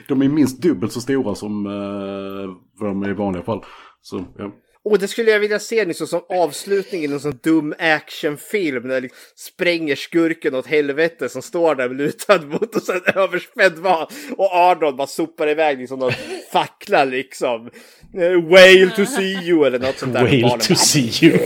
De 0.07 0.21
är 0.21 0.29
minst 0.29 0.61
dubbelt 0.61 0.93
så 0.93 1.01
stora 1.01 1.35
som 1.35 1.65
uh, 1.65 2.49
vad 2.79 2.89
de 2.89 3.03
är 3.03 3.09
i 3.09 3.13
vanliga 3.13 3.43
fall. 3.43 3.65
Så, 4.01 4.25
ja. 4.37 4.51
Och 4.89 4.99
det 4.99 5.07
skulle 5.07 5.31
jag 5.31 5.39
vilja 5.39 5.59
se 5.59 5.85
liksom, 5.85 6.07
som 6.07 6.21
avslutning 6.29 7.03
i 7.03 7.07
någon 7.07 7.19
sån 7.19 7.39
dum 7.43 7.73
actionfilm 7.79 8.87
när 8.87 9.01
liksom 9.01 9.19
spränger 9.35 9.95
skurken 9.95 10.55
åt 10.55 10.67
helvete 10.67 11.29
som 11.29 11.41
står 11.41 11.75
där 11.75 11.89
lutad 11.89 12.41
mot 12.41 12.75
och 12.75 12.81
sen 12.81 13.01
överspänd 13.15 13.77
var 13.77 14.11
och 14.37 14.55
Arnold 14.55 14.95
bara 14.95 15.07
sopar 15.07 15.49
iväg 15.49 15.77
liksom 15.79 15.99
någon 15.99 16.11
fackla 16.51 17.05
liksom. 17.05 17.69
Eh, 18.17 18.43
Whale 18.43 18.89
to 18.95 19.05
see 19.05 19.47
you 19.47 19.65
eller 19.65 19.79
något 19.79 19.97
sånt 19.97 20.13
där. 20.13 20.23
Whale 20.23 20.57
to 20.67 20.75
see 20.75 21.27
you. 21.27 21.37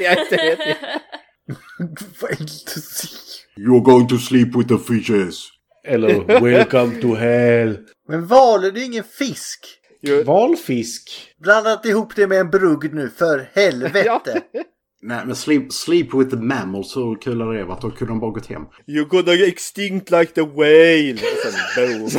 jag 0.00 0.12
är 0.12 0.22
inte 0.22 0.36
vet. 0.36 0.76
Whale 2.20 2.46
to 2.66 2.80
see 2.80 3.08
You're 3.56 3.84
going 3.84 4.08
to 4.08 4.18
sleep 4.18 4.56
with 4.56 4.68
the 4.68 4.78
fishes. 4.78 5.48
Eller 5.86 6.40
Welcome 6.40 7.00
to 7.00 7.14
hell. 7.14 7.78
Men 8.08 8.26
valer 8.26 8.70
det 8.70 8.80
är 8.80 8.84
ingen 8.84 9.04
fisk. 9.04 9.79
Valfisk. 10.24 11.10
Blandat 11.42 11.86
ihop 11.86 12.16
det 12.16 12.26
med 12.26 12.40
en 12.40 12.50
brugd 12.50 12.94
nu, 12.94 13.10
för 13.16 13.48
helvete. 13.52 14.42
Nej, 15.02 15.26
men 15.26 15.36
sleep, 15.36 15.72
sleep 15.72 16.14
with 16.14 16.30
the 16.30 16.36
mammals, 16.36 16.92
så 16.92 17.14
kul 17.14 17.40
hade 17.40 17.58
det 17.58 17.64
varit. 17.64 17.82
Då 17.82 17.90
kunde 17.90 18.12
de 18.12 18.20
bara 18.20 18.30
gått 18.30 18.46
hem. 18.46 18.62
You're 18.86 19.08
gonna 19.08 19.32
extinct 19.32 20.10
like 20.10 20.32
the 20.32 20.40
whale. 20.40 21.12
Och 21.12 21.52
sen 21.52 21.52
boom. 21.76 22.10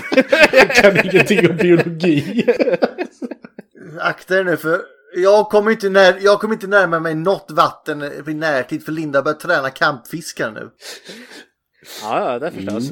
Jag 0.52 0.76
kan 0.76 1.06
ingenting 1.06 1.50
om 1.50 1.58
biologi. 1.58 2.46
Akta 4.00 4.40
er 4.40 4.44
nu 4.44 4.58
för 4.58 4.82
jag 5.16 5.50
kommer 5.50 5.72
inte, 5.72 5.90
när, 5.90 6.20
jag 6.22 6.40
kommer 6.40 6.54
inte 6.54 6.68
närma 6.68 7.00
mig 7.00 7.16
något 7.16 7.48
vatten 7.50 8.04
i 8.28 8.34
närtid 8.34 8.86
för 8.86 8.92
Linda 8.92 9.22
börjar 9.22 9.38
träna 9.38 9.70
kampfiskar 9.70 10.52
nu. 10.52 10.70
Ja, 12.02 12.32
ja, 12.32 12.40
det 12.40 12.52
förstås. 12.52 12.92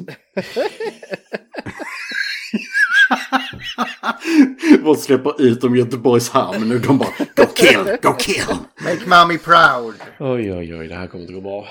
Bara 4.84 4.94
släpper 4.94 5.42
ut 5.42 5.60
dem 5.60 5.74
i 5.74 5.78
Göteborgs 5.78 6.30
hamn 6.30 6.68
nu. 6.68 6.78
De 6.78 6.98
bara 6.98 7.08
Go 7.36 7.46
kill, 7.54 7.96
go 8.02 8.12
kill. 8.18 8.56
Make 8.80 9.06
mommy 9.08 9.38
proud. 9.38 9.94
Oj, 10.18 10.52
oj, 10.52 10.74
oj, 10.76 10.88
det 10.88 10.94
här 10.94 11.06
kommer 11.06 11.22
inte 11.22 11.34
gå 11.34 11.40
bra. 11.40 11.68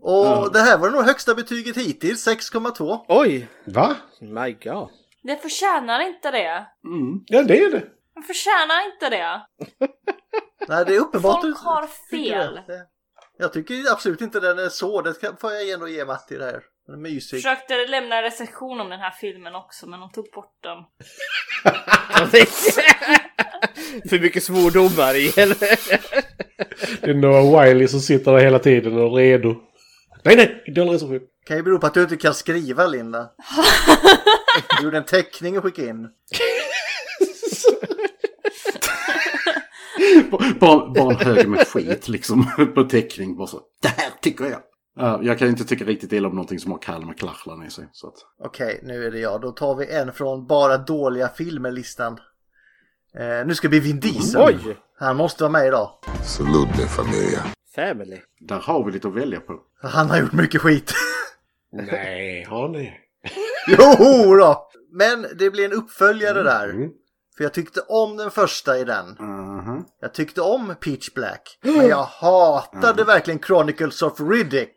Och 0.00 0.52
det 0.52 0.58
här 0.58 0.78
var 0.78 0.90
nog 0.90 1.04
högsta 1.04 1.34
betyget 1.34 1.76
hittills, 1.76 2.28
6,2. 2.28 2.98
Oj! 3.08 3.48
Va? 3.64 3.96
My 4.20 4.52
god. 4.52 4.88
Det 5.22 5.36
förtjänar 5.36 6.00
inte 6.00 6.30
det. 6.30 6.66
Ja, 7.26 7.42
det 7.42 7.58
är 7.64 7.70
det. 7.70 7.82
Det 8.14 8.22
förtjänar 8.26 8.86
inte 8.92 9.10
det. 9.10 9.40
Nej, 10.68 10.84
det 10.86 10.94
är 10.94 11.00
uppenbart. 11.00 11.40
Folk 11.40 11.58
har 11.58 11.86
fel. 12.10 12.60
jag. 13.38 13.52
Tycker 13.52 13.92
absolut 13.92 14.20
inte 14.20 14.40
den 14.40 14.58
är 14.58 14.68
så. 14.68 15.02
Det 15.02 15.14
får 15.40 15.52
jag 15.52 15.70
ändå 15.70 15.88
ge 15.88 16.04
Matti 16.04 16.36
det 16.36 16.44
här. 16.44 16.60
Den 16.86 16.94
är 16.94 16.98
mysig. 16.98 17.36
Försökte 17.42 17.86
lämna 17.86 18.16
en 18.16 18.22
recension 18.22 18.80
om 18.80 18.88
den 18.90 19.00
här 19.00 19.10
filmen 19.10 19.54
också 19.54 19.86
men 19.86 20.00
de 20.00 20.12
tog 20.12 20.30
bort 20.34 20.56
den. 20.62 20.78
För 24.08 24.18
mycket 24.18 24.44
svordomar 24.44 25.14
i 25.14 25.32
eller? 25.36 25.58
Det 27.00 27.10
är 27.10 27.14
Noah 27.14 27.64
Wiley 27.64 27.88
som 27.88 28.00
sitter 28.00 28.32
där 28.32 28.38
hela 28.38 28.58
tiden 28.58 28.98
och 28.98 29.20
är 29.20 29.24
redo. 29.24 29.56
Nej, 30.24 30.36
nej! 30.36 30.64
Dålig 30.74 30.92
recension. 30.94 31.20
Kan 31.46 31.56
ju 31.56 31.62
bero 31.62 31.78
på 31.78 31.86
att 31.86 31.94
du 31.94 32.02
inte 32.02 32.16
kan 32.16 32.34
skriva 32.34 32.86
Linda. 32.86 33.30
Du 34.78 34.84
gjorde 34.84 34.98
en 34.98 35.04
teckning 35.04 35.58
och 35.58 35.64
skickade 35.64 35.88
in. 35.88 36.08
Bara, 40.60 40.90
bara 40.90 41.10
en 41.14 41.26
hög 41.26 41.48
med 41.48 41.68
skit 41.68 42.08
liksom 42.08 42.50
på 42.74 42.84
teckning. 42.84 43.36
Bara 43.36 43.46
så. 43.46 43.60
Det 43.82 43.88
här 43.88 44.10
tycker 44.20 44.44
jag. 44.44 44.60
Ja, 44.96 45.20
jag 45.22 45.38
kan 45.38 45.48
inte 45.48 45.64
tycka 45.64 45.84
riktigt 45.84 46.12
illa 46.12 46.28
om 46.28 46.34
någonting 46.34 46.58
som 46.58 46.72
har 46.72 46.78
Kalmar 46.78 47.14
Klachlan 47.14 47.66
i 47.66 47.70
sig. 47.70 47.88
Så 47.92 48.06
att. 48.08 48.14
Okej, 48.38 48.80
nu 48.82 49.06
är 49.06 49.10
det 49.10 49.18
jag. 49.18 49.40
Då 49.40 49.50
tar 49.50 49.74
vi 49.74 49.86
en 49.90 50.12
från 50.12 50.46
bara 50.46 50.78
dåliga 50.78 51.28
filmer-listan. 51.28 52.18
Eh, 53.14 53.46
nu 53.46 53.54
ska 53.54 53.66
det 53.66 53.70
bli 53.70 53.80
Vin 53.80 54.00
Diesel. 54.00 54.40
Oj! 54.42 54.76
Han 54.98 55.16
måste 55.16 55.42
vara 55.44 55.52
med 55.52 55.66
idag. 55.66 55.90
Salute 56.24 56.78
mi 56.78 56.84
familia. 56.86 57.40
Family. 57.74 58.18
Där 58.40 58.58
har 58.58 58.84
vi 58.84 58.92
lite 58.92 59.08
att 59.08 59.14
välja 59.14 59.40
på. 59.40 59.60
Han 59.82 60.10
har 60.10 60.18
gjort 60.20 60.32
mycket 60.32 60.60
skit. 60.60 60.92
Nej, 61.72 62.44
har 62.44 62.68
ni? 62.68 62.92
jo 63.68 64.36
då! 64.36 64.68
Men 64.92 65.26
det 65.38 65.50
blir 65.50 65.64
en 65.64 65.72
uppföljare 65.72 66.40
Mm. 66.40 66.44
där. 66.44 66.88
För 67.42 67.46
jag 67.46 67.54
tyckte 67.54 67.80
om 67.80 68.16
den 68.16 68.30
första 68.30 68.78
i 68.78 68.84
den. 68.84 69.06
Mhm. 69.18 69.84
Jag 70.00 70.14
tyckte 70.14 70.40
om 70.40 70.74
Peach 70.80 71.14
Black. 71.14 71.58
Men 71.62 71.88
jag 71.88 72.02
hatade 72.04 73.04
verkligen 73.04 73.40
Chronicles 73.40 74.02
of 74.02 74.20
Riddick. 74.20 74.74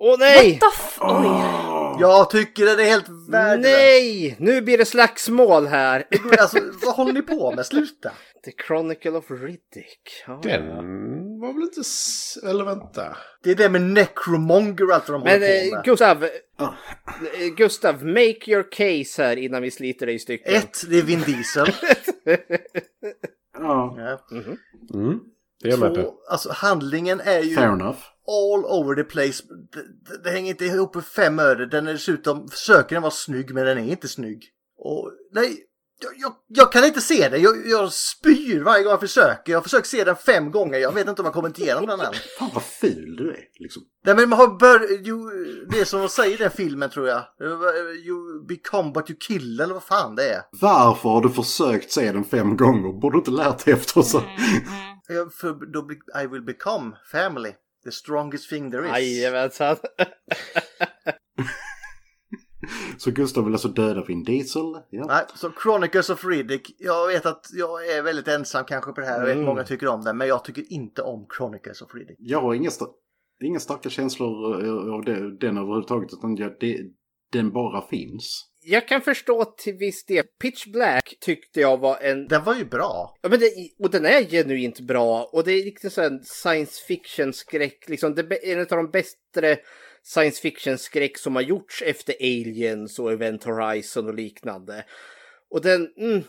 Åh 0.00 0.16
nej! 0.18 0.58
What 0.60 0.60
the 0.60 0.76
f- 0.82 0.98
Oj. 1.00 1.96
Jag 2.00 2.30
tycker 2.30 2.66
den 2.66 2.80
är 2.80 2.84
helt 2.84 3.06
värdelös. 3.30 3.62
Nej! 3.72 4.36
Nu 4.38 4.60
blir 4.62 4.78
det 4.78 4.84
slagsmål 4.84 5.66
här. 5.66 6.04
Alltså, 6.40 6.58
vad 6.84 6.94
håller 6.94 7.12
ni 7.12 7.22
på 7.22 7.52
med? 7.54 7.66
Sluta. 7.66 8.12
The 8.44 8.52
Chronicle 8.66 9.10
of 9.10 9.30
Riddick. 9.30 10.22
Ja. 10.26 10.40
Den 10.42 10.66
var 11.40 11.52
väl 11.52 11.62
inte... 11.62 11.80
S- 11.80 12.38
Eller 12.44 12.64
vänta. 12.64 13.16
Det 13.42 13.50
är 13.50 13.54
det 13.54 13.68
med 13.68 13.82
Necromonger 13.82 14.84
och 14.84 14.94
allt 14.94 15.06
de 15.06 15.12
Men 15.22 15.32
håller 15.32 15.38
på 15.38 15.66
eh, 15.66 15.74
med. 15.76 15.84
Gustav, 15.84 16.24
eh, 16.24 16.30
Gustav, 17.56 18.04
make 18.06 18.50
your 18.50 18.70
case 18.72 19.22
här 19.22 19.36
innan 19.36 19.62
vi 19.62 19.70
sliter 19.70 20.06
dig 20.06 20.14
i 20.14 20.18
stycken. 20.18 20.54
Ett, 20.54 20.90
det 20.90 20.98
är 20.98 21.02
Vin 21.02 21.20
Diesel. 21.20 21.66
Ja, 23.58 23.94
Ja. 23.98 24.36
Mm. 25.00 25.18
Det 25.62 25.68
är 25.68 25.70
jag 25.70 25.80
med 25.80 25.94
Två, 25.94 26.02
på. 26.02 26.14
alltså 26.30 26.52
handlingen 26.52 27.20
är 27.20 27.40
ju 27.42 27.54
fair 27.54 27.68
enough. 27.72 27.98
all 28.26 28.64
over 28.64 28.94
the 28.94 29.04
place. 29.04 29.42
Det, 29.72 29.82
det, 29.82 30.22
det 30.24 30.30
hänger 30.30 30.50
inte 30.50 30.64
ihop 30.64 30.94
med 30.94 31.04
fem 31.04 31.38
öre. 31.38 31.66
Den 31.66 31.86
är 31.86 31.92
dessutom, 31.92 32.48
försöker 32.48 32.96
den 32.96 33.02
vara 33.02 33.10
snygg 33.10 33.54
men 33.54 33.66
den 33.66 33.78
är 33.78 33.90
inte 33.90 34.08
snygg. 34.08 34.44
Och 34.78 35.12
nej, 35.32 35.56
jag, 36.00 36.12
jag, 36.16 36.32
jag 36.48 36.72
kan 36.72 36.84
inte 36.84 37.00
se 37.00 37.28
det. 37.28 37.38
Jag, 37.38 37.66
jag 37.66 37.92
spyr 37.92 38.62
varje 38.62 38.82
gång 38.82 38.90
jag 38.90 39.00
försöker. 39.00 39.52
Jag 39.52 39.58
har 39.58 39.62
försökt 39.62 39.86
se 39.86 40.04
den 40.04 40.16
fem 40.16 40.50
gånger. 40.50 40.78
Jag 40.78 40.92
vet 40.92 41.08
inte 41.08 41.22
om 41.22 41.26
jag 41.26 41.34
kommit 41.34 41.58
igenom 41.58 41.86
den 41.86 42.00
än. 42.00 42.12
Fan 42.38 42.50
vad 42.54 42.62
ful 42.62 43.16
du 43.16 43.30
är. 43.30 43.44
Liksom. 43.58 43.82
Nej 44.04 44.14
men 44.14 44.28
man 44.28 44.38
har 44.38 44.58
bör, 44.58 44.80
ju, 44.80 45.16
det 45.70 45.80
är 45.80 45.84
som 45.84 46.00
de 46.00 46.08
säger 46.08 46.34
i 46.34 46.36
den 46.36 46.50
filmen 46.50 46.90
tror 46.90 47.08
jag. 47.08 47.22
You 48.06 48.46
become 48.46 48.92
what 48.92 49.10
you 49.10 49.18
kill 49.20 49.60
eller 49.60 49.74
vad 49.74 49.82
fan 49.82 50.16
det 50.16 50.34
är. 50.34 50.42
Varför 50.60 51.08
har 51.08 51.22
du 51.22 51.30
försökt 51.30 51.92
se 51.92 52.12
den 52.12 52.24
fem 52.24 52.56
gånger? 52.56 53.00
Borde 53.00 53.16
du 53.16 53.18
inte 53.18 53.30
lärt 53.30 53.64
dig 53.64 53.74
efter 53.74 54.02
så? 54.02 54.22
Ja, 55.08 55.30
För 55.40 55.72
då 55.72 55.88
I 56.22 56.26
will 56.26 56.42
become 56.42 56.96
family. 57.12 57.52
The 57.84 57.92
strongest 57.92 58.50
thing 58.50 58.70
there 58.70 58.86
is. 58.86 58.92
Jajamensan. 58.92 59.76
Så 62.98 63.10
Gustav 63.10 63.44
vill 63.44 63.52
alltså 63.54 63.68
döda 63.68 64.04
Vin 64.04 64.22
Diesel? 64.24 64.62
Ja. 64.90 65.04
Nej, 65.06 65.24
så 65.34 65.50
Chronicles 65.62 66.10
of 66.10 66.24
Riddick. 66.24 66.76
Jag 66.78 67.06
vet 67.06 67.26
att 67.26 67.46
jag 67.52 67.86
är 67.88 68.02
väldigt 68.02 68.28
ensam 68.28 68.64
kanske 68.64 68.92
på 68.92 69.00
det 69.00 69.06
här. 69.06 69.18
Jag 69.18 69.26
vet 69.26 69.34
Mm. 69.34 69.46
många 69.46 69.64
tycker 69.64 69.86
om 69.88 70.04
den. 70.04 70.16
Men 70.16 70.28
jag 70.28 70.44
tycker 70.44 70.72
inte 70.72 71.02
om 71.02 71.26
Chronicles 71.38 71.82
of 71.82 71.94
Riddick. 71.94 72.16
Jag 72.18 72.40
har 72.40 72.54
inga, 72.54 72.68
sta- 72.70 72.90
inga 73.44 73.60
starka 73.60 73.90
känslor 73.90 74.64
eh, 74.64 74.94
av 74.94 75.04
det, 75.04 75.36
den 75.38 75.58
överhuvudtaget. 75.58 76.12
Utan 76.12 76.36
jag, 76.36 76.52
det, 76.60 76.78
den 77.32 77.52
bara 77.52 77.86
finns. 77.88 78.46
jag 78.64 78.88
kan 78.88 79.00
förstå 79.00 79.44
till 79.44 79.74
viss 79.74 80.04
del. 80.04 80.24
Pitch 80.42 80.66
Black 80.66 81.14
tyckte 81.20 81.60
jag 81.60 81.78
var 81.80 81.96
en... 82.00 82.28
Den 82.28 82.44
var 82.44 82.54
ju 82.54 82.64
bra. 82.64 83.16
Ja, 83.22 83.28
men 83.28 83.40
det, 83.40 83.50
och 83.78 83.90
den 83.90 84.04
är 84.06 84.22
genuint 84.24 84.80
bra. 84.80 85.30
Och 85.32 85.44
det 85.44 85.52
är 85.52 85.64
riktigt 85.64 85.92
så 85.92 86.02
en 86.02 86.20
science 86.24 86.72
fiction-skräck. 86.88 87.88
Liksom, 87.88 88.14
det 88.14 88.22
är 88.22 88.52
en 88.56 88.60
av 88.60 88.66
de 88.66 88.90
bättre 88.90 89.56
science 90.02 90.40
fiction-skräck 90.40 91.18
som 91.18 91.34
har 91.34 91.42
gjorts 91.42 91.82
efter 91.82 92.14
Aliens 92.20 92.98
och 92.98 93.12
Event 93.12 93.44
Horizon 93.44 94.08
och 94.08 94.14
liknande. 94.14 94.84
Och 95.50 95.62
den... 95.62 95.92
Mm, 95.96 96.22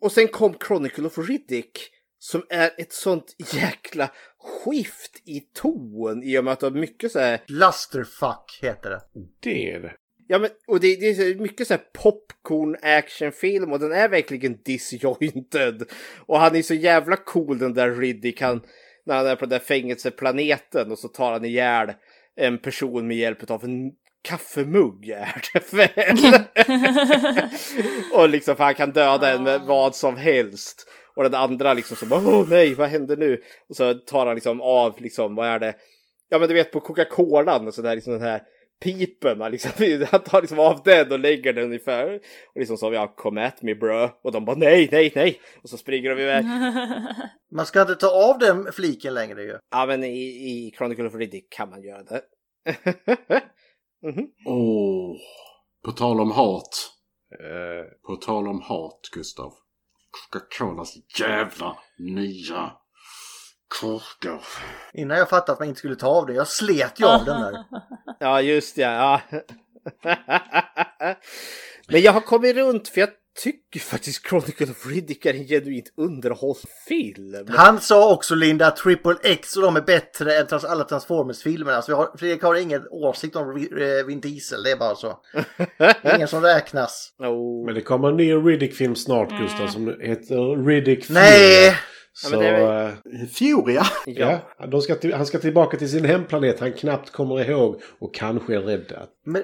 och 0.00 0.12
sen 0.12 0.28
kom 0.28 0.54
Chronicle 0.66 1.06
of 1.06 1.18
Riddick. 1.18 1.90
Som 2.18 2.46
är 2.48 2.70
ett 2.78 2.92
sånt 2.92 3.36
jäkla 3.52 4.10
skift 4.38 5.22
i 5.24 5.40
ton 5.40 6.22
i 6.22 6.38
och 6.38 6.44
med 6.44 6.52
att 6.52 6.60
det 6.60 6.66
har 6.66 6.70
mycket 6.70 7.12
så 7.12 7.18
här... 7.18 7.40
Lusterfuck 7.46 8.58
heter 8.62 8.90
det. 8.90 9.00
Det 9.40 9.70
är 9.70 9.80
det. 9.80 9.92
Ja, 10.26 10.38
men 10.38 10.50
och 10.66 10.80
det, 10.80 10.96
det 10.96 11.08
är 11.08 11.14
så 11.34 11.42
mycket 11.42 11.66
så 11.66 11.74
här 11.74 11.82
popcorn 11.92 12.76
actionfilm 12.82 13.72
och 13.72 13.78
den 13.78 13.92
är 13.92 14.08
verkligen 14.08 14.62
disjointed. 14.62 15.82
Och 16.26 16.38
han 16.38 16.56
är 16.56 16.62
så 16.62 16.74
jävla 16.74 17.16
cool 17.16 17.58
den 17.58 17.74
där 17.74 17.90
Riddick, 17.90 18.40
han, 18.40 18.62
när 19.06 19.16
han 19.16 19.26
är 19.26 19.36
på 19.36 19.40
den 19.40 19.58
där 19.58 19.58
fängelseplaneten 19.58 20.92
och 20.92 20.98
så 20.98 21.08
tar 21.08 21.32
han 21.32 21.44
ihjäl 21.44 21.92
en 22.36 22.58
person 22.58 23.06
med 23.06 23.16
hjälp 23.16 23.50
av 23.50 23.64
en 23.64 23.92
kaffemugg 24.28 25.08
är 25.08 25.42
det 25.52 27.50
och 28.12 28.28
liksom 28.28 28.56
för 28.56 28.64
han 28.64 28.74
kan 28.74 28.92
döda 28.92 29.32
en 29.32 29.42
med 29.42 29.60
vad 29.60 29.94
som 29.94 30.16
helst. 30.16 30.86
Och 31.16 31.22
den 31.22 31.34
andra 31.34 31.74
liksom 31.74 31.96
så 31.96 32.06
bara, 32.06 32.28
åh 32.28 32.48
nej, 32.48 32.74
vad 32.74 32.88
händer 32.88 33.16
nu? 33.16 33.42
Och 33.68 33.76
så 33.76 33.94
tar 33.94 34.26
han 34.26 34.34
liksom 34.34 34.60
av, 34.60 35.00
liksom, 35.00 35.34
vad 35.34 35.48
är 35.48 35.58
det? 35.58 35.74
Ja 36.28 36.38
men 36.38 36.48
du 36.48 36.54
vet 36.54 36.72
på 36.72 36.80
Coca-Colan 36.80 37.66
och 37.66 37.74
sådär, 37.74 37.94
liksom 37.94 38.12
den 38.12 38.22
här 38.22 38.42
pipen, 38.80 39.38
liksom, 39.50 39.70
han 40.10 40.22
tar 40.22 40.40
liksom 40.40 40.58
av 40.58 40.82
den 40.84 41.12
och 41.12 41.18
lägger 41.18 41.52
den 41.52 41.64
ungefär. 41.64 42.14
Och 42.54 42.60
liksom 42.60 42.76
så, 42.76 42.92
ja, 42.92 43.14
come 43.16 43.46
at 43.46 43.62
me 43.62 43.74
bro. 43.74 44.08
Och 44.22 44.32
de 44.32 44.44
bara 44.44 44.56
nej, 44.56 44.88
nej, 44.92 45.12
nej. 45.14 45.40
Och 45.62 45.68
så 45.68 45.76
springer 45.76 46.14
de 46.14 46.22
iväg. 46.22 46.44
Man 47.52 47.66
ska 47.66 47.80
inte 47.80 47.94
ta 47.94 48.30
av 48.30 48.38
den 48.38 48.72
fliken 48.72 49.14
längre 49.14 49.42
ju. 49.42 49.58
Ja 49.70 49.86
men 49.86 50.04
i, 50.04 50.18
i 50.18 50.72
Chronicle 50.76 51.06
of 51.06 51.14
Riddick 51.14 51.52
kan 51.52 51.70
man 51.70 51.82
göra 51.82 52.02
det. 52.02 52.22
Mhm. 54.06 54.26
Åh, 54.46 55.16
på 55.84 55.92
tal 55.92 56.20
om 56.20 56.30
hat. 56.30 56.90
På 58.06 58.16
tal 58.16 58.48
om 58.48 58.60
hat, 58.60 59.00
Gustav. 59.12 59.52
Coca-Colas 60.10 60.94
jävla 61.20 61.76
nya 61.98 62.72
korkar. 63.68 64.40
Innan 64.92 65.18
jag 65.18 65.28
fattade 65.28 65.52
att 65.52 65.58
man 65.58 65.68
inte 65.68 65.78
skulle 65.78 65.96
ta 65.96 66.06
av 66.08 66.26
den. 66.26 66.36
Jag 66.36 66.48
slet 66.48 67.00
ju 67.00 67.06
av 67.06 67.24
den 67.24 67.40
där. 67.40 67.64
Ja, 68.20 68.40
just 68.40 68.76
ja. 68.78 69.20
ja. 69.32 69.40
Men 71.88 72.00
jag 72.00 72.12
har 72.12 72.20
kommit 72.20 72.56
runt 72.56 72.88
för 72.88 73.00
jag 73.00 73.08
tycker 73.42 73.80
faktiskt 73.80 74.28
Chronicle 74.28 74.66
of 74.70 74.86
Riddick 74.86 75.26
är 75.26 75.34
en 75.34 75.46
genuint 75.46 75.92
underhållsfilm. 75.96 77.46
Han 77.48 77.80
sa 77.80 78.12
också 78.14 78.34
Linda 78.34 78.66
att 78.66 78.76
Triple 78.76 79.16
X 79.22 79.56
och 79.56 79.62
de 79.62 79.76
är 79.76 79.80
bättre 79.80 80.36
än 80.38 80.46
trans- 80.46 80.64
alla 80.64 80.84
Transformers-filmerna. 80.84 81.82
Så 81.82 81.94
har, 81.94 82.16
Fredrik 82.18 82.42
har 82.42 82.54
ingen 82.54 82.88
åsikt 82.90 83.36
om 83.36 83.56
eh, 83.56 84.06
Vin 84.06 84.20
Diesel, 84.20 84.62
det 84.62 84.70
är 84.70 84.76
bara 84.76 84.94
så. 84.94 85.18
Ingen 86.16 86.28
som 86.28 86.42
räknas. 86.42 87.12
Men 87.66 87.74
det 87.74 87.80
kommer 87.80 88.08
en 88.08 88.16
ny 88.16 88.32
Riddick-film 88.34 88.94
snart, 88.96 89.30
Gustav, 89.40 89.66
som 89.68 90.00
heter 90.00 90.66
Riddick 90.66 91.04
Fury. 91.04 91.14
Nej! 91.14 91.76
Så, 92.16 92.34
Ja, 92.34 92.38
men 92.38 92.40
det 92.40 92.46
är 92.48 92.88
eh, 92.88 93.26
Furia? 93.32 93.82
ja, 94.06 94.40
de 94.66 94.80
ska 94.80 94.94
till, 94.94 95.14
han 95.14 95.26
ska 95.26 95.38
tillbaka 95.38 95.76
till 95.76 95.90
sin 95.90 96.04
hemplanet 96.04 96.60
han 96.60 96.72
knappt 96.72 97.10
kommer 97.10 97.50
ihåg 97.50 97.80
och 97.98 98.14
kanske 98.14 98.54
är 98.54 98.60
rädd 98.60 98.92
att... 98.92 99.10
Men 99.24 99.42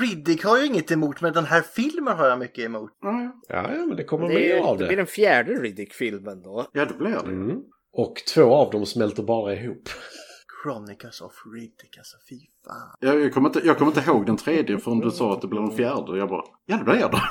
Riddick 0.00 0.44
har 0.44 0.56
jag 0.56 0.66
inget 0.66 0.90
emot, 0.90 1.20
men 1.20 1.32
den 1.32 1.44
här 1.44 1.60
filmen 1.62 2.16
har 2.16 2.26
jag 2.26 2.38
mycket 2.38 2.64
emot. 2.64 2.90
Ja, 3.02 3.32
ja, 3.48 3.62
men 3.86 3.96
det 3.96 4.04
kommer 4.04 4.28
Det, 4.28 4.34
mer 4.34 4.60
av 4.60 4.78
det 4.78 4.84
blir 4.84 4.88
det. 4.96 4.96
den 4.96 5.06
fjärde 5.06 5.52
Riddick-filmen 5.52 6.42
då. 6.42 6.66
Ja, 6.72 6.84
det 6.84 6.94
blir 6.94 7.10
det. 7.10 7.16
Mm. 7.32 7.56
Och 7.92 8.14
två 8.34 8.54
av 8.54 8.70
dem 8.70 8.86
smälter 8.86 9.22
bara 9.22 9.54
ihop. 9.54 9.88
Chronicles 10.62 11.20
of 11.20 11.32
Riddick, 11.54 11.98
alltså 11.98 12.16
fy 12.28 12.38
fan. 12.66 12.96
Jag, 13.00 13.20
jag, 13.20 13.34
kommer 13.34 13.48
inte, 13.48 13.60
jag 13.64 13.78
kommer 13.78 13.90
inte 13.90 14.10
ihåg 14.10 14.26
den 14.26 14.36
tredje 14.36 14.78
förrän 14.78 15.00
du 15.00 15.10
sa 15.10 15.32
att 15.32 15.40
det 15.40 15.48
blir 15.48 15.60
den 15.60 15.76
fjärde. 15.76 16.18
Jag 16.18 16.28
bara, 16.28 16.44
ja 16.66 16.76
det 16.76 16.84
blir 16.84 16.94
det. 16.94 17.22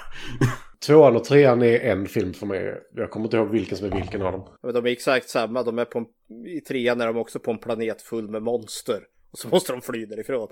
Tvåan 0.85 1.15
och 1.15 1.23
trean 1.23 1.61
är 1.61 1.79
en 1.79 2.07
film 2.07 2.33
för 2.33 2.45
mig. 2.45 2.81
Jag 2.95 3.11
kommer 3.11 3.25
inte 3.25 3.37
ihåg 3.37 3.49
vilken 3.49 3.77
som 3.77 3.91
är 3.91 3.95
vilken 3.95 4.21
av 4.21 4.31
dem. 4.31 4.47
Men 4.63 4.73
de 4.73 4.85
är 4.85 4.89
exakt 4.89 5.29
samma. 5.29 5.63
De 5.63 5.79
är 5.79 5.85
på 5.85 5.99
en, 5.99 6.05
I 6.45 6.61
trean 6.61 7.01
är 7.01 7.07
de 7.07 7.17
också 7.17 7.39
på 7.39 7.51
en 7.51 7.57
planet 7.57 8.01
full 8.01 8.29
med 8.29 8.43
monster. 8.43 9.03
Och 9.31 9.37
så 9.37 9.47
måste 9.47 9.71
de 9.71 9.81
fly 9.81 10.05
därifrån. 10.05 10.47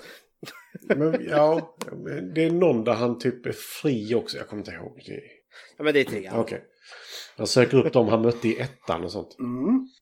Men, 0.81 1.25
ja, 1.29 1.75
det 2.35 2.43
är 2.43 2.51
någon 2.51 2.83
där 2.83 2.93
han 2.93 3.19
typ 3.19 3.45
är 3.45 3.51
fri 3.51 4.15
också. 4.15 4.37
Jag 4.37 4.47
kommer 4.47 4.61
inte 4.61 4.71
ihåg. 4.71 5.03
Det. 5.05 5.21
Ja, 5.77 5.83
men 5.83 5.93
det 5.93 5.99
är 5.99 6.03
trean. 6.03 6.39
Okej. 6.39 6.63
Jag 7.39 7.47
söker 7.47 7.77
upp 7.77 7.93
dem 7.93 8.07
han 8.07 8.21
mötte 8.21 8.47
i 8.47 8.59
ettan 8.59 9.03
och 9.03 9.11
sånt. 9.11 9.35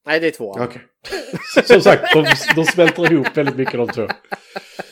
Nej, 0.05 0.19
det 0.19 0.27
är 0.27 0.31
tvåan. 0.31 0.63
Okej. 0.63 0.81
Som 1.65 1.81
sagt, 1.81 2.13
de, 2.13 2.25
de 2.55 2.65
smälter 2.65 3.11
ihop 3.11 3.37
väldigt 3.37 3.55
mycket 3.55 3.73
de 3.73 3.87
två. 3.87 4.07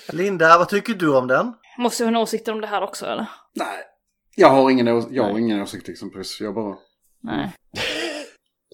Linda, 0.09 0.57
vad 0.57 0.69
tycker 0.69 0.93
du 0.93 1.17
om 1.17 1.27
den? 1.27 1.53
Måste 1.77 2.03
jag 2.03 2.07
ha 2.07 2.17
en 2.17 2.23
åsikt 2.23 2.47
om 2.47 2.61
det 2.61 2.67
här 2.67 2.81
också 2.81 3.05
eller? 3.05 3.25
Nej. 3.55 3.77
Jag 4.35 4.49
har 4.49 4.71
ingen, 4.71 4.87
jag 5.11 5.23
har 5.23 5.39
ingen 5.39 5.61
åsikt 5.61 5.89
exempelvis. 5.89 6.41
Jag 6.41 6.55
bara... 6.55 6.75
Nej. 7.23 7.51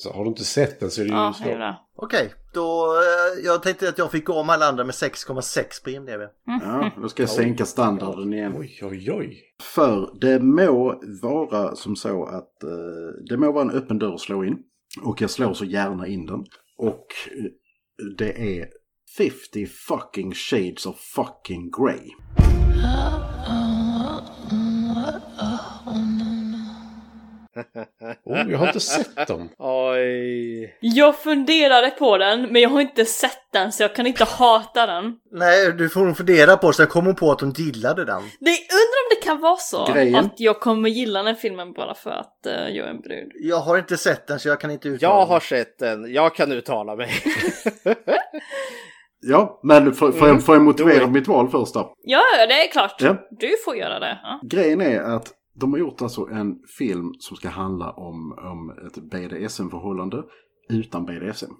Så 0.01 0.13
har 0.13 0.23
du 0.23 0.29
inte 0.29 0.43
sett 0.43 0.79
den 0.79 0.91
så 0.91 1.01
är 1.01 1.05
det 1.05 1.09
ju 1.09 1.15
Ja, 1.15 1.35
det. 1.43 1.77
Okej, 1.95 2.33
då... 2.53 2.95
Eh, 2.95 3.45
jag 3.45 3.63
tänkte 3.63 3.89
att 3.89 3.97
jag 3.97 4.11
fick 4.11 4.25
gå 4.25 4.33
om 4.33 4.49
alla 4.49 4.65
andra 4.65 4.83
med 4.83 4.93
6,6 4.93 5.83
på 5.83 5.89
IMDB. 5.89 6.21
Ja, 6.45 6.91
då 7.01 7.09
ska 7.09 7.23
jag 7.23 7.29
sänka 7.29 7.65
standarden 7.65 8.33
igen. 8.33 8.55
Oj, 8.57 8.79
oj, 8.83 9.11
oj. 9.11 9.43
För 9.61 10.09
det 10.21 10.39
må 10.39 11.01
vara 11.21 11.75
som 11.75 11.95
så 11.95 12.25
att 12.25 12.63
eh, 12.63 12.69
det 13.29 13.37
må 13.37 13.51
vara 13.51 13.63
en 13.63 13.71
öppen 13.71 13.99
dörr 13.99 14.13
att 14.13 14.19
slå 14.19 14.43
in. 14.43 14.57
Och 15.03 15.21
jag 15.21 15.29
slår 15.29 15.53
så 15.53 15.65
gärna 15.65 16.07
in 16.07 16.25
den. 16.25 16.45
Och 16.77 17.05
eh, 17.37 17.45
det 18.17 18.59
är 18.59 18.67
50 19.17 19.65
fucking 19.65 20.33
shades 20.33 20.85
of 20.85 20.99
fucking 20.99 21.71
grey. 21.71 22.09
Oh, 28.25 28.51
jag 28.51 28.57
har 28.57 28.67
inte 28.67 28.79
sett 28.79 29.27
dem. 29.27 29.49
Oj. 29.57 30.77
Jag 30.79 31.15
funderade 31.19 31.89
på 31.89 32.17
den, 32.17 32.41
men 32.41 32.61
jag 32.61 32.69
har 32.69 32.81
inte 32.81 33.05
sett 33.05 33.37
den 33.53 33.71
så 33.71 33.83
jag 33.83 33.95
kan 33.95 34.07
inte 34.07 34.23
hata 34.23 34.85
den. 34.85 35.15
Nej, 35.31 35.73
du 35.73 35.89
får 35.89 36.05
nog 36.05 36.17
fundera 36.17 36.57
på 36.57 36.73
så 36.73 36.81
jag 36.81 36.89
kom 36.89 37.07
om 37.07 37.15
på 37.15 37.31
att 37.31 37.41
hon 37.41 37.51
gillade 37.51 38.05
den. 38.05 38.21
Det, 38.39 38.49
undrar 38.51 39.01
om 39.01 39.09
det 39.15 39.23
kan 39.23 39.39
vara 39.41 39.57
så 39.57 39.85
Grejen. 39.93 40.15
att 40.15 40.33
jag 40.39 40.59
kommer 40.59 40.89
gilla 40.89 41.23
den 41.23 41.35
filmen 41.35 41.73
bara 41.73 41.93
för 41.95 42.09
att 42.11 42.45
eh, 42.45 42.53
jag 42.53 42.87
är 42.87 42.89
en 42.91 43.01
brud. 43.01 43.31
Jag 43.35 43.57
har 43.57 43.77
inte 43.77 43.97
sett 43.97 44.27
den 44.27 44.39
så 44.39 44.47
jag 44.49 44.59
kan 44.59 44.71
inte 44.71 44.87
uttala 44.87 45.13
Jag 45.13 45.27
mig. 45.27 45.33
har 45.33 45.39
sett 45.39 45.79
den. 45.79 46.13
Jag 46.13 46.35
kan 46.35 46.51
uttala 46.51 46.95
mig. 46.95 47.09
Ja, 49.23 49.59
men 49.63 49.93
får, 49.93 50.11
får, 50.11 50.27
jag, 50.27 50.45
får 50.45 50.55
jag 50.55 50.61
motivera 50.63 51.07
mitt 51.07 51.27
val 51.27 51.49
först 51.49 51.73
då? 51.73 51.93
Ja, 52.03 52.21
ja, 52.39 52.47
det 52.47 52.67
är 52.67 52.71
klart. 52.71 52.95
Ja. 53.01 53.17
Du 53.39 53.49
får 53.65 53.75
göra 53.75 53.99
det. 53.99 54.19
Ja. 54.23 54.39
Grejen 54.43 54.81
är 54.81 54.99
att 55.01 55.27
de 55.53 55.73
har 55.73 55.79
gjort 55.79 56.01
alltså 56.01 56.27
en 56.27 56.59
film 56.77 57.13
som 57.19 57.37
ska 57.37 57.49
handla 57.49 57.91
om, 57.91 58.31
om 58.31 58.69
ett 58.69 58.97
BDSM-förhållande 58.97 60.23
utan 60.69 61.05
BDSM. 61.05 61.51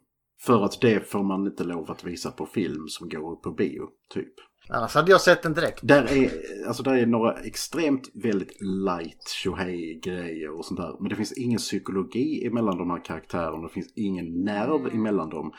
För 0.41 0.63
att 0.63 0.81
det 0.81 1.11
får 1.11 1.23
man 1.23 1.47
inte 1.47 1.63
lov 1.63 1.91
att 1.91 2.03
visa 2.03 2.31
på 2.31 2.45
film 2.45 2.87
som 2.87 3.09
går 3.09 3.35
på 3.35 3.51
bio, 3.51 3.87
typ. 4.13 4.33
Annars 4.69 4.95
hade 4.95 5.11
jag 5.11 5.21
sett 5.21 5.43
den 5.43 5.53
direkt. 5.53 5.79
Där 5.83 6.03
är, 6.03 6.31
alltså 6.67 6.83
där 6.83 6.93
är 6.93 7.05
några 7.05 7.33
extremt 7.33 8.09
väldigt 8.13 8.61
light 8.61 9.27
tjohej 9.27 9.99
grejer 10.03 10.57
och 10.57 10.65
sånt 10.65 10.79
där. 10.79 10.95
Men 10.99 11.09
det 11.09 11.15
finns 11.15 11.37
ingen 11.37 11.57
psykologi 11.57 12.47
emellan 12.47 12.77
de 12.77 12.89
här 12.89 13.05
karaktärerna. 13.05 13.67
Det 13.67 13.73
finns 13.73 13.93
ingen 13.95 14.43
nerv 14.43 14.87
emellan 14.93 15.29
dem. 15.29 15.51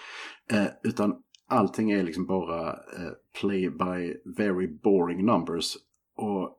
Eh, 0.52 0.66
utan 0.82 1.14
allting 1.48 1.90
är 1.90 2.02
liksom 2.02 2.26
bara 2.26 2.70
eh, 2.70 3.12
play 3.40 3.70
by 3.70 4.14
very 4.36 4.78
boring 4.82 5.26
numbers. 5.26 5.76
Och, 6.16 6.58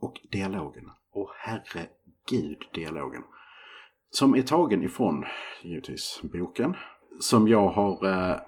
och 0.00 0.20
dialogen. 0.32 0.84
Och 1.12 1.30
herregud 1.36 2.58
dialogen. 2.74 3.22
Som 4.10 4.34
är 4.34 4.42
tagen 4.42 4.82
ifrån, 4.82 5.24
givetvis, 5.62 6.20
boken. 6.22 6.74
Som 7.20 7.48
jag 7.48 7.68
har... 7.68 8.04
Eh, 8.06 8.40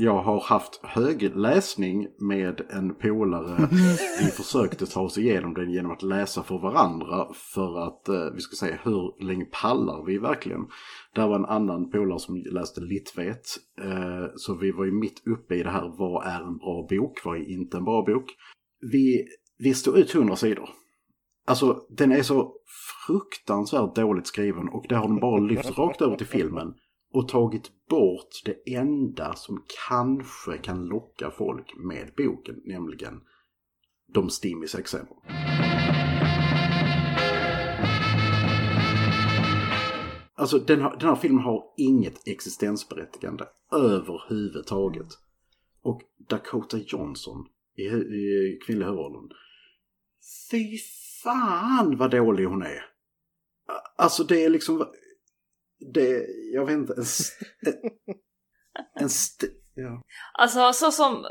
jag 0.00 0.22
har 0.22 0.40
haft 0.40 0.80
högläsning 0.82 2.06
med 2.18 2.60
en 2.70 2.94
polare. 2.94 3.68
Vi 4.20 4.30
försökte 4.30 4.86
ta 4.86 5.00
oss 5.00 5.18
igenom 5.18 5.54
den 5.54 5.70
genom 5.70 5.92
att 5.92 6.02
läsa 6.02 6.42
för 6.42 6.58
varandra. 6.58 7.26
För 7.34 7.86
att 7.86 8.08
eh, 8.08 8.34
vi 8.34 8.40
ska 8.40 8.56
säga 8.56 8.78
hur 8.84 9.24
länge 9.24 9.44
pallar 9.44 10.04
vi 10.06 10.18
verkligen. 10.18 10.66
Där 11.14 11.28
var 11.28 11.36
en 11.36 11.44
annan 11.44 11.90
polare 11.90 12.18
som 12.18 12.36
läste 12.36 12.80
Litvet. 12.80 13.46
Eh, 13.80 14.26
så 14.36 14.54
vi 14.54 14.70
var 14.70 14.84
ju 14.84 14.92
mitt 14.92 15.26
uppe 15.26 15.54
i 15.54 15.62
det 15.62 15.70
här. 15.70 15.94
Vad 15.98 16.26
är 16.26 16.40
en 16.40 16.58
bra 16.58 16.86
bok? 16.90 17.24
Vad 17.24 17.36
är 17.36 17.50
inte 17.50 17.76
en 17.76 17.84
bra 17.84 18.02
bok? 18.02 18.24
Vi, 18.92 19.26
listor 19.58 19.98
ut 19.98 20.14
100 20.14 20.36
sidor. 20.36 20.70
Alltså 21.46 21.86
den 21.88 22.12
är 22.12 22.22
så 22.22 22.54
fruktansvärt 23.06 23.94
dåligt 23.94 24.26
skriven 24.26 24.68
och 24.68 24.86
det 24.88 24.94
har 24.94 25.02
de 25.02 25.20
bara 25.20 25.40
lyft 25.40 25.78
rakt 25.78 26.02
över 26.02 26.16
till 26.16 26.26
filmen 26.26 26.74
och 27.12 27.28
tagit 27.28 27.70
bort 27.88 28.42
det 28.44 28.74
enda 28.74 29.34
som 29.34 29.64
kanske 29.88 30.58
kan 30.58 30.86
locka 30.86 31.30
folk 31.30 31.76
med 31.76 32.12
boken, 32.16 32.62
nämligen 32.64 33.20
de 34.14 34.30
stimmis 34.30 34.74
exempel. 34.74 35.16
Alltså 40.34 40.58
den 40.58 40.80
här, 40.80 40.96
den 41.00 41.08
här 41.08 41.16
filmen 41.16 41.44
har 41.44 41.64
inget 41.76 42.28
existensberättigande 42.28 43.44
överhuvudtaget. 43.72 45.06
Och 45.82 46.02
Dakota 46.28 46.78
Johnson 46.78 47.46
i, 47.76 47.82
i 47.82 48.58
kvinnliga 48.66 48.88
huvudrollen 48.88 49.28
Fy 50.50 50.78
fan 51.22 51.96
vad 51.96 52.10
dålig 52.10 52.44
hon 52.44 52.62
är. 52.62 52.84
Alltså 53.96 54.24
det 54.24 54.44
är 54.44 54.48
liksom... 54.48 54.92
Det, 55.94 56.26
jag 56.52 56.66
vet 56.66 56.74
inte, 56.74 56.94
en... 56.96 57.02
st- 57.02 57.44
En 58.94 59.06
st- 59.06 59.46
ja. 59.74 60.02
Alltså 60.38 60.72
så 60.72 60.92
som, 60.92 61.26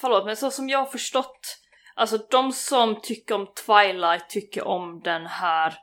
förlåt 0.00 0.24
men 0.26 0.36
så 0.36 0.50
som 0.50 0.68
jag 0.68 0.78
har 0.78 0.86
förstått, 0.86 1.58
alltså 1.94 2.18
de 2.30 2.52
som 2.52 3.00
tycker 3.02 3.34
om 3.34 3.46
Twilight 3.66 4.28
tycker 4.30 4.64
om 4.64 5.00
den 5.04 5.26
här 5.26 5.74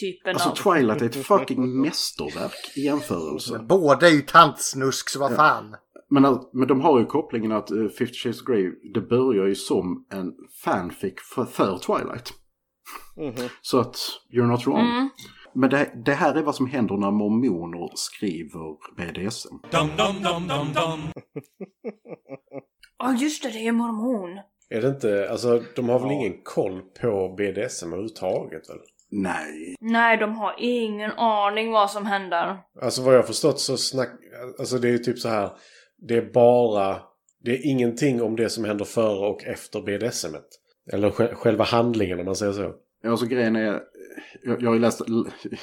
typen 0.00 0.36
Alltså 0.36 0.48
av... 0.48 0.54
Twilight 0.74 1.02
är 1.02 1.06
ett 1.06 1.26
fucking 1.26 1.80
mästerverk 1.80 2.72
i 2.76 2.80
jämförelse. 2.80 3.58
Båda 3.58 4.06
är 4.06 4.12
ju 4.12 4.22
tantsnusk, 4.22 5.08
så 5.08 5.18
vad 5.20 5.32
Ja. 5.32 5.36
Men, 6.10 6.24
att- 6.24 6.50
men 6.52 6.68
de 6.68 6.80
har 6.80 6.98
ju 6.98 7.06
kopplingen 7.06 7.52
att 7.52 7.72
uh, 7.72 7.88
Fifty 7.88 8.14
Shades 8.14 8.40
of 8.42 8.46
Grey, 8.46 8.70
det 8.94 9.00
börjar 9.00 9.46
ju 9.46 9.54
som 9.54 10.06
en 10.12 10.32
fanfic 10.64 11.14
för, 11.34 11.44
för 11.44 11.78
Twilight. 11.78 12.32
Så 13.62 13.80
att, 13.80 13.96
you're 14.32 14.46
not 14.46 14.66
wrong. 14.66 14.80
Mm. 14.90 15.08
Men 15.54 15.70
det, 15.70 15.92
det 16.04 16.12
här 16.14 16.34
är 16.34 16.42
vad 16.42 16.54
som 16.54 16.66
händer 16.66 16.96
när 16.96 17.10
mormoner 17.10 17.90
skriver 17.94 18.76
BDSM. 18.96 19.54
Dum 19.70 19.88
dum 19.96 20.22
dum 20.22 20.48
dum 20.48 20.72
dum. 20.74 21.00
Ja 22.98 23.12
just 23.14 23.42
det, 23.42 23.48
det 23.48 23.66
är 23.66 23.72
mormon. 23.72 24.38
Är 24.70 24.80
det 24.82 24.88
inte, 24.88 25.28
alltså 25.30 25.62
de 25.76 25.88
har 25.88 25.98
väl 26.00 26.10
ingen 26.10 26.42
koll 26.42 26.82
på 27.00 27.34
BDSM 27.38 27.86
överhuvudtaget 27.86 28.70
väl? 28.70 28.78
Nej. 29.10 29.74
Nej, 29.80 30.16
de 30.16 30.34
har 30.34 30.54
ingen 30.58 31.10
aning 31.12 31.70
vad 31.72 31.90
som 31.90 32.06
händer. 32.06 32.58
Alltså 32.82 33.02
vad 33.02 33.14
jag 33.14 33.18
har 33.18 33.26
förstått 33.26 33.60
så 33.60 33.76
snack... 33.76 34.08
Alltså 34.58 34.78
det 34.78 34.88
är 34.88 34.92
ju 34.92 34.98
typ 34.98 35.18
så 35.18 35.28
här. 35.28 35.50
Det 36.08 36.16
är 36.16 36.32
bara... 36.32 36.96
Det 37.42 37.50
är 37.50 37.70
ingenting 37.70 38.22
om 38.22 38.36
det 38.36 38.48
som 38.48 38.64
händer 38.64 38.84
före 38.84 39.28
och 39.28 39.44
efter 39.44 39.80
BDSM. 39.82 40.34
-et. 40.34 40.92
Eller 40.92 41.10
sj- 41.10 41.34
själva 41.34 41.64
handlingen 41.64 42.18
om 42.18 42.24
man 42.24 42.36
säger 42.36 42.52
så. 42.52 42.74
Ja, 43.02 43.16
så 43.16 43.26
grejen 43.26 43.56
är, 43.56 43.80
jag, 44.42 44.62
jag 44.62 44.70
har 44.70 44.78
läst, 44.78 45.02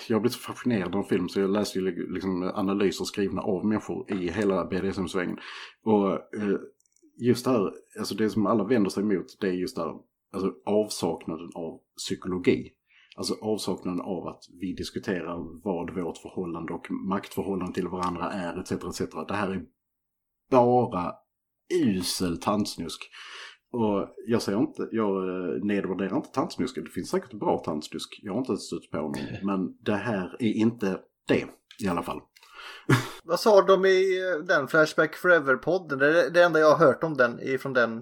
jag 0.10 0.22
blivit 0.22 0.34
så 0.34 0.40
fascinerad 0.40 0.96
av 0.96 1.04
film 1.04 1.30
så 1.30 1.40
jag 1.40 1.50
läste 1.50 1.80
ju 1.80 2.14
liksom 2.14 2.44
analyser 2.44 3.06
skrivna 3.06 3.42
av 3.42 3.66
människor 3.66 4.14
i 4.14 4.30
hela 4.30 4.66
BDSM-svängen. 4.66 5.38
Och 5.84 6.12
eh, 6.12 6.60
just 7.20 7.46
det 7.46 7.52
här, 7.52 7.72
alltså 8.00 8.16
det 8.16 8.30
som 8.30 8.46
alla 8.46 8.64
vänder 8.64 8.90
sig 8.90 9.04
emot 9.04 9.26
det 9.42 9.48
är 9.48 9.52
just 9.54 9.76
det 9.76 9.82
här, 9.82 9.94
alltså 10.34 10.54
avsaknaden 10.66 11.50
av 11.56 11.80
psykologi. 11.98 12.72
Alltså 13.18 13.36
avsaknaden 13.42 14.02
av 14.02 14.28
att 14.28 14.44
vi 14.62 14.74
diskuterar 14.74 15.64
vad 15.64 15.96
vårt 15.96 16.18
förhållande 16.18 16.74
och 16.74 16.92
maktförhållande 16.92 17.74
till 17.74 17.88
varandra 17.88 18.32
är 18.32 18.60
etc. 18.60 18.72
etc. 18.72 19.02
Det 19.28 19.34
här 19.34 19.50
är 19.52 19.66
bara 20.50 21.14
usel 21.84 22.42
tantsnusk. 22.42 23.10
Och 23.72 24.16
jag 24.28 24.42
säger 24.42 24.60
inte, 24.60 24.88
jag 24.92 25.30
eh, 25.30 25.64
nedvärderar 25.64 26.16
inte 26.16 26.30
tantsnusk. 26.30 26.76
Det 26.76 26.90
finns 26.90 27.10
säkert 27.10 27.34
bra 27.34 27.62
tantsnusk. 27.66 28.20
Jag 28.24 28.34
har 28.34 28.40
inte 28.40 28.58
stött 28.58 28.92
på 28.92 28.98
någon. 28.98 29.16
Men 29.44 29.78
det 29.86 29.96
här 29.96 30.36
är 30.40 30.54
inte 30.54 31.00
det 31.28 31.46
i 31.84 31.88
alla 31.88 32.04
fall. 32.04 32.22
Vad 33.24 33.40
sa 33.40 33.62
de 33.62 33.86
i 33.86 34.20
eh, 34.20 34.46
den 34.46 34.68
Flashback 34.68 35.16
Forever-podden? 35.16 36.00
Det 36.00 36.24
är 36.24 36.30
det 36.30 36.44
enda 36.44 36.60
jag 36.60 36.76
har 36.76 36.88
hört 36.88 37.04
om 37.04 37.18
den, 37.18 37.40
är 37.40 37.58
från 37.58 37.74
den, 37.74 38.02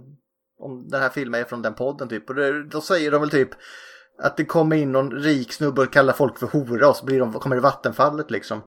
om 0.60 0.88
den 0.88 1.02
här 1.02 1.10
filmen 1.10 1.42
är 1.42 1.46
från 1.46 1.62
den 1.62 1.74
podden 1.74 2.10
typ. 2.10 2.30
Och 2.30 2.36
det, 2.36 2.64
då 2.64 2.82
säger 2.82 3.12
de 3.12 3.22
väl 3.22 3.30
typ 3.30 3.50
att 4.18 4.38
det 4.38 4.46
kommer 4.46 4.76
in 4.76 4.92
någon 4.92 5.12
rik 5.12 5.54
snubbe 5.54 5.82
och 5.82 5.94
kallar 5.94 6.14
folk 6.14 6.40
för 6.40 6.48
hora 6.48 6.90
och 6.90 6.96
så 6.96 7.06
blir 7.06 7.20
de, 7.20 7.34
kommer 7.34 7.56
det 7.56 7.62
vattenfallet 7.62 8.32
liksom. 8.32 8.62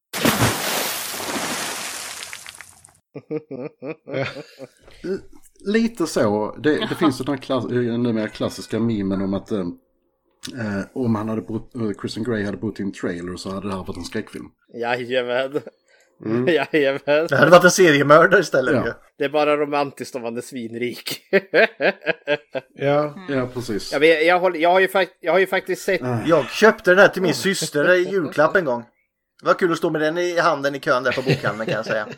L- 5.05 5.21
Lite 5.67 6.07
så. 6.07 6.57
Det, 6.63 6.79
det 6.89 6.95
finns 6.95 7.19
den 7.19 7.29
här 7.29 7.37
klass, 7.43 7.65
eh, 7.65 7.99
mer 7.99 8.29
klassiska 8.29 8.79
memen 8.79 9.23
om 9.23 9.35
att 9.35 9.51
eh, 9.53 9.59
eh, 9.61 10.81
om 10.95 11.15
han 11.15 11.29
hade 11.29 11.43
bott, 11.43 11.75
eh, 11.75 11.91
Kristen 12.01 12.25
Grey 12.25 12.45
hade 12.45 12.57
bott 12.57 12.81
i 12.81 12.83
en 12.83 12.93
trailer 12.93 13.37
så 13.37 13.51
hade 13.51 13.67
det 13.69 13.73
här 13.75 13.85
varit 13.85 13.97
en 13.97 14.05
skräckfilm. 14.05 14.45
Jajamän. 14.75 15.61
Mm. 16.25 16.47
Jajamän. 16.73 17.01
Det 17.07 17.37
hade 17.37 17.51
varit 17.51 17.65
en 17.65 17.71
seriemördare 17.71 18.41
istället 18.41 18.75
Ja. 18.75 18.93
Det 19.19 19.25
är 19.25 19.29
bara 19.29 19.57
romantiskt 19.57 20.15
om 20.17 20.23
man 20.23 20.37
är 20.37 20.41
svinrik. 20.41 21.21
Ja. 22.75 23.15
Ja, 23.29 23.49
precis. 23.55 23.93
Ja, 23.93 23.99
men 23.99 24.09
jag, 24.09 24.25
jag, 24.25 24.41
håller, 24.41 24.59
jag, 24.59 24.71
har 24.71 24.81
ju 24.81 24.89
fakt- 24.89 25.17
jag 25.21 25.33
har 25.33 25.39
ju 25.39 25.47
faktiskt 25.47 25.83
sett... 25.83 26.01
Jag 26.27 26.51
köpte 26.51 26.91
den 26.91 26.99
här 26.99 27.09
till 27.09 27.23
min 27.23 27.35
syster 27.35 27.93
i 27.95 28.11
julklapp 28.11 28.57
en 28.57 28.65
gång. 28.65 28.85
Det 29.41 29.47
var 29.47 29.55
kul 29.55 29.73
att 29.73 29.79
stå 29.79 29.91
med 29.91 30.01
den 30.01 30.19
i 30.19 30.39
handen 30.39 30.75
i 30.75 30.81
kön 30.81 31.03
där 31.03 31.13
på 31.13 31.23
bokhandeln 31.23 31.67
kan 31.67 31.75
jag 31.75 31.87
säga. 31.87 32.07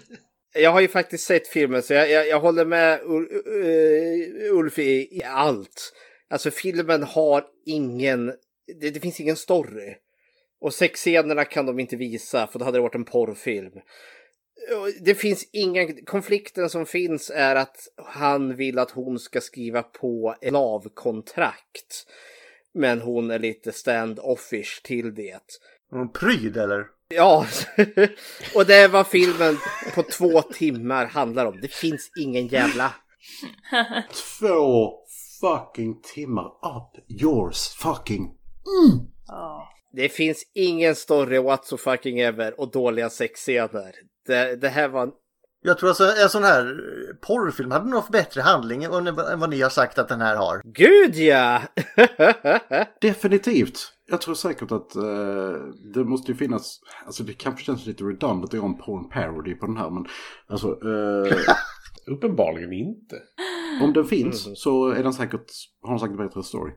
Jag 0.52 0.70
har 0.70 0.80
ju 0.80 0.88
faktiskt 0.88 1.26
sett 1.26 1.48
filmen 1.48 1.82
så 1.82 1.94
jag, 1.94 2.10
jag, 2.10 2.28
jag 2.28 2.40
håller 2.40 2.64
med 2.64 3.00
uh, 3.00 4.58
Ulf 4.58 4.78
i, 4.78 5.18
i 5.18 5.22
allt. 5.24 5.92
Alltså 6.30 6.50
filmen 6.50 7.02
har 7.02 7.44
ingen, 7.66 8.26
det, 8.80 8.90
det 8.90 9.00
finns 9.00 9.20
ingen 9.20 9.36
story. 9.36 9.96
Och 10.60 10.74
sexscenerna 10.74 11.44
kan 11.44 11.66
de 11.66 11.78
inte 11.78 11.96
visa 11.96 12.46
för 12.46 12.58
då 12.58 12.64
hade 12.64 12.78
det 12.78 12.82
varit 12.82 12.94
en 12.94 13.04
porrfilm. 13.04 13.72
Det 15.00 15.14
finns 15.14 15.48
ingen, 15.52 16.04
konflikten 16.04 16.70
som 16.70 16.86
finns 16.86 17.30
är 17.34 17.56
att 17.56 17.76
han 17.96 18.56
vill 18.56 18.78
att 18.78 18.90
hon 18.90 19.18
ska 19.18 19.40
skriva 19.40 19.82
på 19.82 20.34
ett 20.40 20.52
lavkontrakt. 20.52 22.06
Men 22.74 23.00
hon 23.00 23.30
är 23.30 23.38
lite 23.38 23.70
stand-offish 23.70 24.82
till 24.82 25.14
det. 25.14 25.40
En 25.92 26.12
pryd 26.12 26.56
eller? 26.56 26.86
Ja, 27.14 27.46
och 28.54 28.66
det 28.66 28.74
är 28.74 28.88
vad 28.88 29.06
filmen 29.06 29.58
på 29.94 30.02
två 30.02 30.42
timmar 30.42 31.06
handlar 31.06 31.46
om. 31.46 31.60
Det 31.60 31.72
finns 31.72 32.10
ingen 32.16 32.46
jävla... 32.46 32.94
Två 34.38 34.92
fucking 35.40 36.00
timmar 36.14 36.44
up 36.44 37.20
yours 37.22 37.68
fucking... 37.68 38.30
Det 39.92 40.08
finns 40.08 40.42
ingen 40.54 40.94
story 40.94 41.38
whatsoever 41.38 42.18
ever 42.18 42.60
och 42.60 42.70
dåliga 42.70 43.10
sexscener. 43.10 43.92
Det, 44.26 44.56
det 44.56 44.68
här 44.68 44.88
var... 44.88 45.10
Jag 45.62 45.78
tror 45.78 45.88
alltså 45.88 46.04
en 46.22 46.28
sån 46.28 46.44
här 46.44 46.76
porrfilm 47.26 47.70
hade 47.70 47.90
nog 47.90 48.04
bättre 48.10 48.40
handling 48.40 48.84
än 48.84 49.06
än 49.06 49.40
vad 49.40 49.50
ni 49.50 49.60
har 49.60 49.70
sagt 49.70 49.98
att 49.98 50.08
den 50.08 50.20
här 50.20 50.36
har. 50.36 50.62
Gud 50.64 51.16
ja! 51.16 51.62
Definitivt. 53.00 53.92
Jag 54.10 54.20
tror 54.20 54.34
säkert 54.34 54.72
att 54.72 54.96
eh, 54.96 55.52
det 55.94 56.04
måste 56.04 56.32
ju 56.32 56.38
finnas, 56.38 56.80
alltså 57.06 57.22
det 57.24 57.32
kanske 57.32 57.64
känns 57.64 57.86
lite 57.86 58.04
redundant 58.04 58.44
att 58.44 58.52
göra 58.52 58.66
en 58.66 58.78
porn 58.78 59.08
parody 59.08 59.54
på 59.54 59.66
den 59.66 59.76
här 59.76 59.90
men 59.90 60.06
alltså 60.46 60.68
eh, 60.68 61.36
Uppenbarligen 62.06 62.72
inte. 62.72 63.16
om 63.82 63.92
den 63.92 64.04
finns 64.04 64.62
så 64.62 64.88
är 64.88 65.02
den 65.02 65.12
säkert, 65.12 65.46
har 65.82 65.90
den 65.90 66.00
säkert 66.00 66.16
bättre 66.16 66.42
story. 66.42 66.72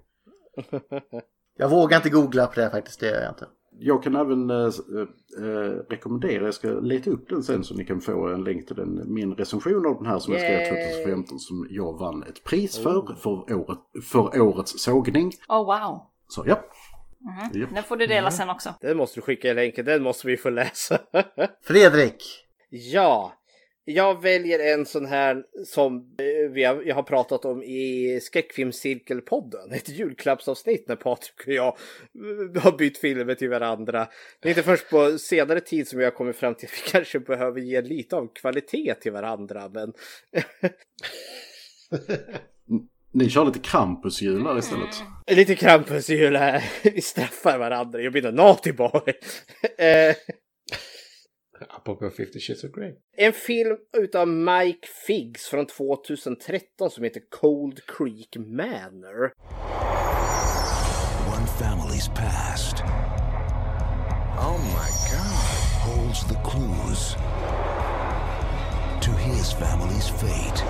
Jag 1.58 1.70
vågar 1.70 1.98
inte 1.98 2.10
googla 2.10 2.48
på 2.48 2.60
det 2.60 2.70
faktiskt, 2.70 3.00
det 3.00 3.06
gör 3.06 3.22
jag 3.22 3.32
inte. 3.32 3.48
Jag 3.80 4.04
kan 4.04 4.16
även 4.16 4.50
eh, 4.50 4.66
eh, 5.38 5.72
rekommendera, 5.90 6.46
jag 6.46 6.54
ska 6.54 6.68
leta 6.68 7.10
upp 7.10 7.30
den 7.30 7.44
sen 7.44 7.64
så 7.64 7.76
ni 7.76 7.86
kan 7.86 8.02
få 8.02 8.28
en 8.28 8.44
länk 8.44 8.68
till 8.68 8.76
den, 8.76 9.14
min 9.14 9.34
recension 9.34 9.86
av 9.86 9.96
den 9.96 10.06
här 10.06 10.20
som 10.20 10.34
jag 10.34 10.42
skrev 10.42 10.60
Yay. 10.60 11.04
2015 11.04 11.40
som 11.40 11.68
jag 11.70 12.00
vann 12.00 12.24
ett 12.24 12.44
pris 12.44 12.78
för, 12.78 13.16
för, 13.16 13.54
året, 13.54 13.80
för 14.04 14.42
årets 14.42 14.84
sågning. 14.84 15.32
Oh 15.48 15.66
wow. 15.66 16.02
Så 16.28 16.44
ja. 16.48 16.60
Mhm. 17.24 17.62
Japp. 17.62 17.76
Den 17.76 17.84
får 17.84 17.98
du 17.98 18.08
dela 18.08 18.32
sen 18.32 18.50
också. 18.50 18.76
Den 18.82 18.98
måste 18.98 19.18
du 19.18 19.22
skicka 19.22 19.50
i 19.50 19.54
länken, 19.54 19.86
den 19.86 20.04
måste 20.04 20.28
vi 20.28 20.38
få 20.38 20.50
läsa. 20.50 21.00
Fredrik! 21.64 22.24
Ja, 22.70 23.34
jag 23.86 24.22
väljer 24.22 24.74
en 24.74 24.86
sån 24.86 25.06
här 25.06 25.44
som 25.66 25.98
eh, 25.98 26.52
vi 26.52 26.64
har, 26.64 26.84
jag 26.84 26.96
har 26.96 27.04
pratat 27.04 27.46
om 27.46 27.64
i 27.64 28.20
Skräckfilmscirkelpodden. 28.22 29.72
Ett 29.72 29.90
julklappsavsnitt 29.90 30.88
när 30.88 30.96
Patrik 30.96 31.48
och 31.48 31.54
jag 31.54 31.78
eh, 32.56 32.62
har 32.62 32.78
bytt 32.78 32.98
filmer 32.98 33.36
till 33.36 33.50
varandra. 33.50 34.08
Det 34.40 34.48
är 34.48 34.52
inte 34.52 34.64
först 34.64 34.90
på 34.90 35.18
senare 35.18 35.60
tid 35.60 35.88
som 35.88 36.00
jag 36.00 36.06
har 36.08 36.16
kommit 36.18 36.36
fram 36.36 36.56
till 36.56 36.68
att 36.68 36.74
vi 36.74 36.92
kanske 36.92 37.20
behöver 37.20 37.60
ge 37.60 37.82
lite 37.82 38.16
av 38.16 38.34
kvalitet 38.34 38.94
till 38.94 39.12
varandra. 39.12 39.70
Men 39.70 39.94
Ni 43.14 43.30
kör 43.30 43.46
lite 43.46 43.60
Krampusjular 43.60 44.58
istället. 44.60 45.04
lite 45.32 45.56
Krampusjul 45.56 46.36
här. 46.36 46.64
Vi 46.84 47.02
straffar 47.02 47.58
varandra. 47.60 48.02
Jag 48.02 48.12
blir 48.12 48.26
en 48.26 48.36
naughty 48.36 48.72
boy. 48.72 49.02
Eh, 49.78 50.16
Apropå 51.70 52.10
50 52.10 52.40
Shades 52.40 52.64
of 52.64 52.72
Grey. 52.72 52.92
En 53.18 53.34
film 53.34 53.78
utav 53.98 54.28
Mike 54.28 54.88
Figgs 55.08 55.46
från 55.46 55.66
2013 55.68 56.90
som 56.90 57.04
heter 57.04 57.22
Cold 57.42 57.80
Creek 57.88 58.36
Manor. 58.38 59.32
One 61.36 61.48
family's 61.60 62.10
past. 62.16 62.76
Oh 64.40 64.60
my 64.60 64.90
god. 65.12 65.40
Holds 65.88 66.20
the 66.28 66.36
clues 66.50 67.16
to 69.02 69.12
his 69.12 69.54
family's 69.54 70.10
fate. 70.10 70.64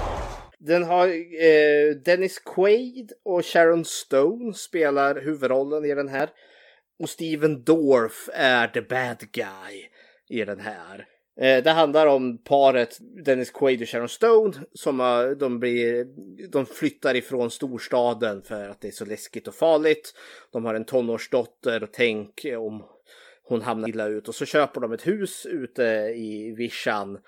Den 0.65 0.83
har 0.83 1.07
eh, 1.43 1.95
Dennis 2.05 2.39
Quaid 2.39 3.11
och 3.23 3.45
Sharon 3.45 3.85
Stone 3.85 4.53
spelar 4.53 5.21
huvudrollen 5.21 5.85
i 5.85 5.95
den 5.95 6.07
här. 6.07 6.29
Och 6.99 7.09
Steven 7.09 7.63
Dorff 7.63 8.29
är 8.33 8.67
the 8.67 8.81
bad 8.81 9.31
guy 9.31 9.85
i 10.29 10.45
den 10.45 10.59
här. 10.59 11.07
Eh, 11.41 11.63
Det 11.63 11.71
handlar 11.71 12.07
om 12.07 12.37
paret 12.37 12.97
Dennis 13.25 13.51
Quaid 13.51 13.81
och 13.81 13.89
Sharon 13.89 14.09
Stone 14.09 14.53
som 14.73 14.99
eh, 14.99 15.25
de, 15.29 15.59
blir, 15.59 16.05
de 16.49 16.65
flyttar 16.65 17.15
ifrån 17.15 17.51
storstaden 17.51 18.41
för 18.41 18.69
att 18.69 18.81
det 18.81 18.87
är 18.87 18.91
så 18.91 19.05
läskigt 19.05 19.47
och 19.47 19.55
farligt. 19.55 20.13
De 20.51 20.65
har 20.65 20.73
en 20.73 20.85
tonårsdotter 20.85 21.83
och 21.83 21.93
tänk 21.93 22.45
om 22.57 22.83
hon 23.43 23.61
hamnar 23.61 23.89
illa 23.89 24.07
ut 24.07 24.27
och 24.27 24.35
så 24.35 24.45
köper 24.45 24.81
de 24.81 24.91
ett 24.93 25.07
hus 25.07 25.45
ute 25.45 25.83
i 26.15 26.55
vischan. 26.57 27.19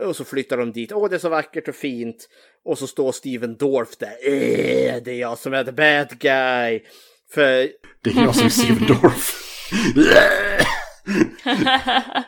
Och 0.00 0.16
så 0.16 0.24
flyttar 0.24 0.56
de 0.56 0.72
dit. 0.72 0.92
Åh, 0.92 1.08
det 1.10 1.16
är 1.16 1.18
så 1.18 1.28
vackert 1.28 1.68
och 1.68 1.74
fint. 1.74 2.28
Och 2.64 2.78
så 2.78 2.86
står 2.86 3.12
Steven 3.12 3.56
Dorff 3.56 3.96
där. 3.96 4.08
Eh, 4.24 4.96
det 5.04 5.10
är 5.10 5.20
jag 5.20 5.38
som 5.38 5.54
är 5.54 5.64
the 5.64 5.72
bad 5.72 6.18
guy. 6.18 6.80
För... 7.34 7.68
Det 8.04 8.10
är 8.10 8.24
jag 8.24 8.34
som 8.34 8.46
är 8.46 8.50
Steven 8.50 8.86
Dorff. 8.86 9.38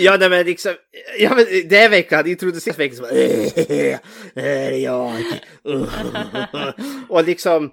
Ja, 0.00 0.16
nej, 0.20 0.28
men 0.28 0.46
liksom, 0.46 0.74
ja, 1.18 1.34
men 1.34 1.44
det 1.68 1.76
är 1.78 1.88
verkligen, 1.88 2.22
han 2.24 2.30
introduceras 2.30 2.78
verkligen 2.78 2.96
som 2.96 3.16
"Eh, 3.16 3.98
här 4.36 4.72
är 4.72 4.78
jag. 4.78 5.12
Och 7.08 7.24
liksom, 7.24 7.64
eh, 7.64 7.70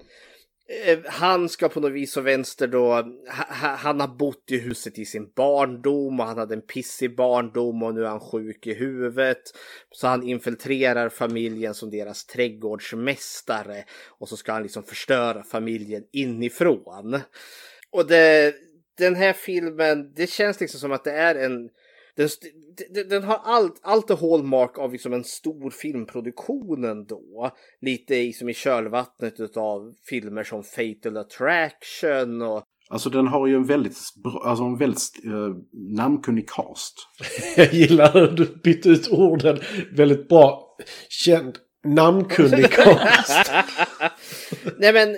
Eh, 0.68 1.00
han 1.06 1.50
ska 1.50 1.70
på 1.70 1.80
något 1.80 1.92
vis 1.92 2.18
och 2.18 2.28
vänster 2.28 2.68
då, 2.68 3.16
han 3.58 4.00
har 4.00 4.08
bott 4.08 4.52
i 4.52 4.58
huset 4.58 5.00
i 5.00 5.06
sin 5.06 5.32
barndom 5.36 6.20
och 6.20 6.26
han 6.26 6.38
hade 6.38 6.54
en 6.54 6.62
pissig 6.62 7.16
barndom 7.16 7.84
och 7.84 7.94
nu 7.94 8.04
är 8.04 8.10
han 8.10 8.20
sjuk 8.20 8.68
i 8.68 8.74
huvudet. 8.74 9.42
Så 9.92 10.08
han 10.08 10.24
infiltrerar 10.24 11.10
familjen 11.10 11.74
som 11.74 11.90
deras 11.90 12.26
trädgårdsmästare 12.26 13.84
och 14.20 14.30
så 14.30 14.38
ska 14.38 14.54
han 14.54 14.64
liksom 14.64 14.84
förstöra 14.84 15.44
familjen 15.44 16.04
inifrån. 16.12 17.20
Och 17.92 18.08
det, 18.08 18.56
den 18.98 19.16
här 19.16 19.34
filmen, 19.34 20.14
det 20.16 20.30
känns 20.30 20.60
liksom 20.60 20.80
som 20.80 20.92
att 20.92 21.04
det 21.04 21.12
är 21.12 21.36
en 21.36 21.70
den, 22.18 22.30
den, 22.90 23.10
den 23.10 23.24
har 23.24 23.40
allt, 23.44 23.80
allt 23.82 24.08
det 24.08 24.16
hallmark 24.16 24.78
av 24.78 24.92
liksom 24.92 25.14
en 25.14 25.24
stor 25.24 25.70
filmproduktion 25.70 26.84
ändå. 26.84 27.52
Lite 27.82 28.16
i, 28.16 28.34
som 28.34 28.50
i 28.50 28.54
kölvattnet 28.54 29.58
av 29.58 29.94
filmer 30.10 30.44
som 30.44 30.64
Fatal 30.64 31.18
Attraction 31.18 32.42
och 32.42 32.64
Alltså 32.90 33.10
den 33.10 33.28
har 33.28 33.48
ju 33.48 33.56
en 33.56 33.66
väldigt, 33.66 33.98
alltså 34.44 34.64
en 34.64 34.78
väldigt 34.78 35.26
eh, 35.26 35.56
namnkunnig 35.98 36.50
cast. 36.50 36.96
Jag 37.58 37.74
gillar 37.74 38.14
hur 38.14 38.28
du 38.28 38.46
bytte 38.64 38.90
ut 38.90 39.12
orden 39.12 39.60
väldigt 39.92 40.30
bra. 40.30 40.78
Känd, 41.10 41.58
namnkunnig 41.88 42.72
cast. 42.72 43.52
Nej 44.78 44.94
men, 44.94 45.18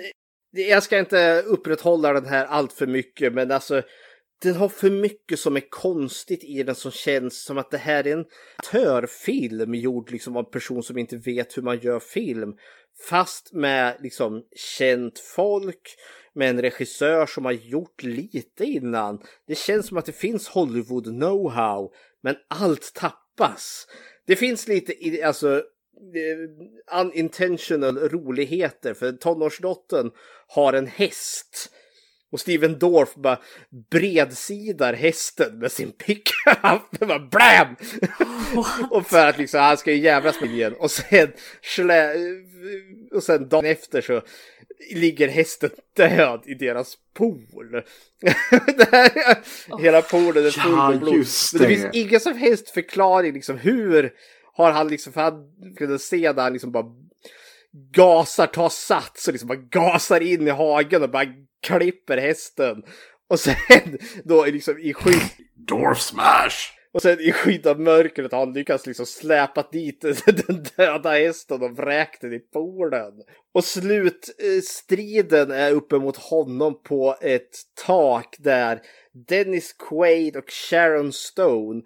jag 0.50 0.82
ska 0.82 0.98
inte 0.98 1.42
upprätthålla 1.42 2.12
den 2.12 2.26
här 2.26 2.46
allt 2.46 2.72
för 2.72 2.86
mycket 2.86 3.32
men 3.32 3.50
alltså 3.50 3.82
den 4.42 4.54
har 4.54 4.68
för 4.68 4.90
mycket 4.90 5.38
som 5.38 5.56
är 5.56 5.70
konstigt 5.70 6.44
i 6.44 6.62
den 6.62 6.74
som 6.74 6.90
känns 6.90 7.44
som 7.44 7.58
att 7.58 7.70
det 7.70 7.78
här 7.78 8.06
är 8.06 8.12
en 8.12 8.24
törfilm 8.70 9.74
gjord 9.74 10.10
liksom 10.10 10.36
av 10.36 10.44
en 10.44 10.50
person 10.50 10.82
som 10.82 10.98
inte 10.98 11.16
vet 11.16 11.56
hur 11.56 11.62
man 11.62 11.78
gör 11.78 12.00
film. 12.00 12.54
Fast 13.08 13.52
med 13.52 13.96
liksom 14.00 14.42
känt 14.78 15.18
folk, 15.18 15.96
med 16.34 16.50
en 16.50 16.62
regissör 16.62 17.26
som 17.26 17.44
har 17.44 17.52
gjort 17.52 18.02
lite 18.02 18.64
innan. 18.64 19.22
Det 19.46 19.58
känns 19.58 19.86
som 19.86 19.96
att 19.96 20.06
det 20.06 20.12
finns 20.12 20.48
Hollywood 20.48 21.06
know-how, 21.06 21.88
men 22.22 22.36
allt 22.48 22.92
tappas. 22.94 23.86
Det 24.26 24.36
finns 24.36 24.68
lite, 24.68 24.92
i- 25.06 25.22
alltså 25.22 25.56
eh, 26.14 27.00
unintentional 27.00 27.98
roligheter 27.98 28.94
för 28.94 29.12
tonårsdottern 29.12 30.10
har 30.48 30.72
en 30.72 30.86
häst. 30.86 31.70
Och 32.32 32.40
Steven 32.40 32.78
Dorff 32.78 33.14
bara 33.14 33.38
bredsidar 33.90 34.92
hästen 34.94 35.58
med 35.58 35.72
sin 35.72 35.92
pickup. 35.92 36.32
Det 36.98 37.06
bara 37.06 37.18
BLAM! 37.18 37.76
och 38.90 39.06
för 39.06 39.26
att 39.26 39.38
liksom, 39.38 39.60
han 39.60 39.76
ska 39.76 39.92
ju 39.92 39.98
jävlas 40.02 40.40
med 40.40 40.50
igen. 40.50 40.74
Och 40.78 40.90
sen, 40.90 41.32
slä, 41.62 42.14
och 43.12 43.22
sen 43.22 43.48
dagen 43.48 43.64
efter 43.64 44.00
så 44.00 44.22
ligger 44.94 45.28
hästen 45.28 45.70
död 45.96 46.42
i 46.46 46.54
deras 46.54 46.94
pool. 47.14 47.70
det 48.76 48.88
här, 48.92 49.38
hela 49.82 50.02
poolen 50.02 50.46
är 50.46 50.50
full 50.50 50.72
Ja, 50.72 50.90
med 50.90 50.98
blod. 50.98 51.26
det 51.52 51.58
det. 51.58 51.66
finns 51.68 51.86
ingen 51.92 52.20
som 52.20 52.36
helst 52.36 52.70
förklaring 52.70 53.32
liksom 53.34 53.58
hur 53.58 54.12
har 54.52 54.72
han 54.72 54.88
liksom, 54.88 55.12
för 55.12 55.20
han 55.20 55.34
kunde 55.76 55.98
se 55.98 56.32
där 56.32 56.42
han 56.42 56.52
liksom 56.52 56.72
bara 56.72 56.84
gasar, 57.92 58.46
tar 58.46 58.68
sats 58.68 59.28
och 59.28 59.32
liksom 59.32 59.48
bara 59.48 59.58
gasar 59.58 60.20
in 60.20 60.46
i 60.46 60.50
hagen 60.50 61.02
och 61.02 61.10
bara 61.10 61.26
klipper 61.62 62.16
hästen. 62.16 62.82
Och 63.30 63.40
sen 63.40 63.98
då 64.24 64.44
liksom 64.44 64.78
i 64.78 64.92
skydd... 64.94 65.22
Dorf 65.54 66.00
smash! 66.00 66.78
Och 66.92 67.02
sen 67.02 67.20
i 67.20 67.32
skydd 67.32 67.66
av 67.66 67.80
mörkret 67.80 68.32
har 68.32 68.38
han 68.38 68.52
lyckats 68.52 68.86
liksom 68.86 69.06
släpa 69.06 69.68
dit 69.72 70.00
den 70.46 70.64
döda 70.76 71.10
hästen 71.10 71.62
och 71.62 71.76
vräkt 71.76 72.20
den 72.20 72.32
i 72.32 72.38
poolen. 72.38 73.12
Och 73.54 73.64
slutstriden 73.64 75.50
är 75.50 75.72
uppe 75.72 75.98
mot 75.98 76.16
honom 76.16 76.82
på 76.82 77.16
ett 77.20 77.56
tak 77.86 78.36
där 78.38 78.80
Dennis 79.28 79.72
Quaid 79.72 80.36
och 80.36 80.50
Sharon 80.50 81.12
Stone 81.12 81.82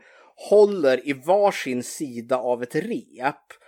håller 0.51 1.09
i 1.09 1.13
varsin 1.13 1.83
sida 1.83 2.37
av 2.37 2.63
ett 2.63 2.75
rep 2.75 3.62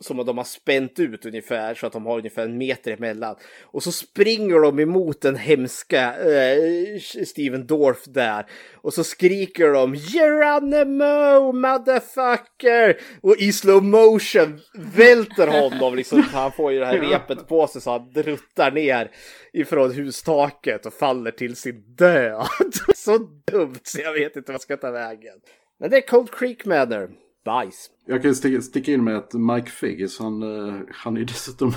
som 0.00 0.16
de 0.16 0.38
har 0.38 0.44
spänt 0.44 0.98
ut 0.98 1.26
ungefär 1.26 1.74
så 1.74 1.86
att 1.86 1.92
de 1.92 2.06
har 2.06 2.18
ungefär 2.18 2.44
en 2.44 2.58
meter 2.58 2.92
emellan. 2.92 3.36
Och 3.62 3.82
så 3.82 3.92
springer 3.92 4.60
de 4.60 4.80
emot 4.80 5.20
den 5.20 5.36
hemska 5.36 6.14
eh, 6.14 7.00
Steven 7.26 7.66
Dorff 7.66 8.04
där. 8.04 8.46
Och 8.74 8.94
så 8.94 9.04
skriker 9.04 9.72
de 9.72 9.94
Geronimo 9.94 11.52
motherfucker! 11.52 13.00
Och 13.20 13.36
i 13.36 13.52
slow 13.52 13.84
motion 13.84 14.60
välter 14.74 15.46
honom 15.46 15.94
liksom. 15.94 16.22
Han 16.22 16.52
får 16.52 16.72
ju 16.72 16.78
det 16.78 16.86
här 16.86 16.98
repet 17.10 17.48
på 17.48 17.66
sig 17.66 17.80
så 17.80 17.90
han 17.90 18.12
druttar 18.12 18.70
ner 18.70 19.10
ifrån 19.52 19.92
hustaket 19.92 20.86
och 20.86 20.94
faller 20.94 21.30
till 21.30 21.56
sin 21.56 21.84
död. 21.94 22.46
så 22.94 23.18
dumt 23.52 23.80
så 23.82 24.00
jag 24.00 24.12
vet 24.12 24.36
inte 24.36 24.52
vad 24.52 24.54
jag 24.54 24.60
ska 24.60 24.76
ta 24.76 24.90
vägen. 24.90 25.40
Men 25.78 25.90
det 25.90 25.96
är 25.96 26.06
Cold 26.06 26.30
Creek 26.30 26.64
Manor. 26.64 27.10
Bajs. 27.44 27.90
Jag 28.08 28.22
kan 28.22 28.34
sticka, 28.34 28.60
sticka 28.60 28.92
in 28.92 29.04
med 29.04 29.16
att 29.16 29.34
Mike 29.34 29.70
Figgis, 29.70 30.18
han, 30.18 30.42
eh, 30.42 30.74
han 30.92 31.16
är 31.16 31.20
dessutom, 31.24 31.72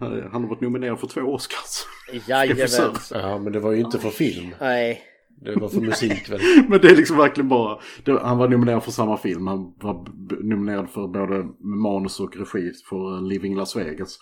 han 0.00 0.42
har 0.42 0.48
varit 0.48 0.60
nominerad 0.60 1.00
för 1.00 1.06
två 1.06 1.20
Oscars. 1.20 1.86
Jajamän. 2.28 2.68
Ja, 3.10 3.38
men 3.38 3.52
det 3.52 3.60
var 3.60 3.72
ju 3.72 3.80
inte 3.80 3.98
för 3.98 4.10
film. 4.10 4.54
Nej. 4.60 5.02
Det 5.42 5.56
var 5.56 5.68
för 5.68 5.80
musik 5.80 6.30
väl? 6.30 6.40
Men 6.68 6.80
det 6.80 6.88
är 6.90 6.96
liksom 6.96 7.16
verkligen 7.16 7.48
bara, 7.48 7.80
det, 8.04 8.20
han 8.20 8.38
var 8.38 8.48
nominerad 8.48 8.84
för 8.84 8.90
samma 8.90 9.16
film. 9.16 9.46
Han 9.46 9.74
var 9.80 10.06
nominerad 10.42 10.90
för 10.90 11.06
både 11.06 11.48
manus 11.58 12.20
och 12.20 12.36
regi 12.36 12.72
för 12.88 13.28
Living 13.28 13.56
Las 13.56 13.76
Vegas. 13.76 14.18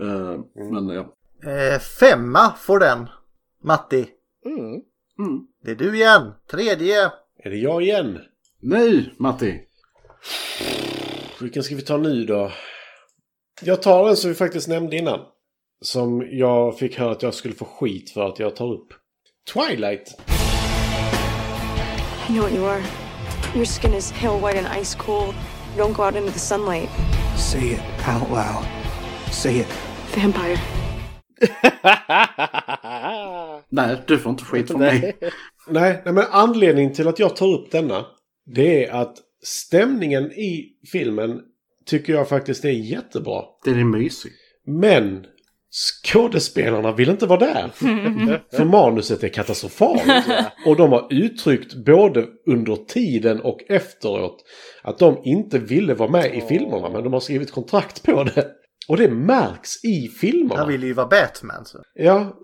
Eh, 0.00 0.40
Men 0.72 0.88
ja. 0.88 1.14
Eh, 1.50 1.78
femma 1.80 2.52
får 2.58 2.78
den. 2.78 3.08
Matti. 3.64 4.06
Mm. 4.46 5.46
Det 5.64 5.70
är 5.70 5.74
du 5.74 5.96
igen. 5.96 6.32
Tredje. 6.50 7.04
Är 7.44 7.50
det 7.50 7.56
jag 7.56 7.82
igen? 7.82 8.18
Nej, 8.60 9.14
Matti. 9.18 9.60
Vilken 11.40 11.62
ska 11.62 11.74
vi 11.76 11.82
ta 11.82 11.96
nu 11.96 12.24
då? 12.24 12.52
Jag 13.62 13.82
tar 13.82 14.06
den 14.06 14.16
som 14.16 14.30
vi 14.30 14.36
faktiskt 14.36 14.68
nämnde 14.68 14.96
innan. 14.96 15.20
Som 15.84 16.28
jag 16.30 16.78
fick 16.78 16.98
höra 16.98 17.10
att 17.10 17.22
jag 17.22 17.34
skulle 17.34 17.54
få 17.54 17.64
skit 17.64 18.10
för 18.10 18.28
att 18.28 18.38
jag 18.38 18.56
tar 18.56 18.72
upp. 18.72 18.88
Twilight. 19.52 20.08
I 22.28 22.32
know 22.32 22.42
what 22.42 22.52
you 22.52 22.64
are. 22.66 22.82
Your 23.54 23.64
skin 23.64 23.94
is 23.94 24.12
pale 24.12 24.38
white 24.38 24.58
and 24.58 24.66
ice 24.82 24.94
cold. 24.94 25.34
You 25.76 25.84
don't 25.84 25.92
go 25.92 26.04
out 26.04 26.16
into 26.16 26.32
the 26.32 26.38
sunlight. 26.38 26.88
Say 27.36 27.72
it 27.72 27.80
out 28.08 28.30
loud. 28.30 28.64
Say 29.32 29.60
it. 29.60 29.68
Vampire. 30.16 30.58
Nej, 33.68 33.96
du 34.06 34.18
får 34.18 34.30
inte 34.30 34.44
skit 34.44 34.68
från 34.68 34.80
mig. 34.80 35.16
Nej, 35.68 36.02
nej, 36.04 36.14
men 36.14 36.24
anledningen 36.30 36.92
till 36.92 37.08
att 37.08 37.18
jag 37.18 37.36
tar 37.36 37.46
upp 37.46 37.70
denna. 37.70 38.06
Det 38.46 38.86
är 38.86 38.92
att 38.92 39.16
stämningen 39.42 40.32
i 40.32 40.72
filmen 40.92 41.40
tycker 41.86 42.12
jag 42.12 42.28
faktiskt 42.28 42.64
är 42.64 42.70
jättebra. 42.70 43.42
Den 43.64 43.78
är 43.78 43.84
mysig. 43.84 44.32
Men 44.66 45.26
skådespelarna 45.72 46.92
vill 46.92 47.10
inte 47.10 47.26
vara 47.26 47.38
där. 47.38 47.68
För 48.56 48.64
manuset 48.64 49.24
är 49.24 49.28
katastrofalt. 49.28 50.02
Och 50.66 50.76
de 50.76 50.92
har 50.92 51.06
uttryckt 51.10 51.74
både 51.74 52.26
under 52.46 52.76
tiden 52.76 53.40
och 53.40 53.58
efteråt 53.68 54.44
att 54.82 54.98
de 54.98 55.20
inte 55.24 55.58
ville 55.58 55.94
vara 55.94 56.10
med 56.10 56.34
i 56.34 56.40
filmerna. 56.40 56.90
Men 56.90 57.04
de 57.04 57.12
har 57.12 57.20
skrivit 57.20 57.52
kontrakt 57.52 58.02
på 58.02 58.24
det. 58.24 58.50
Och 58.88 58.96
det 58.96 59.08
märks 59.08 59.84
i 59.84 60.08
filmerna. 60.08 60.60
Han 60.60 60.68
vill 60.68 60.82
ju 60.82 60.92
vara 60.92 61.06
Batman. 61.06 61.64
Så. 61.64 61.78
Ja. 61.94 62.42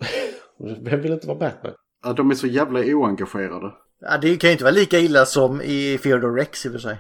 Vem 0.81 1.03
vill 1.03 1.13
inte 1.13 1.27
vara 1.27 1.39
Batman? 1.39 1.73
Ja, 2.05 2.13
de 2.13 2.31
är 2.31 2.35
så 2.35 2.47
jävla 2.47 2.81
oengagerade. 2.81 3.73
Ja, 4.01 4.19
det 4.19 4.37
kan 4.37 4.51
ju 4.51 4.53
inte 4.53 4.65
vara 4.65 4.75
lika 4.75 4.99
illa 4.99 5.27
som 5.27 5.63
i 5.63 5.99
Theodore 6.03 6.41
Rex 6.41 6.67
i 6.67 6.69
och 6.69 6.73
för 6.73 6.79
sig. 6.79 6.97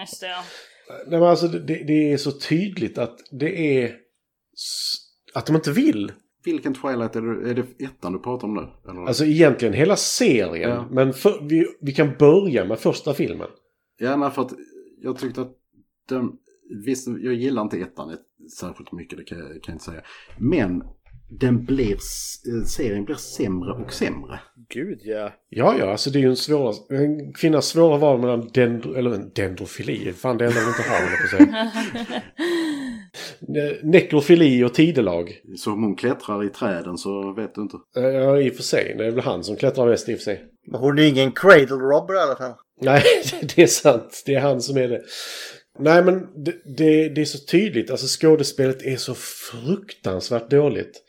Just 0.00 0.20
det, 0.20 0.26
ja. 0.26 0.42
Nej, 1.06 1.20
men 1.20 1.28
alltså, 1.28 1.48
det, 1.48 1.84
det 1.86 2.12
är 2.12 2.16
så 2.16 2.32
tydligt 2.32 2.98
att 2.98 3.18
det 3.30 3.82
är... 3.82 3.96
Att 5.34 5.46
de 5.46 5.56
inte 5.56 5.72
vill. 5.72 6.12
Vilken 6.44 6.74
Twilight 6.74 7.16
är 7.16 7.20
det? 7.20 7.50
Är 7.50 7.54
det 7.54 7.84
ettan 7.84 8.12
du 8.12 8.18
pratar 8.18 8.48
om 8.48 8.54
nu? 8.54 8.90
Eller? 8.90 9.06
Alltså 9.06 9.24
egentligen 9.24 9.74
hela 9.74 9.96
serien. 9.96 10.70
Ja. 10.70 10.88
Men 10.90 11.12
för, 11.12 11.48
vi, 11.48 11.66
vi 11.80 11.92
kan 11.92 12.16
börja 12.18 12.64
med 12.64 12.78
första 12.78 13.14
filmen. 13.14 13.48
Ja, 13.98 14.16
nej, 14.16 14.30
för 14.30 14.42
att 14.42 14.52
jag 15.02 15.18
tyckte 15.18 15.40
att 15.40 15.52
den, 16.08 16.32
visst, 16.84 17.08
jag 17.08 17.34
gillar 17.34 17.62
inte 17.62 17.78
ettan 17.78 18.16
särskilt 18.58 18.92
mycket, 18.92 19.18
det 19.18 19.24
kan 19.24 19.38
jag, 19.38 19.48
kan 19.48 19.60
jag 19.66 19.74
inte 19.74 19.84
säga. 19.84 20.02
Men 20.38 20.82
den 21.28 21.64
blir, 21.64 21.96
serien 22.66 23.04
blir 23.04 23.16
sämre 23.16 23.72
och 23.72 23.92
sämre. 23.92 24.40
Gud 24.68 24.98
ja. 25.02 25.32
Ja, 25.48 25.76
ja, 25.78 25.90
alltså 25.90 26.10
det 26.10 26.18
är 26.18 26.20
ju 26.20 26.28
en 26.28 26.36
svåra, 26.36 26.74
en 26.90 27.32
kvinnas 27.32 27.66
svåra 27.66 27.98
val 27.98 28.20
mellan 28.20 28.50
dendro, 28.54 28.94
eller 28.94 29.10
en 29.10 29.30
dendrofili, 29.34 30.12
fan 30.12 30.38
det 30.38 30.44
enda 30.44 30.60
hon 30.60 30.68
inte 30.68 30.82
har, 30.82 31.38
på. 31.38 31.52
Ne- 33.40 33.78
Nekrofili 33.82 34.64
och 34.64 34.74
tidelag. 34.74 35.40
Så 35.56 35.72
om 35.72 35.82
hon 35.82 35.96
klättrar 35.96 36.44
i 36.44 36.48
träden 36.48 36.98
så 36.98 37.32
vet 37.32 37.54
du 37.54 37.60
inte. 37.62 37.76
Ja, 37.94 38.40
i 38.40 38.50
och 38.50 38.54
för 38.54 38.62
sig. 38.62 38.94
Det 38.98 39.06
är 39.06 39.10
väl 39.10 39.24
han 39.24 39.44
som 39.44 39.56
klättrar 39.56 39.86
mest 39.86 40.08
i 40.08 40.14
och 40.14 40.18
för 40.18 40.24
sig. 40.24 40.44
Men 40.66 40.80
hon 40.80 40.98
är 40.98 41.02
ingen 41.02 41.32
cradle 41.32 41.76
robber 41.76 42.14
i 42.14 42.18
alla 42.18 42.36
fall. 42.36 42.52
Nej, 42.80 43.02
det 43.56 43.62
är 43.62 43.66
sant. 43.66 44.22
Det 44.26 44.34
är 44.34 44.40
han 44.40 44.60
som 44.62 44.76
är 44.76 44.88
det. 44.88 45.02
Nej, 45.78 46.04
men 46.04 46.44
det, 46.44 46.54
det, 46.76 47.08
det 47.08 47.20
är 47.20 47.24
så 47.24 47.38
tydligt. 47.46 47.90
Alltså 47.90 48.06
skådespelet 48.20 48.82
är 48.82 48.96
så 48.96 49.14
fruktansvärt 49.14 50.50
dåligt. 50.50 51.02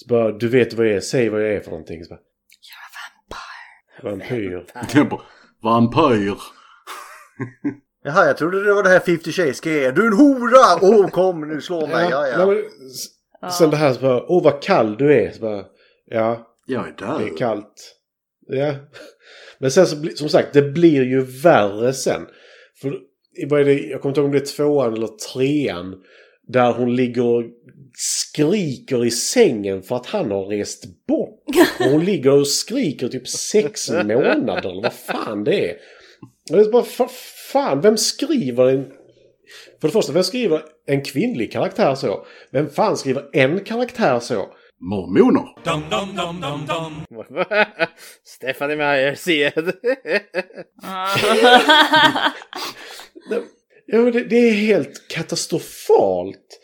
Så 0.00 0.06
bara, 0.08 0.32
du 0.32 0.48
vet 0.48 0.74
vad 0.74 0.86
jag 0.86 0.94
är, 0.94 1.00
säg 1.00 1.28
vad 1.28 1.42
jag 1.42 1.52
är 1.52 1.60
för 1.60 1.70
någonting. 1.70 2.04
Så 2.04 2.08
bara, 2.14 2.20
Vampyr. 4.02 4.66
Det 4.92 4.98
är 5.00 5.04
bara, 5.04 5.22
Vampyr. 5.62 6.34
Jaha, 8.04 8.26
jag 8.26 8.36
trodde 8.36 8.64
det 8.64 8.74
var 8.74 8.82
det 8.82 8.88
här 8.88 9.00
50 9.00 9.32
Shades 9.32 9.60
grejen. 9.60 9.94
Du 9.94 10.02
är 10.02 10.06
en 10.06 10.12
hora! 10.12 10.78
Åh, 10.82 11.00
oh, 11.06 11.10
kom 11.10 11.48
nu, 11.48 11.60
slå 11.60 11.86
mig. 11.86 12.08
Ja, 12.10 12.28
ja. 12.28 12.46
men, 12.46 12.56
s- 12.58 13.56
Sen 13.58 13.70
det 13.70 13.76
här 13.76 13.92
så 13.92 14.00
bara, 14.00 14.22
åh 14.28 14.44
vad 14.44 14.62
kall 14.62 14.96
du 14.96 15.14
är. 15.14 15.30
Så 15.32 15.40
bara, 15.40 15.64
ja, 16.06 16.56
Jag 16.66 16.88
är 16.88 16.92
död. 16.92 17.20
det 17.20 17.26
är 17.28 17.36
kallt. 17.36 17.96
Ja. 18.46 18.74
Men 19.58 19.70
sen 19.70 19.86
så, 19.86 19.96
som 20.16 20.28
sagt, 20.28 20.52
det 20.52 20.62
blir 20.62 21.02
ju 21.02 21.20
värre 21.22 21.92
sen. 21.92 22.26
För 22.80 22.94
i- 23.36 23.46
vad 23.48 23.60
är 23.60 23.64
det, 23.64 23.74
jag 23.80 24.00
kommer 24.00 24.10
inte 24.10 24.20
ihåg 24.20 24.26
om 24.28 24.32
det 24.32 24.38
är 24.38 24.56
tvåan 24.56 24.92
eller 24.94 25.08
trean. 25.32 26.02
Där 26.48 26.72
hon 26.72 26.96
ligger 26.96 27.24
och 27.24 27.42
skriker 28.02 29.04
i 29.04 29.10
sängen 29.10 29.82
för 29.82 29.96
att 29.96 30.06
han 30.06 30.30
har 30.30 30.44
rest 30.46 30.84
bort. 31.06 31.42
Och 31.80 31.86
hon 31.86 32.04
ligger 32.04 32.32
och 32.32 32.48
skriker 32.48 33.08
typ 33.08 33.28
sex 33.28 33.90
månader 33.90 34.70
eller 34.70 34.82
vad 34.82 34.92
fan 34.92 35.44
det 35.44 35.70
är. 35.70 35.76
Och 36.50 36.56
det 36.56 36.62
är 36.62 36.70
bara, 36.70 36.82
fa- 36.82 37.10
fan, 37.52 37.80
vem 37.80 37.96
skriver 37.96 38.66
en... 38.68 38.84
För 39.80 39.88
det 39.88 39.92
första, 39.92 40.12
vem 40.12 40.22
skriver 40.24 40.62
en 40.86 41.02
kvinnlig 41.04 41.52
karaktär 41.52 41.94
så? 41.94 42.26
Vem 42.52 42.70
fan 42.70 42.96
skriver 42.96 43.28
en 43.32 43.64
karaktär 43.64 44.20
så? 44.20 44.48
Mormoner. 44.82 45.46
Stephanie 48.24 48.76
Meyer, 48.76 49.14
sed. 49.14 49.72
Ja, 53.86 53.98
men 53.98 54.12
det, 54.12 54.24
det 54.24 54.36
är 54.36 54.52
helt 54.52 55.08
katastrofalt. 55.08 56.59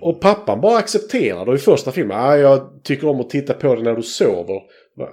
Och 0.00 0.20
pappan 0.20 0.60
bara 0.60 0.78
accepterar 0.78 1.46
det 1.46 1.54
i 1.54 1.58
första 1.58 1.92
filmen. 1.92 2.16
Ah, 2.20 2.36
jag 2.36 2.80
tycker 2.84 3.08
om 3.08 3.20
att 3.20 3.30
titta 3.30 3.54
på 3.54 3.74
det 3.74 3.82
när 3.82 3.94
du 3.94 4.02
sover. 4.02 4.60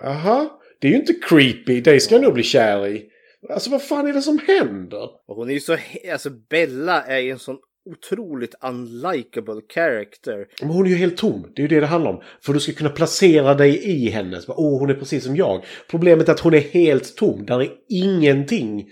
Aha, 0.06 0.62
det 0.80 0.88
är 0.88 0.91
ju 0.91 0.98
inte 0.98 1.14
creepy. 1.14 1.82
Det 1.82 1.99
ska 1.99 2.16
jag 2.16 2.24
nog 2.24 2.34
bli 2.34 2.44
kär 2.44 2.88
i. 2.88 3.06
Alltså 3.49 3.70
vad 3.70 3.84
fan 3.84 4.08
är 4.08 4.14
det 4.14 4.22
som 4.22 4.40
händer? 4.48 5.03
Och 5.28 5.36
hon 5.36 5.49
är 5.49 5.53
ju 5.53 5.60
så, 5.60 5.78
alltså 6.12 6.30
Bella 6.49 7.03
är 7.03 7.20
ju 7.20 7.32
en 7.32 7.40
sån 7.40 7.58
otroligt 7.90 8.56
unlikable 8.62 9.62
character. 9.74 10.48
Men 10.62 10.70
hon 10.70 10.86
är 10.86 10.90
ju 10.90 10.95
helt 10.95 11.18
tom. 11.18 11.52
Det 11.56 11.62
är 11.62 11.64
ju 11.64 11.68
det 11.68 11.80
det 11.80 11.86
handlar 11.86 12.12
om. 12.12 12.22
För 12.41 12.53
du 12.53 12.60
ska 12.60 12.74
kunna 12.74 12.90
placera 12.90 13.53
dig 13.53 13.86
i 13.86 14.10
henne. 14.10 14.41
Åh, 14.48 14.80
hon 14.80 14.90
är 14.90 14.94
precis 14.94 15.24
som 15.24 15.36
jag. 15.36 15.66
Problemet 15.90 16.30
är 16.30 16.34
att 16.34 16.40
hon 16.40 16.53
är 16.53 16.60
helt 16.60 17.18
tom. 17.18 17.45
Där 17.45 17.62
är 17.62 17.70
ingenting 17.90 18.90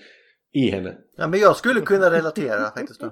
i 0.54 0.70
henne. 0.70 0.94
Ja, 1.18 1.28
men 1.28 1.40
jag 1.40 1.56
skulle 1.56 1.82
kunna 1.82 2.12
relatera 2.12 2.72
faktiskt. 2.72 3.02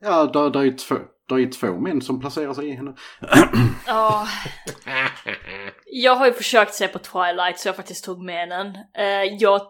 Ja, 0.00 0.26
där, 0.26 0.50
där, 0.50 0.64
är 0.66 0.72
två, 0.72 0.94
där 1.28 1.38
är 1.38 1.52
två 1.52 1.66
män 1.80 2.00
som 2.02 2.20
placerar 2.20 2.54
sig 2.54 2.68
i 2.68 2.72
henne. 2.72 2.94
Ja. 3.86 4.26
Jag 5.86 6.16
har 6.16 6.26
ju 6.26 6.32
försökt 6.32 6.74
se 6.74 6.88
på 6.88 6.98
Twilight 6.98 7.58
så 7.58 7.68
jag 7.68 7.76
faktiskt 7.76 8.04
tog 8.04 8.22
med 8.24 8.48
den. 8.48 8.66
Eh, 8.98 9.24
jag, 9.38 9.60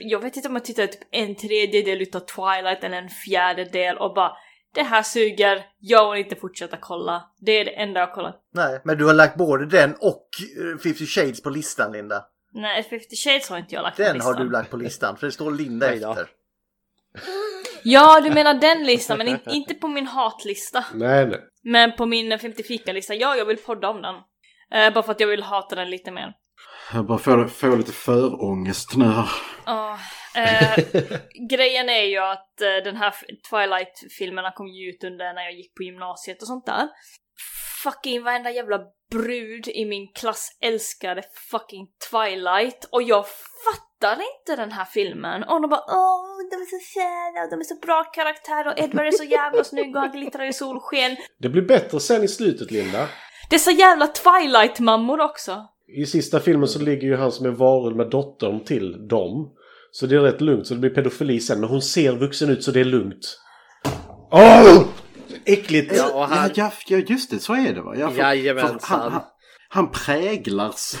jag 0.00 0.20
vet 0.20 0.36
inte 0.36 0.48
om 0.48 0.54
jag 0.54 0.64
tittade 0.64 0.88
typ 0.88 1.00
en 1.10 1.34
tredjedel 1.34 2.02
utav 2.02 2.20
Twilight 2.20 2.84
eller 2.84 2.98
en 2.98 3.08
fjärdedel 3.08 3.96
och 3.98 4.14
bara 4.14 4.32
det 4.74 4.82
här 4.82 5.02
suger, 5.02 5.66
jag 5.78 6.10
vill 6.12 6.24
inte 6.24 6.36
fortsätta 6.36 6.76
kolla. 6.80 7.30
Det 7.40 7.52
är 7.52 7.64
det 7.64 7.70
enda 7.70 8.00
jag 8.00 8.06
har 8.06 8.14
kollat. 8.14 8.36
Nej, 8.54 8.80
men 8.84 8.98
du 8.98 9.04
har 9.04 9.14
lagt 9.14 9.36
både 9.36 9.66
den 9.66 9.94
och 9.94 10.28
eh, 10.74 10.78
50 10.78 11.06
Shades 11.06 11.42
på 11.42 11.50
listan, 11.50 11.92
Linda. 11.92 12.24
Nej, 12.52 12.82
50 12.82 13.16
shades 13.16 13.50
har 13.50 13.58
inte 13.58 13.74
jag 13.74 13.82
lagt 13.82 13.96
på 13.96 14.02
Den 14.02 14.14
listan. 14.14 14.34
har 14.34 14.44
du 14.44 14.50
lagt 14.50 14.70
på 14.70 14.76
listan, 14.76 15.16
för 15.16 15.26
det 15.26 15.32
står 15.32 15.50
Linda 15.50 15.92
efter. 15.92 16.28
Ja, 17.82 18.20
du 18.20 18.30
menar 18.30 18.54
den 18.54 18.84
listan, 18.84 19.18
men 19.18 19.28
in, 19.28 19.38
inte 19.46 19.74
på 19.74 19.88
min 19.88 20.06
hatlista. 20.06 20.84
Nej, 20.94 21.26
nej. 21.26 21.40
Men 21.64 21.92
på 21.96 22.06
min 22.06 22.38
50 22.38 22.62
fika-lista, 22.62 23.14
ja, 23.14 23.36
jag 23.36 23.44
vill 23.44 23.56
podda 23.56 23.88
om 23.88 24.02
den. 24.02 24.14
Eh, 24.72 24.94
bara 24.94 25.02
för 25.02 25.12
att 25.12 25.20
jag 25.20 25.28
vill 25.28 25.42
hata 25.42 25.76
den 25.76 25.90
lite 25.90 26.10
mer. 26.10 26.32
Jag 26.92 27.06
bara 27.06 27.18
får, 27.18 27.46
får 27.46 27.76
lite 27.76 27.92
förångest 27.92 28.96
nu 28.96 29.04
här. 29.04 29.28
Ja, 29.66 29.98
eh, 30.36 30.84
grejen 31.50 31.88
är 31.88 32.02
ju 32.02 32.18
att 32.18 32.60
eh, 32.60 32.84
den 32.84 32.96
här 32.96 33.14
Twilight-filmerna 33.50 34.52
kom 34.54 34.68
ju 34.68 34.90
ut 34.90 35.04
under 35.04 35.34
när 35.34 35.42
jag 35.42 35.54
gick 35.54 35.74
på 35.74 35.82
gymnasiet 35.82 36.42
och 36.42 36.48
sånt 36.48 36.66
där. 36.66 36.88
Fucking 37.82 38.22
varenda 38.22 38.50
jävla 38.50 38.80
brud 39.10 39.68
i 39.68 39.84
min 39.84 40.12
klass 40.12 40.58
älskade 40.60 41.22
fucking 41.50 41.86
Twilight 42.10 42.88
och 42.92 43.02
jag 43.02 43.24
fattade 44.00 44.22
inte 44.38 44.62
den 44.62 44.72
här 44.72 44.84
filmen. 44.84 45.42
Och 45.42 45.60
de 45.62 45.70
bara 45.70 45.80
åh, 45.88 46.38
de 46.50 46.56
är 46.56 46.66
så 46.66 46.92
kära 46.94 47.44
och 47.44 47.50
de 47.50 47.60
är 47.60 47.64
så 47.64 47.74
bra 47.86 48.04
karaktärer 48.04 48.66
och 48.72 48.78
Edward 48.78 49.06
är 49.06 49.10
så 49.10 49.24
jävla 49.24 49.64
snygg 49.64 49.96
och 49.96 50.02
han 50.02 50.12
glittrar 50.12 50.48
i 50.48 50.52
solsken. 50.52 51.16
Det 51.38 51.48
blir 51.48 51.62
bättre 51.62 52.00
sen 52.00 52.24
i 52.24 52.28
slutet, 52.28 52.70
Linda. 52.70 53.08
Det 53.50 53.56
är 53.56 53.60
så 53.60 53.70
jävla 53.70 54.06
Twilight-mammor 54.06 55.20
också. 55.20 55.66
I 56.02 56.06
sista 56.06 56.40
filmen 56.40 56.68
så 56.68 56.78
ligger 56.78 57.08
ju 57.08 57.16
han 57.16 57.32
som 57.32 57.46
är 57.46 57.50
varulv 57.50 57.96
med 57.96 58.10
dottern 58.10 58.64
till 58.64 59.08
dem. 59.08 59.54
Så 59.90 60.06
det 60.06 60.16
är 60.16 60.20
rätt 60.20 60.40
lugnt, 60.40 60.66
så 60.66 60.74
det 60.74 60.80
blir 60.80 60.90
pedofili 60.90 61.40
sen. 61.40 61.60
Men 61.60 61.68
hon 61.68 61.82
ser 61.82 62.12
vuxen 62.12 62.50
ut 62.50 62.64
så 62.64 62.70
det 62.70 62.80
är 62.80 62.84
lugnt. 62.84 63.38
Åh! 64.30 64.82
Äckligt! 65.44 65.96
Ja, 65.96 66.12
och 66.14 66.28
han- 66.28 66.50
Ja, 66.54 66.70
just 66.88 67.30
det, 67.30 67.38
så 67.38 67.54
är 67.54 67.74
det 67.74 67.82
va? 67.82 67.94
Ja, 67.96 68.10
för, 68.10 68.18
Jajamensan. 68.18 68.78
för 68.78 68.86
han, 68.96 69.12
han, 69.12 69.22
han 69.68 69.90
präglar 69.90 70.70
sig. 70.70 71.00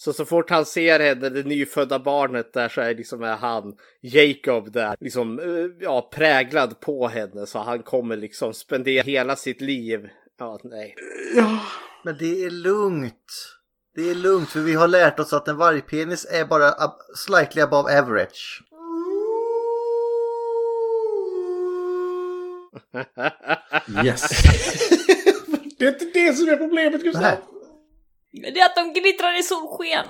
Så 0.00 0.12
så 0.12 0.24
fort 0.24 0.50
han 0.50 0.66
ser 0.66 1.00
henne, 1.00 1.28
det 1.28 1.42
nyfödda 1.42 1.98
barnet 1.98 2.52
där, 2.52 2.68
så 2.68 2.80
är 2.80 2.94
liksom 2.94 3.22
är 3.22 3.36
han, 3.36 3.76
Jacob 4.00 4.72
där, 4.72 4.96
liksom 5.00 5.38
eh, 5.38 5.84
ja, 5.84 6.10
präglad 6.12 6.80
på 6.80 7.08
henne. 7.08 7.46
Så 7.46 7.58
han 7.58 7.82
kommer 7.82 8.16
liksom 8.16 8.54
spendera 8.54 9.02
hela 9.02 9.36
sitt 9.36 9.60
liv. 9.60 10.08
Ja, 10.38 10.60
nej. 10.64 10.94
Men 12.04 12.16
det 12.18 12.44
är 12.44 12.50
lugnt. 12.50 13.54
Det 13.94 14.10
är 14.10 14.14
lugnt 14.14 14.48
för 14.48 14.60
vi 14.60 14.74
har 14.74 14.88
lärt 14.88 15.20
oss 15.20 15.32
att 15.32 15.48
en 15.48 15.56
vargpenis 15.56 16.26
är 16.30 16.44
bara 16.44 16.74
slightly 17.14 17.62
above 17.62 17.98
average. 17.98 18.62
Yes. 24.04 24.28
det 25.78 25.84
är 25.84 25.88
inte 25.88 26.04
det 26.14 26.36
som 26.36 26.48
är 26.48 26.56
problemet, 26.56 27.02
Gustav. 27.02 27.36
Det 28.32 28.60
är 28.60 28.66
att 28.66 28.76
de 28.76 28.92
glittrar 29.00 29.38
i 29.38 29.42
solsken. 29.42 30.04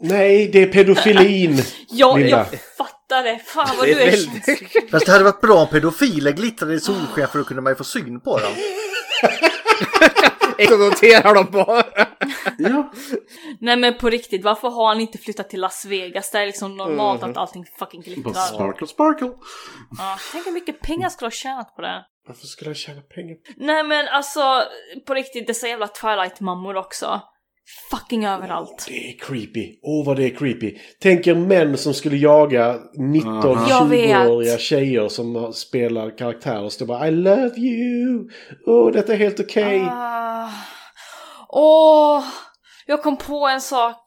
Nej, 0.00 0.48
det 0.52 0.62
är 0.62 0.66
pedofilin. 0.66 1.62
Ja, 1.88 2.16
Linda. 2.16 2.30
jag 2.36 2.46
fattar 2.78 3.22
det. 3.24 3.38
Fan 3.38 3.76
vad 3.78 3.86
Det 3.86 3.94
du 3.94 4.00
är 4.00 4.06
är 4.06 4.10
väldigt-. 4.10 4.90
Fast 4.90 5.06
det 5.06 5.12
hade 5.12 5.24
varit 5.24 5.40
bra 5.40 5.54
om 5.54 5.68
pedofiler 5.68 6.32
glittrade 6.32 6.74
i 6.74 6.80
solsken 6.80 7.28
för 7.28 7.38
då 7.38 7.44
kunde 7.44 7.62
man 7.62 7.72
ju 7.72 7.76
få 7.76 7.84
syn 7.84 8.20
på 8.20 8.38
dem. 8.38 8.52
Noterar 10.78 11.34
de 11.34 11.44
bara. 11.50 11.84
Ja. 12.58 12.92
Nej 13.60 13.76
men 13.76 13.98
på 13.98 14.10
riktigt, 14.10 14.44
varför 14.44 14.68
har 14.70 14.86
han 14.88 15.00
inte 15.00 15.18
flyttat 15.18 15.50
till 15.50 15.60
Las 15.60 15.84
Vegas? 15.84 16.30
Där 16.30 16.40
är 16.40 16.46
liksom 16.46 16.76
normalt 16.76 17.20
Mhm. 17.22 17.30
att 17.30 17.36
allting 17.36 17.64
fucking 17.78 18.00
Bara 18.00 18.10
glittrar. 18.14 18.32
sparkle, 18.32 18.86
sparkle. 18.86 19.30
Ja, 19.98 20.18
tänk 20.32 20.46
hur 20.46 20.52
mycket 20.52 20.80
pengar 20.80 21.08
skulle 21.08 21.26
ha 21.26 21.30
tjänat 21.30 21.76
på 21.76 21.82
det. 21.82 22.04
Varför 22.28 22.46
skulle 22.46 22.68
han 22.68 22.74
tjäna 22.74 23.00
pengar? 23.00 23.36
Nej 23.56 23.84
men 23.84 24.08
alltså, 24.08 24.62
på 25.06 25.14
riktigt, 25.14 25.46
dessa 25.46 25.68
jävla 25.68 25.86
Twilight-mammor 25.86 26.76
också. 26.76 27.20
Fucking 27.90 28.24
överallt. 28.24 28.86
Det 28.88 29.08
är 29.08 29.18
creepy. 29.18 29.78
Åh, 29.82 30.06
vad 30.06 30.16
det 30.16 30.24
är 30.24 30.36
creepy. 30.36 30.78
Tänk 31.02 31.26
er 31.26 31.34
män 31.34 31.78
som 31.78 31.94
skulle 31.94 32.16
jaga 32.16 32.58
Jag 32.58 33.88
vet. 33.88 34.10
19-20-åriga 34.10 34.58
tjejer 34.58 35.08
som 35.08 35.52
spelar 35.52 36.18
karaktärer 36.18 36.62
och 36.62 36.72
står 36.72 36.86
bara 36.86 37.08
I 37.08 37.10
love 37.10 37.56
you. 37.56 38.28
Åh, 38.66 38.92
detta 38.92 39.12
är 39.12 39.16
helt 39.16 39.40
okej. 39.40 39.80
Ah. 39.90 40.48
Åh, 41.48 42.24
jag 42.86 43.02
kom 43.02 43.16
på 43.16 43.46
en 43.46 43.60
sak. 43.60 44.04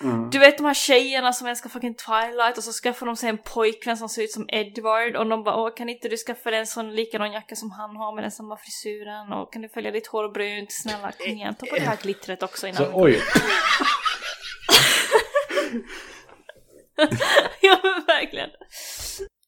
Mm. 0.00 0.30
Du 0.30 0.38
vet 0.38 0.56
de 0.56 0.66
här 0.66 0.74
tjejerna 0.74 1.32
som 1.32 1.46
älskar 1.46 1.70
fucking 1.70 1.94
Twilight 1.94 2.58
och 2.58 2.64
så 2.64 2.72
skaffar 2.72 3.06
de 3.06 3.16
sig 3.16 3.28
en 3.28 3.38
pojkvän 3.38 3.96
som 3.96 4.08
ser 4.08 4.22
ut 4.22 4.30
som 4.30 4.48
Edward 4.48 5.16
och 5.16 5.26
de 5.26 5.44
bara 5.44 5.56
åh 5.56 5.74
kan 5.74 5.88
inte 5.88 6.08
du 6.08 6.16
skaffa 6.16 6.50
dig 6.50 6.60
en 6.60 6.66
sån 6.66 6.94
likadan 6.94 7.32
jacka 7.32 7.56
som 7.56 7.70
han 7.70 7.96
har 7.96 8.14
med 8.14 8.24
den 8.24 8.30
samma 8.30 8.56
frisyren 8.56 9.32
och 9.32 9.52
kan 9.52 9.62
du 9.62 9.68
följa 9.68 9.90
ditt 9.90 10.06
hår 10.06 10.28
brunt? 10.28 10.72
Snälla 10.72 11.12
kom 11.12 11.26
igen, 11.26 11.54
ta 11.54 11.66
på 11.66 11.74
det 11.74 11.80
här 11.80 11.98
glittret 12.02 12.42
också 12.42 12.66
innan 12.66 12.76
Så, 12.76 12.90
oj. 12.94 13.20
Ja 17.60 17.80
men 17.82 18.04
verkligen. 18.06 18.50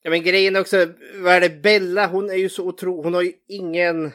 Ja 0.02 0.10
men 0.10 0.22
grejen 0.22 0.56
är 0.56 0.60
också, 0.60 0.86
vad 1.14 1.34
är 1.34 1.40
det, 1.40 1.50
Bella 1.50 2.06
hon 2.06 2.30
är 2.30 2.34
ju 2.34 2.48
så 2.48 2.68
otro, 2.68 3.02
hon 3.02 3.14
har 3.14 3.22
ju 3.22 3.32
ingen 3.48 4.12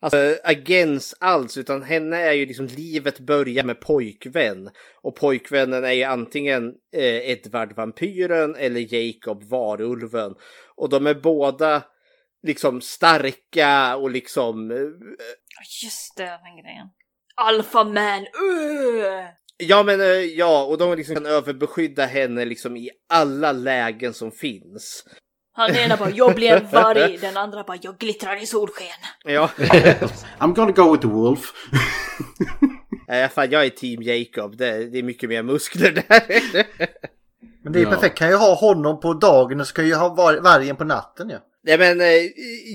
alltså, 0.00 0.36
agens 0.44 1.14
alls 1.20 1.56
utan 1.56 1.82
henne 1.82 2.16
är 2.16 2.32
ju 2.32 2.46
liksom 2.46 2.66
livet 2.66 3.20
börjar 3.20 3.64
med 3.64 3.80
pojkvän. 3.80 4.70
Och 5.02 5.16
pojkvännen 5.16 5.84
är 5.84 5.92
ju 5.92 6.02
antingen 6.02 6.74
eh, 6.92 7.30
Edvard 7.30 7.76
vampyren 7.76 8.54
eller 8.56 8.94
Jacob 8.94 9.44
varulven. 9.44 10.34
Och 10.76 10.88
de 10.88 11.06
är 11.06 11.14
båda 11.14 11.82
liksom 12.42 12.80
starka 12.80 13.96
och 13.96 14.10
liksom 14.10 14.70
eh, 14.70 14.76
Just 15.82 16.16
det, 16.16 16.24
den 16.24 16.62
grejen. 16.62 16.88
Alpha 17.34 17.84
man, 17.84 18.20
uh! 18.20 19.28
Ja 19.56 19.82
men 19.82 20.00
eh, 20.00 20.06
ja, 20.06 20.64
och 20.64 20.78
de 20.78 20.96
liksom 20.96 21.14
kan 21.14 21.26
överbeskydda 21.26 22.06
henne 22.06 22.44
liksom 22.44 22.76
i 22.76 22.90
alla 23.08 23.52
lägen 23.52 24.14
som 24.14 24.32
finns. 24.32 25.04
Han 25.58 25.76
ena 25.76 25.96
bara 25.96 26.10
jag 26.10 26.34
blir 26.34 26.52
en 26.52 26.68
varg, 26.72 27.18
den 27.20 27.36
andra 27.36 27.64
bara 27.64 27.76
jag 27.82 27.98
glittrar 27.98 28.42
i 28.42 28.46
solsken. 28.46 28.86
Ja. 29.24 29.50
I'm 30.38 30.54
gonna 30.54 30.72
go 30.72 30.92
with 30.92 31.02
the 31.02 31.08
wolf. 31.08 31.52
Nej, 33.08 33.28
fan, 33.28 33.50
jag 33.50 33.64
är 33.66 33.70
team 33.70 34.02
Jacob. 34.02 34.56
Det, 34.56 34.84
det 34.90 34.98
är 34.98 35.02
mycket 35.02 35.28
mer 35.28 35.42
muskler 35.42 35.90
där. 36.08 36.22
Men 37.64 37.72
det 37.72 37.78
är 37.80 37.84
Ja. 37.84 37.90
perfekt. 37.90 38.18
Kan 38.18 38.28
ju 38.28 38.34
ha 38.36 38.54
honom 38.54 39.00
på 39.00 39.14
dagen 39.14 39.60
och 39.60 39.66
så 39.66 39.74
kan 39.74 39.86
ju 39.86 39.94
ha 39.94 40.08
var- 40.14 40.40
vargen 40.40 40.76
på 40.76 40.84
natten 40.84 41.30
ja. 41.30 41.38
Nej 41.68 41.78
men 41.78 42.00
eh, 42.00 42.30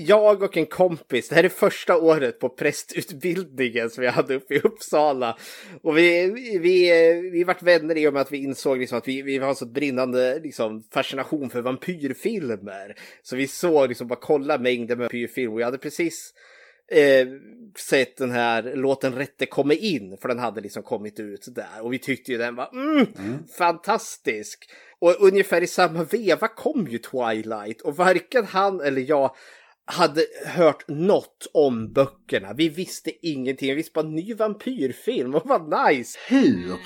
jag 0.06 0.42
och 0.42 0.56
en 0.56 0.66
kompis, 0.66 1.28
det 1.28 1.34
här 1.34 1.44
är 1.44 1.48
första 1.48 1.98
året 1.98 2.38
på 2.38 2.48
prästutbildningen 2.48 3.90
som 3.90 4.02
vi 4.02 4.08
hade 4.08 4.34
uppe 4.34 4.54
i 4.54 4.58
Uppsala. 4.58 5.38
Och 5.82 5.98
vi, 5.98 6.26
vi, 6.58 6.90
vi 7.32 7.44
vart 7.44 7.62
vänner 7.62 7.98
i 7.98 8.08
och 8.08 8.12
med 8.12 8.22
att 8.22 8.32
vi 8.32 8.38
insåg 8.38 8.78
liksom 8.78 8.98
att 8.98 9.08
vi, 9.08 9.22
vi 9.22 9.38
har 9.38 9.54
så 9.54 9.66
brinnande 9.66 10.40
liksom, 10.42 10.82
fascination 10.92 11.50
för 11.50 11.62
vampyrfilmer. 11.62 12.94
Så 13.22 13.36
vi 13.36 13.46
såg 13.46 13.88
liksom 13.88 14.08
bara 14.08 14.18
kolla 14.22 14.58
mängder 14.58 14.96
med 14.96 15.04
vampyrfilmer 15.04 15.54
och 15.54 15.60
jag 15.60 15.66
hade 15.66 15.78
precis 15.78 16.34
eh, 16.90 17.26
sett 17.78 18.16
den 18.16 18.30
här 18.30 18.72
Låt 18.76 19.00
den 19.00 19.14
rätte 19.14 19.46
komma 19.46 19.74
in, 19.74 20.16
för 20.20 20.28
den 20.28 20.38
hade 20.38 20.60
liksom 20.60 20.82
kommit 20.82 21.20
ut 21.20 21.46
där. 21.54 21.80
Och 21.82 21.92
vi 21.92 21.98
tyckte 21.98 22.32
ju 22.32 22.38
den 22.38 22.56
var 22.56 22.70
mm, 22.72 23.06
fantastisk. 23.58 24.70
Och 24.98 25.16
ungefär 25.20 25.62
i 25.62 25.66
samma 25.66 26.04
veva 26.04 26.48
kom 26.48 26.86
ju 26.90 26.98
Twilight 26.98 27.80
och 27.80 27.96
varken 27.96 28.46
han 28.46 28.80
eller 28.80 29.00
jag 29.08 29.36
hade 29.86 30.26
hört 30.46 30.88
något 30.88 31.46
om 31.54 31.92
böckerna. 31.92 32.52
Vi 32.52 32.68
visste 32.68 33.26
ingenting. 33.26 33.68
Vi 33.68 33.74
visste 33.74 33.92
bara 33.94 34.08
ny 34.08 34.34
vampyrfilm 34.34 35.34
och 35.34 35.42
vad 35.44 35.88
nice. 35.88 36.18
Hur? 36.28 36.76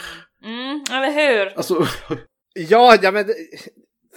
Mm, 0.44 0.84
eller 0.90 1.12
hur? 1.12 1.56
Alltså, 1.56 1.86
Ja, 2.58 2.96
ja 3.02 3.10
men 3.10 3.24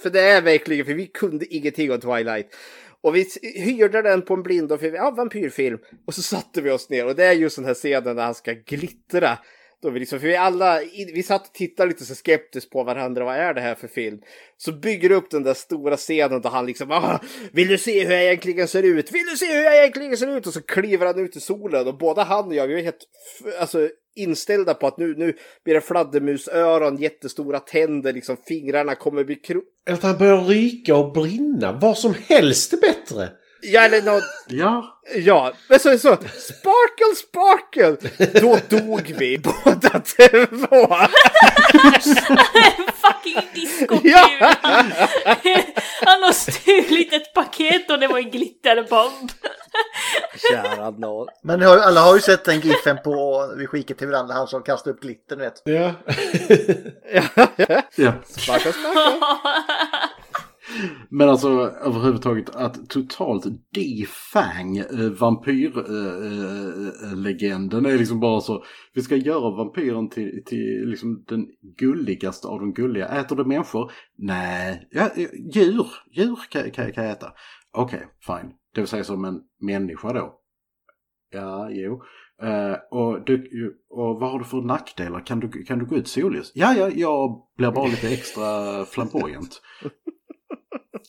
för 0.02 0.10
det 0.10 0.20
är 0.20 0.42
verkligen, 0.42 0.86
för 0.86 0.94
vi 0.94 1.06
kunde 1.06 1.54
ingenting 1.54 1.92
om 1.92 2.00
Twilight. 2.00 2.46
Och 3.02 3.16
vi 3.16 3.26
hyrde 3.54 4.02
den 4.02 4.22
på 4.22 4.34
en 4.34 4.42
blind 4.42 4.72
och 4.72 4.80
för, 4.80 4.92
ja, 4.92 5.10
vampyrfilm. 5.10 5.78
Och 6.06 6.14
så 6.14 6.22
satte 6.22 6.60
vi 6.60 6.70
oss 6.70 6.90
ner 6.90 7.06
och 7.06 7.14
det 7.14 7.24
är 7.24 7.32
just 7.32 7.56
den 7.56 7.64
här 7.64 7.74
scenen 7.74 8.16
där 8.16 8.24
han 8.24 8.34
ska 8.34 8.52
glittra. 8.52 9.38
Och 9.84 9.96
vi, 9.96 10.00
liksom, 10.00 10.20
för 10.20 10.26
vi 10.26 10.36
alla, 10.36 10.80
vi 11.14 11.22
satt 11.22 11.46
och 11.46 11.54
tittade 11.54 11.88
lite 11.88 12.04
så 12.04 12.14
skeptiskt 12.14 12.70
på 12.70 12.84
varandra, 12.84 13.24
vad 13.24 13.36
är 13.36 13.54
det 13.54 13.60
här 13.60 13.74
för 13.74 13.88
film? 13.88 14.20
Så 14.56 14.72
bygger 14.72 15.10
upp 15.12 15.30
den 15.30 15.42
där 15.42 15.54
stora 15.54 15.96
scenen 15.96 16.40
där 16.40 16.50
han 16.50 16.66
liksom, 16.66 16.90
ah, 16.90 17.20
vill 17.52 17.68
du 17.68 17.78
se 17.78 18.04
hur 18.04 18.12
jag 18.12 18.24
egentligen 18.24 18.68
ser 18.68 18.82
ut? 18.82 19.12
Vill 19.12 19.26
du 19.30 19.36
se 19.36 19.54
hur 19.54 19.62
jag 19.62 19.78
egentligen 19.78 20.16
ser 20.16 20.36
ut? 20.36 20.46
Och 20.46 20.52
så 20.52 20.62
kliver 20.62 21.06
han 21.06 21.18
ut 21.18 21.36
i 21.36 21.40
solen 21.40 21.88
och 21.88 21.98
båda 21.98 22.22
han 22.22 22.46
och 22.46 22.54
jag, 22.54 22.66
vi 22.66 22.78
är 22.78 22.84
helt, 22.84 23.06
alltså 23.60 23.88
inställda 24.16 24.74
på 24.74 24.86
att 24.86 24.98
nu, 24.98 25.14
nu 25.16 25.36
blir 25.64 25.74
det 25.74 25.80
fladdermusöron, 25.80 26.96
jättestora 26.96 27.58
tänder, 27.60 28.12
liksom 28.12 28.36
fingrarna 28.46 28.94
kommer 28.94 29.24
bli 29.24 29.34
kro... 29.34 29.62
Eller 29.86 29.98
att 29.98 30.02
han 30.02 30.18
börjar 30.18 30.44
ryka 30.44 30.96
och 30.96 31.12
brinna. 31.12 31.72
Vad 31.72 31.98
som 31.98 32.14
helst 32.28 32.72
är 32.72 32.76
bättre. 32.76 33.28
Ja, 33.62 33.80
eller 33.80 34.02
något... 34.02 34.24
Ja. 34.46 34.98
Ja, 35.14 35.52
men 35.68 35.78
så, 35.78 35.98
så, 35.98 36.16
sparkle, 36.16 37.16
sparkle! 37.16 37.96
Då 38.40 38.58
dog 38.68 39.14
vi 39.18 39.38
båda 39.38 39.90
två. 39.90 40.96
Fucking 43.02 43.48
disco 43.54 43.98
Ja. 44.02 44.28
Han 46.04 46.22
har 46.22 46.32
stulit 46.32 47.12
ett 47.12 47.34
paket 47.34 47.90
och 47.90 47.98
det 47.98 48.06
var 48.06 48.18
en 48.18 48.30
glitterbomb. 48.30 49.30
Kära 50.50 50.90
nån. 50.90 51.26
Men 51.42 51.58
ni 51.58 51.64
har, 51.64 51.78
alla 51.78 52.00
har 52.00 52.14
ju 52.14 52.20
sett 52.20 52.44
den 52.44 52.60
giffen 52.60 52.98
på 53.04 53.46
Vi 53.56 53.66
skickar 53.66 53.94
till 53.94 54.08
varandra, 54.08 54.34
han 54.34 54.46
som 54.46 54.62
kastar 54.62 54.90
upp 54.90 55.00
glitter 55.00 55.36
vet. 55.36 55.62
Ja. 55.64 55.94
ja. 57.94 58.12
Sparkle, 58.24 58.72
sparkle. 58.72 58.72
Men 61.08 61.28
alltså 61.28 61.48
överhuvudtaget 61.84 62.50
att 62.50 62.88
totalt 62.88 63.44
defang 63.74 64.76
eh, 64.76 65.10
vampyrlegenden 65.18 67.84
eh, 67.84 67.86
eh, 67.86 67.90
eh, 67.90 67.94
är 67.94 67.98
liksom 67.98 68.20
bara 68.20 68.40
så. 68.40 68.64
Vi 68.94 69.02
ska 69.02 69.16
göra 69.16 69.56
vampyren 69.56 70.08
till, 70.08 70.42
till 70.46 70.84
liksom 70.86 71.24
den 71.28 71.46
gulligaste 71.78 72.48
av 72.48 72.60
de 72.60 72.72
gulliga. 72.72 73.08
Äter 73.08 73.36
du 73.36 73.44
människor? 73.44 73.92
Nej, 74.18 74.88
ja, 74.90 75.10
djur. 75.54 75.86
Djur 76.12 76.38
kan, 76.50 76.70
kan, 76.70 76.92
kan 76.92 77.04
jag 77.04 77.12
äta. 77.12 77.32
Okej, 77.72 78.06
fine. 78.26 78.52
Det 78.74 78.80
vill 78.80 78.88
säga 78.88 79.04
som 79.04 79.24
en 79.24 79.40
människa 79.60 80.12
då. 80.12 80.38
Ja, 81.30 81.70
jo. 81.70 82.02
Uh, 82.42 82.76
och, 82.90 83.24
du, 83.24 83.48
och 83.90 84.20
vad 84.20 84.30
har 84.30 84.38
du 84.38 84.44
för 84.44 84.60
nackdelar? 84.60 85.26
Kan 85.26 85.40
du, 85.40 85.64
kan 85.64 85.78
du 85.78 85.86
gå 85.86 85.96
ut 85.96 86.08
solljus? 86.08 86.52
Ja, 86.54 86.74
ja, 86.74 86.90
jag 86.94 87.42
blir 87.56 87.70
bara 87.70 87.86
lite 87.86 88.08
extra 88.08 88.44
flamboyant. 88.84 89.62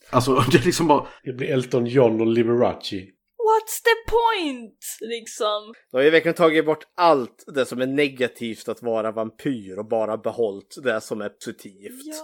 Alltså 0.09 0.35
det 0.51 0.57
är 0.57 0.65
liksom 0.65 0.87
bara... 0.87 1.07
Det 1.23 1.33
blir 1.33 1.47
Elton 1.47 1.85
John 1.85 2.21
och 2.21 2.27
Liberace. 2.27 2.95
What's 3.43 3.83
the 3.83 4.11
point? 4.11 4.79
Liksom. 5.01 5.73
De 5.91 5.97
har 5.97 6.03
ju 6.03 6.09
verkligen 6.09 6.35
tagit 6.35 6.65
bort 6.65 6.83
allt 6.97 7.43
det 7.55 7.65
som 7.65 7.81
är 7.81 7.87
negativt 7.87 8.67
att 8.67 8.81
vara 8.81 9.11
vampyr 9.11 9.79
och 9.79 9.87
bara 9.87 10.17
behållit 10.17 10.75
det 10.83 11.01
som 11.01 11.21
är 11.21 11.29
positivt. 11.29 12.23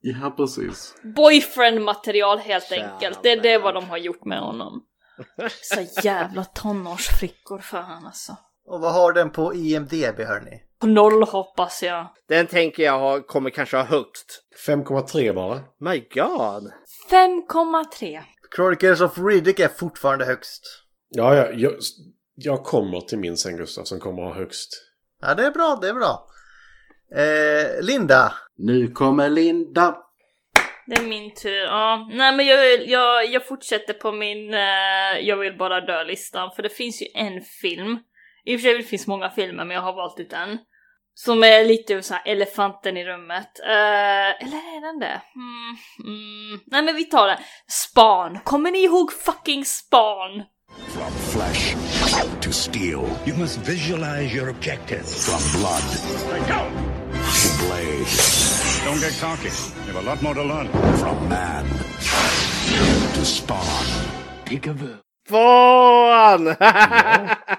Ja, 0.00 0.34
precis. 0.36 0.94
Boyfriend 1.16 1.82
material 1.82 2.38
helt 2.38 2.64
Kära 2.68 2.92
enkelt. 2.92 3.22
Det 3.22 3.32
är 3.32 3.40
det 3.40 3.58
vad 3.58 3.74
de 3.74 3.84
har 3.84 3.98
gjort 3.98 4.24
med 4.24 4.40
honom. 4.40 4.82
Så 5.62 6.00
jävla 6.02 6.44
tonårsflickor 6.44 7.58
fan 7.58 8.06
alltså. 8.06 8.36
Och 8.66 8.80
vad 8.80 8.92
har 8.92 9.12
den 9.12 9.30
på 9.30 9.54
IMDB 9.54 10.20
hörni? 10.20 10.62
På 10.80 10.86
noll 10.86 11.22
hoppas 11.22 11.82
jag. 11.82 12.06
Den 12.28 12.46
tänker 12.46 12.82
jag 12.82 12.98
ha, 12.98 13.20
kommer 13.20 13.50
kanske 13.50 13.76
ha 13.76 13.84
högst. 13.84 14.42
5,3 14.66 15.34
bara. 15.34 15.60
My 15.80 15.98
God! 15.98 16.72
5,3. 17.10 18.20
Chronicles 18.56 19.00
of 19.00 19.18
Riddick 19.18 19.60
är 19.60 19.68
fortfarande 19.68 20.24
högst. 20.24 20.62
Ja, 21.08 21.34
ja 21.34 21.48
jag, 21.52 21.72
jag 22.34 22.64
kommer 22.64 23.00
till 23.00 23.18
min 23.18 23.36
sen 23.36 23.56
Gustav 23.56 23.84
som 23.84 24.00
kommer 24.00 24.22
ha 24.22 24.34
högst. 24.34 24.70
Ja, 25.20 25.34
det 25.34 25.46
är 25.46 25.50
bra, 25.50 25.78
det 25.80 25.88
är 25.88 25.94
bra. 25.94 26.26
Eh, 27.14 27.84
Linda. 27.84 28.32
Nu 28.58 28.88
kommer 28.88 29.28
Linda. 29.28 29.96
Det 30.86 30.96
är 30.96 31.06
min 31.06 31.34
tur. 31.34 31.62
Ja. 31.62 32.08
Nej 32.12 32.36
men 32.36 32.46
jag, 32.46 32.88
jag, 32.88 33.26
jag 33.26 33.46
fortsätter 33.46 33.94
på 33.94 34.12
min 34.12 34.54
eh, 34.54 35.20
jag 35.20 35.36
vill 35.36 35.56
bara 35.58 35.80
dö-listan 35.80 36.50
för 36.56 36.62
det 36.62 36.68
finns 36.68 37.02
ju 37.02 37.06
en 37.14 37.40
film. 37.42 37.98
I 38.46 38.56
och 38.56 38.60
för 38.60 38.68
sig 38.68 38.76
det 38.76 38.82
finns 38.82 39.06
många 39.06 39.30
filmer 39.30 39.64
men 39.64 39.74
jag 39.74 39.82
har 39.82 39.92
valt 39.92 40.20
ut 40.20 40.32
en. 40.32 40.58
Som 41.14 41.42
är 41.42 41.64
lite 41.64 42.02
så 42.02 42.14
här 42.14 42.22
elefanten 42.26 42.96
i 42.96 43.04
rummet. 43.04 43.60
Eh, 43.64 44.46
eller 44.46 44.56
är 44.76 44.80
den 44.80 44.98
det? 45.00 45.22
Mm, 45.34 45.76
mm. 46.04 46.60
Nej 46.66 46.82
men 46.82 46.96
vi 46.96 47.04
tar 47.04 47.26
den. 47.26 47.38
Span. 47.68 48.38
Kommer 48.44 48.70
ni 48.70 48.84
ihåg 48.84 49.12
fucking 49.12 49.64
Span? 49.64 50.44
From 50.88 51.12
flesh 51.12 51.76
to 52.40 52.52
steel. 52.52 53.04
You 53.26 53.36
must 53.38 53.58
visualize 53.68 54.36
your 54.36 54.48
objective. 54.48 55.04
From 55.04 55.60
blood 55.60 55.82
to 57.42 57.48
blade. 57.66 58.06
Don't 58.84 59.00
get 59.00 59.20
cocky. 59.20 59.50
You 59.86 59.92
have 59.92 60.06
a 60.06 60.10
lot 60.10 60.22
more 60.22 60.34
to 60.34 60.42
learn. 60.42 60.68
From 60.96 61.28
man 61.28 61.66
to 63.14 63.24
spawn. 63.24 63.86
Peekaboo. 64.44 65.05
Fan! 65.28 66.44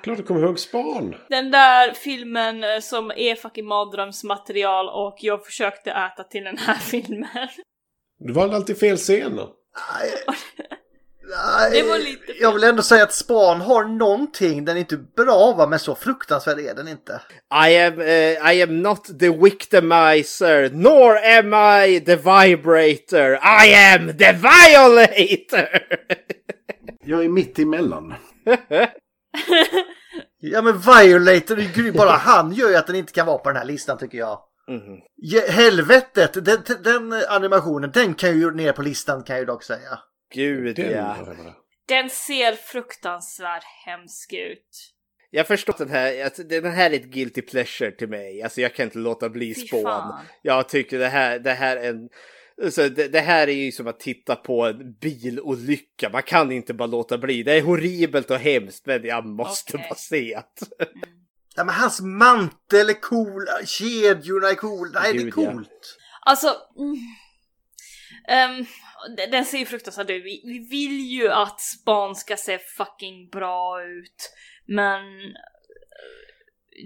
Klart 0.04 0.18
du 0.18 0.24
kommer 0.24 0.44
ihåg 0.44 0.60
Span. 0.60 1.16
Den 1.30 1.52
där 1.52 1.94
filmen 1.94 2.64
eh, 2.64 2.80
som 2.82 3.12
är 3.12 3.36
fucking 3.36 3.66
mardrömsmaterial 3.66 4.90
och 4.90 5.18
jag 5.22 5.46
försökte 5.46 5.92
äta 5.92 6.24
till 6.24 6.44
den 6.44 6.58
här 6.58 6.76
filmen. 6.80 7.48
Du 8.20 8.34
valde 8.34 8.56
alltid 8.56 8.80
fel 8.80 8.98
scener. 8.98 9.48
Det 11.72 11.84
var 11.84 11.98
lite 11.98 12.32
Jag 12.42 12.54
vill 12.54 12.64
ändå 12.64 12.82
säga 12.82 13.04
att 13.04 13.14
Span 13.14 13.62
har 13.62 13.84
någonting, 13.84 14.66
den 14.66 14.76
är 14.76 14.80
inte 14.80 14.98
bra 14.98 15.54
va, 15.58 15.68
men 15.68 15.80
så 15.80 15.96
fruktansvärd 15.96 16.60
är 16.60 16.74
den 16.74 16.88
inte. 16.88 17.22
I 17.68 17.78
am, 17.78 18.00
uh, 18.00 18.54
I 18.54 18.62
am 18.64 18.82
not 18.82 19.20
the 19.20 19.30
victimizer, 19.30 20.70
nor 20.70 21.18
am 21.18 21.54
I 21.84 22.00
the 22.00 22.16
vibrator. 22.16 23.34
I 23.34 23.74
am 23.96 24.08
the 24.18 24.32
violator! 24.32 25.68
Jag 27.08 27.26
är 27.26 27.30
mitt 27.30 27.60
emellan. 27.60 28.14
Ja 30.40 30.62
men 30.62 30.74
Violator, 30.78 31.58
är 31.58 31.62
ju 31.62 31.84
grym. 31.84 31.94
bara 31.94 32.12
han 32.12 32.54
gör 32.54 32.70
ju 32.70 32.76
att 32.76 32.88
den 32.88 32.96
inte 32.96 33.14
kan 33.14 33.28
vara 33.28 33.38
på 33.38 33.50
den 33.50 33.58
här 33.58 33.66
listan 33.66 33.98
tycker 33.98 34.18
jag. 34.18 34.40
Ja, 35.16 35.42
helvetet, 35.50 36.46
den, 36.46 36.60
den 36.84 37.14
animationen, 37.30 37.92
den 37.94 38.14
kan 38.14 38.40
ju 38.40 38.52
ner 38.52 38.74
på 38.74 38.82
listan 38.82 39.24
kan 39.24 39.36
jag 39.36 39.40
ju 39.42 39.46
dock 39.46 39.64
säga. 39.64 40.00
Gud 40.34 40.80
ja. 40.80 41.16
Den 41.88 42.10
ser 42.10 42.54
fruktansvärt 42.54 43.64
hemsk 43.86 44.34
ut. 44.34 44.94
Jag 45.30 45.48
förstår 45.48 45.74
att 45.74 45.80
den 45.80 45.90
här, 45.90 46.24
alltså, 46.24 46.44
den 46.44 46.66
här 46.72 46.92
är 46.92 46.96
ett 46.96 47.06
guilty 47.06 47.42
pleasure 47.42 47.92
till 47.92 48.10
mig. 48.10 48.42
Alltså 48.42 48.62
jag 48.62 48.76
kan 48.76 48.84
inte 48.84 48.98
låta 48.98 49.30
bli 49.30 49.56
Fy 49.56 49.68
spån. 49.68 49.84
fan. 49.84 50.26
Jag 50.42 50.70
tycker 50.70 51.00
det 51.00 51.08
här, 51.08 51.40
det 51.40 51.54
här 51.54 51.78
är 51.78 51.90
en... 51.90 52.10
Så 52.72 52.88
det, 52.90 53.08
det 53.08 53.20
här 53.20 53.48
är 53.48 53.54
ju 53.54 53.72
som 53.72 53.88
att 53.88 54.00
titta 54.00 54.36
på 54.36 54.66
en 54.66 54.94
bilolycka. 54.94 56.10
Man 56.10 56.24
kan 56.24 56.52
inte 56.52 56.74
bara 56.74 56.88
låta 56.88 57.18
bli. 57.18 57.44
Det 57.44 57.54
är 57.54 57.62
horribelt 57.62 58.32
och 58.32 58.40
hemskt 58.40 58.86
men 58.86 59.04
jag 59.06 59.26
måste 59.26 59.78
bara 59.78 59.96
se 59.96 60.36
att... 60.36 60.60
Ja 61.56 61.64
men 61.64 61.76
hans 61.76 62.02
mantel 62.02 62.90
är 62.90 63.02
cool, 63.02 63.46
kedjorna 63.66 64.50
är 64.50 64.56
cool, 64.56 64.92
nej 64.94 65.14
det 65.14 65.20
är 65.20 65.24
Gud, 65.24 65.34
ja. 65.38 65.52
coolt. 65.52 65.98
Alltså... 66.26 66.56
Mm, 68.28 68.66
den- 69.18 69.32
den 69.32 69.46
ser 69.46 69.58
ju 69.58 69.66
fruktansvärd 69.66 70.10
ut. 70.10 70.26
Vi, 70.26 70.42
vi 70.46 70.60
vill 70.70 71.00
ju 71.00 71.30
att 71.30 71.62
Span 71.62 72.16
ska 72.16 72.38
se 72.38 72.60
fucking 72.78 73.30
bra 73.30 73.84
ut. 73.84 74.32
Men... 74.66 75.02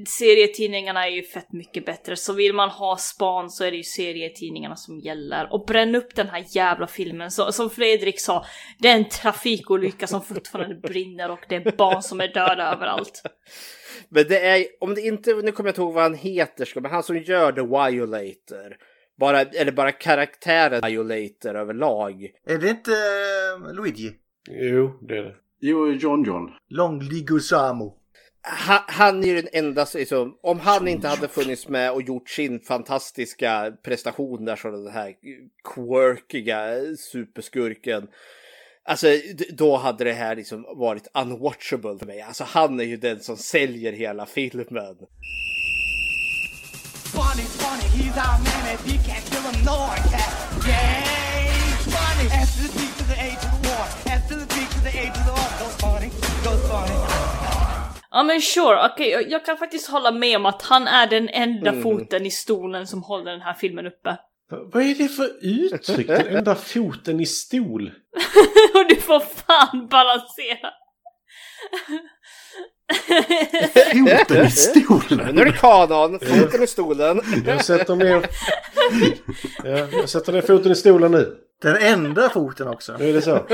Serietidningarna 0.08 1.08
är 1.08 1.12
ju 1.12 1.24
fett 1.24 1.52
mycket 1.52 1.86
bättre, 1.86 2.16
så 2.16 2.34
vill 2.34 2.54
man 2.54 2.70
ha 2.70 2.98
Span 2.98 3.50
så 3.50 3.64
är 3.64 3.72
det 3.72 3.78
ju 3.78 3.84
serietidningarna 3.84 4.76
som 4.76 5.00
gäller. 5.00 5.54
Och 5.54 5.66
bränn 5.66 5.96
upp 5.96 6.16
den 6.16 6.28
här 6.28 6.46
jävla 6.50 6.88
filmen. 6.88 7.32
Så, 7.32 7.52
som 7.52 7.70
Fredrik 7.70 8.20
sa, 8.20 8.46
det 8.80 8.88
är 8.88 8.96
en 8.96 9.10
trafikolycka 9.10 10.08
som 10.08 10.22
fortfarande 10.22 10.76
brinner 10.76 11.32
och 11.32 11.40
det 11.50 11.56
är 11.56 11.78
barn 11.78 12.02
som 12.02 12.22
är 12.22 12.28
döda 12.28 12.74
överallt. 12.74 13.22
Men 14.10 14.28
det 14.28 14.48
är, 14.48 14.66
om 14.80 14.96
det 14.96 15.02
inte, 15.02 15.34
nu 15.34 15.52
kommer 15.52 15.68
jag 15.68 15.72
inte 15.72 15.82
ihåg 15.82 15.94
vad 15.94 16.04
han 16.04 16.16
heter, 16.16 16.80
men 16.82 16.92
han 16.92 17.04
som 17.04 17.18
gör 17.18 17.52
The 17.52 17.62
Violator. 17.62 18.78
Bara, 19.20 19.42
eller 19.42 19.72
bara 19.72 19.92
karaktären 19.92 20.82
Violator 20.86 21.56
överlag. 21.56 22.30
Är 22.46 22.58
det 22.58 22.70
inte 22.70 22.92
eh, 22.92 23.74
Luigi? 23.74 24.12
Jo, 24.50 25.00
det 25.08 25.18
är 25.18 25.24
det. 25.24 25.36
Jo, 25.60 25.92
John 25.92 26.24
John. 26.24 26.52
Longli 26.70 27.22
Gusamo. 27.22 28.01
Han, 28.44 28.80
han 28.88 29.24
är 29.24 29.36
den 29.36 29.48
enda, 29.54 29.86
som- 29.86 30.00
liksom, 30.00 30.38
om 30.44 30.60
han 30.60 30.88
inte 30.88 31.08
hade 31.08 31.28
funnits 31.28 31.68
med 31.68 31.92
och 31.92 32.02
gjort 32.02 32.30
sin 32.30 32.60
fantastiska 32.60 33.74
prestation 33.84 34.46
där 34.46 34.56
som 34.56 34.84
den 34.84 34.94
här 34.94 35.14
quirkiga 35.76 36.68
superskurken. 36.98 38.08
Alltså 38.86 39.08
då 39.50 39.78
hade 39.78 40.04
det 40.04 40.14
här 40.14 40.36
liksom 40.36 40.66
varit 40.76 41.08
unwatchable 41.14 41.98
för 42.00 42.06
mig. 42.06 42.22
Alltså 42.22 42.44
han 42.44 42.80
är 42.80 42.84
ju 42.84 42.98
den 42.98 43.20
som 43.20 43.38
säljer 43.38 43.92
hela 43.94 44.26
filmen. 44.26 44.98
Funny's 47.14 47.56
funny, 47.62 47.88
he's 47.96 48.18
our 48.18 48.38
man, 48.40 48.64
and 48.72 48.80
he 48.90 48.98
can't 48.98 49.26
kill 49.32 49.44
him 49.52 49.66
nor 49.66 49.96
cat. 50.12 50.34
Yay! 50.68 51.48
Funny! 51.96 52.30
S 52.44 52.58
to 52.58 52.64
the 52.64 52.80
P 52.80 52.86
to 52.98 53.04
the 53.04 53.18
A 53.20 53.30
to 53.42 53.48
the 53.54 53.68
war. 53.70 53.86
S 54.18 54.30
to 54.30 54.36
the 54.36 54.46
P 54.46 54.56
to 54.74 54.80
the 54.84 54.90
A 55.00 55.14
to 55.14 55.20
the 55.28 55.32
R. 55.32 55.50
Goes 55.60 55.76
funny, 55.82 56.10
goes 56.44 56.62
funny. 56.70 57.11
Ja 58.12 58.24
men 58.24 58.42
sure, 58.42 58.90
okej 58.94 59.10
jag, 59.10 59.32
jag 59.32 59.46
kan 59.46 59.58
faktiskt 59.58 59.90
hålla 59.90 60.12
med 60.12 60.38
om 60.38 60.46
att 60.46 60.62
han 60.62 60.88
är 60.88 61.08
den 61.08 61.30
enda 61.30 61.70
Mm. 61.70 61.84
foten 61.84 62.26
i 62.26 62.32
stolen 62.32 62.88
som 62.88 63.04
håller 63.04 63.32
den 63.32 63.42
här 63.42 63.54
filmen 63.54 63.88
uppe. 63.88 64.18
Vad 64.74 64.84
är 64.84 64.96
det 64.96 65.08
för 65.08 65.30
uttryck? 65.42 66.08
Den 66.08 66.28
enda 66.38 66.56
foten 66.56 67.20
i 67.20 67.26
stol? 67.26 67.92
och 68.76 68.88
du 68.90 68.96
får 68.96 69.20
fan 69.20 69.88
balansera. 69.88 70.70
Foten 74.28 74.46
i 74.46 74.50
stolen! 74.52 75.36
Nu 75.36 75.42
är 75.42 75.46
det 75.46 75.52
kanon, 75.52 76.20
foten 76.20 76.64
i 76.64 76.68
stolen. 76.68 77.22
Jag 77.46 77.66
sätter 77.66 77.96
ner... 77.96 78.26
Ja, 79.64 79.88
jag 79.92 80.10
sätter 80.10 80.34
ner 80.34 80.42
foten 80.42 80.72
i 80.72 80.76
stolen 80.76 81.12
nu. 81.12 81.36
Den 81.62 81.78
enda 81.78 82.30
foten 82.30 82.68
också. 82.68 82.96
Nu 83.00 83.10
är 83.10 83.14
det 83.14 83.22
så. 83.22 83.46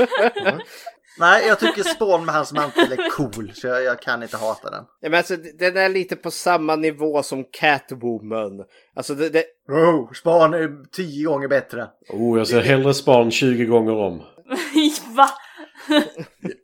Nej, 1.18 1.46
jag 1.48 1.60
tycker 1.60 1.82
Spawn 1.82 2.24
med 2.24 2.34
hans 2.34 2.52
mantel 2.52 2.92
är 2.92 3.10
cool, 3.10 3.52
så 3.54 3.66
jag, 3.66 3.82
jag 3.82 4.02
kan 4.02 4.22
inte 4.22 4.36
hata 4.36 4.70
den. 4.70 4.84
Ja, 5.00 5.08
men 5.08 5.18
alltså, 5.18 5.36
den 5.36 5.76
är 5.76 5.88
lite 5.88 6.16
på 6.16 6.30
samma 6.30 6.76
nivå 6.76 7.22
som 7.22 7.44
Catwoman. 7.52 8.64
Alltså 8.96 9.14
det, 9.14 9.28
det, 9.28 9.44
Oh, 9.68 10.12
Spawn 10.12 10.54
är 10.54 10.90
tio 10.92 11.26
gånger 11.28 11.48
bättre. 11.48 11.88
Oh, 12.12 12.38
jag 12.38 12.46
ser 12.46 12.60
hellre 12.60 12.94
span 12.94 13.30
20 13.30 13.64
gånger 13.64 13.92
om. 13.94 14.18
Va? 15.16 15.28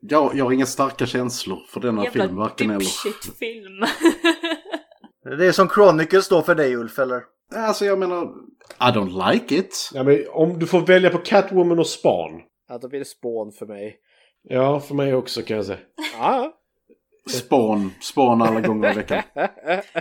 Jag, 0.00 0.34
jag 0.34 0.44
har 0.44 0.52
inga 0.52 0.66
starka 0.66 1.06
känslor 1.06 1.58
för 1.68 1.80
denna 1.80 2.02
film, 2.10 2.24
Jävla 2.24 2.40
varken 2.40 2.70
eller. 2.70 2.80
dipshit-film. 2.80 3.84
Det 5.38 5.46
är 5.46 5.52
som 5.52 5.68
Chronicles 5.68 6.28
då 6.28 6.42
för 6.42 6.54
dig 6.54 6.76
Ulf, 6.76 6.98
eller? 6.98 7.22
Alltså 7.54 7.84
jag 7.84 7.98
menar, 7.98 8.22
I 8.80 8.84
don't 8.84 9.30
like 9.32 9.54
it. 9.56 9.90
Ja, 9.94 10.02
men 10.02 10.24
om 10.30 10.58
du 10.58 10.66
får 10.66 10.80
välja 10.80 11.10
på 11.10 11.18
Catwoman 11.18 11.78
och 11.78 11.86
span. 11.86 12.30
ja, 12.68 12.78
då 12.78 12.88
blir 12.88 12.98
det 12.98 13.04
spån 13.04 13.52
för 13.52 13.66
mig. 13.66 13.96
Ja, 14.48 14.80
för 14.80 14.94
mig 14.94 15.14
också 15.14 15.42
kan 15.42 15.56
jag 15.56 15.66
säga. 15.66 15.78
Ja. 16.18 16.52
Spawn, 17.30 17.94
spawn 18.00 18.42
alla 18.42 18.60
gånger 18.60 18.90
i 18.90 18.94
veckan. 18.94 19.22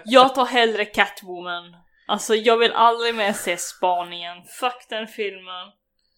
jag 0.05 0.35
tar 0.35 0.45
hellre 0.45 0.85
Catwoman. 0.85 1.75
Alltså 2.07 2.35
jag 2.35 2.57
vill 2.57 2.71
aldrig 2.71 3.15
mer 3.15 3.33
se 3.33 3.57
Span 3.57 4.13
igen. 4.13 4.37
Fuck 4.59 4.85
den 4.89 5.07
filmen. 5.07 5.67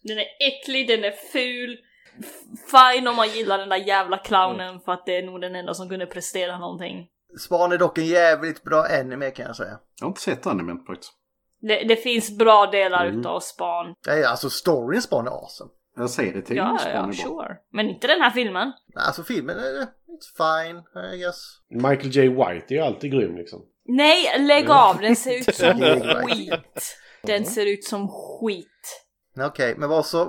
Den 0.02 0.18
är 0.18 0.26
äcklig, 0.48 0.88
den 0.88 1.04
är 1.04 1.14
ful. 1.32 1.78
Fine 2.70 3.08
om 3.08 3.16
man 3.16 3.28
gillar 3.28 3.58
den 3.58 3.68
där 3.68 3.76
jävla 3.76 4.18
clownen 4.18 4.80
för 4.80 4.92
att 4.92 5.06
det 5.06 5.16
är 5.16 5.22
nog 5.22 5.40
den 5.40 5.56
enda 5.56 5.74
som 5.74 5.88
kunde 5.88 6.06
prestera 6.06 6.58
någonting. 6.58 7.06
Spawn 7.40 7.72
är 7.72 7.78
dock 7.78 7.98
en 7.98 8.06
jävligt 8.06 8.62
bra 8.62 8.84
anime 9.00 9.30
kan 9.30 9.46
jag 9.46 9.56
säga. 9.56 9.78
Jag 10.00 10.06
har 10.06 10.08
inte 10.10 10.20
sett 10.20 10.46
animen 10.46 10.84
faktiskt. 10.86 11.12
Det, 11.60 11.84
det 11.84 11.96
finns 11.96 12.38
bra 12.38 12.66
delar 12.66 13.06
Mm. 13.06 13.20
utav 13.20 13.40
Span. 13.40 13.94
Nej, 14.06 14.24
alltså 14.24 14.50
storyn 14.50 15.02
Spawn 15.02 15.26
är 15.26 15.30
awesome. 15.30 15.70
Jag 15.96 16.10
säger 16.10 16.32
det 16.34 16.42
till 16.42 16.56
Ja, 16.56 16.78
ja, 16.94 17.12
sure. 17.12 17.56
Men 17.72 17.88
inte 17.88 18.06
den 18.06 18.20
här 18.20 18.30
filmen. 18.30 18.72
Nej, 18.94 19.04
Alltså 19.06 19.22
filmen, 19.22 19.58
är 19.58 19.62
it's 19.82 20.36
fine, 20.36 20.76
I 21.14 21.18
guess. 21.18 21.36
Michael 21.70 22.10
J. 22.16 22.28
White 22.28 22.74
är 22.74 22.76
ju 22.76 22.80
alltid 22.80 23.12
grym 23.12 23.36
liksom. 23.36 23.62
Nej, 23.88 24.46
lägg 24.46 24.70
av! 24.70 24.98
Den 25.00 25.16
ser 25.16 25.38
ut 25.38 25.54
som 25.54 25.82
Mm. 25.82 26.26
skit. 26.26 26.96
Den 27.22 27.44
ser 27.44 27.66
ut 27.66 27.84
som 27.84 28.08
skit. 28.08 29.02
Okej, 29.40 29.74
men 29.78 29.88
vad 29.88 30.06
så, 30.06 30.28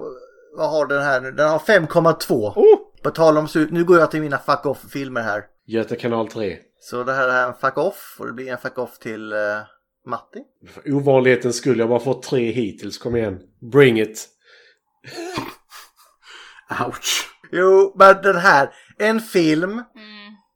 vad 0.58 0.70
har 0.70 0.86
den 0.88 1.04
här 1.04 1.22
nu? 1.22 1.32
Den 1.32 1.50
har 1.50 1.60
5,2. 1.60 2.34
Oh! 2.56 2.80
På 3.04 3.10
tal 3.10 3.38
om 3.38 3.48
slut, 3.48 3.72
nu 3.72 3.84
går 3.84 4.00
jag 4.00 4.12
till 4.12 4.22
mina 4.22 4.38
fuck 4.38 4.66
off-filmer 4.66 5.22
här. 5.22 5.44
Göta 5.66 5.96
kanal 5.96 6.28
3. 6.28 6.58
Så 6.80 7.04
det 7.04 7.14
här 7.14 7.30
är 7.30 7.48
en 7.48 7.54
fuck 7.54 7.78
off 7.78 8.16
och 8.20 8.28
det 8.28 8.34
blir 8.34 8.52
en 8.52 8.58
fuck 8.58 8.78
off 8.78 9.00
till 9.00 9.34
uh, 9.34 9.40
Matti. 10.06 10.40
För 10.68 10.94
ovanlighetens 10.94 11.56
skull, 11.58 11.78
jag 11.80 11.86
har 11.86 11.90
bara 11.90 12.00
fått 12.00 12.24
tre 12.24 12.52
hittills. 12.52 12.98
Kom 12.98 13.16
igen. 13.16 13.40
Bring 13.72 14.00
it. 14.02 14.28
Ouch. 16.70 17.30
Jo, 17.52 17.94
men 17.96 18.22
den 18.22 18.36
här, 18.36 18.70
en 18.98 19.22
film 19.22 19.84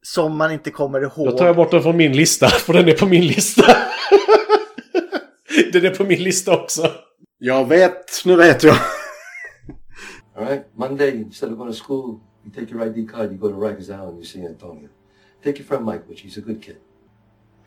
som 0.02 0.36
man 0.36 0.52
inte 0.52 0.70
kommer 0.70 1.00
ihåg. 1.00 1.26
Då 1.26 1.38
tar 1.38 1.46
jag 1.46 1.56
bort 1.56 1.70
den 1.70 1.82
från 1.82 1.96
min 1.96 2.12
lista, 2.12 2.48
för 2.66 2.72
den 2.72 2.88
är 2.88 2.94
på 2.94 3.06
min 3.06 3.26
lista. 3.26 3.62
den 5.72 5.84
är 5.84 5.94
på 5.94 6.04
min 6.04 6.22
lista 6.22 6.56
också. 6.62 6.90
Jag 7.38 7.68
vet, 7.68 8.24
nu 8.24 8.36
vet 8.36 8.62
jag. 8.62 8.76
All 10.36 10.46
right, 10.46 10.66
Monday, 10.74 11.10
instead 11.10 11.52
of 11.52 11.58
going 11.58 11.72
to 11.72 11.78
school, 11.84 12.20
you 12.44 12.52
take 12.54 12.72
your 12.72 12.82
ID 12.86 13.10
card, 13.10 13.30
you 13.30 13.38
go 13.38 13.48
to 13.48 13.56
Rikers 13.56 13.90
Island, 13.90 14.08
and 14.08 14.18
you 14.18 14.24
see 14.24 14.46
Antonio. 14.46 14.88
Take 15.44 15.58
your 15.58 15.66
friend 15.66 15.84
Mike, 15.84 16.04
which 16.08 16.22
he's 16.22 16.38
a 16.38 16.40
good 16.40 16.62
kid. 16.62 16.78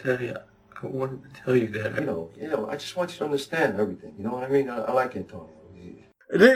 Daddy, 0.04 0.32
I 0.32 0.88
wanted 0.88 1.22
to 1.24 1.30
tell 1.44 1.56
you 1.56 1.68
that. 1.68 1.96
You 2.00 2.06
know, 2.06 2.30
you 2.36 2.48
know, 2.48 2.68
I 2.68 2.74
just 2.74 2.96
want 2.98 3.12
you 3.12 3.18
to 3.20 3.26
understand 3.26 3.80
everything. 3.80 4.14
You 4.18 4.24
know 4.24 4.34
what 4.34 4.44
I 4.44 4.50
mean? 4.50 4.70
I, 4.70 4.78
I 4.78 4.92
like 4.94 5.16
Antonio. 5.16 5.50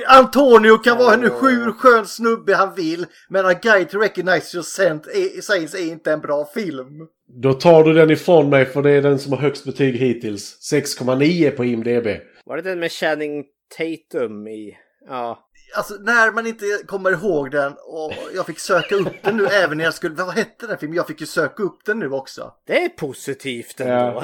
Antonio 0.08 0.78
kan 0.78 0.98
vara 0.98 1.14
en 1.14 1.22
hur 1.22 1.72
skön 1.72 2.06
snubbe 2.06 2.56
han 2.56 2.76
vill, 2.76 3.06
men 3.30 3.46
A 3.46 3.54
Guide 3.54 3.90
to 3.90 3.98
Recognize 3.98 4.58
Your 4.58 4.64
Scent 4.64 5.08
är, 5.08 5.42
Science 5.42 5.78
är 5.78 5.92
inte 5.92 6.12
en 6.12 6.20
bra 6.20 6.46
film. 6.54 7.08
Då 7.42 7.54
tar 7.54 7.84
du 7.84 7.94
den 7.94 8.12
ifrån 8.12 8.50
mig, 8.50 8.66
för 8.66 8.82
det 8.82 8.92
är 8.92 9.02
den 9.02 9.20
som 9.20 9.34
har 9.34 9.40
högst 9.40 9.66
betyg 9.66 9.96
hittills. 9.96 10.74
6,9 10.74 11.52
på 11.52 11.66
IMDB. 11.66 12.08
Var 12.46 12.56
det 12.56 12.62
den 12.62 12.80
med 12.80 12.92
Channing 12.92 13.46
Tatum 13.78 14.48
i? 14.48 14.78
Ja. 15.08 15.46
Alltså 15.78 15.94
när 15.94 16.32
man 16.32 16.48
inte 16.48 16.66
kommer 16.86 17.12
ihåg 17.12 17.52
den 17.52 17.74
och 17.74 18.14
jag 18.36 18.46
fick 18.46 18.60
söka 18.60 18.96
upp 18.96 19.24
den 19.24 19.38
nu 19.38 19.46
även 19.46 19.78
när 19.78 19.84
jag 19.84 19.94
skulle, 19.94 20.16
vad 20.16 20.36
hette 20.36 20.68
den 20.68 20.78
filmen? 20.78 20.96
Jag 20.96 21.08
fick 21.08 21.22
ju 21.22 21.28
söka 21.28 21.64
upp 21.64 21.86
den 21.86 22.00
nu 22.00 22.12
också. 22.12 22.54
Det 22.68 22.84
är 22.84 22.90
positivt 22.90 23.80
ändå. 23.80 24.24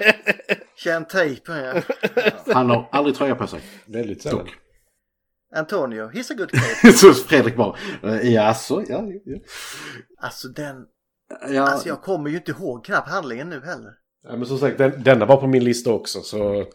Känn 0.76 1.04
tejpen 1.04 1.56
ja. 1.56 1.82
Han 2.54 2.70
har 2.70 2.88
aldrig 2.92 3.16
tröja 3.16 3.34
på 3.34 3.46
sig. 3.46 3.60
Väldigt 3.86 4.22
sällan. 4.22 4.48
Antonio, 5.54 6.08
he's 6.08 6.32
a 6.32 6.34
good 6.38 6.50
kid. 6.82 6.94
Så 6.98 7.12
Fredrik 7.14 7.56
bara, 7.56 7.76
eh, 8.02 8.32
jaså, 8.34 8.82
ja, 8.88 9.04
ja. 9.24 9.38
Alltså 10.20 10.48
den... 10.48 10.76
Ja. 11.50 11.62
Alltså 11.62 11.88
jag 11.88 12.02
kommer 12.02 12.30
ju 12.30 12.36
inte 12.36 12.50
ihåg 12.50 12.84
knappt 12.84 13.08
handlingen 13.10 13.48
nu 13.50 13.60
heller. 13.64 13.92
Ja, 14.28 14.36
men 14.36 14.46
som 14.46 14.58
sagt, 14.58 14.78
den, 14.78 15.02
denna 15.02 15.26
var 15.26 15.36
på 15.36 15.46
min 15.46 15.64
lista 15.64 15.92
också. 15.92 16.20
Så 16.20 16.66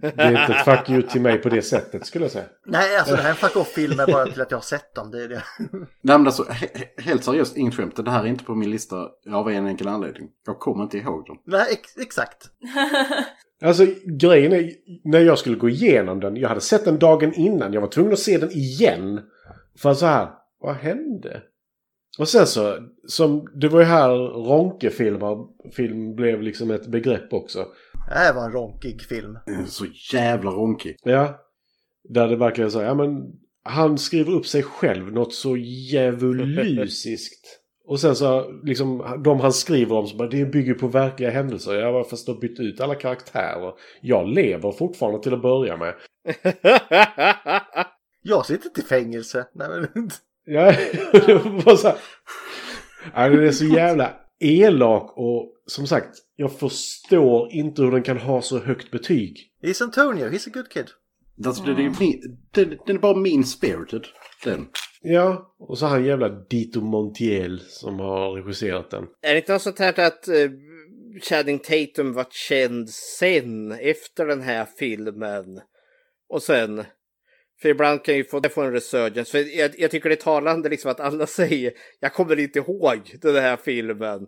det 0.00 0.14
är 0.20 0.30
inte 0.30 0.54
ett 0.54 0.64
fuck 0.64 0.90
you 0.90 1.02
till 1.02 1.20
mig 1.20 1.38
på 1.38 1.48
det 1.48 1.62
sättet 1.62 2.06
skulle 2.06 2.24
jag 2.24 2.32
säga. 2.32 2.44
Nej, 2.66 2.96
alltså 2.96 3.14
det 3.16 3.22
här 3.22 3.28
är 3.28 3.30
en 3.30 3.36
fuck 3.36 3.56
off-film 3.56 3.96
bara 3.96 4.26
till 4.26 4.40
att 4.40 4.50
jag 4.50 4.58
har 4.58 4.62
sett 4.62 4.94
dem. 4.94 5.10
Det 5.10 5.22
är 5.24 5.28
det. 5.28 5.42
Nej 5.70 6.18
men 6.18 6.26
alltså, 6.26 6.42
he- 6.42 7.00
helt 7.00 7.24
seriöst, 7.24 7.56
inget 7.56 7.74
skämt. 7.74 8.04
Det 8.04 8.10
här 8.10 8.22
är 8.22 8.26
inte 8.26 8.44
på 8.44 8.54
min 8.54 8.70
lista 8.70 8.96
av 9.32 9.50
en 9.50 9.66
enkel 9.66 9.88
anledning. 9.88 10.28
Jag 10.46 10.58
kommer 10.58 10.82
inte 10.84 10.98
ihåg 10.98 11.26
dem. 11.26 11.38
Nej, 11.46 11.66
ex- 11.72 11.96
exakt. 11.98 12.50
Alltså 13.62 13.86
grejen 14.04 14.52
är, 14.52 14.72
när 15.04 15.20
jag 15.20 15.38
skulle 15.38 15.56
gå 15.56 15.68
igenom 15.68 16.20
den, 16.20 16.36
jag 16.36 16.48
hade 16.48 16.60
sett 16.60 16.84
den 16.84 16.98
dagen 16.98 17.34
innan, 17.34 17.72
jag 17.72 17.80
var 17.80 17.88
tvungen 17.88 18.12
att 18.12 18.18
se 18.18 18.38
den 18.38 18.50
igen. 18.50 19.20
För 19.78 19.90
att 19.90 19.98
så 19.98 20.06
här, 20.06 20.28
vad 20.60 20.74
hände? 20.74 21.42
Och 22.18 22.28
sen 22.28 22.46
så, 22.46 22.78
som, 23.06 23.48
det 23.60 23.68
var 23.68 23.80
ju 23.80 23.86
här 23.86 24.08
Ronke-filmer, 24.48 25.36
film 25.72 26.14
blev 26.14 26.42
liksom 26.42 26.70
ett 26.70 26.86
begrepp 26.86 27.32
också. 27.32 27.66
Det 28.08 28.14
här 28.14 28.34
var 28.34 28.44
en 28.44 28.52
ronkig 28.52 29.02
film. 29.02 29.38
Så 29.66 29.86
jävla 30.12 30.50
ronkig. 30.50 30.96
Ja. 31.02 31.40
Där 32.08 32.28
det 32.28 32.36
verkligen 32.36 32.70
så, 32.70 32.82
ja 32.82 32.94
men 32.94 33.32
han 33.62 33.98
skriver 33.98 34.32
upp 34.32 34.46
sig 34.46 34.62
själv 34.62 35.12
något 35.12 35.34
så 35.34 35.56
djävulusiskt. 35.92 37.60
Och 37.86 38.00
sen 38.00 38.16
så, 38.16 38.50
liksom, 38.64 39.20
de 39.24 39.40
han 39.40 39.52
skriver 39.52 39.96
om, 39.96 40.06
så 40.06 40.16
bara, 40.16 40.28
det 40.28 40.44
bygger 40.44 40.74
på 40.74 40.88
verkliga 40.88 41.30
händelser. 41.30 41.74
Jag 41.74 41.92
har 41.92 42.04
fast 42.04 42.26
då 42.26 42.34
bytt 42.34 42.60
ut 42.60 42.80
alla 42.80 42.94
karaktärer. 42.94 43.72
Jag 44.00 44.28
lever 44.28 44.72
fortfarande 44.72 45.22
till 45.22 45.34
att 45.34 45.42
börja 45.42 45.76
med. 45.76 45.94
Jag 48.22 48.46
sitter 48.46 48.66
inte 48.66 48.80
i 48.80 48.84
fängelse. 48.84 49.46
Nej, 49.54 49.68
men... 49.68 50.10
Ja, 50.48 50.72
det 51.12 51.34
var 51.34 51.76
så 51.76 51.88
här. 51.88 51.96
Ja, 53.14 53.28
det 53.28 53.46
är 53.46 53.52
så 53.52 53.64
jävla 53.64 54.14
elak 54.40 55.12
och 55.16 55.52
som 55.66 55.86
sagt, 55.86 56.16
jag 56.36 56.58
förstår 56.58 57.52
inte 57.52 57.82
hur 57.82 57.90
den 57.90 58.02
kan 58.02 58.18
ha 58.18 58.42
så 58.42 58.58
högt 58.58 58.90
betyg. 58.90 59.38
He's 59.62 59.82
Antonio, 59.82 60.28
he's 60.28 60.48
a 60.48 60.50
good 60.54 60.68
kid. 60.68 60.86
Alltså, 61.44 61.62
det, 61.62 61.74
det 61.74 61.82
är 61.82 62.00
min, 62.00 62.38
den 62.86 62.96
är 62.96 63.00
bara 63.00 63.16
min 63.16 63.44
spirited. 63.44 64.06
Den. 64.44 64.68
Ja, 65.02 65.54
och 65.58 65.78
så 65.78 65.86
han 65.86 66.04
jävla 66.04 66.28
Dito 66.28 66.80
Montiel 66.80 67.60
som 67.60 68.00
har 68.00 68.32
regisserat 68.32 68.90
den. 68.90 69.06
Är 69.22 69.32
det 69.32 69.38
inte 69.38 69.52
något 69.52 69.62
sånt 69.62 69.78
här 69.78 70.00
att 70.00 70.28
uh, 70.28 70.50
Channing 71.22 71.58
Tatum 71.58 72.12
var 72.12 72.26
känd 72.30 72.90
sen, 72.90 73.72
efter 73.72 74.26
den 74.26 74.40
här 74.40 74.66
filmen? 74.78 75.60
Och 76.28 76.42
sen... 76.42 76.84
För 77.62 77.68
ibland 77.68 78.04
kan 78.04 78.16
ju 78.16 78.24
få, 78.24 78.42
få 78.54 78.62
en 78.62 78.72
resurgence. 78.72 79.30
För 79.30 79.58
jag, 79.58 79.70
jag 79.78 79.90
tycker 79.90 80.08
det 80.08 80.14
är 80.14 80.16
talande 80.16 80.68
liksom 80.68 80.90
att 80.90 81.00
alla 81.00 81.26
säger 81.26 81.72
jag 82.00 82.14
kommer 82.14 82.38
inte 82.38 82.58
ihåg 82.58 83.00
den 83.22 83.34
här 83.34 83.56
filmen. 83.56 84.26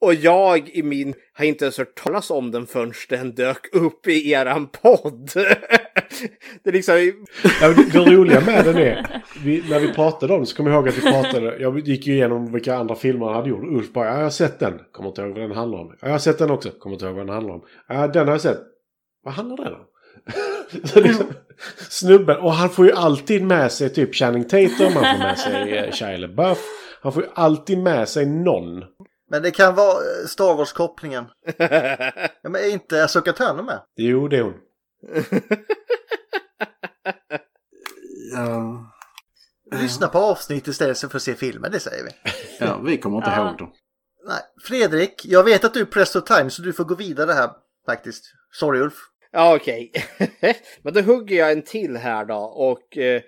Och 0.00 0.14
jag 0.14 0.68
i 0.68 0.82
min 0.82 1.14
har 1.32 1.44
inte 1.44 1.64
ens 1.64 1.78
hört 1.78 1.94
talas 1.94 2.30
om 2.30 2.50
den 2.50 2.66
förrän 2.66 2.92
den 3.08 3.34
dök 3.34 3.74
upp 3.74 4.06
i 4.06 4.32
eran 4.32 4.68
podd. 4.68 5.30
det 6.62 6.70
är 6.70 6.72
liksom... 6.72 7.24
Ja, 7.60 7.68
det, 7.68 7.92
det 7.92 7.98
roliga 7.98 8.40
med 8.40 8.64
den 8.64 8.76
är, 8.76 9.22
vi, 9.44 9.64
när 9.70 9.80
vi 9.80 9.92
pratade 9.92 10.34
om 10.34 10.40
det 10.40 10.46
så 10.46 10.56
kommer 10.56 10.70
jag 10.70 10.78
ihåg 10.78 10.88
att 10.88 10.98
vi 10.98 11.02
pratade, 11.02 11.56
jag 11.58 11.78
gick 11.78 12.06
ju 12.06 12.14
igenom 12.14 12.52
vilka 12.52 12.74
andra 12.74 12.94
filmer 12.94 13.26
han 13.26 13.34
hade 13.34 13.48
gjort. 13.48 13.64
Ulf 13.64 13.92
bara, 13.92 14.06
ja, 14.06 14.14
jag 14.14 14.22
har 14.22 14.30
sett 14.30 14.58
den, 14.58 14.80
kommer 14.92 15.08
inte 15.08 15.22
ihåg 15.22 15.30
vad 15.30 15.40
den 15.40 15.56
handlar 15.56 15.78
om. 15.78 15.88
Ja, 16.00 16.06
jag 16.06 16.14
har 16.14 16.18
sett 16.18 16.38
den 16.38 16.50
också, 16.50 16.70
kommer 16.70 16.94
inte 16.94 17.06
ihåg 17.06 17.14
vad 17.14 17.26
den 17.26 17.34
handlar 17.34 17.54
om. 17.54 17.62
Ja, 17.88 18.08
den 18.08 18.26
har 18.26 18.34
jag 18.34 18.40
sett. 18.40 18.60
Vad 19.22 19.34
handlar 19.34 19.64
den 19.64 19.74
om? 19.74 19.86
liksom, 21.04 21.26
snubben, 21.90 22.36
och 22.36 22.52
han 22.52 22.70
får 22.70 22.86
ju 22.86 22.92
alltid 22.92 23.42
med 23.42 23.72
sig 23.72 23.90
typ 23.90 24.14
Channing 24.14 24.44
Tatum, 24.44 24.92
han 24.92 25.16
får 25.16 25.18
med 25.18 25.38
sig 25.38 25.78
eh, 25.78 25.90
Shia 25.92 26.16
LaBeouf. 26.16 26.58
Han 27.02 27.12
får 27.12 27.22
ju 27.22 27.28
alltid 27.34 27.78
med 27.78 28.08
sig 28.08 28.26
någon. 28.26 28.84
Men 29.30 29.42
det 29.42 29.50
kan 29.50 29.74
vara 29.74 29.90
eh, 29.90 30.26
Star 30.26 30.54
Wars-kopplingen. 30.56 31.24
ja, 32.42 32.50
men 32.50 32.54
är 32.54 32.72
inte 32.72 33.04
Asoka 33.04 33.32
Tano 33.32 33.62
med? 33.62 33.80
Jo, 33.96 34.28
det 34.28 34.36
är 34.36 34.42
hon. 34.42 34.54
Ja. 38.32 38.92
Lyssna 39.80 40.08
på 40.08 40.18
avsnitt 40.18 40.68
istället 40.68 40.98
för 40.98 41.16
att 41.16 41.22
se 41.22 41.34
filmen, 41.34 41.72
det 41.72 41.80
säger 41.80 42.04
vi. 42.04 42.10
ja, 42.60 42.78
vi 42.78 42.98
kommer 42.98 43.16
inte 43.16 43.30
Ja. 43.30 43.48
ihåg 43.48 43.58
dem. 43.58 43.72
Nej, 44.28 44.40
Fredrik, 44.62 45.22
jag 45.24 45.44
vet 45.44 45.64
att 45.64 45.74
du 45.74 45.80
är 45.80 45.84
pressed 45.84 46.22
of 46.22 46.28
time 46.28 46.50
så 46.50 46.62
du 46.62 46.72
får 46.72 46.84
gå 46.84 46.94
vidare 46.94 47.32
här 47.32 47.50
faktiskt. 47.86 48.24
Sorry 48.52 48.80
Ulf. 48.80 48.94
Ja, 49.32 49.56
okej. 49.56 49.92
Men 50.82 50.94
då 50.94 51.00
hugger 51.00 51.36
jag 51.36 51.52
en 51.52 51.62
till 51.62 51.96
här 51.96 52.24
då 52.24 52.36
och 52.38 52.96
eh, 52.96 53.22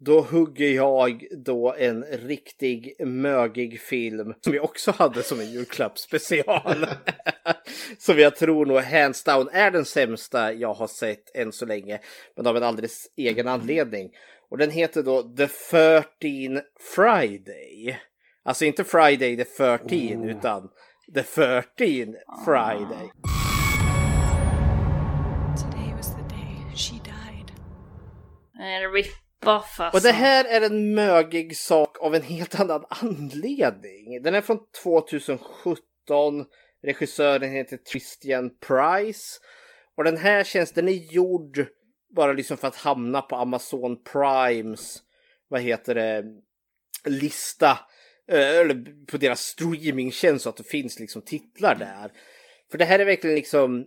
då 0.00 0.20
hugger 0.20 0.68
jag 0.68 1.26
då 1.44 1.74
en 1.74 2.04
riktig 2.04 2.94
mögig 3.06 3.80
film 3.80 4.34
som 4.40 4.54
jag 4.54 4.64
också 4.64 4.90
hade 4.90 5.22
som 5.22 5.40
en 5.40 5.52
julklappsspecial. 5.52 6.86
som 7.98 8.18
jag 8.18 8.36
tror 8.36 8.66
nog 8.66 8.78
hands 8.78 9.24
down 9.24 9.48
är 9.52 9.70
den 9.70 9.84
sämsta 9.84 10.52
jag 10.52 10.74
har 10.74 10.86
sett 10.86 11.36
än 11.36 11.52
så 11.52 11.66
länge. 11.66 12.00
Men 12.36 12.46
av 12.46 12.56
en 12.56 12.62
alldeles 12.62 13.06
egen 13.16 13.48
anledning. 13.48 14.10
Och 14.50 14.58
den 14.58 14.70
heter 14.70 15.02
då 15.02 15.22
The 15.22 15.46
13 15.46 16.60
Friday. 16.94 18.00
Alltså 18.44 18.64
inte 18.64 18.84
Friday 18.84 19.36
the 19.36 19.44
13 19.44 20.28
utan 20.28 20.68
The 21.14 21.22
13 21.22 22.14
Friday. 22.44 23.10
Today 25.56 25.94
was 25.96 26.14
the 26.14 26.22
day 26.22 26.76
she 26.76 26.92
died. 26.92 27.52
Alltså. 28.60 29.29
Och 29.94 30.00
det 30.00 30.12
här 30.12 30.44
är 30.44 30.60
en 30.60 30.94
mögig 30.94 31.56
sak 31.56 31.96
av 32.00 32.14
en 32.14 32.22
helt 32.22 32.60
annan 32.60 32.84
anledning. 32.90 34.22
Den 34.22 34.34
är 34.34 34.40
från 34.40 34.58
2017. 34.82 35.76
Regissören 36.82 37.50
heter 37.50 37.78
Christian 37.92 38.50
Price. 38.66 39.40
Och 39.96 40.04
den 40.04 40.16
här 40.16 40.44
känns, 40.44 40.72
den 40.72 40.88
är 40.88 41.12
gjord 41.12 41.66
bara 42.16 42.32
liksom 42.32 42.56
för 42.56 42.68
att 42.68 42.76
hamna 42.76 43.22
på 43.22 43.36
Amazon 43.36 44.02
Primes, 44.02 44.98
vad 45.48 45.60
heter 45.60 45.94
det, 45.94 46.24
lista. 47.04 47.70
eh, 48.28 48.48
Eller 48.60 49.04
på 49.06 49.16
deras 49.16 49.40
streamingtjänst 49.40 50.42
så 50.42 50.48
att 50.48 50.56
det 50.56 50.64
finns 50.64 51.00
liksom 51.00 51.22
titlar 51.22 51.74
där. 51.74 52.12
För 52.70 52.78
det 52.78 52.84
här 52.84 52.98
är 52.98 53.04
verkligen 53.04 53.36
liksom, 53.36 53.86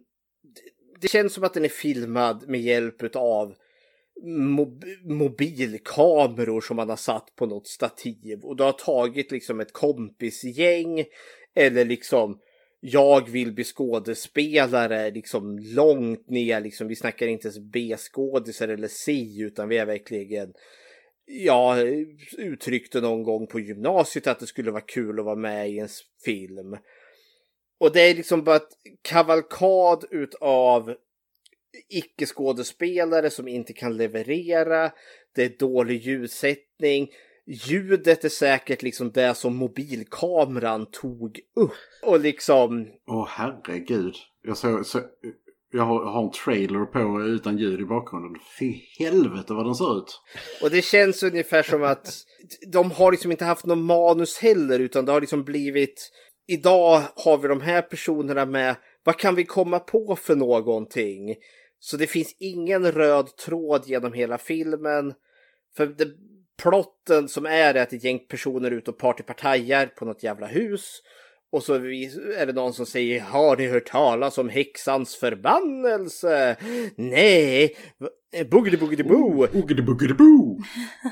det 1.01 1.07
känns 1.07 1.33
som 1.33 1.43
att 1.43 1.53
den 1.53 1.65
är 1.65 1.69
filmad 1.69 2.47
med 2.47 2.61
hjälp 2.61 3.15
av 3.15 3.55
mob 4.21 4.83
mobilkameror 5.03 6.61
som 6.61 6.75
man 6.75 6.89
har 6.89 6.95
satt 6.95 7.35
på 7.35 7.45
något 7.45 7.67
stativ 7.67 8.39
och 8.43 8.55
du 8.55 8.63
har 8.63 8.71
tagit 8.71 9.31
liksom 9.31 9.59
ett 9.59 9.73
kompisgäng 9.73 11.05
eller 11.55 11.85
liksom 11.85 12.39
jag 12.79 13.29
vill 13.29 13.53
bli 13.53 13.63
skådespelare 13.63 15.11
liksom 15.11 15.59
långt 15.59 16.29
ner 16.29 16.61
liksom 16.61 16.87
vi 16.87 16.95
snackar 16.95 17.27
inte 17.27 17.47
ens 17.47 17.59
B-skådisar 17.59 18.67
eller 18.67 18.87
C 18.87 19.27
utan 19.39 19.69
vi 19.69 19.77
är 19.77 19.85
verkligen 19.85 20.53
jag 21.25 21.87
uttryckte 22.37 23.01
någon 23.01 23.23
gång 23.23 23.47
på 23.47 23.59
gymnasiet 23.59 24.27
att 24.27 24.39
det 24.39 24.47
skulle 24.47 24.71
vara 24.71 24.81
kul 24.81 25.19
att 25.19 25.25
vara 25.25 25.35
med 25.35 25.69
i 25.69 25.79
en 25.79 25.89
film. 26.25 26.77
Och 27.79 27.93
det 27.93 28.01
är 28.01 28.15
liksom 28.15 28.43
bara 28.43 28.55
ett 28.55 28.77
kavalkad 29.01 30.05
utav 30.11 30.95
icke-skådespelare 31.89 33.29
som 33.29 33.47
inte 33.47 33.73
kan 33.73 33.97
leverera. 33.97 34.91
Det 35.35 35.43
är 35.43 35.57
dålig 35.59 36.01
ljussättning. 36.01 37.09
Ljudet 37.45 38.23
är 38.23 38.29
säkert 38.29 38.81
liksom 38.81 39.11
det 39.11 39.35
som 39.35 39.55
mobilkameran 39.55 40.85
tog 40.85 41.39
upp. 41.55 41.71
Och 42.03 42.19
liksom... 42.19 42.87
Åh 43.07 43.27
herregud. 43.29 44.15
Jag, 44.41 44.57
såg, 44.57 44.85
så, 44.85 45.01
jag 45.71 45.83
har, 45.83 46.05
har 46.05 46.23
en 46.23 46.31
trailer 46.31 46.85
på 46.85 47.23
utan 47.23 47.57
ljud 47.57 47.81
i 47.81 47.85
bakgrunden. 47.85 48.41
Fy 48.59 48.73
helvete 48.99 49.53
vad 49.53 49.65
den 49.65 49.75
ser 49.75 49.97
ut. 49.97 50.21
Och 50.61 50.69
det 50.69 50.81
känns 50.81 51.23
ungefär 51.23 51.63
som 51.63 51.83
att 51.83 52.13
de 52.67 52.91
har 52.91 53.11
liksom 53.11 53.31
inte 53.31 53.45
haft 53.45 53.65
någon 53.65 53.83
manus 53.83 54.37
heller 54.37 54.79
utan 54.79 55.05
det 55.05 55.11
har 55.11 55.21
liksom 55.21 55.43
blivit 55.43 56.11
Idag 56.47 57.01
har 57.15 57.37
vi 57.37 57.47
de 57.47 57.61
här 57.61 57.81
personerna 57.81 58.45
med. 58.45 58.75
Vad 59.03 59.17
kan 59.17 59.35
vi 59.35 59.45
komma 59.45 59.79
på 59.79 60.15
för 60.15 60.35
någonting? 60.35 61.35
Så 61.83 61.97
det 61.97 62.07
finns 62.07 62.35
ingen 62.39 62.91
röd 62.91 63.35
tråd 63.35 63.83
genom 63.85 64.13
hela 64.13 64.37
filmen. 64.37 65.13
För 65.77 65.87
det, 65.87 66.07
plotten 66.61 67.29
som 67.29 67.45
är 67.45 67.75
att 67.75 67.93
ett 67.93 68.03
gäng 68.03 68.19
personer 68.19 68.71
är 68.71 68.75
ute 68.75 68.91
och 68.91 68.97
partypartajar 68.97 69.85
på 69.85 70.05
något 70.05 70.23
jävla 70.23 70.47
hus. 70.47 71.01
Och 71.51 71.63
så 71.63 71.73
är 71.73 72.45
det 72.45 72.53
någon 72.53 72.73
som 72.73 72.85
säger 72.85 73.21
Har 73.21 73.57
ni 73.57 73.67
hört 73.67 73.85
talas 73.85 74.37
om 74.37 74.49
häxans 74.49 75.15
förbannelse? 75.15 76.55
Nej, 76.95 77.75
boogity 78.51 78.77
boogity 78.77 79.03
boo! 79.03 79.47
Boogity 79.53 79.81
boogity 79.81 80.13
boo! 80.13 80.59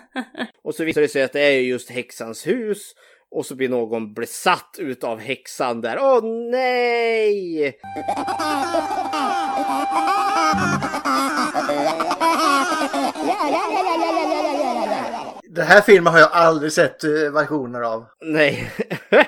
Och 0.64 0.76
så 0.76 0.84
visar 0.84 1.02
det 1.02 1.08
sig 1.08 1.24
att 1.24 1.34
det 1.34 1.42
är 1.42 1.60
just 1.60 1.90
häxans 1.90 2.48
hus. 2.48 2.94
Och 3.32 3.46
så 3.46 3.56
blir 3.56 3.70
någon 3.70 4.14
besatt 4.14 4.76
utav 4.80 5.20
häxan 5.20 5.82
där. 5.82 5.98
Åh 6.00 6.50
nej! 6.52 7.80
Den 15.44 15.68
här 15.68 15.82
filmen 15.82 16.14
har 16.14 16.20
jag 16.20 16.30
aldrig 16.32 16.72
sett 16.72 17.04
eh, 17.04 17.12
versioner 17.12 17.82
av. 17.82 18.06
Nej. 18.22 18.72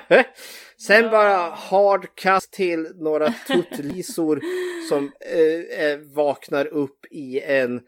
Sen 0.87 1.09
bara 1.09 1.37
hardcast 1.49 2.53
till 2.53 2.87
några 2.95 3.33
tuttlisor 3.47 4.41
som 4.89 5.11
eh, 5.19 5.85
eh, 5.85 5.99
vaknar 5.99 6.65
upp 6.65 7.05
i 7.11 7.41
en 7.41 7.81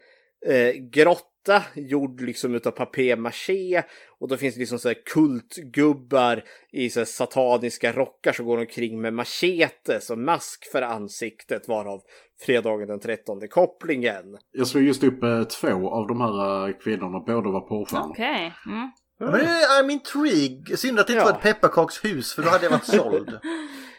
eh, 0.46 0.72
grotta 0.72 1.35
gjord 1.74 2.20
liksom 2.20 2.54
utav 2.54 2.70
papier-maché 2.70 3.82
och 4.20 4.28
då 4.28 4.36
finns 4.36 4.54
det 4.54 4.58
liksom 4.60 4.78
så 4.78 4.88
här 4.88 4.96
kultgubbar 5.06 6.44
i 6.72 6.90
så 6.90 7.00
här 7.00 7.04
sataniska 7.04 7.92
rockar 7.92 8.32
som 8.32 8.46
går 8.46 8.58
omkring 8.58 9.00
med 9.00 9.14
machete 9.14 10.00
som 10.00 10.24
mask 10.24 10.70
för 10.72 10.82
ansiktet 10.82 11.68
varav 11.68 12.00
fredagen 12.46 12.88
den 12.88 13.00
13 13.00 13.48
kopplingen. 13.50 14.24
Jag 14.52 14.66
slog 14.66 14.84
just 14.84 15.04
upp 15.04 15.22
eh, 15.22 15.42
två 15.44 15.90
av 15.90 16.06
de 16.06 16.20
här 16.20 16.68
eh, 16.68 16.74
kvinnorna, 16.76 17.20
båda 17.20 17.50
var 17.50 17.60
porrstjärnor. 17.68 18.10
Okej. 18.10 18.52
Mm. 18.66 18.90
Men 19.20 19.32
det 19.32 19.38
är- 19.40 19.82
I'm 19.82 19.90
intrigued. 19.90 20.78
Synd 20.78 21.00
att 21.00 21.06
det 21.06 21.12
inte 21.12 21.24
var 21.24 21.32
ett 21.32 21.42
pepparkakshus 21.42 22.34
för 22.34 22.42
då 22.42 22.48
hade 22.48 22.64
jag 22.64 22.70
varit 22.70 22.84
såld. 22.84 23.38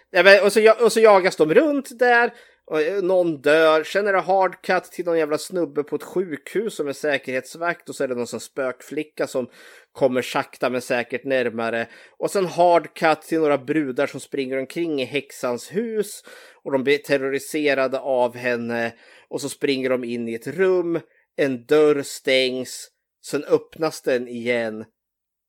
Ja, 0.10 0.24
men, 0.24 0.44
och, 0.45 0.53
så, 0.53 0.60
ja- 0.60 0.78
och 0.84 0.91
så 0.91 0.99
jagas 0.99 1.36
de 1.36 1.53
runt 1.53 1.99
där. 1.99 2.34
Eh, 2.72 3.03
någon 3.03 3.41
dör. 3.41 3.84
Sen 3.84 4.07
är 4.07 4.14
det 4.14 4.19
hardcut 4.19 4.84
till 4.84 5.06
någon 5.06 5.18
jävla 5.18 5.38
snubbe 5.38 5.84
på 5.84 5.95
ett 5.95 6.03
sjukhus 6.03 6.76
som 6.76 6.88
är 6.88 6.94
säkerhetsvakt. 6.94 7.89
Och 7.89 7.95
så 7.95 8.03
är 8.03 8.07
det 8.07 8.15
någon 8.15 8.27
sån 8.27 8.39
spökflicka 8.39 9.27
som 9.27 9.49
kommer 9.91 10.22
sakta 10.22 10.69
men 10.69 10.81
säkert 10.81 11.23
närmare. 11.23 11.88
Och 12.18 12.31
sen 12.31 12.45
hardcut 12.45 13.22
till 13.22 13.39
några 13.39 13.57
brudar 13.57 14.07
som 14.07 14.19
springer 14.19 14.57
omkring 14.57 15.02
i 15.02 15.06
häxans 15.06 15.76
hus. 15.76 16.23
Och 16.64 16.72
de 16.72 16.84
blir 16.84 16.98
terroriserade 16.98 17.99
av 17.99 18.35
henne. 18.35 18.94
Och 19.30 19.41
så 19.41 19.49
springer 19.49 19.89
de 19.89 20.03
in 20.03 20.27
i 20.27 20.34
ett 20.34 20.48
rum. 20.48 20.99
En 21.35 21.65
dörr 21.65 22.02
stängs. 22.02 22.89
Sen 23.26 23.44
öppnas 23.44 24.02
den 24.02 24.27
igen. 24.27 24.85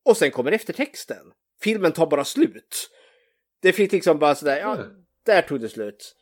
Och 0.04 0.16
sen 0.16 0.30
kommer 0.30 0.52
eftertexten. 0.52 1.32
Filmen 1.62 1.92
tar 1.92 2.06
bara 2.06 2.24
slut. 2.24 2.90
Det 3.62 3.72
finns 3.72 3.92
liksom 3.92 4.18
bara 4.18 4.34
sådär, 4.34 4.58
ja, 4.58 4.78
där 5.26 5.42
tog 5.42 5.60
det 5.60 5.68
slut. 5.68 6.14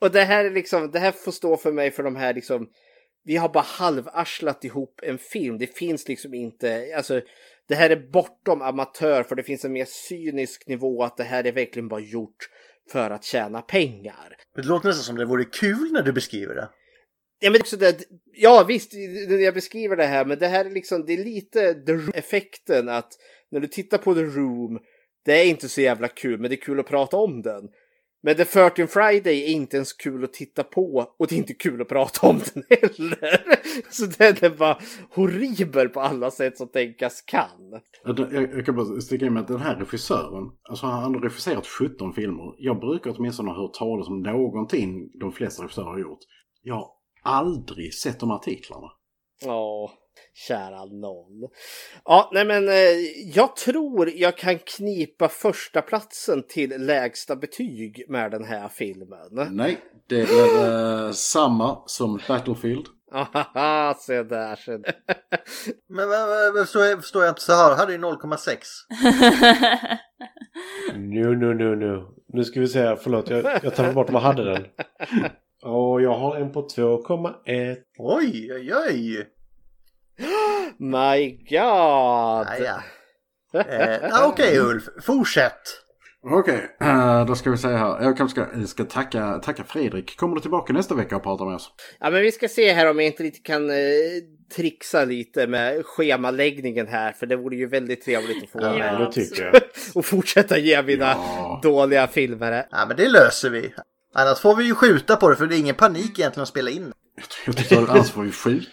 Och 0.00 0.10
det 0.10 0.24
här 0.24 0.44
är 0.44 0.50
liksom, 0.50 0.90
det 0.90 0.98
här 0.98 1.12
får 1.12 1.32
stå 1.32 1.56
för 1.56 1.72
mig 1.72 1.90
för 1.90 2.02
de 2.02 2.16
här 2.16 2.34
liksom, 2.34 2.68
vi 3.24 3.36
har 3.36 3.48
bara 3.48 3.64
halvarslat 3.64 4.64
ihop 4.64 5.00
en 5.02 5.18
film. 5.18 5.58
Det 5.58 5.76
finns 5.76 6.08
liksom 6.08 6.34
inte, 6.34 6.92
alltså, 6.96 7.20
det 7.68 7.74
här 7.74 7.90
är 7.90 8.10
bortom 8.10 8.62
amatör 8.62 9.22
för 9.22 9.36
det 9.36 9.42
finns 9.42 9.64
en 9.64 9.72
mer 9.72 9.86
cynisk 10.08 10.66
nivå 10.66 11.02
att 11.02 11.16
det 11.16 11.24
här 11.24 11.46
är 11.46 11.52
verkligen 11.52 11.88
bara 11.88 12.00
gjort 12.00 12.48
för 12.90 13.10
att 13.10 13.24
tjäna 13.24 13.62
pengar. 13.62 14.36
Det 14.54 14.62
låter 14.62 14.88
nästan 14.88 15.04
som 15.04 15.16
det 15.16 15.24
vore 15.24 15.44
kul 15.44 15.92
när 15.92 16.02
du 16.02 16.12
beskriver 16.12 16.54
det. 16.54 16.68
Ja, 17.40 17.50
men 17.50 17.60
också 17.60 17.76
det, 17.76 18.04
ja 18.32 18.64
visst, 18.68 18.92
jag 19.28 19.54
beskriver 19.54 19.96
det 19.96 20.04
här, 20.04 20.24
men 20.24 20.38
det 20.38 20.46
här 20.46 20.64
är 20.64 20.70
liksom, 20.70 21.04
det 21.06 21.12
är 21.12 21.24
lite 21.24 21.74
The 21.74 21.92
Room-effekten 21.92 22.88
att 22.88 23.12
när 23.50 23.60
du 23.60 23.66
tittar 23.66 23.98
på 23.98 24.14
The 24.14 24.20
Room, 24.20 24.78
det 25.24 25.40
är 25.40 25.44
inte 25.44 25.68
så 25.68 25.80
jävla 25.80 26.08
kul, 26.08 26.40
men 26.40 26.50
det 26.50 26.56
är 26.56 26.60
kul 26.60 26.80
att 26.80 26.86
prata 26.86 27.16
om 27.16 27.42
den. 27.42 27.68
Men 28.22 28.36
The 28.36 28.44
13 28.44 28.88
Friday 28.88 29.44
är 29.44 29.48
inte 29.48 29.76
ens 29.76 29.92
kul 29.92 30.24
att 30.24 30.32
titta 30.32 30.64
på 30.64 31.14
och 31.18 31.26
det 31.26 31.34
är 31.34 31.38
inte 31.38 31.54
kul 31.54 31.82
att 31.82 31.88
prata 31.88 32.26
om 32.26 32.40
den 32.54 32.64
heller. 32.70 33.42
Så 33.90 34.06
den 34.06 34.36
är 34.40 34.56
bara 34.56 34.78
horribel 35.10 35.88
på 35.88 36.00
alla 36.00 36.30
sätt 36.30 36.56
som 36.56 36.68
tänkas 36.68 37.22
kan. 37.22 37.80
Jag, 38.04 38.32
jag, 38.32 38.66
kan 38.66 38.76
bara 38.76 39.00
sticka 39.00 39.26
in 39.26 39.32
med 39.32 39.40
att 39.40 39.48
den 39.48 39.60
här 39.60 39.76
regissören, 39.76 40.50
alltså 40.62 40.86
han 40.86 41.14
har 41.14 41.20
regisserat 41.20 41.66
17 41.66 42.12
filmer. 42.12 42.54
Jag 42.58 42.80
brukar 42.80 43.14
åtminstone 43.18 43.50
ha 43.50 43.62
hört 43.62 43.74
talas 43.74 44.08
om 44.08 44.22
någonting 44.22 45.10
de 45.20 45.32
flesta 45.32 45.62
regissörer 45.62 45.86
har 45.86 45.98
gjort. 45.98 46.20
Jag 46.62 46.74
har 46.74 46.90
aldrig 47.22 47.94
sett 47.94 48.20
de 48.20 48.30
artiklarna. 48.30 48.88
Ja, 49.44 49.90
kära 50.34 50.84
någon. 50.84 51.48
Ja, 52.04 52.30
nej 52.32 52.44
men 52.44 52.68
eh, 52.68 52.74
jag 53.34 53.56
tror 53.56 54.10
jag 54.14 54.36
kan 54.38 54.58
knipa 54.58 55.28
första 55.28 55.82
platsen 55.82 56.42
till 56.48 56.86
lägsta 56.86 57.36
betyg 57.36 58.04
med 58.08 58.30
den 58.30 58.44
här 58.44 58.68
filmen. 58.68 59.48
Nej, 59.50 59.78
det 60.08 60.20
är 60.20 61.06
eh, 61.06 61.12
samma 61.12 61.82
som 61.86 62.20
Battlefield. 62.28 62.86
Haha, 63.12 63.94
se 63.94 64.22
där, 64.22 64.56
se 64.56 64.76
där. 64.76 64.94
Men 65.88 66.08
men- 66.08 66.54
men 66.54 66.64
förstår 66.64 66.84
jag, 66.84 67.00
förstår 67.00 67.22
jag 67.24 67.30
inte 67.30 67.40
så 67.42 67.52
här. 67.52 67.76
Hade 67.76 67.92
ju 67.92 67.98
0,6. 67.98 68.58
Nu, 70.94 71.36
nu, 71.36 71.54
nu, 71.54 71.76
nu. 71.76 72.06
Nu 72.32 72.44
ska 72.44 72.60
vi 72.60 72.68
se, 72.68 72.96
förlåt 72.96 73.30
jag, 73.30 73.44
jag 73.62 73.74
tar 73.74 73.92
bort 73.92 74.10
vad 74.10 74.22
hade 74.22 74.44
den. 74.44 74.64
Och 75.62 76.02
jag 76.02 76.18
har 76.18 76.36
en 76.36 76.52
på 76.52 76.68
2,1. 76.68 77.76
Oj, 77.98 78.52
oj, 78.54 78.72
oj. 78.88 79.26
My 80.78 81.30
God! 81.30 82.46
Ja, 82.60 82.82
Eh, 83.54 83.98
ja, 84.02 84.26
Okej 84.26 84.58
Ulf, 84.58 84.82
fortsätt. 85.02 85.60
Okej, 86.22 86.76
eh, 86.80 87.26
då 87.26 87.34
ska 87.34 87.50
vi 87.50 87.56
säga 87.56 87.76
här. 87.76 88.02
Jag 88.02 88.16
kanske 88.16 88.42
ska, 88.42 88.66
ska 88.66 88.84
tacka, 88.84 89.38
tacka 89.38 89.64
Fredrik. 89.64 90.16
Kommer 90.16 90.34
du 90.34 90.40
tillbaka 90.40 90.72
nästa 90.72 90.94
vecka 90.94 91.16
och 91.16 91.22
pratar 91.22 91.44
med 91.44 91.54
oss? 91.54 91.70
Ja, 92.00 92.10
men 92.10 92.22
vi 92.22 92.32
ska 92.32 92.48
se 92.48 92.72
här 92.72 92.90
om 92.90 92.96
jag 92.98 93.06
inte 93.06 93.22
lite 93.22 93.38
kan 93.38 93.70
eh, 93.70 93.76
trixa 94.56 95.04
lite 95.04 95.46
med 95.46 95.86
schemaläggningen 95.86 96.86
här, 96.86 97.12
för 97.12 97.26
det 97.26 97.36
vore 97.36 97.56
ju 97.56 97.66
väldigt 97.68 98.04
trevligt 98.04 98.42
att 98.44 98.50
få 98.50 98.58
Ja, 98.62 98.72
med. 98.72 99.00
det 99.00 99.12
tycker 99.12 99.44
jag. 99.44 99.54
och 99.94 100.04
fortsätta 100.04 100.58
ge 100.58 100.82
mina 100.82 101.16
dåliga 101.62 102.06
filmer. 102.06 102.66
Ja, 102.70 102.84
men 102.88 102.96
det 102.96 103.08
löser 103.08 103.50
vi. 103.50 103.74
Annars 104.14 104.38
får 104.40 104.56
vi 104.56 104.64
ju 104.64 104.74
skjuta 104.74 105.16
på 105.16 105.28
det 105.28 105.36
för 105.36 105.46
det 105.46 105.56
är 105.56 105.58
ingen 105.58 105.74
panik 105.74 106.18
egentligen 106.18 106.42
att 106.42 106.48
spela 106.48 106.70
in. 106.70 106.92
Jag 107.46 107.56
tyckte 107.56 107.74
dig. 107.74 107.84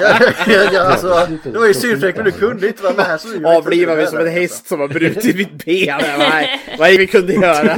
ja, 0.00 0.18
ja, 0.46 0.70
ja, 0.72 0.80
alltså, 0.80 1.28
det 1.44 1.58
var 1.58 1.66
ju 1.66 1.74
synfläck 1.74 2.16
men 2.16 2.24
du 2.24 2.32
kunde 2.32 2.66
inte 2.66 2.82
vara 2.82 2.94
med. 2.94 3.20
Så 3.20 3.48
Avliva 3.48 3.94
mig 3.94 4.06
som 4.06 4.18
en 4.18 4.28
häst 4.28 4.66
som 4.68 4.80
har 4.80 4.88
brutit 4.88 5.36
mitt 5.36 5.64
ben. 5.64 6.00
Nej, 6.18 6.60
vad 6.78 6.88
är 6.88 6.92
det 6.92 6.98
vi 6.98 7.06
kunde 7.06 7.32
göra? 7.32 7.76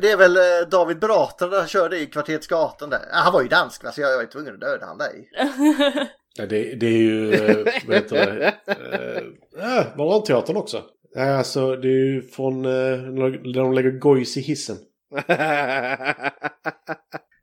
Det, 0.00 0.10
är 0.10 0.16
väl 0.16 0.36
eh, 0.36 0.68
David 0.70 0.98
Batra 0.98 1.48
där 1.48 1.66
körde 1.66 1.98
i 1.98 2.06
Kvarteret 2.06 2.48
Gatan 2.48 2.90
där. 2.90 3.00
Han 3.10 3.32
var 3.32 3.42
ju 3.42 3.48
dansk 3.48 3.94
så 3.94 4.00
jag, 4.00 4.14
var 4.14 4.22
ju 4.22 4.28
tvungen 4.28 4.54
att 4.54 4.60
döda 4.60 4.86
han 4.86 4.98
dig. 4.98 5.30
Ja, 6.36 6.46
det, 6.46 6.74
det 6.74 6.86
är 6.86 6.98
ju, 6.98 7.34
eh, 7.34 7.56
vad 7.86 7.96
heter 7.96 8.16
det, 8.16 8.54
äh, 9.58 9.78
äh, 9.78 9.86
Varanteatern 9.96 10.56
också. 10.56 10.82
Alltså 11.16 11.76
det 11.76 11.88
är 11.88 12.14
ju 12.14 12.22
från 12.22 12.64
eh, 12.64 12.70
när 12.70 13.54
de 13.54 13.72
lägger 13.72 13.90
gojs 13.90 14.36
i 14.36 14.40
hissen. 14.40 14.76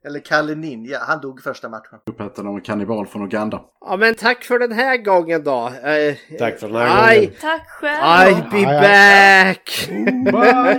Eller 0.06 0.20
Kalle 0.20 0.54
Ninja, 0.54 0.98
han 1.00 1.20
dog 1.20 1.38
i 1.38 1.42
första 1.42 1.68
matchen. 1.68 1.98
Upphetsad 2.06 2.46
av 2.46 2.54
en 2.54 2.60
kannibal 2.60 3.06
från 3.06 3.22
Uganda. 3.22 3.60
Ja, 3.80 3.96
men 3.96 4.14
tack 4.14 4.44
för 4.44 4.58
den 4.58 4.72
här 4.72 4.96
gången 4.96 5.44
då. 5.44 5.66
Eh, 5.66 6.14
Tack 6.38 6.58
för 6.60 6.68
den 6.68 6.76
här 6.76 7.12
I, 7.14 7.16
gången. 7.26 7.32
Tack 7.40 7.68
själv. 7.68 8.02
I'll 8.04 8.50
be 8.50 8.56
Aj, 8.56 8.76
aj. 8.76 9.54
back! 9.54 9.88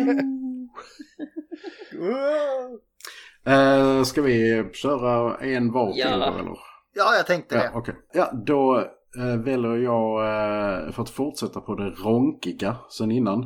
Eh, 3.46 4.04
ska 4.04 4.22
vi 4.22 4.70
köra 4.74 5.38
en 5.38 5.72
var 5.72 5.92
till 5.92 6.02
Ja. 6.02 6.18
då, 6.18 6.24
eller? 6.40 6.58
Ja, 6.94 7.16
jag 7.16 7.28
tänkte 7.28 7.56
Ja, 7.56 7.62
det. 7.62 7.70
okej. 7.74 7.96
Ja, 8.14 8.32
då 8.46 8.78
eh, 9.18 9.38
väljer 9.44 9.76
jag, 9.78 10.20
eh, 10.22 10.92
för 10.92 11.02
att 11.02 11.10
fortsätta 11.10 11.62
på 11.62 11.76
det 11.76 11.90
ronkiga 11.90 12.76
sen 12.90 13.12
innan, 13.12 13.46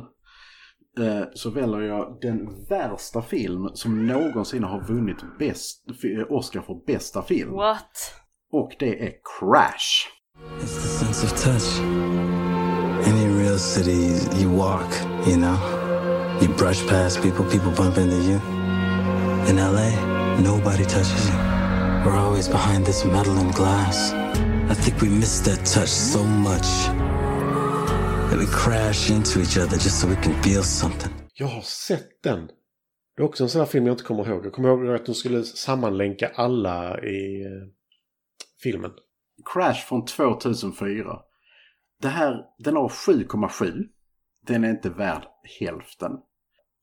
så 1.34 1.50
väljer 1.50 1.80
jag 1.80 2.18
den 2.22 2.64
värsta 2.68 3.22
film 3.22 3.68
som 3.74 4.06
någonsin 4.06 4.64
har 4.64 4.80
vunnit 4.80 5.16
bäst, 5.38 5.84
f- 5.90 6.26
Oscar 6.30 6.60
för 6.60 6.74
bästa 6.86 7.22
film. 7.22 7.52
What? 7.52 8.12
Och 8.52 8.72
det 8.78 9.02
är 9.06 9.12
Crash. 9.40 10.08
It's 10.60 10.82
the 10.82 10.88
sense 10.88 11.26
of 11.26 11.42
touch. 11.44 11.80
Any 13.06 13.26
real 13.42 13.58
city, 13.58 14.40
you 14.42 14.56
walk, 14.56 14.94
you 15.26 15.36
know? 15.36 15.56
You 16.42 16.48
brush 16.58 16.88
past 16.88 17.22
people, 17.22 17.44
people 17.44 17.70
bump 17.76 17.98
into 17.98 18.16
you. 18.16 18.40
In 19.48 19.56
LA, 19.56 19.90
nobody 20.42 20.84
touches 20.84 21.28
you. 21.28 21.34
We're 22.04 22.16
always 22.18 22.48
behind 22.48 22.86
this 22.86 23.04
metal 23.04 23.36
and 23.38 23.54
glass. 23.54 24.12
I 24.70 24.74
think 24.74 25.00
we 25.02 25.08
miss 25.08 25.40
that 25.40 25.64
touch 25.66 25.88
so 25.88 26.22
much 26.24 26.66
that 28.30 28.38
we 28.38 28.46
crash 28.46 29.10
into 29.10 29.40
each 29.40 29.56
other 29.56 29.76
just 29.76 30.00
so 30.00 30.08
we 30.08 30.16
can 30.16 30.42
feel 30.42 30.62
something. 30.62 31.12
Jag 31.34 31.46
har 31.46 31.60
sett 31.60 32.22
den. 32.22 32.46
Det 33.16 33.22
är 33.22 33.26
också 33.26 33.44
en 33.44 33.50
sån 33.50 33.60
här 33.60 33.66
film 33.66 33.86
jag 33.86 33.94
inte 33.94 34.04
kommer 34.04 34.28
ihåg. 34.28 34.46
Jag 34.46 34.52
kommer 34.52 34.68
ihåg 34.68 34.94
att 34.94 35.06
de 35.06 35.14
skulle 35.14 35.44
sammanlänka 35.44 36.32
alla 36.34 37.00
i 37.00 37.42
eh, 37.42 37.68
filmen. 38.62 38.90
Crash 39.54 39.74
från 39.88 40.04
2004. 40.04 41.20
Det 42.02 42.08
här, 42.08 42.44
den 42.58 42.76
har 42.76 42.88
7,7. 42.88 43.84
Den 44.46 44.64
är 44.64 44.70
inte 44.70 44.90
värd 44.90 45.26
hälften. 45.60 46.12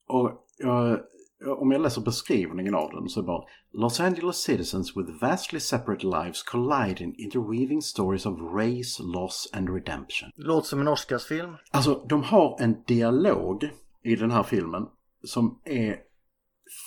Och 0.07 0.29
eh, 0.63 0.97
om 1.59 1.71
jag 1.71 1.81
läser 1.81 2.01
beskrivningen 2.01 2.75
av 2.75 2.91
den 2.91 3.09
så 3.09 3.19
är 3.19 3.23
det 3.23 3.27
bara 3.27 3.43
Los 3.71 3.99
Angeles 3.99 4.37
citizens 4.37 4.97
with 4.97 5.11
vastly 5.21 5.59
separate 5.59 6.05
lives 6.05 6.43
collide 6.43 7.03
in 7.03 7.15
interweaving 7.17 7.81
stories 7.81 8.25
of 8.25 8.39
race, 8.39 9.03
loss 9.03 9.49
and 9.53 9.69
redemption. 9.69 10.31
Låter 10.35 10.67
som 10.67 10.79
en 10.79 10.87
Oscarsfilm. 10.87 11.55
Alltså, 11.71 12.05
de 12.09 12.23
har 12.23 12.57
en 12.59 12.83
dialog 12.87 13.69
i 14.03 14.15
den 14.15 14.31
här 14.31 14.43
filmen 14.43 14.87
som 15.23 15.61
är 15.65 15.97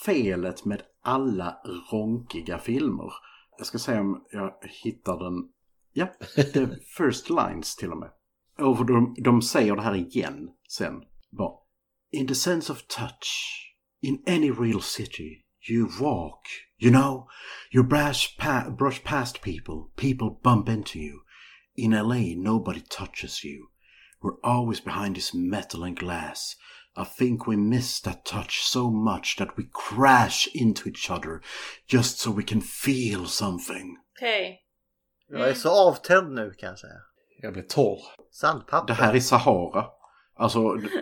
felet 0.04 0.64
med 0.64 0.82
alla 1.02 1.56
ronkiga 1.92 2.58
filmer. 2.58 3.12
Jag 3.58 3.66
ska 3.66 3.78
se 3.78 3.98
om 3.98 4.24
jag 4.30 4.54
hittar 4.84 5.18
den. 5.18 5.48
Ja, 5.92 6.06
the 6.34 6.66
first 6.96 7.30
lines 7.30 7.76
till 7.76 7.92
och 7.92 7.98
med. 7.98 8.10
Och 8.58 8.86
de, 8.86 9.14
de 9.18 9.42
säger 9.42 9.76
det 9.76 9.82
här 9.82 9.94
igen 9.94 10.50
sen. 10.68 11.02
Bara, 11.30 11.52
In 12.10 12.26
the 12.26 12.34
sense 12.34 12.72
of 12.72 12.86
touch, 12.86 13.67
in 14.02 14.22
any 14.26 14.50
real 14.50 14.80
city, 14.80 15.44
you 15.60 15.90
walk, 16.00 16.44
you 16.78 16.90
know, 16.90 17.26
you 17.70 17.82
brush, 17.82 18.36
pa- 18.36 18.70
brush 18.70 19.02
past 19.04 19.42
people, 19.42 19.90
people 19.96 20.40
bump 20.42 20.68
into 20.68 20.98
you. 20.98 21.22
In 21.76 21.92
LA, 21.92 22.34
nobody 22.36 22.82
touches 22.88 23.44
you. 23.44 23.68
We're 24.20 24.40
always 24.42 24.80
behind 24.80 25.16
this 25.16 25.32
metal 25.34 25.84
and 25.84 25.96
glass. 25.96 26.56
I 26.96 27.04
think 27.04 27.46
we 27.46 27.56
miss 27.56 28.00
that 28.00 28.24
touch 28.24 28.60
so 28.62 28.90
much 28.90 29.36
that 29.36 29.56
we 29.56 29.68
crash 29.72 30.48
into 30.54 30.88
each 30.88 31.10
other 31.10 31.40
just 31.86 32.18
so 32.18 32.30
we 32.32 32.42
can 32.42 32.60
feel 32.60 33.26
something. 33.26 33.96
Okej. 34.16 34.60
Jag 35.28 35.48
är 35.48 35.54
så 35.54 35.88
avtänd 35.88 36.34
nu 36.34 36.50
kan 36.50 36.68
jag 36.68 36.78
säga. 36.78 37.00
Jag 37.42 37.52
blir 37.52 37.62
torr. 37.62 38.00
Sandpapper. 38.30 38.86
Det 38.86 38.94
här 38.94 39.14
är 39.14 39.20
Sahara. 39.20 39.86
Alltså, 40.38 40.58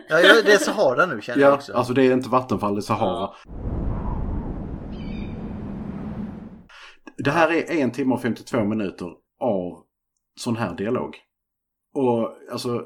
Ja, 0.08 0.42
det 0.44 0.52
är 0.52 0.58
Sahara 0.58 1.06
nu 1.06 1.20
känner 1.20 1.42
jag 1.42 1.50
ja, 1.50 1.54
också. 1.54 1.72
alltså 1.72 1.92
det 1.92 2.02
är 2.06 2.12
inte 2.12 2.28
Vattenfall, 2.28 2.74
det 2.74 2.78
är 2.78 2.82
Sahara. 2.82 3.30
Det 7.18 7.30
här 7.30 7.52
är 7.52 7.70
en 7.70 7.92
timme 7.92 8.14
och 8.14 8.22
52 8.22 8.64
minuter 8.64 9.06
av 9.40 9.84
sån 10.40 10.56
här 10.56 10.76
dialog. 10.76 11.16
Och 11.94 12.36
alltså, 12.52 12.84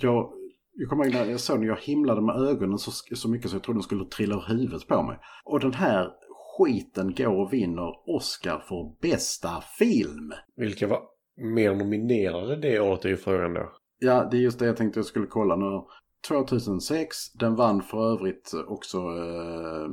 jag, 0.00 0.30
jag 0.72 0.88
kommer 0.88 1.04
ihåg 1.04 1.14
när 1.14 1.24
jag 1.30 1.40
såg 1.40 1.60
när 1.60 1.66
jag 1.66 1.80
himlade 1.80 2.20
med 2.20 2.36
ögonen 2.36 2.78
så, 2.78 2.90
så 3.16 3.28
mycket 3.28 3.50
så 3.50 3.56
jag 3.56 3.62
trodde 3.62 3.78
de 3.78 3.82
skulle 3.82 4.04
trilla 4.04 4.34
ur 4.34 4.44
huvudet 4.48 4.88
på 4.88 5.02
mig. 5.02 5.18
Och 5.44 5.60
den 5.60 5.74
här 5.74 6.10
skiten 6.56 7.14
går 7.14 7.40
och 7.40 7.52
vinner 7.52 7.94
Oscar 8.16 8.58
för 8.58 9.00
bästa 9.00 9.60
film. 9.78 10.32
Vilka 10.56 10.86
var 10.86 11.00
mer 11.36 11.74
nominerade 11.74 12.56
det 12.56 12.80
året 12.80 13.04
är 13.04 13.08
ju 13.08 13.16
frågan 13.16 13.54
då. 13.54 13.72
Ja, 13.98 14.28
det 14.30 14.36
är 14.36 14.40
just 14.40 14.58
det 14.58 14.66
jag 14.66 14.76
tänkte 14.76 14.98
jag 14.98 15.06
skulle 15.06 15.26
kolla 15.26 15.56
nu. 15.56 15.82
2006, 16.28 17.32
den 17.32 17.54
vann 17.54 17.82
för 17.82 18.12
övrigt 18.12 18.52
också 18.66 18.98
eh, 18.98 19.88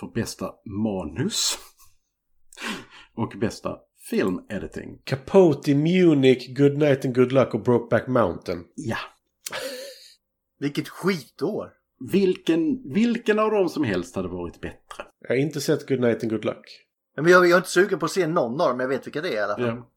för 0.00 0.14
bästa 0.14 0.54
manus. 0.82 1.58
och 3.14 3.32
bästa 3.40 3.76
film 4.10 4.40
editing. 4.48 4.98
Capote, 5.04 5.74
Munich, 5.74 6.56
Good 6.56 6.78
Night 6.78 7.04
and 7.04 7.14
Good 7.14 7.32
Luck 7.32 7.54
och 7.54 7.62
Brokeback 7.62 8.08
Mountain. 8.08 8.64
Ja. 8.74 8.98
Vilket 10.58 10.88
skitår. 10.88 11.72
Vilken, 12.12 12.92
vilken 12.92 13.38
av 13.38 13.50
dem 13.50 13.68
som 13.68 13.84
helst 13.84 14.16
hade 14.16 14.28
varit 14.28 14.60
bättre? 14.60 15.04
Jag 15.20 15.28
har 15.28 15.36
inte 15.36 15.60
sett 15.60 15.88
Good 15.88 16.00
Night 16.00 16.22
and 16.22 16.32
Good 16.32 16.44
Luck. 16.44 16.84
Men 17.16 17.32
jag, 17.32 17.44
jag 17.44 17.52
är 17.52 17.56
inte 17.56 17.68
sugen 17.68 17.98
på 17.98 18.04
att 18.04 18.10
se 18.10 18.26
någon 18.26 18.60
av 18.60 18.68
dem, 18.68 18.80
jag 18.80 18.88
vet 18.88 19.06
vilka 19.06 19.20
det 19.20 19.28
är 19.28 19.34
i 19.34 19.38
alla 19.38 19.54
fall. 19.54 19.66
Ja. 19.66 19.90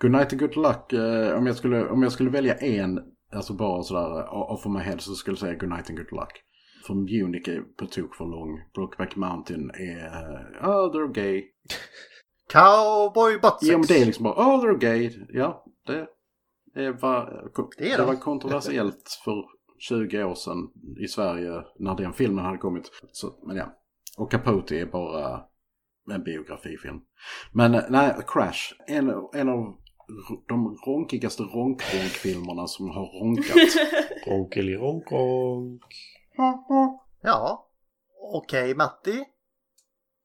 Good 0.00 0.10
night 0.12 0.32
and 0.32 0.40
good 0.40 0.56
luck. 0.56 0.92
eh, 0.92 1.38
om, 1.38 1.46
jag 1.46 1.56
skulle, 1.56 1.88
om 1.88 2.02
jag 2.02 2.12
skulle 2.12 2.30
välja 2.30 2.54
en, 2.54 3.00
alltså 3.32 3.52
bara 3.54 3.82
sådär 3.82 4.28
off 4.34 4.66
of 4.66 4.72
my 4.72 4.80
head 4.80 4.98
så 4.98 5.14
skulle 5.14 5.32
jag 5.32 5.38
säga 5.38 5.54
good 5.54 5.70
night 5.70 5.90
and 5.90 5.98
good 5.98 6.12
luck. 6.12 6.42
För 6.86 6.94
Munich 6.94 7.48
är 7.48 7.60
på 7.60 7.86
tok 7.86 8.14
för 8.14 8.24
lång. 8.24 8.60
Brokeback 8.74 9.16
Mountain 9.16 9.70
är, 9.70 10.06
eh, 10.06 10.68
oh 10.68 10.92
they're 10.92 11.12
gay. 11.12 11.44
Cowboy 12.52 13.34
buttsex. 13.34 13.62
Ja 13.72 13.78
men 13.78 13.86
det 13.86 14.02
är 14.02 14.06
liksom 14.06 14.22
bara, 14.24 14.34
oh 14.34 14.64
they're 14.64 14.78
gay. 14.78 15.26
Ja, 15.28 15.64
det, 15.86 16.06
det, 16.74 16.92
var, 16.92 17.50
Det 17.78 17.84
det 17.84 17.96
de. 17.96 18.06
var 18.06 18.16
kontroversiellt 18.16 19.20
för 19.24 19.44
20 19.78 20.24
år 20.24 20.34
sedan 20.34 20.56
i 21.04 21.08
Sverige 21.08 21.62
när 21.78 21.94
den 21.96 22.12
filmen 22.12 22.44
hade 22.44 22.58
kommit. 22.58 22.90
Så, 23.12 23.38
men 23.46 23.56
ja. 23.56 23.78
Och 24.18 24.30
Capote 24.30 24.80
är 24.80 24.86
bara 24.86 25.40
en 26.12 26.22
biografifilm. 26.22 27.00
Men 27.52 27.74
eh, 27.74 27.82
nej, 27.88 28.14
Crash. 28.26 28.72
En, 28.86 29.12
en 29.34 29.48
av 29.48 29.76
de 30.48 30.76
ronkigaste 30.86 31.42
ronk-ronk-filmerna 31.42 32.66
som 32.66 32.90
har 32.90 33.20
ronkat. 33.20 33.56
Ronkeli 34.26 34.76
ronk 34.76 35.12
ronk. 35.12 35.82
Ja. 37.22 37.68
Okej, 38.34 38.74
Matti. 38.74 39.24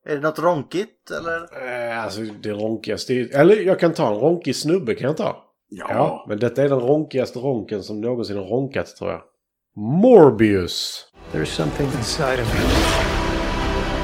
Är 0.06 0.16
det 0.16 0.22
något 0.22 0.40
ronkigt 0.40 1.12
eller? 1.12 1.68
Eh, 1.68 2.04
alltså 2.04 2.22
det 2.22 2.52
ronkigaste. 2.52 3.14
Eller 3.14 3.56
jag 3.56 3.80
kan 3.80 3.94
ta 3.94 4.14
en 4.14 4.20
ronkig 4.20 4.56
snubbe 4.56 4.96
kan 4.96 5.08
jag 5.08 5.18
ta. 5.18 5.46
Ja. 5.72 6.26
men 6.28 6.40
detta 6.40 6.64
är 6.64 6.70
den 6.70 6.80
ronkigaste 6.80 7.40
ronken 7.40 7.84
som 7.84 8.02
någonsin 8.02 8.38
har 8.38 8.44
ronkat 8.44 8.96
tror 8.96 9.12
jag. 9.12 9.22
Morbius. 9.76 11.06
There's 11.32 11.46
something 11.46 11.86
inside 11.86 12.40
of 12.42 12.54
him. 12.54 12.70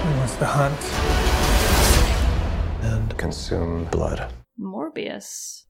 He 0.04 0.20
wants 0.20 0.38
to 0.38 0.46
hunt 0.46 0.82
and 2.84 3.18
consume 3.22 3.88
blood. 3.92 4.22
Morbius. 4.58 5.65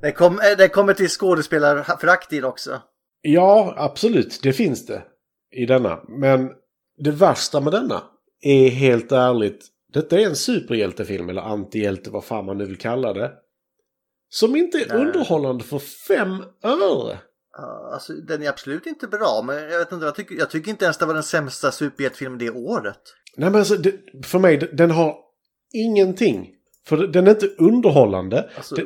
Det, 0.00 0.12
kom, 0.12 0.32
eh, 0.32 0.56
det 0.58 0.68
kommer 0.68 0.94
till 0.94 1.08
skådespelarförakt 1.08 2.32
in 2.32 2.44
också. 2.44 2.82
Ja, 3.20 3.74
absolut. 3.76 4.40
Det 4.42 4.52
finns 4.52 4.86
det 4.86 5.02
i 5.50 5.66
denna. 5.66 6.00
Men 6.08 6.50
det 6.98 7.10
värsta 7.10 7.60
med 7.60 7.72
denna 7.72 8.02
är 8.40 8.68
helt 8.68 9.12
ärligt. 9.12 9.66
Detta 9.92 10.20
är 10.20 10.26
en 10.26 10.36
superhjältefilm 10.36 11.28
eller 11.28 11.42
antihjälte, 11.42 12.10
vad 12.10 12.24
fan 12.24 12.46
man 12.46 12.58
nu 12.58 12.64
vill 12.64 12.78
kalla 12.78 13.12
det. 13.12 13.32
Som 14.28 14.56
inte 14.56 14.78
är 14.78 14.94
underhållande 14.94 15.64
för 15.64 15.78
fem 15.78 16.44
öre. 16.62 17.18
Ja, 17.56 17.90
Alltså, 17.92 18.12
den 18.12 18.42
är 18.42 18.48
absolut 18.48 18.86
inte 18.86 19.06
bra, 19.06 19.42
men 19.46 19.56
jag 19.56 19.78
vet 19.78 19.92
inte, 19.92 20.06
jag 20.06 20.14
tycker, 20.14 20.34
jag 20.34 20.50
tycker 20.50 20.70
inte 20.70 20.84
ens 20.84 20.98
det 20.98 21.06
var 21.06 21.14
den 21.14 21.22
sämsta 21.22 21.72
superhjältefilmen 21.72 22.38
det 22.38 22.50
året. 22.50 23.00
Nej 23.36 23.50
men 23.50 23.58
alltså, 23.58 23.76
det, 23.76 23.94
för 24.26 24.38
mig, 24.38 24.56
den 24.56 24.90
har 24.90 25.16
ingenting. 25.72 26.50
För 26.86 26.96
den 27.06 27.26
är 27.26 27.30
inte 27.30 27.46
underhållande. 27.58 28.50
Alltså, 28.56 28.74
Det, 28.74 28.84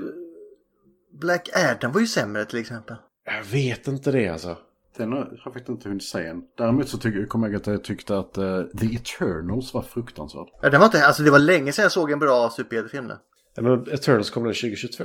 Black 1.21 1.49
Adam 1.55 1.93
var 1.93 2.01
ju 2.01 2.07
sämre 2.07 2.45
till 2.45 2.59
exempel. 2.59 2.97
jag 3.25 3.45
vet 3.45 3.89
inte 3.89 4.11
det 4.13 4.29
alltså. 4.29 4.57
Den 4.97 5.13
har 5.13 5.29
jag 5.31 5.41
faktiskt 5.43 5.69
inte 5.69 5.89
hunnit 5.89 6.05
se 6.05 6.27
än. 6.27 6.43
Däremot 6.57 6.89
så 6.89 6.99
tycker, 6.99 7.27
kommer 7.27 7.49
jag 7.49 7.57
att 7.57 7.67
jag 7.67 7.85
tyckte 7.85 8.19
att 8.19 8.37
eh, 8.39 8.63
The 8.63 8.87
Eternals 8.95 9.75
var 9.75 9.83
fruktansvärd. 9.83 10.47
Ja, 10.63 10.71
den 10.71 10.81
var 10.81 10.87
inte, 10.87 11.07
alltså 11.07 11.23
det 11.23 11.31
var 11.31 11.39
länge 11.39 11.73
sedan 11.73 11.83
jag 11.83 11.93
såg 11.93 12.11
en 12.11 12.19
bra 12.19 12.51
superhjältefilm 12.51 13.07
nu. 13.07 13.17
Ja, 13.55 13.63
Men 13.63 13.73
Eternals 13.93 14.31
kommer 14.31 14.47
den 14.47 14.55
2022. 14.55 15.05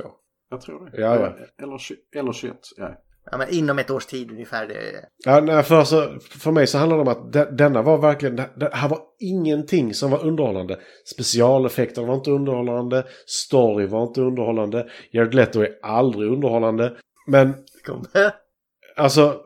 Jag 0.50 0.60
tror 0.60 0.90
det. 0.90 1.00
Ja, 1.00 1.20
ja. 1.20 1.36
Eller, 1.62 1.78
eller 2.18 2.32
21. 2.32 2.56
Ja. 2.76 3.03
Ja, 3.30 3.36
men 3.38 3.48
inom 3.48 3.78
ett 3.78 3.90
års 3.90 4.06
tid 4.06 4.30
ungefär. 4.30 4.66
Det... 4.66 5.04
Ja, 5.24 5.40
nej, 5.40 5.62
för, 5.62 5.74
alltså, 5.74 6.16
för 6.30 6.50
mig 6.50 6.66
så 6.66 6.78
handlar 6.78 6.96
det 6.96 7.02
om 7.02 7.08
att 7.08 7.32
de, 7.32 7.44
denna 7.44 7.82
var 7.82 7.98
verkligen... 7.98 8.36
Det, 8.36 8.50
det 8.56 8.70
här 8.72 8.88
var 8.88 9.00
ingenting 9.18 9.94
som 9.94 10.10
var 10.10 10.26
underhållande. 10.26 10.78
Specialeffekterna 11.14 12.06
var 12.06 12.14
inte 12.14 12.30
underhållande. 12.30 13.04
Story 13.26 13.86
var 13.86 14.02
inte 14.02 14.20
underhållande. 14.20 14.86
Jared 15.12 15.34
Leto 15.34 15.60
är 15.60 15.70
aldrig 15.82 16.32
underhållande. 16.32 16.96
Men... 17.26 17.54
Kom. 17.86 18.04
Alltså... 18.96 19.40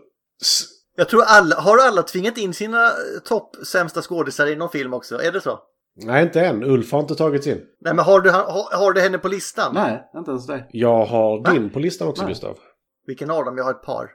Jag 0.97 1.09
tror 1.09 1.23
alla, 1.27 1.57
har 1.57 1.79
alla 1.79 2.03
tvingat 2.03 2.39
in 2.39 2.55
sina 2.55 2.85
eh, 2.85 2.91
topp 3.25 3.57
sämsta 3.67 4.03
skådisar 4.03 4.47
i 4.47 4.57
någon 4.57 4.71
film 4.71 4.95
också? 4.95 5.23
Är 5.23 5.33
det 5.33 5.41
så? 5.41 5.59
Nej, 6.05 6.23
inte 6.23 6.41
än. 6.41 6.65
Ulf 6.65 6.93
har 6.93 7.01
inte 7.01 7.15
tagits 7.15 7.47
in. 7.47 7.61
Nej, 7.81 7.95
men 7.95 8.05
har 8.05 8.21
du, 8.21 8.31
har, 8.31 8.77
har 8.77 8.93
du 8.93 9.01
henne 9.01 9.19
på 9.19 9.29
listan? 9.29 9.75
Nej, 9.75 10.11
inte 10.17 10.31
ens 10.31 10.47
det. 10.47 10.67
Jag 10.71 11.05
har 11.05 11.53
din 11.53 11.71
på 11.71 11.79
listan 11.79 12.09
också, 12.09 12.23
Nej. 12.23 12.31
Gustav. 12.31 12.59
Vilken 13.09 13.31
av 13.31 13.45
dem? 13.45 13.57
Jag 13.57 13.65
har 13.65 13.71
ett 13.71 13.83
par. 13.83 14.11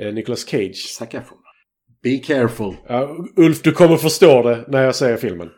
Eh, 0.00 0.14
Nicolas 0.14 0.44
Cage. 0.44 0.94
Zac 0.98 1.08
Efron. 1.14 1.38
Be 2.02 2.18
careful. 2.18 2.76
Ja, 2.88 3.16
Ulf, 3.36 3.62
du 3.62 3.72
kommer 3.72 3.96
förstå 3.96 4.42
det 4.42 4.64
när 4.68 4.82
jag 4.82 4.94
säger 4.94 5.16
filmen. 5.16 5.50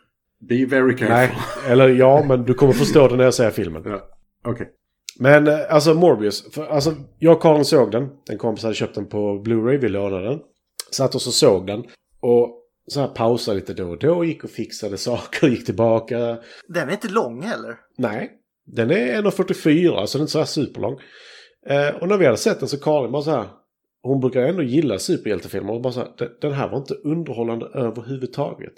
Be 0.49 0.67
very 0.67 0.97
careful. 0.97 1.09
Nej, 1.09 1.33
eller 1.67 1.89
ja, 1.89 2.25
men 2.29 2.45
du 2.45 2.55
kommer 2.55 2.73
förstå 2.73 3.09
det 3.09 3.17
när 3.17 3.25
jag 3.25 3.35
säger 3.35 3.51
filmen. 3.51 3.83
Ja, 3.85 4.01
Okej. 4.45 4.69
Men 5.19 5.47
eh, 5.49 5.59
alltså 5.75 5.95
Morbius. 5.95 6.55
För, 6.55 6.67
alltså, 6.67 6.95
jag 7.19 7.37
och 7.37 7.43
Karin 7.43 7.65
såg 7.65 7.91
den. 7.91 8.09
En 8.31 8.39
kompis 8.39 8.63
hade 8.65 8.75
köpt 8.75 8.95
den 8.95 9.09
på 9.09 9.43
Blu-ray. 9.45 9.79
Vi 9.79 9.89
lånade 9.89 10.29
den. 10.29 10.41
Satt 10.91 11.15
oss 11.15 11.27
och 11.27 11.33
såg 11.33 11.67
den. 11.67 11.85
Och 12.21 12.63
så 12.87 13.01
här 13.01 13.09
pausade 13.09 13.57
lite 13.57 13.75
då 13.75 13.91
och 13.91 13.99
då. 13.99 14.25
Gick 14.25 14.45
och 14.45 14.51
fixade 14.51 14.97
saker. 15.09 15.49
Gick 15.49 15.67
tillbaka. 15.67 16.39
Den 16.69 16.89
är 16.89 16.93
inte 16.93 17.09
lång 17.09 17.43
heller. 17.43 17.77
Nej. 17.99 18.31
Den 18.67 18.91
är 18.91 19.23
1.44 19.23 20.07
så 20.07 20.19
den 20.19 20.23
är 20.23 20.25
inte 20.25 20.33
så 20.33 20.39
här 20.39 20.45
superlång. 20.47 20.99
Eh, 21.67 21.97
och 21.97 22.09
när 22.09 22.17
vi 22.19 22.25
hade 22.25 22.37
sett 22.39 22.61
den 22.61 22.69
så 22.69 22.77
Karin 22.81 23.13
bara 23.13 23.23
så 23.23 23.31
här. 23.31 23.45
Hon 24.03 24.21
brukar 24.21 24.41
ändå 24.43 24.63
gilla 24.63 24.99
superhjältefilmer. 24.99 25.73
Och 25.73 25.81
bara 25.81 25.93
så 25.93 26.01
här, 26.01 26.11
"Den- 26.41 26.53
här 26.53 26.69
var 26.69 26.79
inte 26.79 26.95
underhållande 26.95 27.67
överhuvudtaget. 27.67 28.75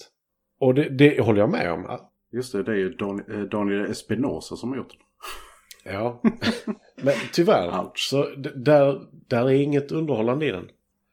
Och 0.61 0.75
det, 0.75 0.89
det 0.89 1.21
håller 1.21 1.41
jag 1.41 1.51
med 1.51 1.73
om. 1.73 1.99
Just 2.33 2.53
det, 2.53 2.63
det 2.63 2.73
är 2.73 2.77
ju 2.77 2.91
Dan, 2.93 3.23
eh, 3.35 3.41
Daniel 3.41 3.91
Espinosa 3.91 4.57
som 4.57 4.69
har 4.71 4.77
gjort 4.77 4.91
den. 4.91 4.99
Ja. 5.95 6.21
Men 7.03 7.15
tyvärr. 7.33 7.91
Så 7.95 8.23
d- 8.37 8.51
där, 8.57 9.01
där 9.29 9.45
är 9.45 9.51
inget 9.55 9.93
underhållande 9.93 10.47
i 10.47 10.51
den. 10.51 10.69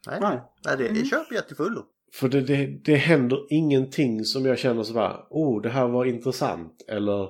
Nej, 0.07 0.18
Nej. 0.22 0.39
Nej 0.65 0.77
det, 0.77 0.88
det 0.99 1.06
köper 1.06 1.35
jag 1.35 1.47
till 1.47 1.56
fullo. 1.57 1.81
För 2.14 2.27
det, 2.30 2.41
det, 2.41 2.65
det 2.84 2.95
händer 2.95 3.39
ingenting 3.49 4.23
som 4.26 4.45
jag 4.45 4.57
känner 4.57 4.84
så 4.84 4.93
bara, 4.93 5.26
oh 5.30 5.61
det 5.61 5.69
här 5.69 5.88
var 5.88 6.06
intressant. 6.06 6.85
Eller 6.88 7.30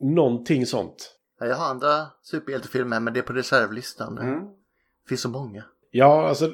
någonting 0.00 0.66
sånt. 0.66 1.15
Ja, 1.40 1.46
Jag 1.46 1.56
har 1.56 1.66
andra 1.70 2.06
superhjältefilmer 2.22 3.00
men 3.00 3.14
det 3.14 3.20
är 3.20 3.22
på 3.22 3.32
reservlistan. 3.32 4.18
Mm. 4.18 4.40
Det 4.40 5.08
finns 5.08 5.20
så 5.20 5.28
många. 5.28 5.64
Ja, 5.90 6.28
alltså 6.28 6.52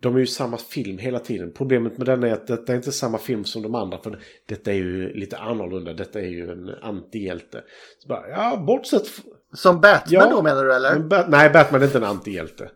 de 0.00 0.14
är 0.14 0.18
ju 0.18 0.26
samma 0.26 0.56
film 0.56 0.98
hela 0.98 1.18
tiden. 1.18 1.52
Problemet 1.52 1.98
med 1.98 2.06
den 2.06 2.22
är 2.22 2.32
att 2.32 2.46
detta 2.46 2.72
är 2.72 2.76
inte 2.76 2.92
samma 2.92 3.18
film 3.18 3.44
som 3.44 3.62
de 3.62 3.74
andra. 3.74 3.98
För 3.98 4.20
detta 4.48 4.70
är 4.70 4.74
ju 4.74 5.12
lite 5.12 5.38
annorlunda. 5.38 5.92
Detta 5.92 6.20
är 6.20 6.26
ju 6.26 6.50
en 6.50 6.68
antihjälte. 6.68 7.64
Så 7.98 8.08
bara, 8.08 8.28
ja, 8.28 8.64
bortsett... 8.66 9.06
Som 9.52 9.80
Batman 9.80 10.02
Ja, 10.08 10.30
då 10.30 10.42
menar 10.42 10.64
du 10.64 10.74
eller? 10.74 10.92
Men 10.98 11.08
Bat- 11.08 11.28
nej, 11.28 11.50
Batman 11.50 11.80
är 11.82 11.86
inte 11.86 11.98
en 11.98 12.04
antihjälte. 12.04 12.70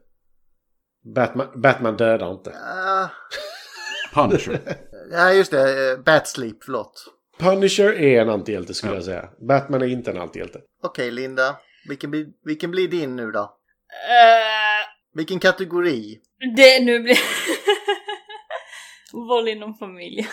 Batman, 1.14 1.46
Batman 1.54 1.96
dödar 1.96 2.30
inte. 2.32 2.50
Ah, 2.50 3.08
Punisher. 4.14 4.60
Nej, 5.10 5.36
just 5.36 5.50
det. 5.50 5.98
Batsleep, 6.04 6.56
förlåt. 6.64 7.06
Punisher 7.40 7.92
är 8.02 8.20
en 8.22 8.30
antihjälte 8.30 8.74
skulle 8.74 8.94
jag 8.94 9.04
säga. 9.04 9.28
Batman 9.48 9.82
är 9.82 9.86
inte 9.86 10.10
en 10.10 10.18
antihjälte. 10.20 10.60
Okej, 10.82 11.10
Linda. 11.10 11.56
Vilken, 11.88 12.10
blir- 12.10 12.26
vilken 12.44 12.70
blir 12.70 12.88
din 12.88 13.16
nu 13.16 13.30
då? 13.30 13.40
Eh, 13.40 14.86
Vilken 15.14 15.38
kategori? 15.40 16.20
det 16.56 16.84
nu 16.84 17.00
blir... 17.00 17.18
Våld 19.28 19.48
inom 19.48 19.74
familjen. 19.74 20.26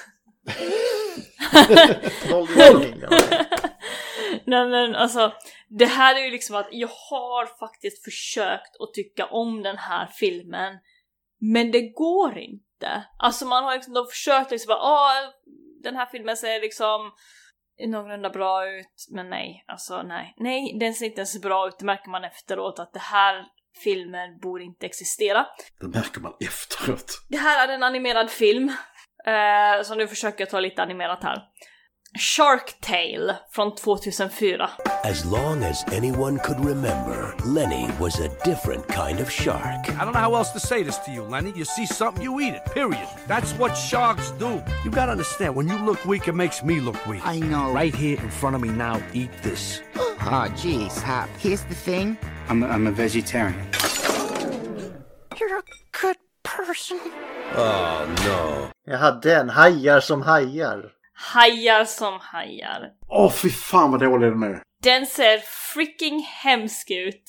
Våld 2.32 2.50
i 2.50 2.54
familjen. 2.54 3.10
Nej 4.46 4.68
men 4.70 4.96
alltså, 4.96 5.34
det 5.70 5.86
här 5.86 6.16
är 6.16 6.20
ju 6.26 6.32
liksom 6.32 6.56
att 6.56 6.68
jag 6.72 6.88
har 7.10 7.60
faktiskt 7.60 8.04
försökt 8.04 8.76
att 8.80 8.94
tycka 8.94 9.26
om 9.26 9.64
den 9.64 9.78
här 9.78 10.08
filmen. 10.20 10.74
Men 11.40 11.72
det 11.72 11.90
går 11.90 12.38
inte. 12.38 13.04
Alltså 13.20 13.46
man 13.46 13.64
har 13.64 13.74
liksom 13.76 13.94
då 13.94 14.06
försökt 14.06 14.52
liksom 14.52 14.68
bara, 14.70 14.82
åh, 14.82 15.30
den 15.84 15.96
här 15.96 16.06
filmen 16.06 16.38
ser 16.38 16.62
liksom 16.62 17.12
någorlunda 17.86 18.30
bra 18.30 18.70
ut. 18.70 19.08
Men 19.12 19.30
nej, 19.30 19.64
alltså 19.68 20.02
nej. 20.02 20.34
Nej, 20.38 20.78
den 20.80 20.94
ser 20.94 21.06
inte 21.06 21.20
ens 21.20 21.42
bra 21.42 21.68
ut. 21.68 21.80
Det 21.80 21.86
märker 21.86 22.10
man 22.10 22.24
efteråt 22.24 22.80
att 22.80 22.94
det 22.94 23.00
här 23.00 23.46
filmen 23.84 24.40
borde 24.42 24.64
inte 24.64 24.86
existera. 24.86 25.46
Det 25.80 25.88
märker 25.88 26.22
man 26.22 26.34
efteråt. 26.40 27.26
Det 27.30 27.38
här 27.38 27.68
är 27.68 27.74
en 27.74 27.84
animerad 27.84 28.30
film. 28.30 28.72
Eh, 29.26 29.84
så 29.84 29.96
nu 29.96 30.08
försöker 30.08 30.42
jag 30.42 30.50
ta 30.50 30.60
lite 30.60 30.84
animerat 30.84 31.24
här. 31.24 31.42
Shark 32.16 32.74
Tale 32.82 33.36
från 33.52 33.76
2004. 33.76 34.70
As 35.04 35.26
long 35.26 35.64
as 35.64 35.84
anyone 35.92 36.40
could 36.40 36.60
remember, 36.66 37.36
Lenny 37.46 37.90
was 38.00 38.20
a 38.20 38.30
different 38.44 38.88
kind 38.88 39.20
of 39.20 39.30
shark. 39.30 39.90
I 39.90 40.06
don't 40.06 40.14
know 40.14 40.20
how 40.20 40.36
else 40.36 40.52
to 40.54 40.60
say 40.60 40.84
this 40.84 40.98
to 41.06 41.12
you, 41.12 41.24
Lenny. 41.24 41.52
You 41.56 41.66
see 41.66 41.86
something, 41.86 42.24
you 42.24 42.40
eat 42.40 42.54
it, 42.56 42.66
period. 42.74 43.08
That's 43.28 43.52
what 43.54 43.76
sharks 43.78 44.32
do. 44.40 44.62
You 44.84 44.92
gotta 44.92 45.12
understand, 45.12 45.56
when 45.56 45.68
you 45.68 45.78
look 45.78 46.04
weak, 46.06 46.28
it 46.28 46.34
makes 46.36 46.64
me 46.64 46.80
look 46.80 47.06
weak. 47.08 47.22
I 47.26 47.40
know. 47.40 47.72
Right 47.74 47.94
here 47.96 48.18
in 48.20 48.30
front 48.30 48.56
of 48.56 48.62
me 48.62 48.70
now, 48.70 49.02
eat 49.14 49.32
this. 49.44 49.82
Oh, 50.30 50.50
jeez, 50.58 51.02
Hop. 51.04 51.30
Here's 51.40 51.62
the 51.64 51.76
thing. 51.76 52.18
I'm 52.50 52.62
a, 52.64 52.68
I'm 52.68 52.88
a 52.88 52.92
vegetarian. 52.92 53.66
You're 55.40 55.60
a 55.60 55.64
good 56.02 56.18
person. 56.44 57.00
Oh 57.56 58.06
no. 58.26 58.72
Jag 58.86 58.98
hade 58.98 59.36
en. 59.36 59.50
Hajar 59.50 60.00
som 60.00 60.22
hajar. 60.22 60.92
Hajar 61.20 61.86
som 61.86 62.20
hajar. 62.22 62.90
Åh 63.10 63.32
fy 63.32 63.50
fan 63.50 63.92
vad 63.92 64.00
dålig 64.00 64.32
den 64.32 64.44
är. 64.44 64.62
Den 64.84 65.06
ser 65.06 65.38
freaking 65.74 66.20
hemsk 66.20 66.92
ut. 66.92 67.24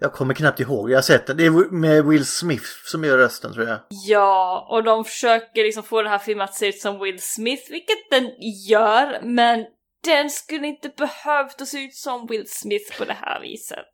Jag 0.00 0.12
kommer 0.12 0.34
knappt 0.34 0.60
ihåg. 0.60 0.90
Jag 0.90 0.96
har 0.96 1.02
sett 1.02 1.26
den. 1.26 1.36
Det 1.36 1.46
är 1.46 1.72
med 1.72 2.04
Will 2.04 2.26
Smith 2.26 2.64
som 2.84 3.04
gör 3.04 3.18
rösten 3.18 3.52
tror 3.52 3.66
jag. 3.68 3.78
Ja, 3.90 4.66
och 4.70 4.84
de 4.84 5.04
försöker 5.04 5.62
liksom 5.62 5.82
få 5.82 6.02
den 6.02 6.10
här 6.10 6.18
filmen 6.18 6.44
att 6.44 6.54
se 6.54 6.66
ut 6.68 6.80
som 6.80 6.98
Will 6.98 7.22
Smith, 7.22 7.62
vilket 7.70 8.10
den 8.10 8.30
gör, 8.68 9.20
men 9.22 9.64
den 10.04 10.30
skulle 10.30 10.66
inte 10.66 10.88
behövt 10.88 11.60
att 11.62 11.68
se 11.68 11.84
ut 11.84 11.94
som 11.94 12.26
Will 12.26 12.44
Smith 12.46 12.98
på 12.98 13.04
det 13.04 13.16
här 13.20 13.40
viset. 13.40 13.86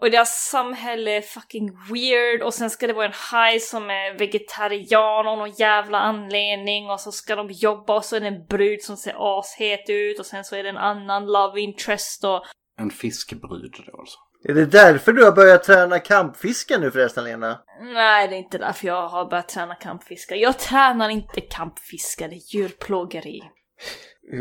Och 0.00 0.10
deras 0.10 0.48
samhälle 0.50 1.10
är 1.10 1.20
fucking 1.20 1.70
weird 1.92 2.42
och 2.42 2.54
sen 2.54 2.70
ska 2.70 2.86
det 2.86 2.92
vara 2.92 3.06
en 3.06 3.12
haj 3.14 3.60
som 3.60 3.90
är 3.90 4.18
vegetarian 4.18 5.26
av 5.26 5.38
någon 5.38 5.50
jävla 5.50 5.98
anledning 5.98 6.90
och 6.90 7.00
så 7.00 7.12
ska 7.12 7.36
de 7.36 7.48
jobba 7.50 7.96
och 7.96 8.04
så 8.04 8.16
är 8.16 8.20
det 8.20 8.26
en 8.26 8.46
brud 8.46 8.82
som 8.82 8.96
ser 8.96 9.14
ashet 9.38 9.84
ut 9.88 10.20
och 10.20 10.26
sen 10.26 10.44
så 10.44 10.56
är 10.56 10.62
det 10.62 10.68
en 10.68 10.76
annan 10.76 11.26
love 11.26 11.60
interest 11.60 12.24
och 12.24 12.44
En 12.80 12.90
fiskbrud 12.90 13.74
då 13.86 13.98
alltså. 13.98 14.18
Är 14.44 14.54
det 14.54 14.66
därför 14.66 15.12
du 15.12 15.24
har 15.24 15.32
börjat 15.32 15.64
träna 15.64 15.98
kampfiske 15.98 16.78
nu 16.78 16.90
förresten 16.90 17.24
Lena? 17.24 17.60
Nej, 17.80 18.28
det 18.28 18.34
är 18.34 18.38
inte 18.38 18.58
därför 18.58 18.86
jag 18.86 19.08
har 19.08 19.30
börjat 19.30 19.48
träna 19.48 19.74
kampfiska. 19.74 20.36
Jag 20.36 20.58
tränar 20.58 21.08
inte 21.08 21.40
kampfiska, 21.40 22.28
det 22.28 22.34
är 22.34 22.54
djurplågeri. 22.54 23.42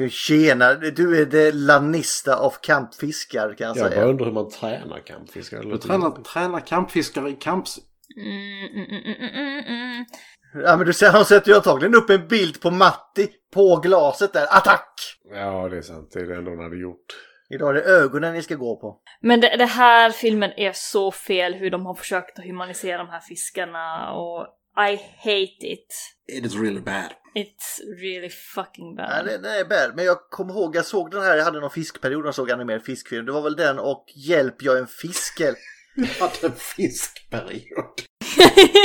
Tjena, 0.10 0.74
du 0.74 1.22
är 1.22 1.26
det 1.26 1.52
Lanista 1.52 2.36
av 2.36 2.54
kampfiskar 2.62 3.56
kan 3.58 3.68
jag 3.68 3.78
Jag 3.78 3.92
säga. 3.92 4.06
undrar 4.06 4.26
hur 4.26 4.34
man 4.34 4.50
tränar 4.50 5.00
kampfiskar. 5.00 5.64
Du 5.64 5.78
tränar, 5.78 6.12
tränar 6.12 6.60
kampfiskare 6.60 7.30
i 7.30 7.34
kamps... 7.34 7.80
Mm, 8.18 8.86
mm, 8.88 9.66
mm. 9.66 10.06
Ja 10.54 10.78
men 10.78 10.86
du 10.88 10.94
ser, 10.94 11.10
han 11.10 11.26
sätter 11.26 11.52
ju 11.52 11.58
antagligen 11.58 11.96
upp 11.96 12.10
en 12.10 12.28
bild 12.28 12.62
på 12.62 12.72
Matti 12.72 13.30
på 13.54 13.76
glaset 13.76 14.34
där. 14.34 14.58
Attack! 14.58 14.94
Ja, 15.32 15.70
det 15.70 15.78
är 15.78 15.82
sant. 15.82 16.12
Det 16.14 16.20
är 16.20 16.26
det 16.26 16.36
enda 16.36 16.52
hon 16.52 16.64
hade 16.64 16.78
gjort. 16.78 17.06
Idag 17.50 17.70
är 17.70 17.74
det 17.74 17.82
ögonen 17.82 18.34
ni 18.34 18.42
ska 18.42 18.56
gå 18.56 18.76
på. 18.82 19.00
Men 19.22 19.42
det, 19.42 19.58
det 19.58 19.66
här 19.66 20.12
filmen 20.12 20.52
är 20.58 20.72
så 20.74 21.12
fel 21.12 21.54
hur 21.54 21.72
de 21.72 21.86
har 21.86 21.94
försökt 21.94 22.40
att 22.40 22.46
humanisera 22.46 22.98
de 22.98 23.10
här 23.10 23.20
fiskarna 23.20 24.12
och 24.14 24.48
I 24.90 24.96
hate 25.18 25.68
it. 25.68 25.88
It 26.34 26.46
is 26.46 26.56
really 26.56 26.80
bad. 26.80 27.14
It's 27.38 27.80
really 28.02 28.30
fucking 28.30 28.96
bad. 28.96 29.26
Det, 29.26 29.38
det 29.38 29.60
är 29.60 29.66
bad. 29.66 29.96
Men 29.96 30.06
jag 30.06 30.18
kommer 30.30 30.54
ihåg, 30.54 30.76
jag 30.76 30.86
såg 30.86 31.12
den 31.12 31.22
här, 31.22 31.38
jag 31.38 31.46
hade 31.46 31.60
någon 31.60 31.70
fiskperiod 31.70 32.26
och 32.26 32.36
såg 32.36 32.52
animerad 32.52 32.84
fiskfilm. 32.84 33.26
Det 33.26 33.32
var 33.32 33.42
väl 33.42 33.56
den 33.56 33.80
och 33.80 34.06
Hjälp, 34.16 34.62
jag 34.62 34.78
är 34.78 34.82
en 34.82 34.88
fisker. 34.88 35.56
Jag 35.96 36.08
hade 36.08 36.48
en 36.48 36.56
fiskperiod. 36.56 38.02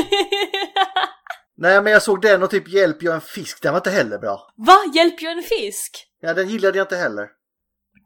Nej 1.57 1.83
men 1.83 1.93
jag 1.93 2.03
såg 2.03 2.23
den 2.23 2.43
och 2.43 2.51
typ 2.51 2.69
Hjälp, 2.69 3.03
jag 3.03 3.11
är 3.11 3.15
en 3.15 3.21
fisk. 3.21 3.63
Den 3.63 3.73
var 3.73 3.81
inte 3.81 3.91
heller 3.91 4.19
bra. 4.19 4.53
Va? 4.57 4.79
Hjälper 4.95 5.25
jag 5.25 5.33
en 5.33 5.43
fisk? 5.43 6.07
Ja, 6.21 6.35
den 6.35 6.49
gillade 6.49 6.79
jag 6.79 6.85
inte 6.85 6.97
heller. 6.97 7.29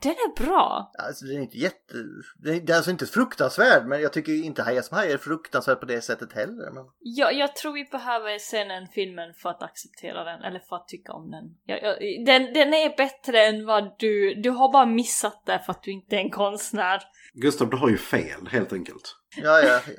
Den 0.03 0.13
är 0.13 0.45
bra. 0.45 0.93
Alltså 0.99 1.25
den 1.25 1.37
är 1.37 1.41
inte 1.41 1.59
jätte... 1.59 1.95
Den 2.37 2.55
är, 2.55 2.61
den 2.61 2.71
är 2.71 2.77
alltså 2.77 2.91
inte 2.91 3.07
fruktansvärd 3.07 3.87
men 3.87 4.01
jag 4.01 4.13
tycker 4.13 4.33
inte 4.45 4.63
Hajar 4.63 4.83
som 4.83 4.97
hajar 4.97 5.15
är 5.15 5.19
fruktansvärd 5.19 5.81
på 5.81 5.87
det 5.87 6.01
sättet 6.01 6.33
heller. 6.33 6.71
Men... 6.71 6.85
Jag, 6.99 7.35
jag 7.35 7.57
tror 7.57 7.73
vi 7.73 7.85
behöver 7.85 8.39
se 8.39 8.65
den 8.65 8.87
filmen 8.87 9.35
för 9.35 9.49
att 9.49 9.63
acceptera 9.63 10.25
den, 10.25 10.43
eller 10.43 10.61
för 10.61 10.77
att 10.77 10.89
tycka 10.89 11.13
om 11.13 11.31
den. 11.31 11.45
Jag, 11.65 11.83
jag, 11.83 12.27
den. 12.27 12.53
Den 12.53 12.75
är 12.75 12.97
bättre 12.97 13.47
än 13.47 13.67
vad 13.67 13.95
du... 13.99 14.35
Du 14.35 14.51
har 14.51 14.73
bara 14.73 14.87
missat 14.87 15.43
det 15.47 15.63
för 15.67 15.73
att 15.73 15.83
du 15.83 15.91
inte 15.91 16.17
är 16.17 16.21
en 16.21 16.31
konstnär. 16.31 17.03
Gustav, 17.33 17.71
du 17.71 17.77
har 17.77 17.89
ju 17.89 17.99
fel 17.99 18.47
helt 18.51 18.73
enkelt. 18.73 19.17
Ja, 19.37 19.61
ja. 19.61 19.81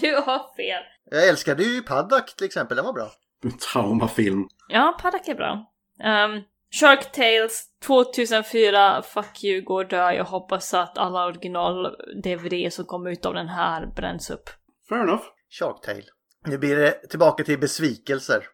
Du 0.00 0.14
har 0.14 0.56
fel. 0.56 0.82
Jag 1.10 1.28
älskade 1.28 1.62
ju 1.62 1.82
Paddock 1.82 2.36
till 2.36 2.46
exempel, 2.46 2.76
den 2.76 2.86
var 2.86 2.92
bra. 2.92 3.10
Traumafilm. 3.72 4.48
Ja, 4.68 4.98
Paddock 5.02 5.28
är 5.28 5.34
bra. 5.34 5.72
Um, 6.04 6.42
Shark 6.80 7.12
Tales 7.12 7.64
2004, 7.84 9.02
Fuck 9.02 9.44
you, 9.44 9.62
går 9.62 9.84
dö. 9.84 10.12
Jag 10.12 10.24
hoppas 10.24 10.74
att 10.74 10.98
alla 10.98 11.26
original-DVD 11.26 12.72
som 12.72 12.84
kom 12.84 13.06
ut 13.06 13.26
av 13.26 13.34
den 13.34 13.48
här 13.48 13.86
bränns 13.86 14.30
upp. 14.30 14.50
Fair 14.88 15.02
enough. 15.02 15.24
Shark 15.50 15.80
Tale. 15.82 16.04
Nu 16.46 16.58
blir 16.58 16.76
det 16.76 17.08
tillbaka 17.08 17.44
till 17.44 17.58
besvikelser. 17.58 18.48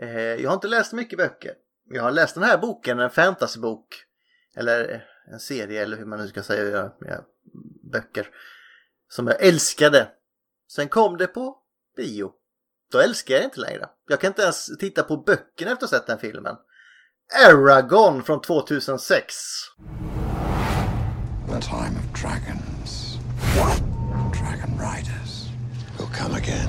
Eh, 0.00 0.18
jag 0.18 0.50
har 0.50 0.54
inte 0.54 0.68
läst 0.68 0.92
mycket 0.92 1.18
böcker. 1.18 1.52
Jag 1.90 2.02
har 2.02 2.10
läst 2.10 2.34
den 2.34 2.44
här 2.44 2.58
boken, 2.58 2.98
en 2.98 3.10
fantasybok. 3.10 3.86
Eller 4.56 5.04
en 5.32 5.40
serie 5.40 5.82
eller 5.82 5.96
hur 5.96 6.06
man 6.06 6.18
nu 6.18 6.28
ska 6.28 6.42
säga 6.42 6.92
böcker. 7.92 8.30
Som 9.08 9.26
jag 9.26 9.42
älskade. 9.42 10.08
Sen 10.68 10.88
kom 10.88 11.16
det 11.16 11.26
på 11.26 11.58
bio. 11.96 12.32
Då 12.92 12.98
älskar 12.98 13.34
jag 13.34 13.42
det 13.42 13.44
inte 13.44 13.60
längre. 13.60 13.88
Jag 14.08 14.20
kan 14.20 14.28
inte 14.28 14.42
ens 14.42 14.78
titta 14.78 15.02
på 15.02 15.16
böckerna 15.16 15.72
efter 15.72 15.84
att 15.86 15.90
ha 15.90 15.98
sett 15.98 16.06
den 16.06 16.18
filmen. 16.18 16.56
Aragon 17.34 18.22
från 18.22 18.40
2006. 18.40 19.34
The 21.46 21.60
time 21.60 21.98
of 21.98 22.20
dragons. 22.22 23.18
Dragon 24.32 24.78
riders 24.78 25.48
will 25.98 26.06
come 26.18 26.34
again. 26.36 26.68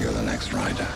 You're 0.00 0.12
the 0.12 0.22
next 0.26 0.52
rider. 0.52 0.86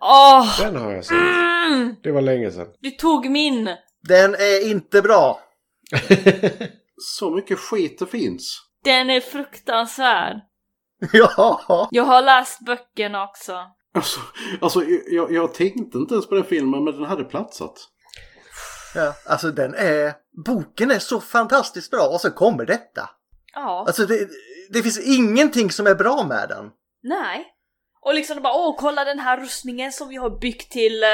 Åh! 0.00 0.60
Den 0.60 0.76
har 0.76 0.92
jag 0.92 1.04
sett. 1.04 1.12
Mm, 1.16 1.96
Det 2.02 2.12
var 2.12 2.20
länge 2.20 2.50
sedan. 2.50 2.66
du 2.80 2.90
tog 2.90 3.30
min! 3.30 3.76
Den 4.08 4.34
är 4.34 4.70
inte 4.70 5.02
bra. 5.02 5.40
Så 7.00 7.30
mycket 7.30 7.58
skit 7.58 7.98
det 7.98 8.06
finns. 8.06 8.60
Den 8.84 9.10
är 9.10 9.20
fruktansvärd. 9.20 10.40
ja. 11.12 11.88
Jag 11.90 12.04
har 12.04 12.22
läst 12.22 12.60
böckerna 12.60 13.24
också. 13.24 13.58
Alltså, 13.94 14.20
alltså 14.60 14.84
jag, 15.06 15.32
jag 15.32 15.54
tänkte 15.54 15.98
inte 15.98 16.14
ens 16.14 16.28
på 16.28 16.34
den 16.34 16.44
filmen 16.44 16.84
men 16.84 16.94
den 16.94 17.04
hade 17.04 17.24
platsat. 17.24 17.88
Ja, 18.94 19.14
alltså 19.26 19.50
den 19.50 19.74
är... 19.74 20.12
Boken 20.46 20.90
är 20.90 20.98
så 20.98 21.20
fantastiskt 21.20 21.90
bra 21.90 22.06
och 22.06 22.20
så 22.20 22.30
kommer 22.30 22.64
detta. 22.66 23.10
Ja. 23.54 23.84
Alltså 23.86 24.06
det, 24.06 24.28
det 24.70 24.82
finns 24.82 24.98
ingenting 25.06 25.70
som 25.70 25.86
är 25.86 25.94
bra 25.94 26.24
med 26.28 26.48
den. 26.48 26.70
Nej. 27.02 27.46
Och 28.00 28.14
liksom 28.14 28.42
bara 28.42 28.54
åh 28.54 28.76
kolla 28.78 29.04
den 29.04 29.18
här 29.18 29.36
rustningen 29.40 29.92
som 29.92 30.08
vi 30.08 30.16
har 30.16 30.30
byggt 30.40 30.72
till, 30.72 31.02
eh, 31.02 31.08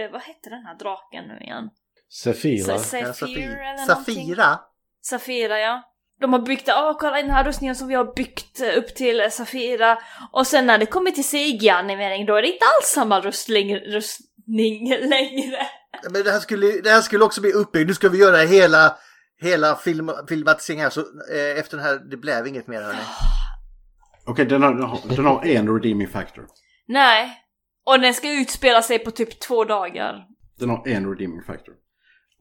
eh, 0.00 0.10
vad 0.12 0.20
hette 0.22 0.50
den 0.50 0.66
här 0.66 0.78
draken 0.78 1.24
nu 1.28 1.38
igen? 1.40 1.70
Sefira. 2.12 2.78
Sa- 2.78 3.12
Saphir 3.12 3.58
Ja, 3.78 3.86
Safira? 3.86 4.60
Safira 5.02 5.58
ja. 5.60 5.82
De 6.22 6.32
har 6.32 6.40
byggt, 6.40 6.68
åh 6.68 6.96
kolla 6.98 7.16
den 7.16 7.30
här 7.30 7.44
rustningen 7.44 7.76
som 7.76 7.88
vi 7.88 7.94
har 7.94 8.14
byggt 8.14 8.60
upp 8.76 8.94
till 8.94 9.28
Safira. 9.30 9.98
Och 10.32 10.46
sen 10.46 10.66
när 10.66 10.78
det 10.78 10.86
kommer 10.86 11.10
till 11.10 11.24
CGI-animering 11.24 12.26
då 12.26 12.34
är 12.34 12.42
det 12.42 12.48
inte 12.48 12.64
alls 12.64 12.88
samma 12.88 13.20
rustning, 13.20 13.76
rustning 13.76 14.90
längre. 15.08 15.66
Men 16.10 16.22
det 16.22 16.30
här 16.30 16.40
skulle, 16.40 16.66
det 16.66 16.90
här 16.90 17.00
skulle 17.00 17.24
också 17.24 17.40
bli 17.40 17.52
uppbyggt. 17.52 17.88
Nu 17.88 17.94
ska 17.94 18.08
vi 18.08 18.18
göra 18.18 18.36
hela, 18.36 18.96
hela 19.40 19.76
film, 19.76 20.10
filmatiseringen 20.28 20.82
här. 20.84 20.90
Så 20.90 21.00
eh, 21.00 21.58
efter 21.58 21.76
den 21.76 21.86
här, 21.86 21.98
det 22.10 22.16
blev 22.16 22.46
inget 22.46 22.66
mer 22.66 22.82
hörni. 22.82 22.98
Okej, 24.26 24.46
den, 24.46 24.62
har, 24.62 24.74
den, 24.74 24.82
har, 24.82 25.00
den 25.16 25.24
har 25.24 25.44
en 25.44 25.74
redeeming 25.74 26.08
factor. 26.08 26.46
Nej. 26.88 27.38
Och 27.86 28.00
den 28.00 28.14
ska 28.14 28.32
utspela 28.32 28.82
sig 28.82 28.98
på 28.98 29.10
typ 29.10 29.40
två 29.40 29.64
dagar. 29.64 30.26
Den 30.58 30.70
har 30.70 30.88
en 30.88 31.08
redeeming 31.10 31.42
factor. 31.42 31.74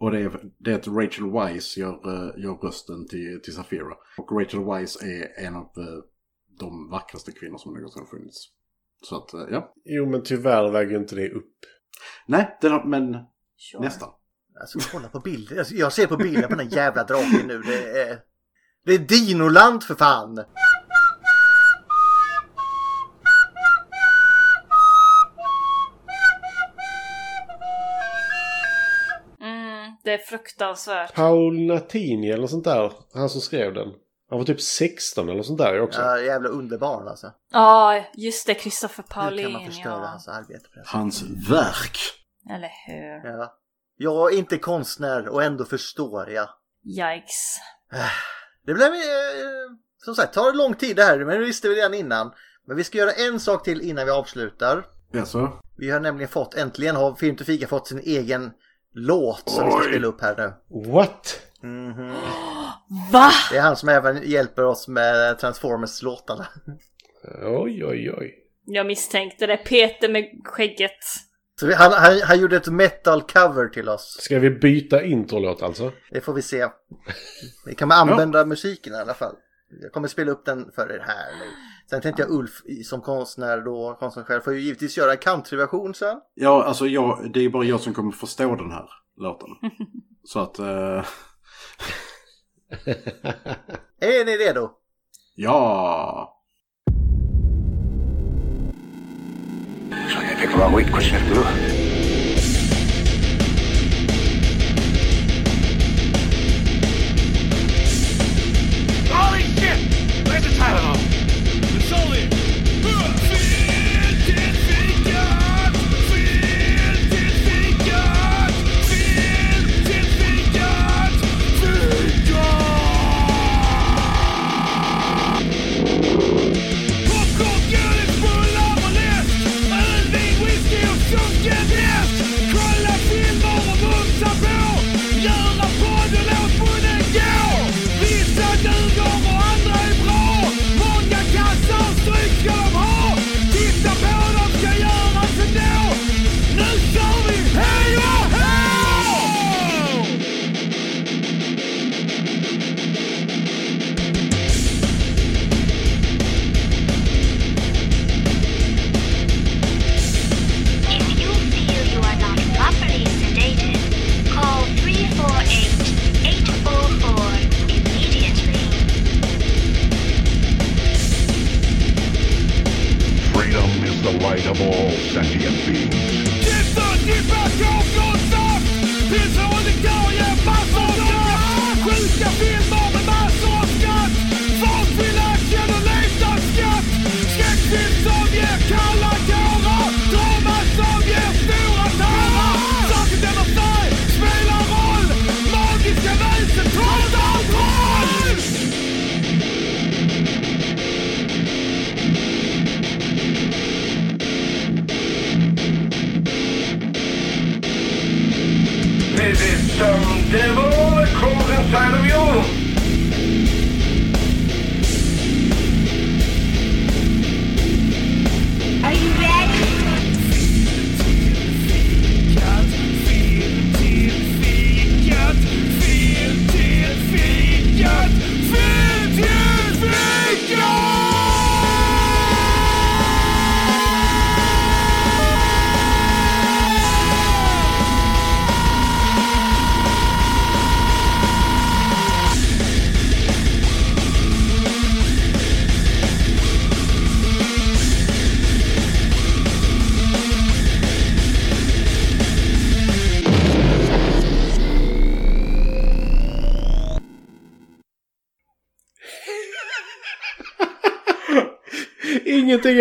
Och 0.01 0.11
det 0.11 0.19
är, 0.19 0.41
det 0.57 0.71
är 0.71 0.75
att 0.75 0.87
Rachel 0.87 1.31
Weisz 1.31 1.77
gör, 1.77 1.93
eh, 1.93 2.43
gör 2.43 2.53
rösten 2.53 3.07
till, 3.07 3.41
till 3.43 3.53
Safira. 3.53 3.95
Och 4.17 4.39
Rachel 4.39 4.65
Weisz 4.65 5.01
är 5.01 5.45
en 5.45 5.55
av 5.55 5.61
eh, 5.61 6.03
de 6.59 6.89
vackraste 6.89 7.31
kvinnor 7.31 7.57
som 7.57 7.73
någonsin 7.73 8.01
har 8.01 8.07
funnits. 8.07 8.37
Så 9.01 9.15
att, 9.17 9.33
eh, 9.33 9.45
ja. 9.51 9.73
Jo, 9.85 10.09
men 10.09 10.23
tyvärr 10.23 10.71
väger 10.71 10.97
inte 10.97 11.15
det 11.15 11.29
upp. 11.29 11.55
Nej, 12.27 12.57
har, 12.61 12.85
men 12.85 13.11
nästan. 13.79 14.09
Alltså 14.61 14.79
kolla 14.91 15.07
på 15.07 15.19
bilden. 15.19 15.59
Alltså, 15.59 15.75
jag 15.75 15.93
ser 15.93 16.07
på 16.07 16.17
bilden 16.17 16.43
på 16.43 16.55
den 16.55 16.67
här 16.67 16.75
jävla 16.75 17.03
draken 17.03 17.47
nu. 17.47 17.61
Det 17.61 18.01
är, 18.01 18.19
det 18.85 18.93
är 18.93 18.99
Dinoland 18.99 19.83
för 19.83 19.95
fan. 19.95 20.35
Det 30.11 30.15
är 30.23 30.25
fruktansvärt. 30.25 31.13
Paul 31.13 31.65
Natini 31.67 32.29
eller 32.29 32.41
något 32.41 32.49
sånt 32.49 32.63
där. 32.63 32.91
Han 33.13 33.29
som 33.29 33.41
skrev 33.41 33.73
den. 33.73 33.87
Han 34.29 34.39
var 34.39 34.45
typ 34.45 34.61
16 34.61 35.29
eller 35.29 35.43
sånt 35.43 35.57
där 35.59 35.81
också. 35.81 36.01
Ja, 36.01 36.19
jävla 36.19 36.49
underbarn 36.49 37.07
alltså. 37.07 37.31
Ja, 37.51 38.03
just 38.13 38.47
det. 38.47 38.55
Christopher 38.55 39.03
Hur 39.03 39.13
kan 39.13 39.23
Paulin. 39.23 39.51
man 39.51 39.65
förstöra 39.65 39.93
Ja. 39.93 40.05
hans 40.05 40.27
arbete 40.27 40.69
på 40.69 40.79
det 40.79 40.83
här 40.87 40.99
Hans 40.99 41.23
verk. 41.49 41.97
Eller 42.49 42.69
hur? 42.87 43.31
Ja. 43.31 43.57
Jag 43.97 44.33
är 44.33 44.37
inte 44.37 44.57
konstnär 44.57 45.27
och 45.27 45.43
ändå 45.43 45.65
förstår 45.65 46.29
jag. 46.29 46.49
Yikes. 46.85 47.57
Det 48.65 48.73
blev, 48.73 48.87
eh, 48.87 48.93
som 50.05 50.15
sagt, 50.15 50.33
tar 50.33 50.53
lång 50.53 50.73
tid 50.75 50.95
det 50.95 51.03
här, 51.03 51.17
men 51.19 51.39
det 51.39 51.45
visste 51.45 51.69
vi 51.69 51.75
redan 51.75 51.93
innan. 51.93 52.31
Men 52.67 52.77
vi 52.77 52.83
ska 52.83 52.97
göra 52.97 53.11
en 53.11 53.39
sak 53.39 53.63
till 53.63 53.81
innan 53.81 54.05
vi 54.05 54.11
avslutar. 54.11 54.85
Jaså? 55.13 55.51
Vi 55.77 55.91
har 55.91 55.99
nämligen 55.99 56.29
fått, 56.29 56.53
äntligen 56.53 56.95
har 56.95 57.15
Film 57.15 57.35
till 57.35 57.45
Fika 57.45 57.67
fått 57.67 57.87
sin 57.87 57.99
egen 57.99 58.51
låt 58.93 59.49
som 59.49 59.65
vi 59.65 59.71
ska 59.71 59.81
spela 59.81 60.07
upp 60.07 60.21
här 60.21 60.35
nu. 60.37 60.53
What? 60.91 61.39
Mhm. 61.61 62.07
Va? 63.11 63.31
Det 63.51 63.57
är 63.57 63.61
han 63.61 63.75
som 63.75 63.89
även 63.89 64.29
hjälper 64.29 64.65
oss 64.65 64.87
med 64.87 65.37
Transformers-låtarna. 65.39 66.47
Oj, 67.43 67.85
oj, 67.85 68.11
oj. 68.17 68.37
Jag 68.65 68.85
misstänkte 68.85 69.47
det. 69.47 69.57
Peter 69.57 70.09
med 70.09 70.25
skägget. 70.43 70.97
Så 71.59 71.67
vi, 71.67 71.73
han, 71.73 71.91
han, 71.91 72.21
han 72.21 72.39
gjorde 72.39 72.55
ett 72.55 72.67
metal 72.67 73.21
cover 73.21 73.67
till 73.67 73.89
oss. 73.89 74.17
Ska 74.19 74.39
vi 74.39 74.49
byta 74.49 75.03
introlåt 75.03 75.61
alltså? 75.63 75.91
Det 76.11 76.21
får 76.21 76.33
vi 76.33 76.41
se. 76.41 76.67
Vi 77.65 77.75
kan 77.75 77.91
använda 77.91 78.45
musiken 78.45 78.93
i 78.93 78.97
alla 78.97 79.13
fall. 79.13 79.35
Jag 79.81 79.91
kommer 79.91 80.07
spela 80.07 80.31
upp 80.31 80.45
den 80.45 80.71
för 80.75 80.91
er 80.91 81.03
här 81.07 81.31
nu. 81.39 81.45
Sen 81.91 82.01
tänkte 82.01 82.21
jag 82.21 82.31
Ulf 82.31 82.61
som 82.85 83.01
konstnär 83.01 83.61
då, 83.61 83.97
konstnär 83.99 84.23
själv, 84.23 84.41
får 84.41 84.53
ju 84.53 84.59
givetvis 84.59 84.97
göra 84.97 85.11
en 85.11 85.17
countryversion 85.17 85.93
sen. 85.93 86.19
Ja, 86.33 86.63
alltså 86.63 86.87
jag, 86.87 87.31
det 87.33 87.45
är 87.45 87.49
bara 87.49 87.63
jag 87.63 87.79
som 87.79 87.93
kommer 87.93 88.11
förstå 88.11 88.55
den 88.55 88.71
här 88.71 88.89
låten. 89.17 89.49
Så 90.23 90.39
att... 90.39 90.59
Eh, 90.59 90.65
Är 93.99 94.25
ni 94.25 94.37
redo? 94.37 94.69
ja! 95.35 96.37
Pick 100.41 100.57
wrong 100.57 100.77
week, 100.77 100.87
question 100.87 101.19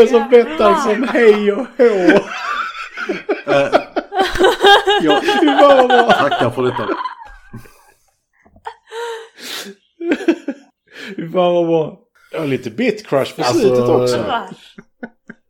Är 0.02 0.06
så 0.06 0.20
bettar 0.30 0.74
som 0.74 1.08
hej 1.08 1.52
och 1.52 1.66
hå. 1.78 2.20
Jag 5.02 5.22
Fy 5.24 5.46
fan 5.46 5.76
vad 5.76 5.88
bra. 5.88 6.12
tackar 6.12 6.50
för 6.50 6.62
detta. 6.62 6.88
Fy 11.16 11.22
fan 11.32 11.54
vad 11.54 11.66
bra. 11.66 11.98
Jag 12.32 12.40
har 12.40 12.46
lite 12.46 12.70
bit-crush 12.70 13.36
på 13.36 13.42
Alltså, 13.42 13.52
slutet 13.58 13.88
också. 13.88 14.16
ja. 14.16 14.48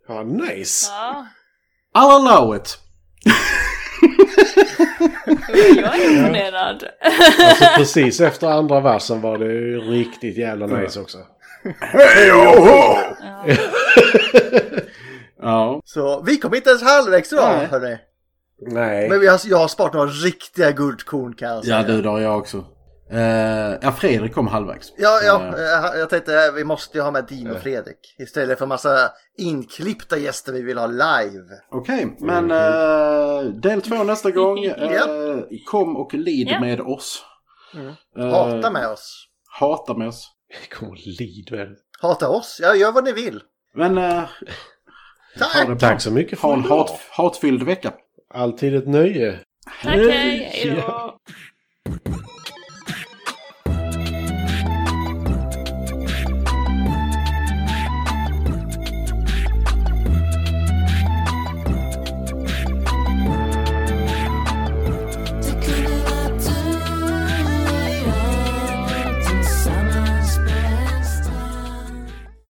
Ja, 0.09 0.22
nice. 0.22 0.90
Ja. 0.93 1.27
I'll 1.98 2.28
allow 2.28 2.56
it. 2.56 2.78
Jag 5.77 6.01
är 6.01 6.10
imponerad. 6.18 6.85
Alltså 7.40 7.64
precis 7.77 8.20
efter 8.20 8.47
andra 8.47 8.81
versen 8.81 9.20
var 9.20 9.39
det 9.39 9.44
ju 9.52 9.81
riktigt 9.81 10.36
jävla 10.39 10.66
nice 10.66 11.01
också. 11.01 11.18
Hej 11.81 12.32
oh, 12.32 12.99
Ja. 15.43 15.81
Så 15.85 16.23
vi 16.27 16.37
kom 16.37 16.55
inte 16.55 16.70
ens 16.70 16.82
halvvägs 16.82 17.32
idag 17.32 17.57
Nej. 17.57 17.66
hörni. 17.66 17.99
Nej. 18.66 19.09
Men 19.09 19.20
vi 19.20 19.27
har, 19.27 19.41
jag 19.45 19.59
har 19.59 19.69
sparat 19.69 19.93
några 19.93 20.11
riktiga 20.11 20.70
guldkorn 20.70 21.35
kan 21.35 21.49
jag 21.49 21.65
säga. 21.65 21.77
Ja 21.77 21.82
du, 21.87 22.03
det 22.03 22.09
har 22.09 22.20
jag 22.20 22.39
också. 22.39 22.65
Uh, 23.12 23.78
ja, 23.82 23.93
Fredrik 23.93 24.35
kom 24.35 24.47
halvvägs. 24.47 24.93
Ja, 24.97 25.20
ja 25.23 25.43
Eh, 25.59 25.99
jag, 25.99 26.11
tänkte 26.11 26.53
vi 26.55 26.65
måste 26.65 26.99
ju 26.99 27.05
ha 27.05 27.11
med 27.11 27.24
Dean 27.28 27.51
och 27.51 27.62
Fredrik. 27.62 28.16
Istället 28.19 28.59
för 28.59 28.66
massa 28.66 29.11
inklippta 29.39 30.19
gäster 30.19 30.53
vi 30.53 30.62
vill 30.62 30.78
ha 30.78 30.87
live. 30.87 31.45
Okej, 31.70 32.16
men 32.20 32.51
eh, 32.51 33.43
del 33.43 33.82
två 33.82 34.05
nästa 34.05 34.31
gång. 34.31 34.59
Ja. 34.78 35.07
Kom 35.66 35.97
och 35.97 36.15
lid 36.15 36.49
Ja. 36.51 36.61
med 36.61 36.81
oss. 36.81 37.24
Mm. 37.74 38.32
Hata 38.32 38.70
med 38.70 38.89
oss. 38.89 39.27
Hata 39.61 39.95
med 39.95 40.09
oss. 40.09 40.40
Kom 40.70 40.89
och 40.89 40.97
lid 41.06 41.48
med. 41.52 41.77
Hata 42.01 42.28
oss. 42.28 42.60
Ja, 42.62 42.74
gör 42.74 42.93
vad 42.93 43.05
ni 43.05 43.12
vill. 43.12 43.40
Men 43.74 43.98
eh, 43.98 44.22
bra. 45.66 45.77
Tack 45.78 46.01
så 46.01 46.10
mycket 46.10 46.39
för 46.39 46.48
Ha 46.48 46.55
en 46.55 46.64
hat, 46.64 47.01
hatfylld 47.10 47.62
vecka. 47.62 47.93
Alltid 48.35 48.74
ett 48.74 48.89
nöje. 48.89 49.40
Tack, 49.82 49.97
hej. 49.97 50.51
Hej 50.52 50.82
då. 50.86 51.16